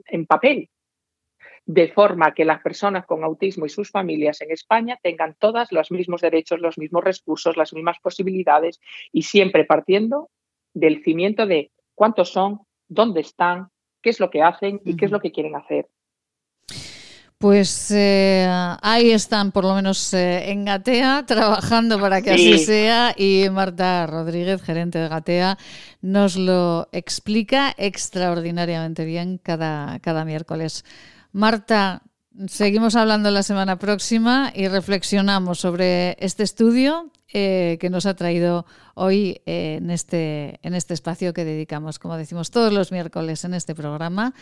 en 0.07 0.25
papel, 0.25 0.69
de 1.65 1.89
forma 1.89 2.33
que 2.33 2.45
las 2.45 2.61
personas 2.61 3.05
con 3.05 3.23
autismo 3.23 3.65
y 3.65 3.69
sus 3.69 3.91
familias 3.91 4.41
en 4.41 4.51
España 4.51 4.99
tengan 5.01 5.35
todas 5.39 5.71
los 5.71 5.91
mismos 5.91 6.21
derechos, 6.21 6.59
los 6.59 6.77
mismos 6.77 7.03
recursos, 7.03 7.57
las 7.57 7.73
mismas 7.73 7.97
posibilidades 8.01 8.79
y 9.11 9.23
siempre 9.23 9.65
partiendo 9.65 10.29
del 10.73 11.03
cimiento 11.03 11.45
de 11.45 11.71
cuántos 11.95 12.31
son, 12.31 12.61
dónde 12.88 13.21
están, 13.21 13.69
qué 14.01 14.09
es 14.09 14.19
lo 14.19 14.29
que 14.29 14.41
hacen 14.41 14.81
y 14.85 14.95
qué 14.95 15.05
es 15.05 15.11
lo 15.11 15.19
que 15.19 15.31
quieren 15.31 15.55
hacer. 15.55 15.88
Pues 17.41 17.89
eh, 17.89 18.47
ahí 18.83 19.09
están, 19.09 19.51
por 19.51 19.63
lo 19.63 19.73
menos 19.73 20.13
eh, 20.13 20.51
en 20.51 20.63
Gatea, 20.63 21.23
trabajando 21.27 21.99
para 21.99 22.21
que 22.21 22.31
así 22.31 22.59
sea. 22.59 23.15
Y 23.17 23.47
Marta 23.51 24.05
Rodríguez, 24.05 24.61
gerente 24.61 24.99
de 24.99 25.07
Gatea, 25.07 25.57
nos 26.01 26.35
lo 26.35 26.88
explica 26.91 27.73
extraordinariamente 27.77 29.05
bien 29.05 29.39
cada, 29.39 29.97
cada 30.01 30.23
miércoles. 30.23 30.85
Marta, 31.31 32.01
seguimos 32.47 32.95
hablando 32.95 33.31
la 33.31 33.43
semana 33.43 33.77
próxima 33.77 34.51
y 34.55 34.67
reflexionamos 34.67 35.59
sobre 35.59 36.17
este 36.19 36.43
estudio 36.43 37.11
eh, 37.33 37.77
que 37.79 37.89
nos 37.89 38.05
ha 38.05 38.13
traído 38.15 38.65
hoy 38.93 39.41
eh, 39.45 39.77
en, 39.77 39.89
este, 39.89 40.59
en 40.63 40.73
este 40.73 40.93
espacio 40.93 41.33
que 41.33 41.45
dedicamos, 41.45 41.97
como 41.97 42.17
decimos 42.17 42.51
todos 42.51 42.73
los 42.73 42.91
miércoles 42.91 43.45
en 43.45 43.53
este 43.53 43.73
programa, 43.73 44.33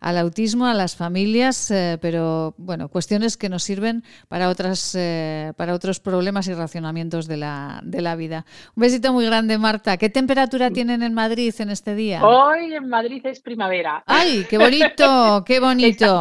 al 0.00 0.18
autismo, 0.18 0.66
a 0.66 0.74
las 0.74 0.96
familias, 0.96 1.70
eh, 1.70 1.98
pero 2.00 2.54
bueno, 2.58 2.88
cuestiones 2.88 3.36
que 3.36 3.48
nos 3.48 3.62
sirven 3.62 4.02
para, 4.28 4.48
otras, 4.48 4.96
para 5.56 5.74
otros 5.74 6.00
problemas 6.00 6.48
y 6.48 6.54
racionamientos 6.54 7.28
de 7.28 7.36
la, 7.36 7.80
de 7.84 8.02
la 8.02 8.16
vida. 8.16 8.44
Un 8.74 8.80
besito 8.80 9.12
muy 9.12 9.24
grande, 9.24 9.58
Marta. 9.58 9.96
¿Qué 9.96 10.10
temperatura 10.10 10.70
tienen 10.70 11.04
en 11.04 11.14
Madrid 11.14 11.54
en 11.58 11.70
este 11.70 11.94
día? 11.94 12.24
Hoy 12.24 12.74
en 12.74 12.88
Madrid 12.88 13.24
es 13.24 13.40
primavera. 13.40 14.02
¡Ay, 14.06 14.46
qué 14.50 14.58
bonito! 14.58 15.44
¡Qué 15.46 15.60
bonito! 15.60 16.20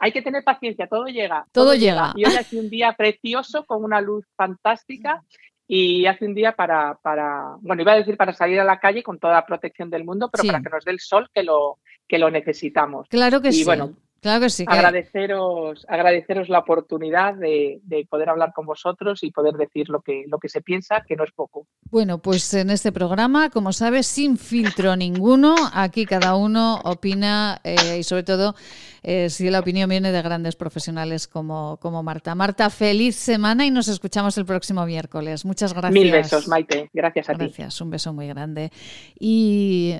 Hay 0.00 0.12
que 0.12 0.22
tener 0.22 0.42
paciencia, 0.42 0.86
todo 0.86 1.06
llega. 1.06 1.46
Todo, 1.52 1.74
llega. 1.74 2.12
Y 2.16 2.24
hoy 2.24 2.34
hace 2.34 2.58
un 2.58 2.70
día 2.70 2.94
precioso 2.94 3.64
con 3.66 3.84
una 3.84 4.00
luz 4.00 4.24
fantástica 4.34 5.22
y 5.68 6.06
hace 6.06 6.24
un 6.24 6.34
día 6.34 6.52
para, 6.52 6.98
para, 7.02 7.56
bueno, 7.60 7.82
iba 7.82 7.92
a 7.92 7.96
decir 7.96 8.16
para 8.16 8.32
salir 8.32 8.58
a 8.58 8.64
la 8.64 8.80
calle 8.80 9.02
con 9.02 9.18
toda 9.18 9.34
la 9.34 9.46
protección 9.46 9.90
del 9.90 10.04
mundo, 10.04 10.30
pero 10.32 10.44
para 10.44 10.62
que 10.62 10.70
nos 10.70 10.84
dé 10.84 10.92
el 10.92 11.00
sol 11.00 11.28
que 11.32 11.42
lo, 11.42 11.78
que 12.08 12.18
lo 12.18 12.30
necesitamos. 12.30 13.08
Claro 13.08 13.42
que 13.42 13.48
y 13.50 13.52
sí. 13.52 13.64
Bueno, 13.64 13.94
Claro 14.20 14.42
que 14.42 14.50
sí. 14.50 14.64
Agradeceros, 14.66 15.86
agradeceros 15.88 16.50
la 16.50 16.58
oportunidad 16.58 17.34
de, 17.34 17.80
poder 18.08 18.28
hablar 18.28 18.52
con 18.52 18.66
vosotros 18.66 19.22
y 19.22 19.30
poder 19.30 19.54
decir 19.54 19.88
lo 19.88 20.02
que, 20.02 20.24
lo 20.26 20.38
que 20.38 20.48
se 20.48 20.60
piensa, 20.60 21.02
que 21.06 21.16
no 21.16 21.24
es 21.24 21.32
poco. 21.32 21.66
Bueno, 21.90 22.18
pues 22.18 22.52
en 22.52 22.68
este 22.70 22.92
programa, 22.92 23.48
como 23.48 23.72
sabes, 23.72 24.06
sin 24.06 24.36
filtro 24.36 24.94
ninguno, 24.94 25.54
aquí 25.72 26.04
cada 26.04 26.36
uno 26.36 26.80
opina 26.84 27.60
eh, 27.64 27.98
y 27.98 28.02
sobre 28.02 28.22
todo 28.22 28.54
eh, 29.02 29.30
si 29.30 29.48
la 29.48 29.60
opinión 29.60 29.88
viene 29.88 30.12
de 30.12 30.22
grandes 30.22 30.54
profesionales 30.54 31.26
como, 31.26 31.78
como 31.80 32.02
Marta. 32.02 32.34
Marta, 32.34 32.68
feliz 32.68 33.16
semana 33.16 33.64
y 33.64 33.70
nos 33.70 33.88
escuchamos 33.88 34.36
el 34.36 34.44
próximo 34.44 34.84
miércoles. 34.84 35.46
Muchas 35.46 35.72
gracias. 35.72 35.92
Mil 35.92 36.12
besos, 36.12 36.46
Maite. 36.46 36.90
Gracias 36.92 37.30
a 37.30 37.32
ti. 37.32 37.46
Gracias, 37.46 37.80
un 37.80 37.90
beso 37.90 38.12
muy 38.12 38.28
grande. 38.28 38.70
Y 39.18 39.96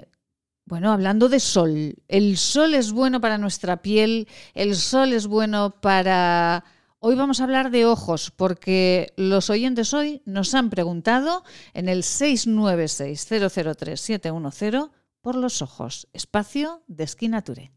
bueno, 0.70 0.90
hablando 0.92 1.28
de 1.28 1.40
sol, 1.40 1.96
el 2.06 2.38
sol 2.38 2.74
es 2.74 2.92
bueno 2.92 3.20
para 3.20 3.38
nuestra 3.38 3.82
piel, 3.82 4.28
el 4.54 4.76
sol 4.76 5.12
es 5.12 5.26
bueno 5.26 5.74
para... 5.80 6.62
Hoy 7.00 7.16
vamos 7.16 7.40
a 7.40 7.44
hablar 7.44 7.72
de 7.72 7.86
ojos, 7.86 8.30
porque 8.30 9.12
los 9.16 9.50
oyentes 9.50 9.92
hoy 9.94 10.22
nos 10.26 10.54
han 10.54 10.70
preguntado 10.70 11.42
en 11.74 11.88
el 11.88 12.04
696-003-710 12.04 14.90
por 15.20 15.34
los 15.34 15.60
ojos, 15.60 16.06
espacio 16.12 16.84
de 16.86 17.02
Esquinature. 17.04 17.72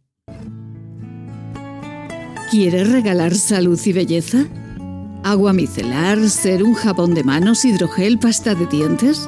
¿Quieres 2.51 2.91
regalar 2.91 3.33
salud 3.33 3.79
y 3.83 3.93
belleza? 3.93 4.45
¿Agua 5.23 5.53
micelar, 5.53 6.29
ser 6.29 6.61
un 6.61 6.75
jabón 6.75 7.15
de 7.15 7.23
manos, 7.23 7.65
hidrogel, 7.65 8.19
pasta 8.19 8.53
de 8.53 8.67
dientes? 8.67 9.27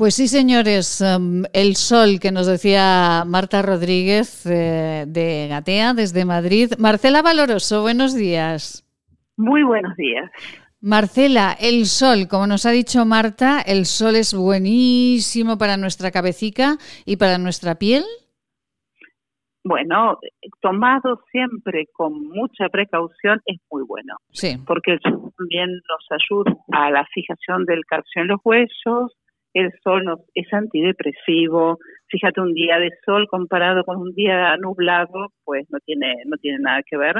Pues 0.00 0.14
sí, 0.14 0.28
señores, 0.28 1.02
em, 1.02 1.44
el 1.52 1.76
sol 1.76 2.20
que 2.22 2.32
nos 2.32 2.46
decía 2.46 3.22
Marta 3.26 3.60
Rodríguez 3.60 4.46
eh, 4.46 5.04
de 5.06 5.46
Gatea 5.50 5.92
desde 5.92 6.24
Madrid. 6.24 6.72
Marcela 6.78 7.20
Valoroso, 7.20 7.82
buenos 7.82 8.14
días. 8.14 8.82
Muy 9.36 9.62
buenos 9.62 9.94
días. 9.96 10.30
Marcela, 10.80 11.54
el 11.60 11.84
sol, 11.84 12.28
como 12.30 12.46
nos 12.46 12.64
ha 12.64 12.70
dicho 12.70 13.04
Marta, 13.04 13.60
el 13.60 13.84
sol 13.84 14.16
es 14.16 14.32
buenísimo 14.32 15.58
para 15.58 15.76
nuestra 15.76 16.10
cabecita 16.10 16.78
y 17.04 17.18
para 17.18 17.36
nuestra 17.36 17.74
piel. 17.74 18.04
Bueno, 19.62 20.18
tomado 20.62 21.20
siempre 21.30 21.88
con 21.92 22.26
mucha 22.26 22.70
precaución 22.70 23.42
es 23.44 23.58
muy 23.70 23.82
bueno. 23.86 24.16
Sí. 24.32 24.56
Porque 24.66 24.92
el 24.92 25.00
sol 25.02 25.30
también 25.36 25.68
nos 25.68 26.22
ayuda 26.22 26.56
a 26.72 26.90
la 26.90 27.04
fijación 27.12 27.66
del 27.66 27.84
calcio 27.84 28.22
en 28.22 28.28
los 28.28 28.40
huesos, 28.42 29.12
el 29.54 29.72
sol 29.82 30.04
no, 30.04 30.18
es 30.34 30.52
antidepresivo. 30.52 31.78
Fíjate, 32.08 32.40
un 32.40 32.54
día 32.54 32.78
de 32.78 32.90
sol 33.04 33.26
comparado 33.28 33.84
con 33.84 33.98
un 33.98 34.12
día 34.14 34.56
nublado, 34.56 35.32
pues 35.44 35.66
no 35.70 35.78
tiene, 35.80 36.14
no 36.26 36.36
tiene 36.36 36.58
nada 36.60 36.82
que 36.88 36.96
ver. 36.96 37.16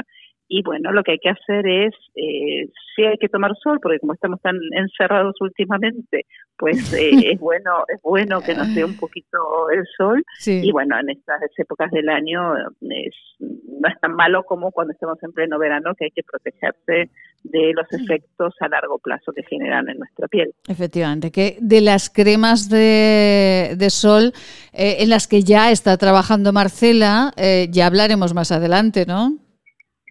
Y 0.53 0.63
bueno, 0.63 0.91
lo 0.91 1.01
que 1.01 1.13
hay 1.13 1.19
que 1.19 1.29
hacer 1.29 1.65
es, 1.65 1.93
eh, 2.13 2.67
sí 2.93 3.03
hay 3.03 3.17
que 3.17 3.29
tomar 3.29 3.53
sol, 3.63 3.79
porque 3.81 3.99
como 3.99 4.13
estamos 4.13 4.41
tan 4.41 4.57
encerrados 4.71 5.33
últimamente, 5.39 6.25
pues 6.57 6.93
eh, 6.93 7.11
es 7.35 7.39
bueno 7.39 7.85
es 7.87 8.01
bueno 8.01 8.41
que 8.41 8.53
nos 8.53 8.75
dé 8.75 8.83
un 8.83 8.97
poquito 8.97 9.69
el 9.69 9.85
sol. 9.97 10.21
Y 10.45 10.69
bueno, 10.73 10.99
en 10.99 11.09
estas 11.11 11.39
épocas 11.57 11.89
del 11.91 12.09
año 12.09 12.53
es, 12.57 13.15
no 13.39 13.87
es 13.87 13.97
tan 14.01 14.13
malo 14.13 14.43
como 14.43 14.71
cuando 14.71 14.91
estamos 14.91 15.17
en 15.23 15.31
pleno 15.31 15.57
verano, 15.57 15.93
que 15.97 16.05
hay 16.05 16.11
que 16.11 16.23
protegerse 16.23 17.09
de 17.43 17.73
los 17.73 17.91
efectos 17.91 18.53
a 18.59 18.67
largo 18.67 18.99
plazo 18.99 19.31
que 19.33 19.43
generan 19.43 19.89
en 19.89 19.97
nuestra 19.99 20.27
piel. 20.27 20.51
Efectivamente, 20.67 21.31
que 21.31 21.57
de 21.59 21.81
las 21.81 22.09
cremas 22.09 22.69
de, 22.69 23.75
de 23.77 23.89
sol 23.89 24.33
eh, 24.73 24.97
en 24.99 25.09
las 25.09 25.27
que 25.27 25.43
ya 25.43 25.71
está 25.71 25.97
trabajando 25.97 26.53
Marcela, 26.53 27.33
ya 27.69 27.85
hablaremos 27.85 28.33
más 28.33 28.51
adelante, 28.51 29.05
¿no? 29.05 29.37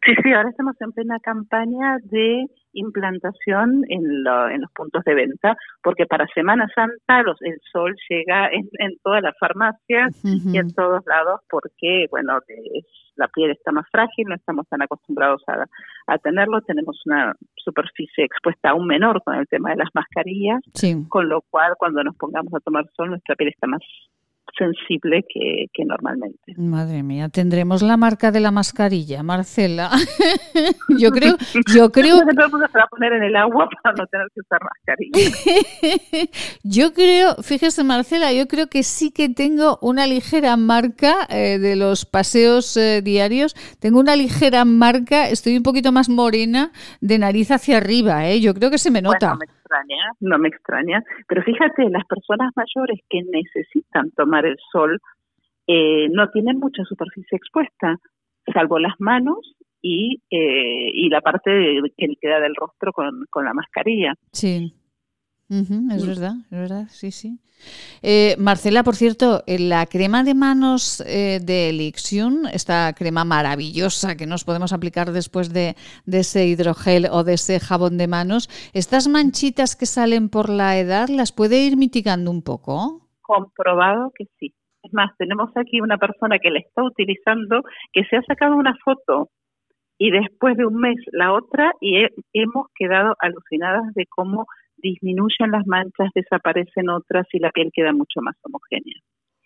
Sí, 0.05 0.13
sí, 0.23 0.33
ahora 0.33 0.49
estamos 0.49 0.77
en 0.81 0.93
plena 0.93 1.19
campaña 1.21 1.99
de 2.05 2.47
implantación 2.73 3.83
en, 3.89 4.25
los 4.25 4.71
puntos 4.75 5.05
de 5.05 5.15
venta, 5.15 5.57
porque 5.83 6.07
para 6.07 6.27
Semana 6.29 6.67
Santa 6.75 7.23
los, 7.23 7.37
el 7.43 7.61
sol 7.71 7.95
llega 8.09 8.49
en, 8.49 8.97
todas 9.03 9.23
las 9.23 9.37
farmacias 9.39 10.15
y 10.25 10.57
en 10.57 10.73
todos 10.73 11.05
lados, 11.07 11.41
porque, 11.51 12.07
bueno, 12.11 12.39
la 13.17 13.29
piel 13.29 13.51
está 13.51 13.73
más 13.73 13.87
frágil, 13.91 14.27
no 14.29 14.37
estamos 14.37 14.67
tan 14.69 14.83
acostumbrados 14.83 15.43
a, 15.49 15.67
a 16.07 16.19
tenerlo, 16.19 16.63
tenemos 16.63 17.01
una 17.05 17.35
superficie 17.57 18.25
expuesta 18.25 18.71
aún 18.71 18.87
menor 18.87 19.23
con 19.23 19.35
el 19.35 19.47
tema 19.49 19.71
de 19.71 19.77
las 19.77 19.89
mascarillas, 19.93 20.61
con 21.09 21.29
lo 21.29 21.43
cual 21.51 21.75
cuando 21.79 22.03
nos 22.03 22.17
pongamos 22.17 22.55
a 22.55 22.61
tomar 22.61 22.87
sol 22.97 23.11
nuestra 23.11 23.35
piel 23.37 23.51
está 23.51 23.67
más 23.67 23.83
sensible 24.57 25.25
que, 25.29 25.85
normalmente. 25.85 26.55
Madre 26.57 27.03
mía, 27.03 27.29
tendremos 27.29 27.83
la 27.83 27.97
marca 27.97 28.31
de 28.31 28.41
la 28.41 28.51
mascarilla, 28.51 29.23
Marcela. 29.23 29.91
yo 30.99 31.11
creo, 31.11 31.37
yo 31.75 31.91
creo. 31.91 32.17
se 32.73 32.79
va 32.79 32.85
a 32.85 32.89
poner 32.89 33.13
en 33.15 33.23
el 33.23 33.37
agua 33.37 33.69
para 33.83 33.95
no 33.97 34.07
tener 34.07 34.27
que 34.35 34.41
usar 34.41 34.61
mascarilla. 34.63 36.29
yo 36.63 36.93
creo, 36.93 37.35
fíjese, 37.43 37.85
Marcela, 37.85 38.33
yo 38.33 38.47
creo 38.47 38.69
que 38.69 38.83
sí 38.83 39.11
que 39.11 39.29
tengo 39.29 39.79
una 39.81 40.07
ligera 40.07 40.57
marca 40.57 41.27
eh, 41.29 41.59
de 41.59 41.77
los 41.77 42.05
paseos 42.05 42.77
eh, 42.77 43.03
diarios. 43.03 43.55
Tengo 43.81 44.01
una 44.01 44.17
ligera 44.17 44.65
marca, 44.65 45.29
estoy 45.29 45.57
un 45.57 45.63
poquito 45.63 45.93
más 45.93 46.09
morena 46.09 46.73
de 47.01 47.19
nariz 47.19 47.51
hacia 47.51 47.79
arriba, 47.79 48.29
¿eh? 48.29 48.41
Yo 48.41 48.55
creo 48.55 48.71
que 48.71 48.79
se 48.79 48.91
me 48.91 49.03
nota 49.03 49.39
no 50.21 50.39
me 50.39 50.49
extraña, 50.49 51.03
pero 51.29 51.43
fíjate, 51.43 51.89
las 51.91 52.05
personas 52.07 52.53
mayores 52.57 53.01
que 53.09 53.23
necesitan 53.23 54.11
tomar 54.13 54.47
el 54.47 54.57
sol 54.73 54.99
eh, 55.67 56.09
no 56.11 56.29
tienen 56.31 56.59
mucha 56.59 56.85
superficie 56.85 57.37
expuesta, 57.37 57.97
salvo 58.53 58.79
las 58.79 58.95
manos 58.99 59.39
y, 59.83 60.21
eh, 60.31 60.91
y 60.93 61.09
la 61.09 61.21
parte 61.21 61.51
que 61.97 62.15
queda 62.21 62.41
del 62.41 62.55
rostro 62.55 62.93
con, 62.93 63.25
con 63.31 63.45
la 63.45 63.55
mascarilla. 63.55 64.15
Sí 64.33 64.75
es 65.51 66.07
verdad, 66.07 66.35
es 66.51 66.59
verdad, 66.59 66.87
sí, 66.91 67.11
sí. 67.11 67.39
Eh, 68.03 68.37
Marcela, 68.39 68.83
por 68.83 68.95
cierto, 68.95 69.43
la 69.47 69.87
crema 69.87 70.23
de 70.23 70.35
manos 70.35 71.01
eh, 71.07 71.41
de 71.43 71.71
Elixion, 71.71 72.47
esta 72.53 72.93
crema 72.95 73.25
maravillosa 73.25 74.17
que 74.17 74.27
nos 74.27 74.45
podemos 74.45 74.73
aplicar 74.73 75.13
después 75.13 75.53
de, 75.53 75.75
ese 76.07 76.47
hidrogel 76.47 77.07
o 77.11 77.25
de 77.25 77.35
ese 77.35 77.61
jabón 77.61 77.99
de 77.99 78.09
manos, 78.09 78.49
¿estas 78.73 79.09
manchitas 79.09 79.77
que 79.77 79.87
salen 79.87 80.29
por 80.29 80.49
la 80.49 80.79
edad 80.79 81.09
las 81.09 81.33
puede 81.33 81.63
ir 81.65 81.77
mitigando 81.77 82.31
un 82.31 82.43
poco? 82.43 83.09
Comprobado 83.21 84.13
que 84.15 84.27
sí. 84.39 84.55
Es 84.83 84.95
más, 84.95 85.15
tenemos 85.19 85.51
aquí 85.57 85.81
una 85.81 85.99
persona 85.99 86.39
que 86.39 86.51
la 86.51 86.61
está 86.61 86.83
utilizando 86.83 87.63
que 87.93 88.05
se 88.05 88.17
ha 88.17 88.23
sacado 88.23 88.57
una 88.57 88.75
foto 88.83 89.29
y 89.99 90.11
después 90.11 90.57
de 90.57 90.65
un 90.65 90.77
mes 90.77 90.97
la 91.13 91.35
otra 91.35 91.75
y 91.81 92.07
hemos 92.33 92.69
quedado 92.75 93.15
alucinadas 93.19 93.93
de 93.95 94.07
cómo 94.07 94.47
disminuyen 94.83 95.51
las 95.51 95.67
manchas, 95.67 96.11
desaparecen 96.15 96.91
otras 96.91 97.27
y 97.33 97.39
la 97.39 97.51
piel 97.51 97.71
queda 97.73 97.93
mucho 97.93 98.21
más 98.23 98.37
homogénea. 98.43 98.97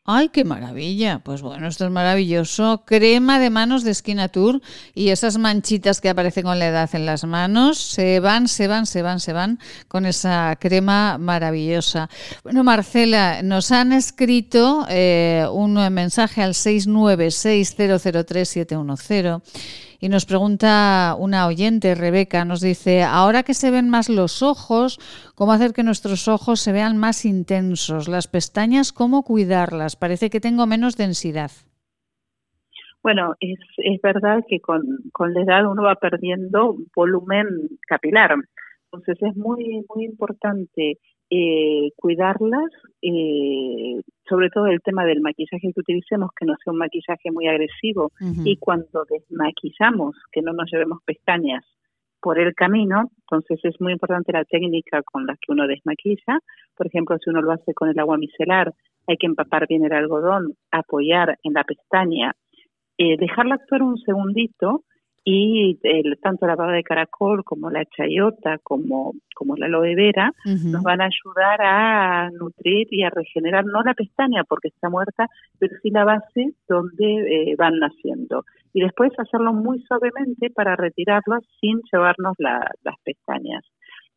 ¡Ay, 0.07 0.29
qué 0.29 0.45
maravilla! 0.45 1.23
Pues 1.25 1.41
bueno, 1.41 1.67
esto 1.67 1.87
es 1.87 1.91
maravilloso. 1.91 2.85
Crema 2.85 3.39
de 3.39 3.49
manos 3.49 3.85
de 3.85 3.95
Tour 4.29 4.61
y 4.95 5.09
esas 5.09 5.39
manchitas 5.39 6.03
que 6.03 6.11
aparecen 6.11 6.45
con 6.45 6.59
la 6.59 6.69
edad 6.69 6.91
en 6.93 7.07
las 7.07 7.25
manos 7.25 7.79
se 7.79 8.21
van, 8.21 8.47
se 8.47 8.69
van, 8.69 8.85
se 8.85 9.01
van, 9.01 9.19
se 9.19 9.33
van 9.33 9.59
con 9.89 10.05
esa 10.05 10.59
crema 10.61 11.17
maravillosa. 11.17 12.11
Bueno, 12.43 12.65
Marcela, 12.65 13.41
nos 13.43 13.73
han 13.73 13.95
escrito 13.95 14.85
eh, 14.91 15.47
un 15.51 15.73
mensaje 15.91 16.43
al 16.43 16.53
696003710 16.53 19.41
y 20.05 20.11
nos 20.11 20.27
pregunta 20.27 21.17
una 21.19 21.47
oyente, 21.47 21.95
Rebeca, 21.95 22.45
nos 22.45 22.61
dice, 22.61 23.03
ahora 23.03 23.43
que 23.43 23.55
se 23.55 23.71
ven 23.71 23.89
más 23.89 24.11
los 24.11 24.43
ojos, 24.43 24.99
¿cómo 25.35 25.53
hacer 25.53 25.73
que 25.73 25.83
nuestros 25.83 26.29
ojos 26.29 26.61
se 26.61 26.73
vean 26.73 26.99
más 26.99 27.25
intensos? 27.25 28.07
Las 28.07 28.29
pestañas, 28.29 28.93
¿cómo 28.93 29.23
cuidarlas? 29.23 29.97
Parece 29.97 30.29
que 30.29 30.41
tengo 30.41 30.67
menos 30.67 30.99
densidad. 30.99 31.51
Bueno, 33.03 33.33
es, 33.41 33.59
es 33.79 33.99
verdad 34.03 34.45
que 34.47 34.61
con, 34.61 34.83
con 35.11 35.33
la 35.33 35.41
edad 35.41 35.67
uno 35.67 35.85
va 35.85 35.95
perdiendo 35.95 36.77
volumen 36.95 37.47
capilar. 37.89 38.35
Entonces 38.93 39.17
es 39.23 39.35
muy, 39.39 39.87
muy 39.89 40.05
importante 40.05 40.99
eh, 41.31 41.91
cuidarlas, 41.97 42.71
eh, 43.01 44.03
sobre 44.29 44.51
todo 44.51 44.67
el 44.67 44.81
tema 44.81 45.05
del 45.05 45.21
maquillaje 45.21 45.73
que 45.73 45.81
utilicemos, 45.81 46.31
que 46.39 46.47
no 46.47 46.55
sea 46.63 46.73
un 46.73 46.79
maquillaje 46.79 47.31
muy 47.31 47.47
agresivo, 47.47 48.13
y 48.45 48.57
cuando 48.57 49.05
desmaquillamos, 49.09 50.17
que 50.33 50.43
no 50.43 50.53
nos 50.53 50.71
llevemos 50.71 50.99
pestañas 51.05 51.65
por 52.21 52.39
el 52.39 52.55
camino, 52.55 53.11
entonces 53.21 53.61
es 53.65 53.79
muy 53.81 53.93
importante 53.93 54.33
la 54.33 54.45
técnica 54.45 55.03
con 55.03 55.27
la 55.27 55.35
que 55.35 55.53
uno 55.53 55.67
desmaquilla. 55.67 56.39
Por 56.75 56.87
ejemplo, 56.87 57.19
si 57.19 57.29
uno 57.29 57.43
lo 57.43 57.53
hace 57.53 57.75
con 57.75 57.91
el 57.91 57.99
agua 57.99 58.17
micelar, 58.17 58.73
hay 59.07 59.17
que 59.19 59.27
empapar 59.27 59.67
bien 59.69 59.85
el 59.85 59.93
algodón, 59.93 60.55
apoyar 60.71 61.37
en 61.43 61.53
la 61.53 61.65
pestaña, 61.65 62.33
eh, 62.97 63.19
dejarla 63.19 63.57
actuar 63.57 63.83
un 63.83 63.99
segundito 63.99 64.85
y 65.25 65.79
el, 65.83 66.19
tanto 66.21 66.47
la 66.47 66.55
baba 66.55 66.73
de 66.73 66.83
caracol 66.83 67.45
como 67.45 67.71
la 67.71 67.85
chayota 67.87 68.59
como, 68.63 69.15
como 69.35 69.57
la 69.57 69.67
aloe 69.67 69.95
vera 69.95 70.33
nos 70.45 70.83
van 70.83 71.01
a 71.01 71.07
ayudar 71.07 71.61
a 71.63 72.31
nutrir 72.31 72.89
y 72.91 73.05
a 73.05 73.11
regenerar 73.11 73.65
no 73.65 73.83
la 73.83 73.95
pestaña 73.95 74.45
porque 74.45 74.69
está 74.69 74.91
muerta 74.91 75.29
pero 75.59 75.75
sí 75.83 75.91
la 75.91 76.05
base 76.05 76.53
donde 76.69 77.53
eh, 77.53 77.55
van 77.57 77.79
naciendo. 77.79 78.45
Y 78.75 78.83
después 78.83 79.13
hacerlo 79.19 79.53
muy 79.55 79.81
suavemente 79.85 80.51
para 80.51 80.77
retirarlo 80.77 81.39
sin 81.61 81.81
llevarnos 81.91 82.35
las 82.39 82.97
pestañas. 83.05 83.63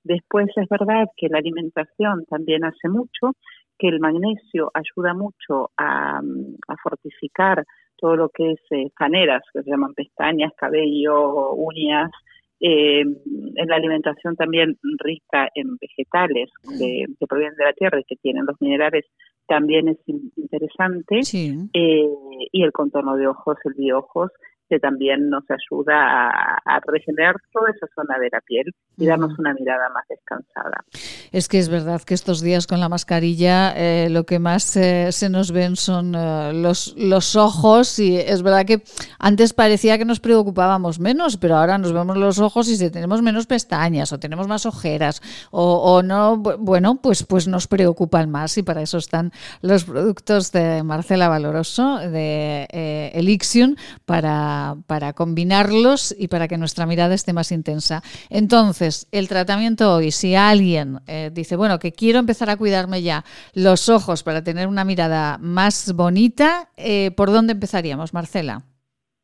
Después 0.03 0.47
es 0.55 0.67
verdad 0.67 1.07
que 1.15 1.29
la 1.29 1.38
alimentación 1.38 2.25
también 2.25 2.65
hace 2.65 2.89
mucho 2.89 3.34
que 3.77 3.88
el 3.88 3.99
magnesio 3.99 4.71
ayuda 4.73 5.13
mucho 5.13 5.69
a, 5.77 6.17
a 6.17 6.75
fortificar 6.81 7.63
todo 7.98 8.15
lo 8.15 8.30
que 8.30 8.52
es 8.52 8.60
eh, 8.72 8.90
caneras, 8.95 9.44
que 9.53 9.64
se 9.64 9.69
llaman 9.69 9.94
pestañas, 9.94 10.53
cabello, 10.56 11.53
uñas, 11.53 12.11
eh, 12.60 13.02
en 13.02 13.68
la 13.68 13.76
alimentación 13.76 14.36
también 14.36 14.80
rica 14.99 15.48
en 15.53 15.78
vegetales 15.78 16.49
que, 16.80 17.06
provienen 17.28 17.56
de 17.56 17.65
la 17.65 17.74
tierra 17.74 17.99
y 17.99 18.03
que 18.03 18.15
tienen 18.15 18.45
los 18.45 18.60
minerales 18.60 19.06
también 19.48 19.88
es 19.88 19.98
interesante. 20.07 21.22
Eh, 21.74 22.10
y 22.52 22.64
el 22.64 22.72
contorno 22.72 23.15
de 23.15 23.28
ojos, 23.28 23.57
el 23.64 23.74
de 23.76 23.94
ojos, 23.94 24.32
que 24.69 24.80
también 24.80 25.30
nos 25.30 25.44
ayuda 25.49 26.30
a, 26.65 26.80
regenerar 26.85 27.35
toda 27.52 27.72
esa 27.72 27.88
zona 27.95 28.18
de 28.19 28.30
la 28.31 28.39
piel 28.41 28.65
y 28.98 29.06
darnos 29.06 29.38
una 29.38 29.53
mirada 29.53 29.89
más 29.89 30.03
descansada. 30.10 30.84
Es 31.31 31.48
que 31.48 31.60
es 31.60 31.69
verdad 31.69 32.02
que 32.02 32.14
estos 32.14 32.41
días 32.41 32.68
con 32.68 32.80
la 32.80 32.89
mascarilla 32.89 33.73
eh, 33.76 34.10
lo 34.10 34.26
que 34.26 34.39
más 34.39 34.76
eh, 34.77 35.11
se 35.11 35.30
nos 35.30 35.52
ven 35.52 35.76
son 35.76 36.15
eh, 36.15 36.52
los, 36.53 36.95
los 36.98 37.35
ojos 37.35 37.99
y 37.99 38.18
es 38.18 38.41
verdad 38.41 38.65
que 38.65 38.84
antes 39.19 39.53
parecía 39.53 39.98
que 39.98 40.06
nos 40.06 40.19
preocupábamos 40.19 40.99
menos, 40.99 41.38
pero 41.38 41.57
ahora 41.57 41.77
nos 41.77 41.94
vemos 41.94 42.18
los 42.18 42.39
ojos 42.39 42.69
y 42.69 42.77
si 42.77 42.89
tenemos 42.89 43.22
menos 43.22 43.48
pestañas 43.48 44.11
o 44.14 44.19
tenemos 44.19 44.48
más 44.48 44.65
ojeras 44.65 45.22
o, 45.52 45.95
o 45.98 46.03
no, 46.03 46.38
bueno, 46.38 46.99
pues, 47.02 47.23
pues 47.23 47.48
nos 47.48 47.68
preocupan 47.68 48.30
más 48.30 48.57
y 48.57 48.64
para 48.64 48.81
eso 48.81 48.98
están 48.98 49.31
los 49.61 49.85
productos 49.85 50.52
de 50.52 50.84
Marcela 50.84 51.27
Valoroso 51.27 51.98
de 51.98 52.68
Elixion 53.14 53.77
para 54.06 54.56
para, 54.88 55.13
combinarlos 55.13 56.15
y 56.17 56.27
para 56.27 56.47
que 56.47 56.57
nuestra 56.57 56.85
mirada 56.85 57.13
esté 57.13 57.34
más 57.34 57.51
intensa. 57.51 58.01
Entonces, 58.29 59.07
el 59.11 59.27
tratamiento 59.27 59.95
hoy, 59.95 60.11
si 60.11 60.35
alguien 60.35 60.97
eh, 61.07 61.29
dice, 61.31 61.55
bueno, 61.55 61.79
que 61.79 61.91
quiero 61.91 62.19
empezar 62.19 62.49
a 62.49 62.57
cuidarme 62.57 63.01
ya 63.01 63.23
los 63.53 63.89
ojos 63.89 64.23
para 64.23 64.43
tener 64.43 64.67
una 64.67 64.84
mirada 64.84 65.38
más 65.39 65.93
bonita, 65.95 66.69
eh, 66.77 67.11
¿por 67.11 67.31
dónde 67.31 67.53
empezaríamos, 67.53 68.13
Marcela? 68.13 68.63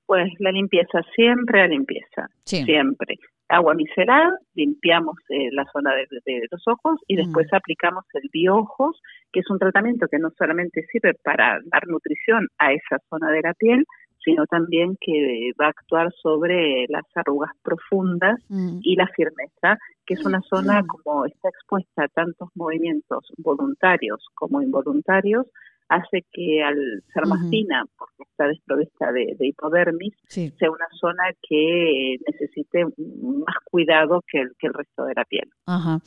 Pues 0.05 0.31
la 0.39 0.51
limpieza, 0.51 1.01
siempre 1.15 1.61
la 1.61 1.67
limpieza, 1.67 2.29
siempre. 2.43 3.17
Agua 3.49 3.73
micelar, 3.73 4.31
limpiamos 4.55 5.15
eh, 5.29 5.49
la 5.51 5.65
zona 5.71 5.91
de, 5.95 6.47
los 6.49 6.67
ojos 6.67 6.99
y 7.07 7.15
después 7.15 7.51
aplicamos 7.53 8.03
el 8.13 8.29
bioojos, 8.31 8.99
que 9.31 9.41
es 9.41 9.49
un 9.49 9.59
tratamiento 9.59 10.07
que 10.07 10.17
no 10.17 10.31
solamente 10.37 10.85
sirve 10.91 11.13
para 11.23 11.59
dar 11.65 11.87
nutrición 11.87 12.47
a 12.57 12.73
esa 12.73 12.97
zona 13.09 13.29
de 13.31 13.41
la 13.41 13.53
piel, 13.53 13.85
sino 14.23 14.45
también 14.45 14.97
que 14.99 15.51
va 15.59 15.67
a 15.67 15.69
actuar 15.69 16.11
sobre 16.21 16.85
las 16.87 17.05
arrugas 17.15 17.51
profundas 17.61 18.39
mm. 18.49 18.79
y 18.81 18.95
la 18.95 19.07
firmeza, 19.07 19.77
que 20.05 20.13
es 20.15 20.25
una 20.25 20.41
zona 20.41 20.81
mm. 20.81 20.87
como 20.87 21.25
está 21.25 21.49
expuesta 21.49 22.03
a 22.03 22.07
tantos 22.07 22.49
movimientos 22.55 23.31
voluntarios 23.37 24.25
como 24.33 24.61
involuntarios, 24.61 25.47
hace 25.89 26.25
que 26.31 26.63
al 26.63 27.03
ser 27.13 27.25
más 27.27 27.49
fina, 27.49 27.83
porque 27.97 28.23
está 28.23 28.47
desprovista 28.47 29.11
de, 29.11 29.35
hipodermis, 29.39 30.13
sea 30.27 30.71
una 30.71 30.87
zona 30.99 31.23
que 31.47 32.17
necesite 32.27 32.85
más 32.85 33.55
cuidado 33.65 34.23
que 34.27 34.41
el, 34.41 34.51
que 34.59 34.67
el 34.67 34.73
resto 34.73 35.05
de 35.05 35.13
la 35.15 35.25
piel. 35.25 35.49
Ajá. 35.65 35.99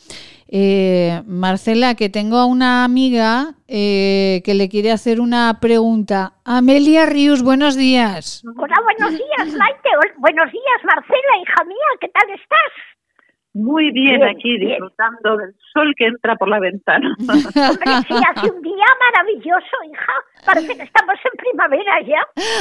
Eh, 0.48 1.22
Marcela, 1.26 1.94
que 1.94 2.08
tengo 2.08 2.36
a 2.36 2.46
una 2.46 2.84
amiga 2.84 3.54
eh, 3.68 4.42
que 4.44 4.54
le 4.54 4.68
quiere 4.68 4.90
hacer 4.92 5.20
una 5.20 5.58
pregunta. 5.60 6.34
Amelia 6.44 7.06
Rius, 7.06 7.42
buenos 7.42 7.76
días. 7.76 8.42
Hola, 8.56 8.76
buenos 8.82 9.12
días, 9.12 9.58
Maite. 9.58 9.88
Buenos 10.18 10.50
días, 10.52 10.84
Marcela, 10.84 11.38
hija 11.42 11.64
mía. 11.64 11.98
¿Qué 12.00 12.08
tal 12.08 12.30
estás? 12.30 12.95
Muy 13.56 13.90
bien, 13.90 14.22
aquí 14.22 14.58
disfrutando 14.58 15.38
del 15.38 15.54
sol 15.72 15.94
que 15.96 16.04
entra 16.04 16.36
por 16.36 16.46
la 16.46 16.60
ventana. 16.60 17.16
Hombre, 17.20 17.90
sí, 18.06 18.14
hace 18.14 18.50
un 18.50 18.60
día 18.60 18.84
maravilloso, 19.00 19.76
hija. 19.90 20.12
Parece 20.44 20.76
que 20.76 20.82
estamos 20.82 21.14
en 21.24 21.38
primavera 21.38 22.00
ya. 22.02 22.20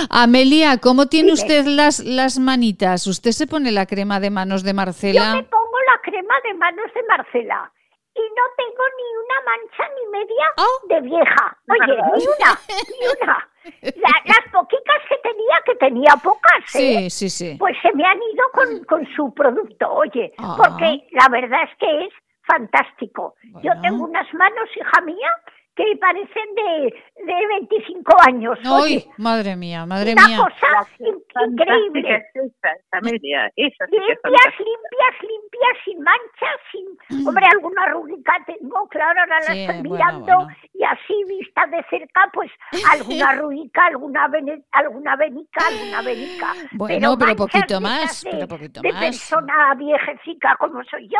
Amelia, 0.10 0.78
¿cómo 0.78 1.08
tiene 1.08 1.34
usted 1.34 1.66
las, 1.66 2.00
las 2.00 2.40
manitas? 2.40 3.08
¿Usted 3.08 3.32
se 3.32 3.46
pone 3.46 3.74
la 3.74 3.88
crema 3.88 4.22
de 4.22 4.30
manos 4.30 4.64
de 4.64 4.74
Marcela? 4.74 5.32
Yo 5.32 5.36
me 5.36 5.44
pongo 5.44 5.78
la 5.94 6.02
crema 6.02 6.36
de 6.46 6.54
manos 6.54 6.86
de 6.96 7.02
Marcela 7.10 7.72
y 8.16 8.22
no 8.22 8.44
tengo 8.58 8.84
ni 8.98 9.08
una 9.24 9.42
mancha 9.46 9.84
ni 9.96 10.08
media 10.12 10.46
Oh. 10.58 10.88
de 10.88 11.02
vieja. 11.02 11.58
Oye, 11.70 11.96
ni 12.18 12.26
una, 12.28 12.60
ni 12.90 13.08
una. 13.22 13.50
La- 13.82 14.22
las 14.26 14.52
poquitas 14.52 15.02
que 15.10 15.18
tenía, 15.18 15.62
que 15.66 15.76
tenía 15.76 16.14
pocas, 16.24 16.76
¿eh? 16.76 17.10
Sí, 17.10 17.10
sí, 17.10 17.30
sí. 17.30 17.58
pues 17.60 17.76
se 17.82 17.92
me 17.94 18.06
han 18.06 18.18
ido 18.22 18.46
con, 18.54 18.84
con 18.86 19.08
su 19.16 19.34
producto, 19.34 19.92
oye, 19.92 20.34
Ah. 20.38 20.56
porque 20.58 21.08
la 21.12 21.28
verdad 21.30 21.64
es 21.64 21.78
que 21.78 22.06
es 22.06 22.14
fantástico. 22.48 23.36
Yo 23.64 23.72
tengo 23.82 24.04
unas 24.06 24.32
manos, 24.34 24.70
hija 24.76 25.02
mía, 25.02 25.30
que 25.76 25.84
parecen 26.00 26.56
de, 26.56 26.94
de 27.26 27.48
25 27.60 28.14
años. 28.28 28.58
¡Ay, 28.64 28.72
Oye, 28.82 29.06
madre 29.18 29.56
mía, 29.58 29.86
madre 29.86 30.14
una 30.14 30.28
mía! 30.28 30.38
cosa 30.38 30.68
in- 31.00 31.16
Fantástica 31.34 31.76
increíble. 31.76 32.16
es 32.16 32.24
esa, 32.36 32.72
esa 32.72 33.02
media. 33.02 33.52
Esa 33.58 33.86
sí 33.88 33.92
que 33.92 34.12
es 34.14 34.20
Limpias, 34.24 34.54
limpias, 34.60 35.22
limpias, 35.22 35.78
sin 35.84 36.00
manchas, 36.02 36.60
sin... 36.72 37.28
Hombre, 37.28 37.46
alguna 37.52 37.84
arruguita 37.84 38.34
tengo, 38.46 38.88
claro, 38.88 39.20
ahora 39.20 39.40
la 39.42 39.54
Sí, 39.54 39.60
estoy 39.66 39.82
mirando 39.82 40.26
bueno. 40.26 40.48
y 40.74 40.84
así 40.86 41.24
vista 41.28 41.68
de 41.68 41.84
cerca, 41.90 42.30
pues 42.34 42.50
alguna 42.92 43.30
arruguita, 43.32 43.86
alguna 43.86 44.28
vene- 44.30 44.64
alguna 44.72 45.16
venica, 45.18 45.66
alguna 45.68 46.02
venica. 46.04 46.54
Bueno, 46.72 47.18
pero 47.18 47.28
manchas 47.36 47.38
poquito 47.52 47.74
de 47.76 47.80
más, 47.82 48.24
de, 48.24 48.32
pero 48.32 48.48
poquito 48.48 48.82
de 48.82 48.94
más. 48.94 49.02
persona 49.04 49.74
viejecica 49.76 50.56
como 50.58 50.84
soy 50.86 51.10
yo, 51.10 51.20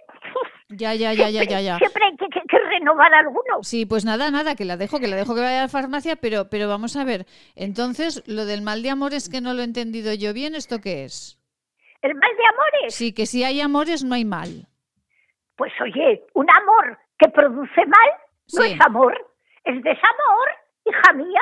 Ya, 0.68 0.94
ya, 0.94 1.12
ya, 1.12 1.30
ya, 1.30 1.44
ya, 1.44 1.60
ya. 1.60 1.78
Siempre 1.78 2.04
hay 2.04 2.16
que, 2.16 2.26
que- 2.28 2.46
que 2.48 2.58
renovar 2.58 3.12
alguno. 3.14 3.62
Sí, 3.62 3.86
pues 3.86 4.04
nada, 4.04 4.30
nada, 4.30 4.54
que 4.56 4.64
la 4.64 4.76
dejo, 4.76 4.98
que 5.00 5.08
la 5.08 5.16
dejo 5.16 5.34
que 5.34 5.40
vaya 5.40 5.60
a 5.60 5.62
la 5.62 5.68
farmacia, 5.68 6.16
pero, 6.16 6.48
pero 6.50 6.68
vamos 6.68 6.96
a 6.96 7.04
ver. 7.04 7.26
Entonces, 7.54 8.22
lo 8.26 8.44
del 8.44 8.62
mal 8.62 8.82
de 8.82 8.90
amores 8.90 9.28
que 9.28 9.40
no 9.40 9.54
lo 9.54 9.60
he 9.62 9.64
entendido 9.64 10.12
yo 10.14 10.32
bien, 10.32 10.54
¿esto 10.54 10.80
qué 10.80 11.04
es? 11.04 11.38
¿El 12.02 12.14
mal 12.14 12.30
de 12.36 12.46
amores? 12.46 12.94
Sí, 12.94 13.12
que 13.12 13.26
si 13.26 13.42
hay 13.44 13.60
amores 13.60 14.04
no 14.04 14.14
hay 14.14 14.24
mal. 14.24 14.66
Pues 15.56 15.72
oye, 15.80 16.24
un 16.34 16.46
amor 16.50 16.98
que 17.18 17.28
produce 17.28 17.86
mal 17.86 18.10
no 18.54 18.62
Sí. 18.62 18.72
es 18.72 18.80
amor, 18.80 19.14
es 19.64 19.82
desamor, 19.82 20.48
hija 20.84 21.12
mía, 21.14 21.40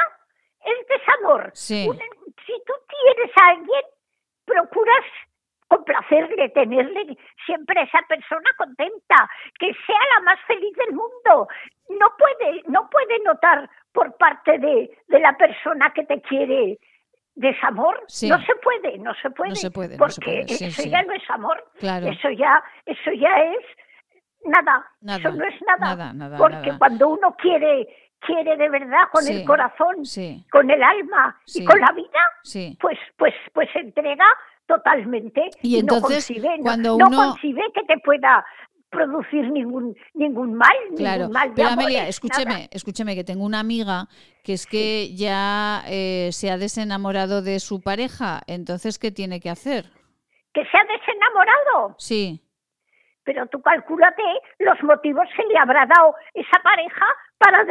es 0.65 0.86
desamor. 0.89 1.51
Sí. 1.55 1.86
Un- 1.89 1.98
si 1.98 2.52
tú 2.66 2.73
tienes 2.89 3.36
a 3.36 3.48
alguien, 3.48 3.82
procuras 4.47 5.05
complacerle, 5.69 6.49
tenerle 6.51 7.16
siempre 7.47 7.81
a 7.81 7.85
esa 7.85 8.01
persona 8.09 8.51
contenta, 8.57 9.28
que 9.59 9.73
sea 9.86 10.01
la 10.16 10.24
más 10.24 10.39
feliz 10.47 10.74
del 10.77 10.95
mundo. 10.95 11.49
No 11.89 12.07
puede, 12.19 12.62
no 12.69 12.89
puede 12.91 13.19
notar 13.24 13.69
por 13.93 14.16
parte 14.16 14.59
de, 14.59 14.91
de 15.09 15.19
la 15.20 15.36
persona 15.36 15.93
que 15.95 16.05
te 16.05 16.20
quiere 16.23 16.78
desamor. 17.35 18.03
Sí. 18.07 18.28
No 18.28 18.39
se 18.41 18.55
puede, 18.57 18.99
no 18.99 19.15
se 19.15 19.31
puede. 19.31 19.51
No 19.51 19.57
se 19.57 19.70
puede, 19.70 19.97
no 19.97 19.99
porque 19.99 20.15
se 20.15 20.20
puede, 20.23 20.49
sí, 20.49 20.65
eso 20.66 20.82
sí. 20.82 20.91
ya 20.91 21.03
no 21.03 21.12
es 21.12 21.31
amor. 21.31 21.65
Claro. 21.78 22.07
Eso 22.07 22.31
ya, 22.31 22.62
eso 22.86 23.12
ya 23.12 23.36
es 23.39 23.65
nada. 24.45 24.86
Nada, 25.01 25.19
Eso 25.19 25.32
no 25.32 25.45
es 25.45 25.61
nada. 25.62 25.97
nada, 25.97 26.12
nada, 26.12 26.39
porque 26.39 26.73
cuando 26.78 27.09
uno 27.09 27.35
quiere, 27.36 27.89
quiere 28.20 28.57
de 28.57 28.69
verdad 28.69 29.03
con 29.11 29.27
el 29.27 29.45
corazón, 29.45 29.97
con 30.51 30.70
el 30.70 30.82
alma 30.82 31.39
y 31.47 31.65
con 31.65 31.81
la 31.81 31.93
vida, 31.93 32.77
pues, 32.81 32.99
pues, 33.16 33.35
pues 33.53 33.69
se 33.73 33.81
entrega 33.81 34.27
totalmente 34.66 35.51
Y 35.62 35.74
no 35.74 35.81
entonces, 35.81 36.27
concibe, 36.27 36.57
no- 36.59 36.62
cuando 36.65 36.99
no, 36.99 37.07
uno- 37.09 37.16
concibe 37.32 37.62
que 37.74 37.82
te 37.85 37.99
pueda 37.99 38.45
producir 38.91 39.51
ningún 39.51 39.97
ningún 40.15 40.55
mal, 40.55 40.69
Claro, 40.97 41.23
ningún 41.23 41.32
mal 41.32 41.53
pero 41.57 41.69
Amelia, 41.70 42.07
escúcheme, 42.07 42.45
nada. 42.53 42.66
escúcheme 42.70 43.16
que 43.16 43.24
tengo 43.24 43.45
una 43.45 43.59
amiga 43.59 44.07
que 44.45 44.53
es 44.53 44.66
que 44.66 45.12
ya 45.16 45.82
eh, 45.89 46.28
se 46.32 46.49
ha 46.51 46.59
desenamorado 46.59 47.43
de 47.43 47.59
su 47.59 47.81
pareja, 47.82 48.43
entonces 48.47 48.99
¿qué 49.01 49.11
tiene 49.11 49.41
que 49.41 49.51
hacer? 49.51 49.86
que 50.53 50.62
se 50.66 50.77
ha 50.78 50.85
desenamorado. 50.85 51.97
Sí, 51.99 52.41
Pero 53.24 53.47
tú 53.49 53.61
calcúlate 53.61 54.23
los 54.61 54.81
motivos 54.85 55.27
que 55.36 55.43
le 55.53 55.59
habrá 55.59 55.85
dado 55.86 56.15
esa 56.32 56.62
pareja 56.62 57.07
para 57.39 57.65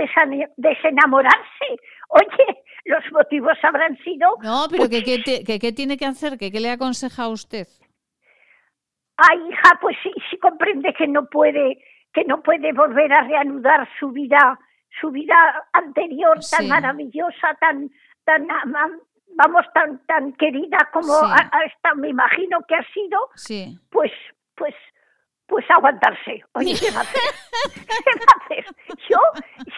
desenamorarse. 0.57 1.67
Oye, 2.09 2.62
los 2.85 3.03
motivos 3.11 3.57
habrán 3.63 3.97
sido... 4.03 4.35
no, 4.41 4.65
pero 4.69 4.89
que- 4.89 5.59
¿qué 5.59 5.71
tiene 5.71 5.97
que 5.97 6.05
hacer? 6.05 6.37
¿Que, 6.37 6.51
¿Qué 6.51 6.59
le 6.59 6.69
aconseja 6.71 7.23
a 7.23 7.29
usted? 7.29 7.67
Ay, 9.17 9.39
hija, 9.49 9.77
pues 9.81 9.95
sí, 10.03 10.11
sí 10.29 10.37
comprende 10.39 10.93
que 10.97 11.07
no 11.07 11.25
puede, 11.27 11.77
que 12.13 12.23
no 12.25 12.41
puede 12.41 12.73
volver 12.73 13.11
a 13.13 13.21
reanudar 13.21 13.87
su 13.99 14.09
vida, 14.09 14.59
su 14.99 15.11
vida 15.11 15.35
anterior 15.73 16.35
tan 16.51 16.63
Sí. 16.63 16.67
maravillosa, 16.67 17.55
tan, 17.59 17.89
tan, 18.25 18.47
vamos, 19.35 19.65
tan, 19.73 20.03
tan 20.05 20.33
querida 20.33 20.89
como 20.91 21.13
Sí. 21.13 21.95
me 21.95 22.09
imagino 22.09 22.59
que 22.67 22.75
ha 22.75 22.83
sido, 22.93 23.29
Sí. 23.35 23.77
pues, 23.91 24.11
pues, 24.55 24.73
pues 25.53 25.69
aguantarse. 25.69 26.43
Oye, 26.53 26.73
¿qué 26.73 26.89
va 26.89 27.01
a 27.01 27.03
hacer? 27.03 27.21
¿Qué 27.75 28.19
va 28.19 28.25
a 28.25 28.43
hacer? 28.43 28.65
Yo, 29.07 29.19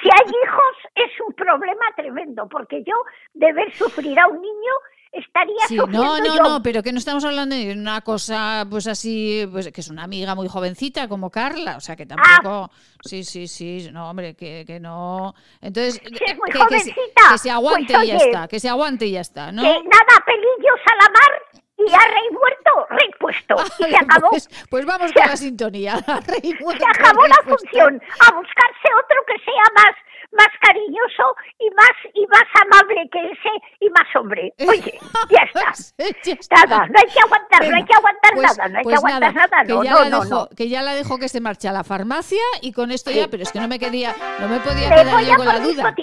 si 0.01 0.07
hay 0.07 0.29
hijos, 0.29 0.75
es 0.95 1.11
un 1.27 1.33
problema 1.33 1.83
tremendo, 1.97 2.47
porque 2.47 2.81
yo 2.87 2.93
de 3.33 3.51
ver 3.51 3.75
sufrir 3.75 4.17
a 4.17 4.25
un 4.27 4.41
niño 4.41 4.71
estaría 5.11 5.67
Sí, 5.67 5.75
no, 5.75 5.85
no, 5.85 6.25
yo. 6.25 6.41
no, 6.41 6.63
pero 6.63 6.81
que 6.81 6.93
no 6.93 6.97
estamos 6.97 7.25
hablando 7.25 7.57
de 7.57 7.73
una 7.73 7.99
cosa, 7.99 8.65
pues 8.69 8.87
así, 8.87 9.45
pues 9.51 9.69
que 9.69 9.81
es 9.81 9.89
una 9.89 10.03
amiga 10.03 10.33
muy 10.33 10.47
jovencita 10.47 11.09
como 11.09 11.29
Carla, 11.29 11.75
o 11.75 11.81
sea 11.81 11.97
que 11.97 12.05
tampoco, 12.05 12.71
sí, 13.01 13.25
sí, 13.25 13.45
sí, 13.45 13.89
no, 13.91 14.09
hombre, 14.09 14.33
que, 14.33 14.63
que 14.65 14.79
no, 14.79 15.33
entonces, 15.59 15.95
Si 15.95 16.23
es 16.23 16.37
muy 16.37 16.51
que, 16.51 16.53
que 16.53 16.79
se, 16.79 16.93
jovencita, 16.93 17.21
que 17.31 17.37
se 17.37 17.51
aguante 17.51 17.93
pues, 17.93 18.05
y 18.05 18.07
ya 18.07 18.15
está, 18.15 18.47
que 18.47 18.59
se 18.61 18.69
aguante 18.69 19.07
y 19.07 19.11
ya 19.11 19.21
está, 19.21 19.51
¿no? 19.51 19.61
Que 19.61 19.67
nada, 19.67 20.23
pelillos 20.25 20.79
a 20.89 20.95
la 21.03 21.09
mar 21.09 21.64
y 21.77 21.93
a 21.93 21.99
rey 21.99 22.29
muerto, 22.31 22.87
rey 22.89 23.09
puesto. 23.19 23.55
Y 23.79 23.83
se 23.83 23.97
acabó. 24.01 24.29
Pues, 24.29 24.49
pues 24.69 24.85
vamos 24.85 25.11
con 25.11 25.27
la 25.27 25.37
sintonía. 25.37 25.95
Rey 26.27 26.55
se 26.57 26.85
acabó 26.85 27.27
la 27.27 27.41
función. 27.43 28.01
A 28.19 28.33
buscarse 28.33 28.87
otro 29.03 29.17
que 29.27 29.39
sea 29.43 29.63
más, 29.75 29.95
más 30.31 30.47
cariñoso 30.61 31.35
y 31.59 31.69
más 31.71 31.91
y 32.13 32.25
más 32.27 32.43
amable 32.63 33.09
que 33.11 33.19
ese 33.31 33.49
y 33.79 33.89
más 33.89 34.07
hombre. 34.15 34.53
Oye, 34.67 34.99
ya 35.29 35.41
está. 35.43 36.65
Nada, 36.65 36.87
no 36.87 36.93
hay 36.97 37.13
que 37.13 37.19
aguantar, 37.19 37.67
no 37.69 37.75
hay 37.75 37.83
que 37.85 37.93
aguantar 37.93 38.31
pues, 38.33 38.57
nada, 38.57 38.69
no 38.69 38.77
hay 38.79 38.83
pues 38.83 38.93
que 38.93 38.97
aguantar 39.05 39.33
nada, 39.35 39.63
que 39.65 39.73
no, 39.73 39.83
ya 39.83 39.91
no, 39.91 39.99
la 39.99 40.05
dejo, 40.05 40.23
no. 40.25 40.49
que 40.55 40.69
ya 40.69 40.81
la 40.81 40.93
dejo 40.95 41.17
que 41.17 41.29
se 41.29 41.39
marche 41.41 41.67
a 41.67 41.71
la 41.71 41.83
farmacia 41.83 42.41
y 42.61 42.71
con 42.73 42.91
esto 42.91 43.11
Sí. 43.11 43.17
ya, 43.17 43.27
pero 43.27 43.43
es 43.43 43.51
que 43.51 43.59
no 43.59 43.67
me 43.67 43.79
quería, 43.79 44.15
no 44.39 44.47
me 44.47 44.59
podía 44.59 44.89
Me 44.89 44.95
quedar 44.95 45.23
yo 45.23 45.35
con 45.35 45.45
la 45.45 45.59
duda. 45.59 45.95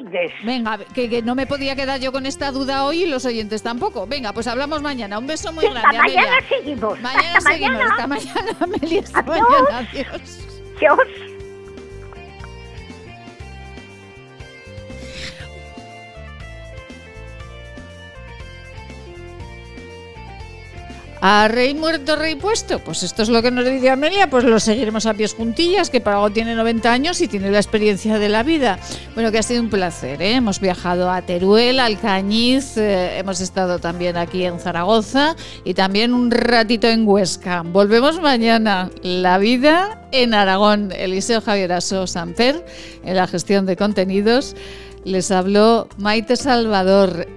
Venga, 0.44 0.78
que, 0.94 1.10
que 1.10 1.22
no 1.22 1.34
me 1.34 1.46
podía 1.46 1.74
quedar 1.76 2.00
yo 2.00 2.12
con 2.12 2.26
esta 2.26 2.50
duda 2.52 2.84
hoy 2.84 3.04
y 3.04 3.06
los 3.06 3.24
oyentes 3.24 3.62
tampoco. 3.62 4.06
Venga, 4.06 4.32
pues 4.32 4.46
hablamos 4.46 4.82
mañana. 4.82 5.18
Un 5.18 5.26
beso 5.26 5.52
muy 5.52 5.66
grande, 5.68 5.98
mañana 5.98 6.36
seguimos. 6.48 7.00
Mañana 7.00 7.38
Hasta 7.38 7.50
seguimos. 7.52 7.72
mañana. 7.78 7.90
Hasta 7.92 8.06
mañana, 8.06 8.56
Amelia. 8.60 9.00
Hasta 9.02 9.18
Adiós. 9.20 9.48
mañana. 9.48 9.88
Adiós. 9.90 10.38
Dios. 10.80 11.31
A 21.24 21.46
rey 21.46 21.72
muerto, 21.72 22.16
rey 22.16 22.34
puesto. 22.34 22.80
Pues 22.80 23.04
esto 23.04 23.22
es 23.22 23.28
lo 23.28 23.42
que 23.42 23.52
nos 23.52 23.64
dice 23.64 23.90
Amelia, 23.90 24.28
pues 24.28 24.42
lo 24.42 24.58
seguiremos 24.58 25.06
a 25.06 25.14
pies 25.14 25.34
juntillas, 25.34 25.88
que 25.88 26.00
para 26.00 26.16
algo 26.16 26.30
tiene 26.30 26.56
90 26.56 26.92
años 26.92 27.20
y 27.20 27.28
tiene 27.28 27.48
la 27.52 27.58
experiencia 27.58 28.18
de 28.18 28.28
la 28.28 28.42
vida. 28.42 28.80
Bueno, 29.14 29.30
que 29.30 29.38
ha 29.38 29.42
sido 29.44 29.62
un 29.62 29.70
placer, 29.70 30.20
¿eh? 30.20 30.34
Hemos 30.34 30.58
viajado 30.58 31.08
a 31.08 31.22
Teruel, 31.22 31.78
Alcañiz, 31.78 32.76
eh, 32.76 33.18
hemos 33.18 33.40
estado 33.40 33.78
también 33.78 34.16
aquí 34.16 34.44
en 34.44 34.58
Zaragoza 34.58 35.36
y 35.64 35.74
también 35.74 36.12
un 36.12 36.32
ratito 36.32 36.88
en 36.88 37.06
Huesca. 37.06 37.62
Volvemos 37.64 38.20
mañana. 38.20 38.90
La 39.02 39.38
vida 39.38 40.08
en 40.10 40.34
Aragón. 40.34 40.90
Eliseo 40.90 41.40
Javier 41.40 41.72
Aso 41.72 42.08
Samper, 42.08 42.66
en 43.04 43.14
la 43.14 43.28
gestión 43.28 43.64
de 43.64 43.76
contenidos. 43.76 44.56
Les 45.04 45.30
habló 45.30 45.86
Maite 45.98 46.34
Salvador. 46.34 47.28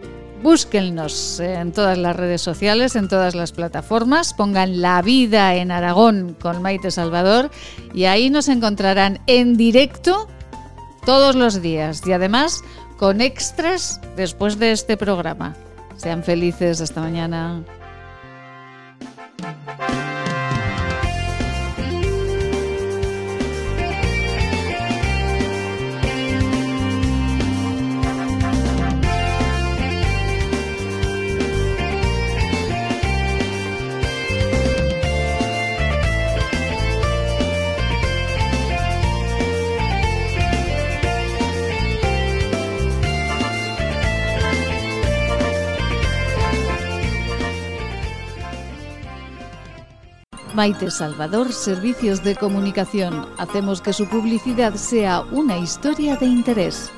Búsquennos 0.45 1.39
en 1.39 1.71
todas 1.71 1.97
las 1.97 2.15
redes 2.15 2.39
sociales, 2.39 2.95
en 2.95 3.07
todas 3.07 3.33
las 3.33 3.51
plataformas, 3.51 4.35
pongan 4.35 4.79
La 4.79 5.01
vida 5.01 5.55
en 5.55 5.71
Aragón 5.71 6.37
con 6.39 6.61
Maite 6.61 6.91
Salvador 6.91 7.49
y 7.95 8.05
ahí 8.05 8.29
nos 8.29 8.47
encontrarán 8.47 9.21
en 9.25 9.57
directo 9.57 10.27
todos 11.03 11.33
los 11.33 11.63
días 11.63 12.03
y 12.05 12.11
además 12.11 12.61
con 12.97 13.21
extras 13.21 13.99
después 14.17 14.59
de 14.59 14.71
este 14.71 14.97
programa. 14.97 15.55
Sean 15.97 16.23
felices, 16.23 16.79
hasta 16.79 17.01
mañana. 17.01 17.63
Maite 50.55 50.89
Salvador, 50.89 51.51
Servicios 51.51 52.23
de 52.23 52.37
Comunicación. 52.37 53.27
Hacemos 53.37 53.81
que 53.81 53.91
su 53.91 54.07
publicidad 54.07 54.75
sea 54.75 55.19
una 55.19 55.57
historia 55.57 56.15
de 56.15 56.27
interés. 56.27 56.93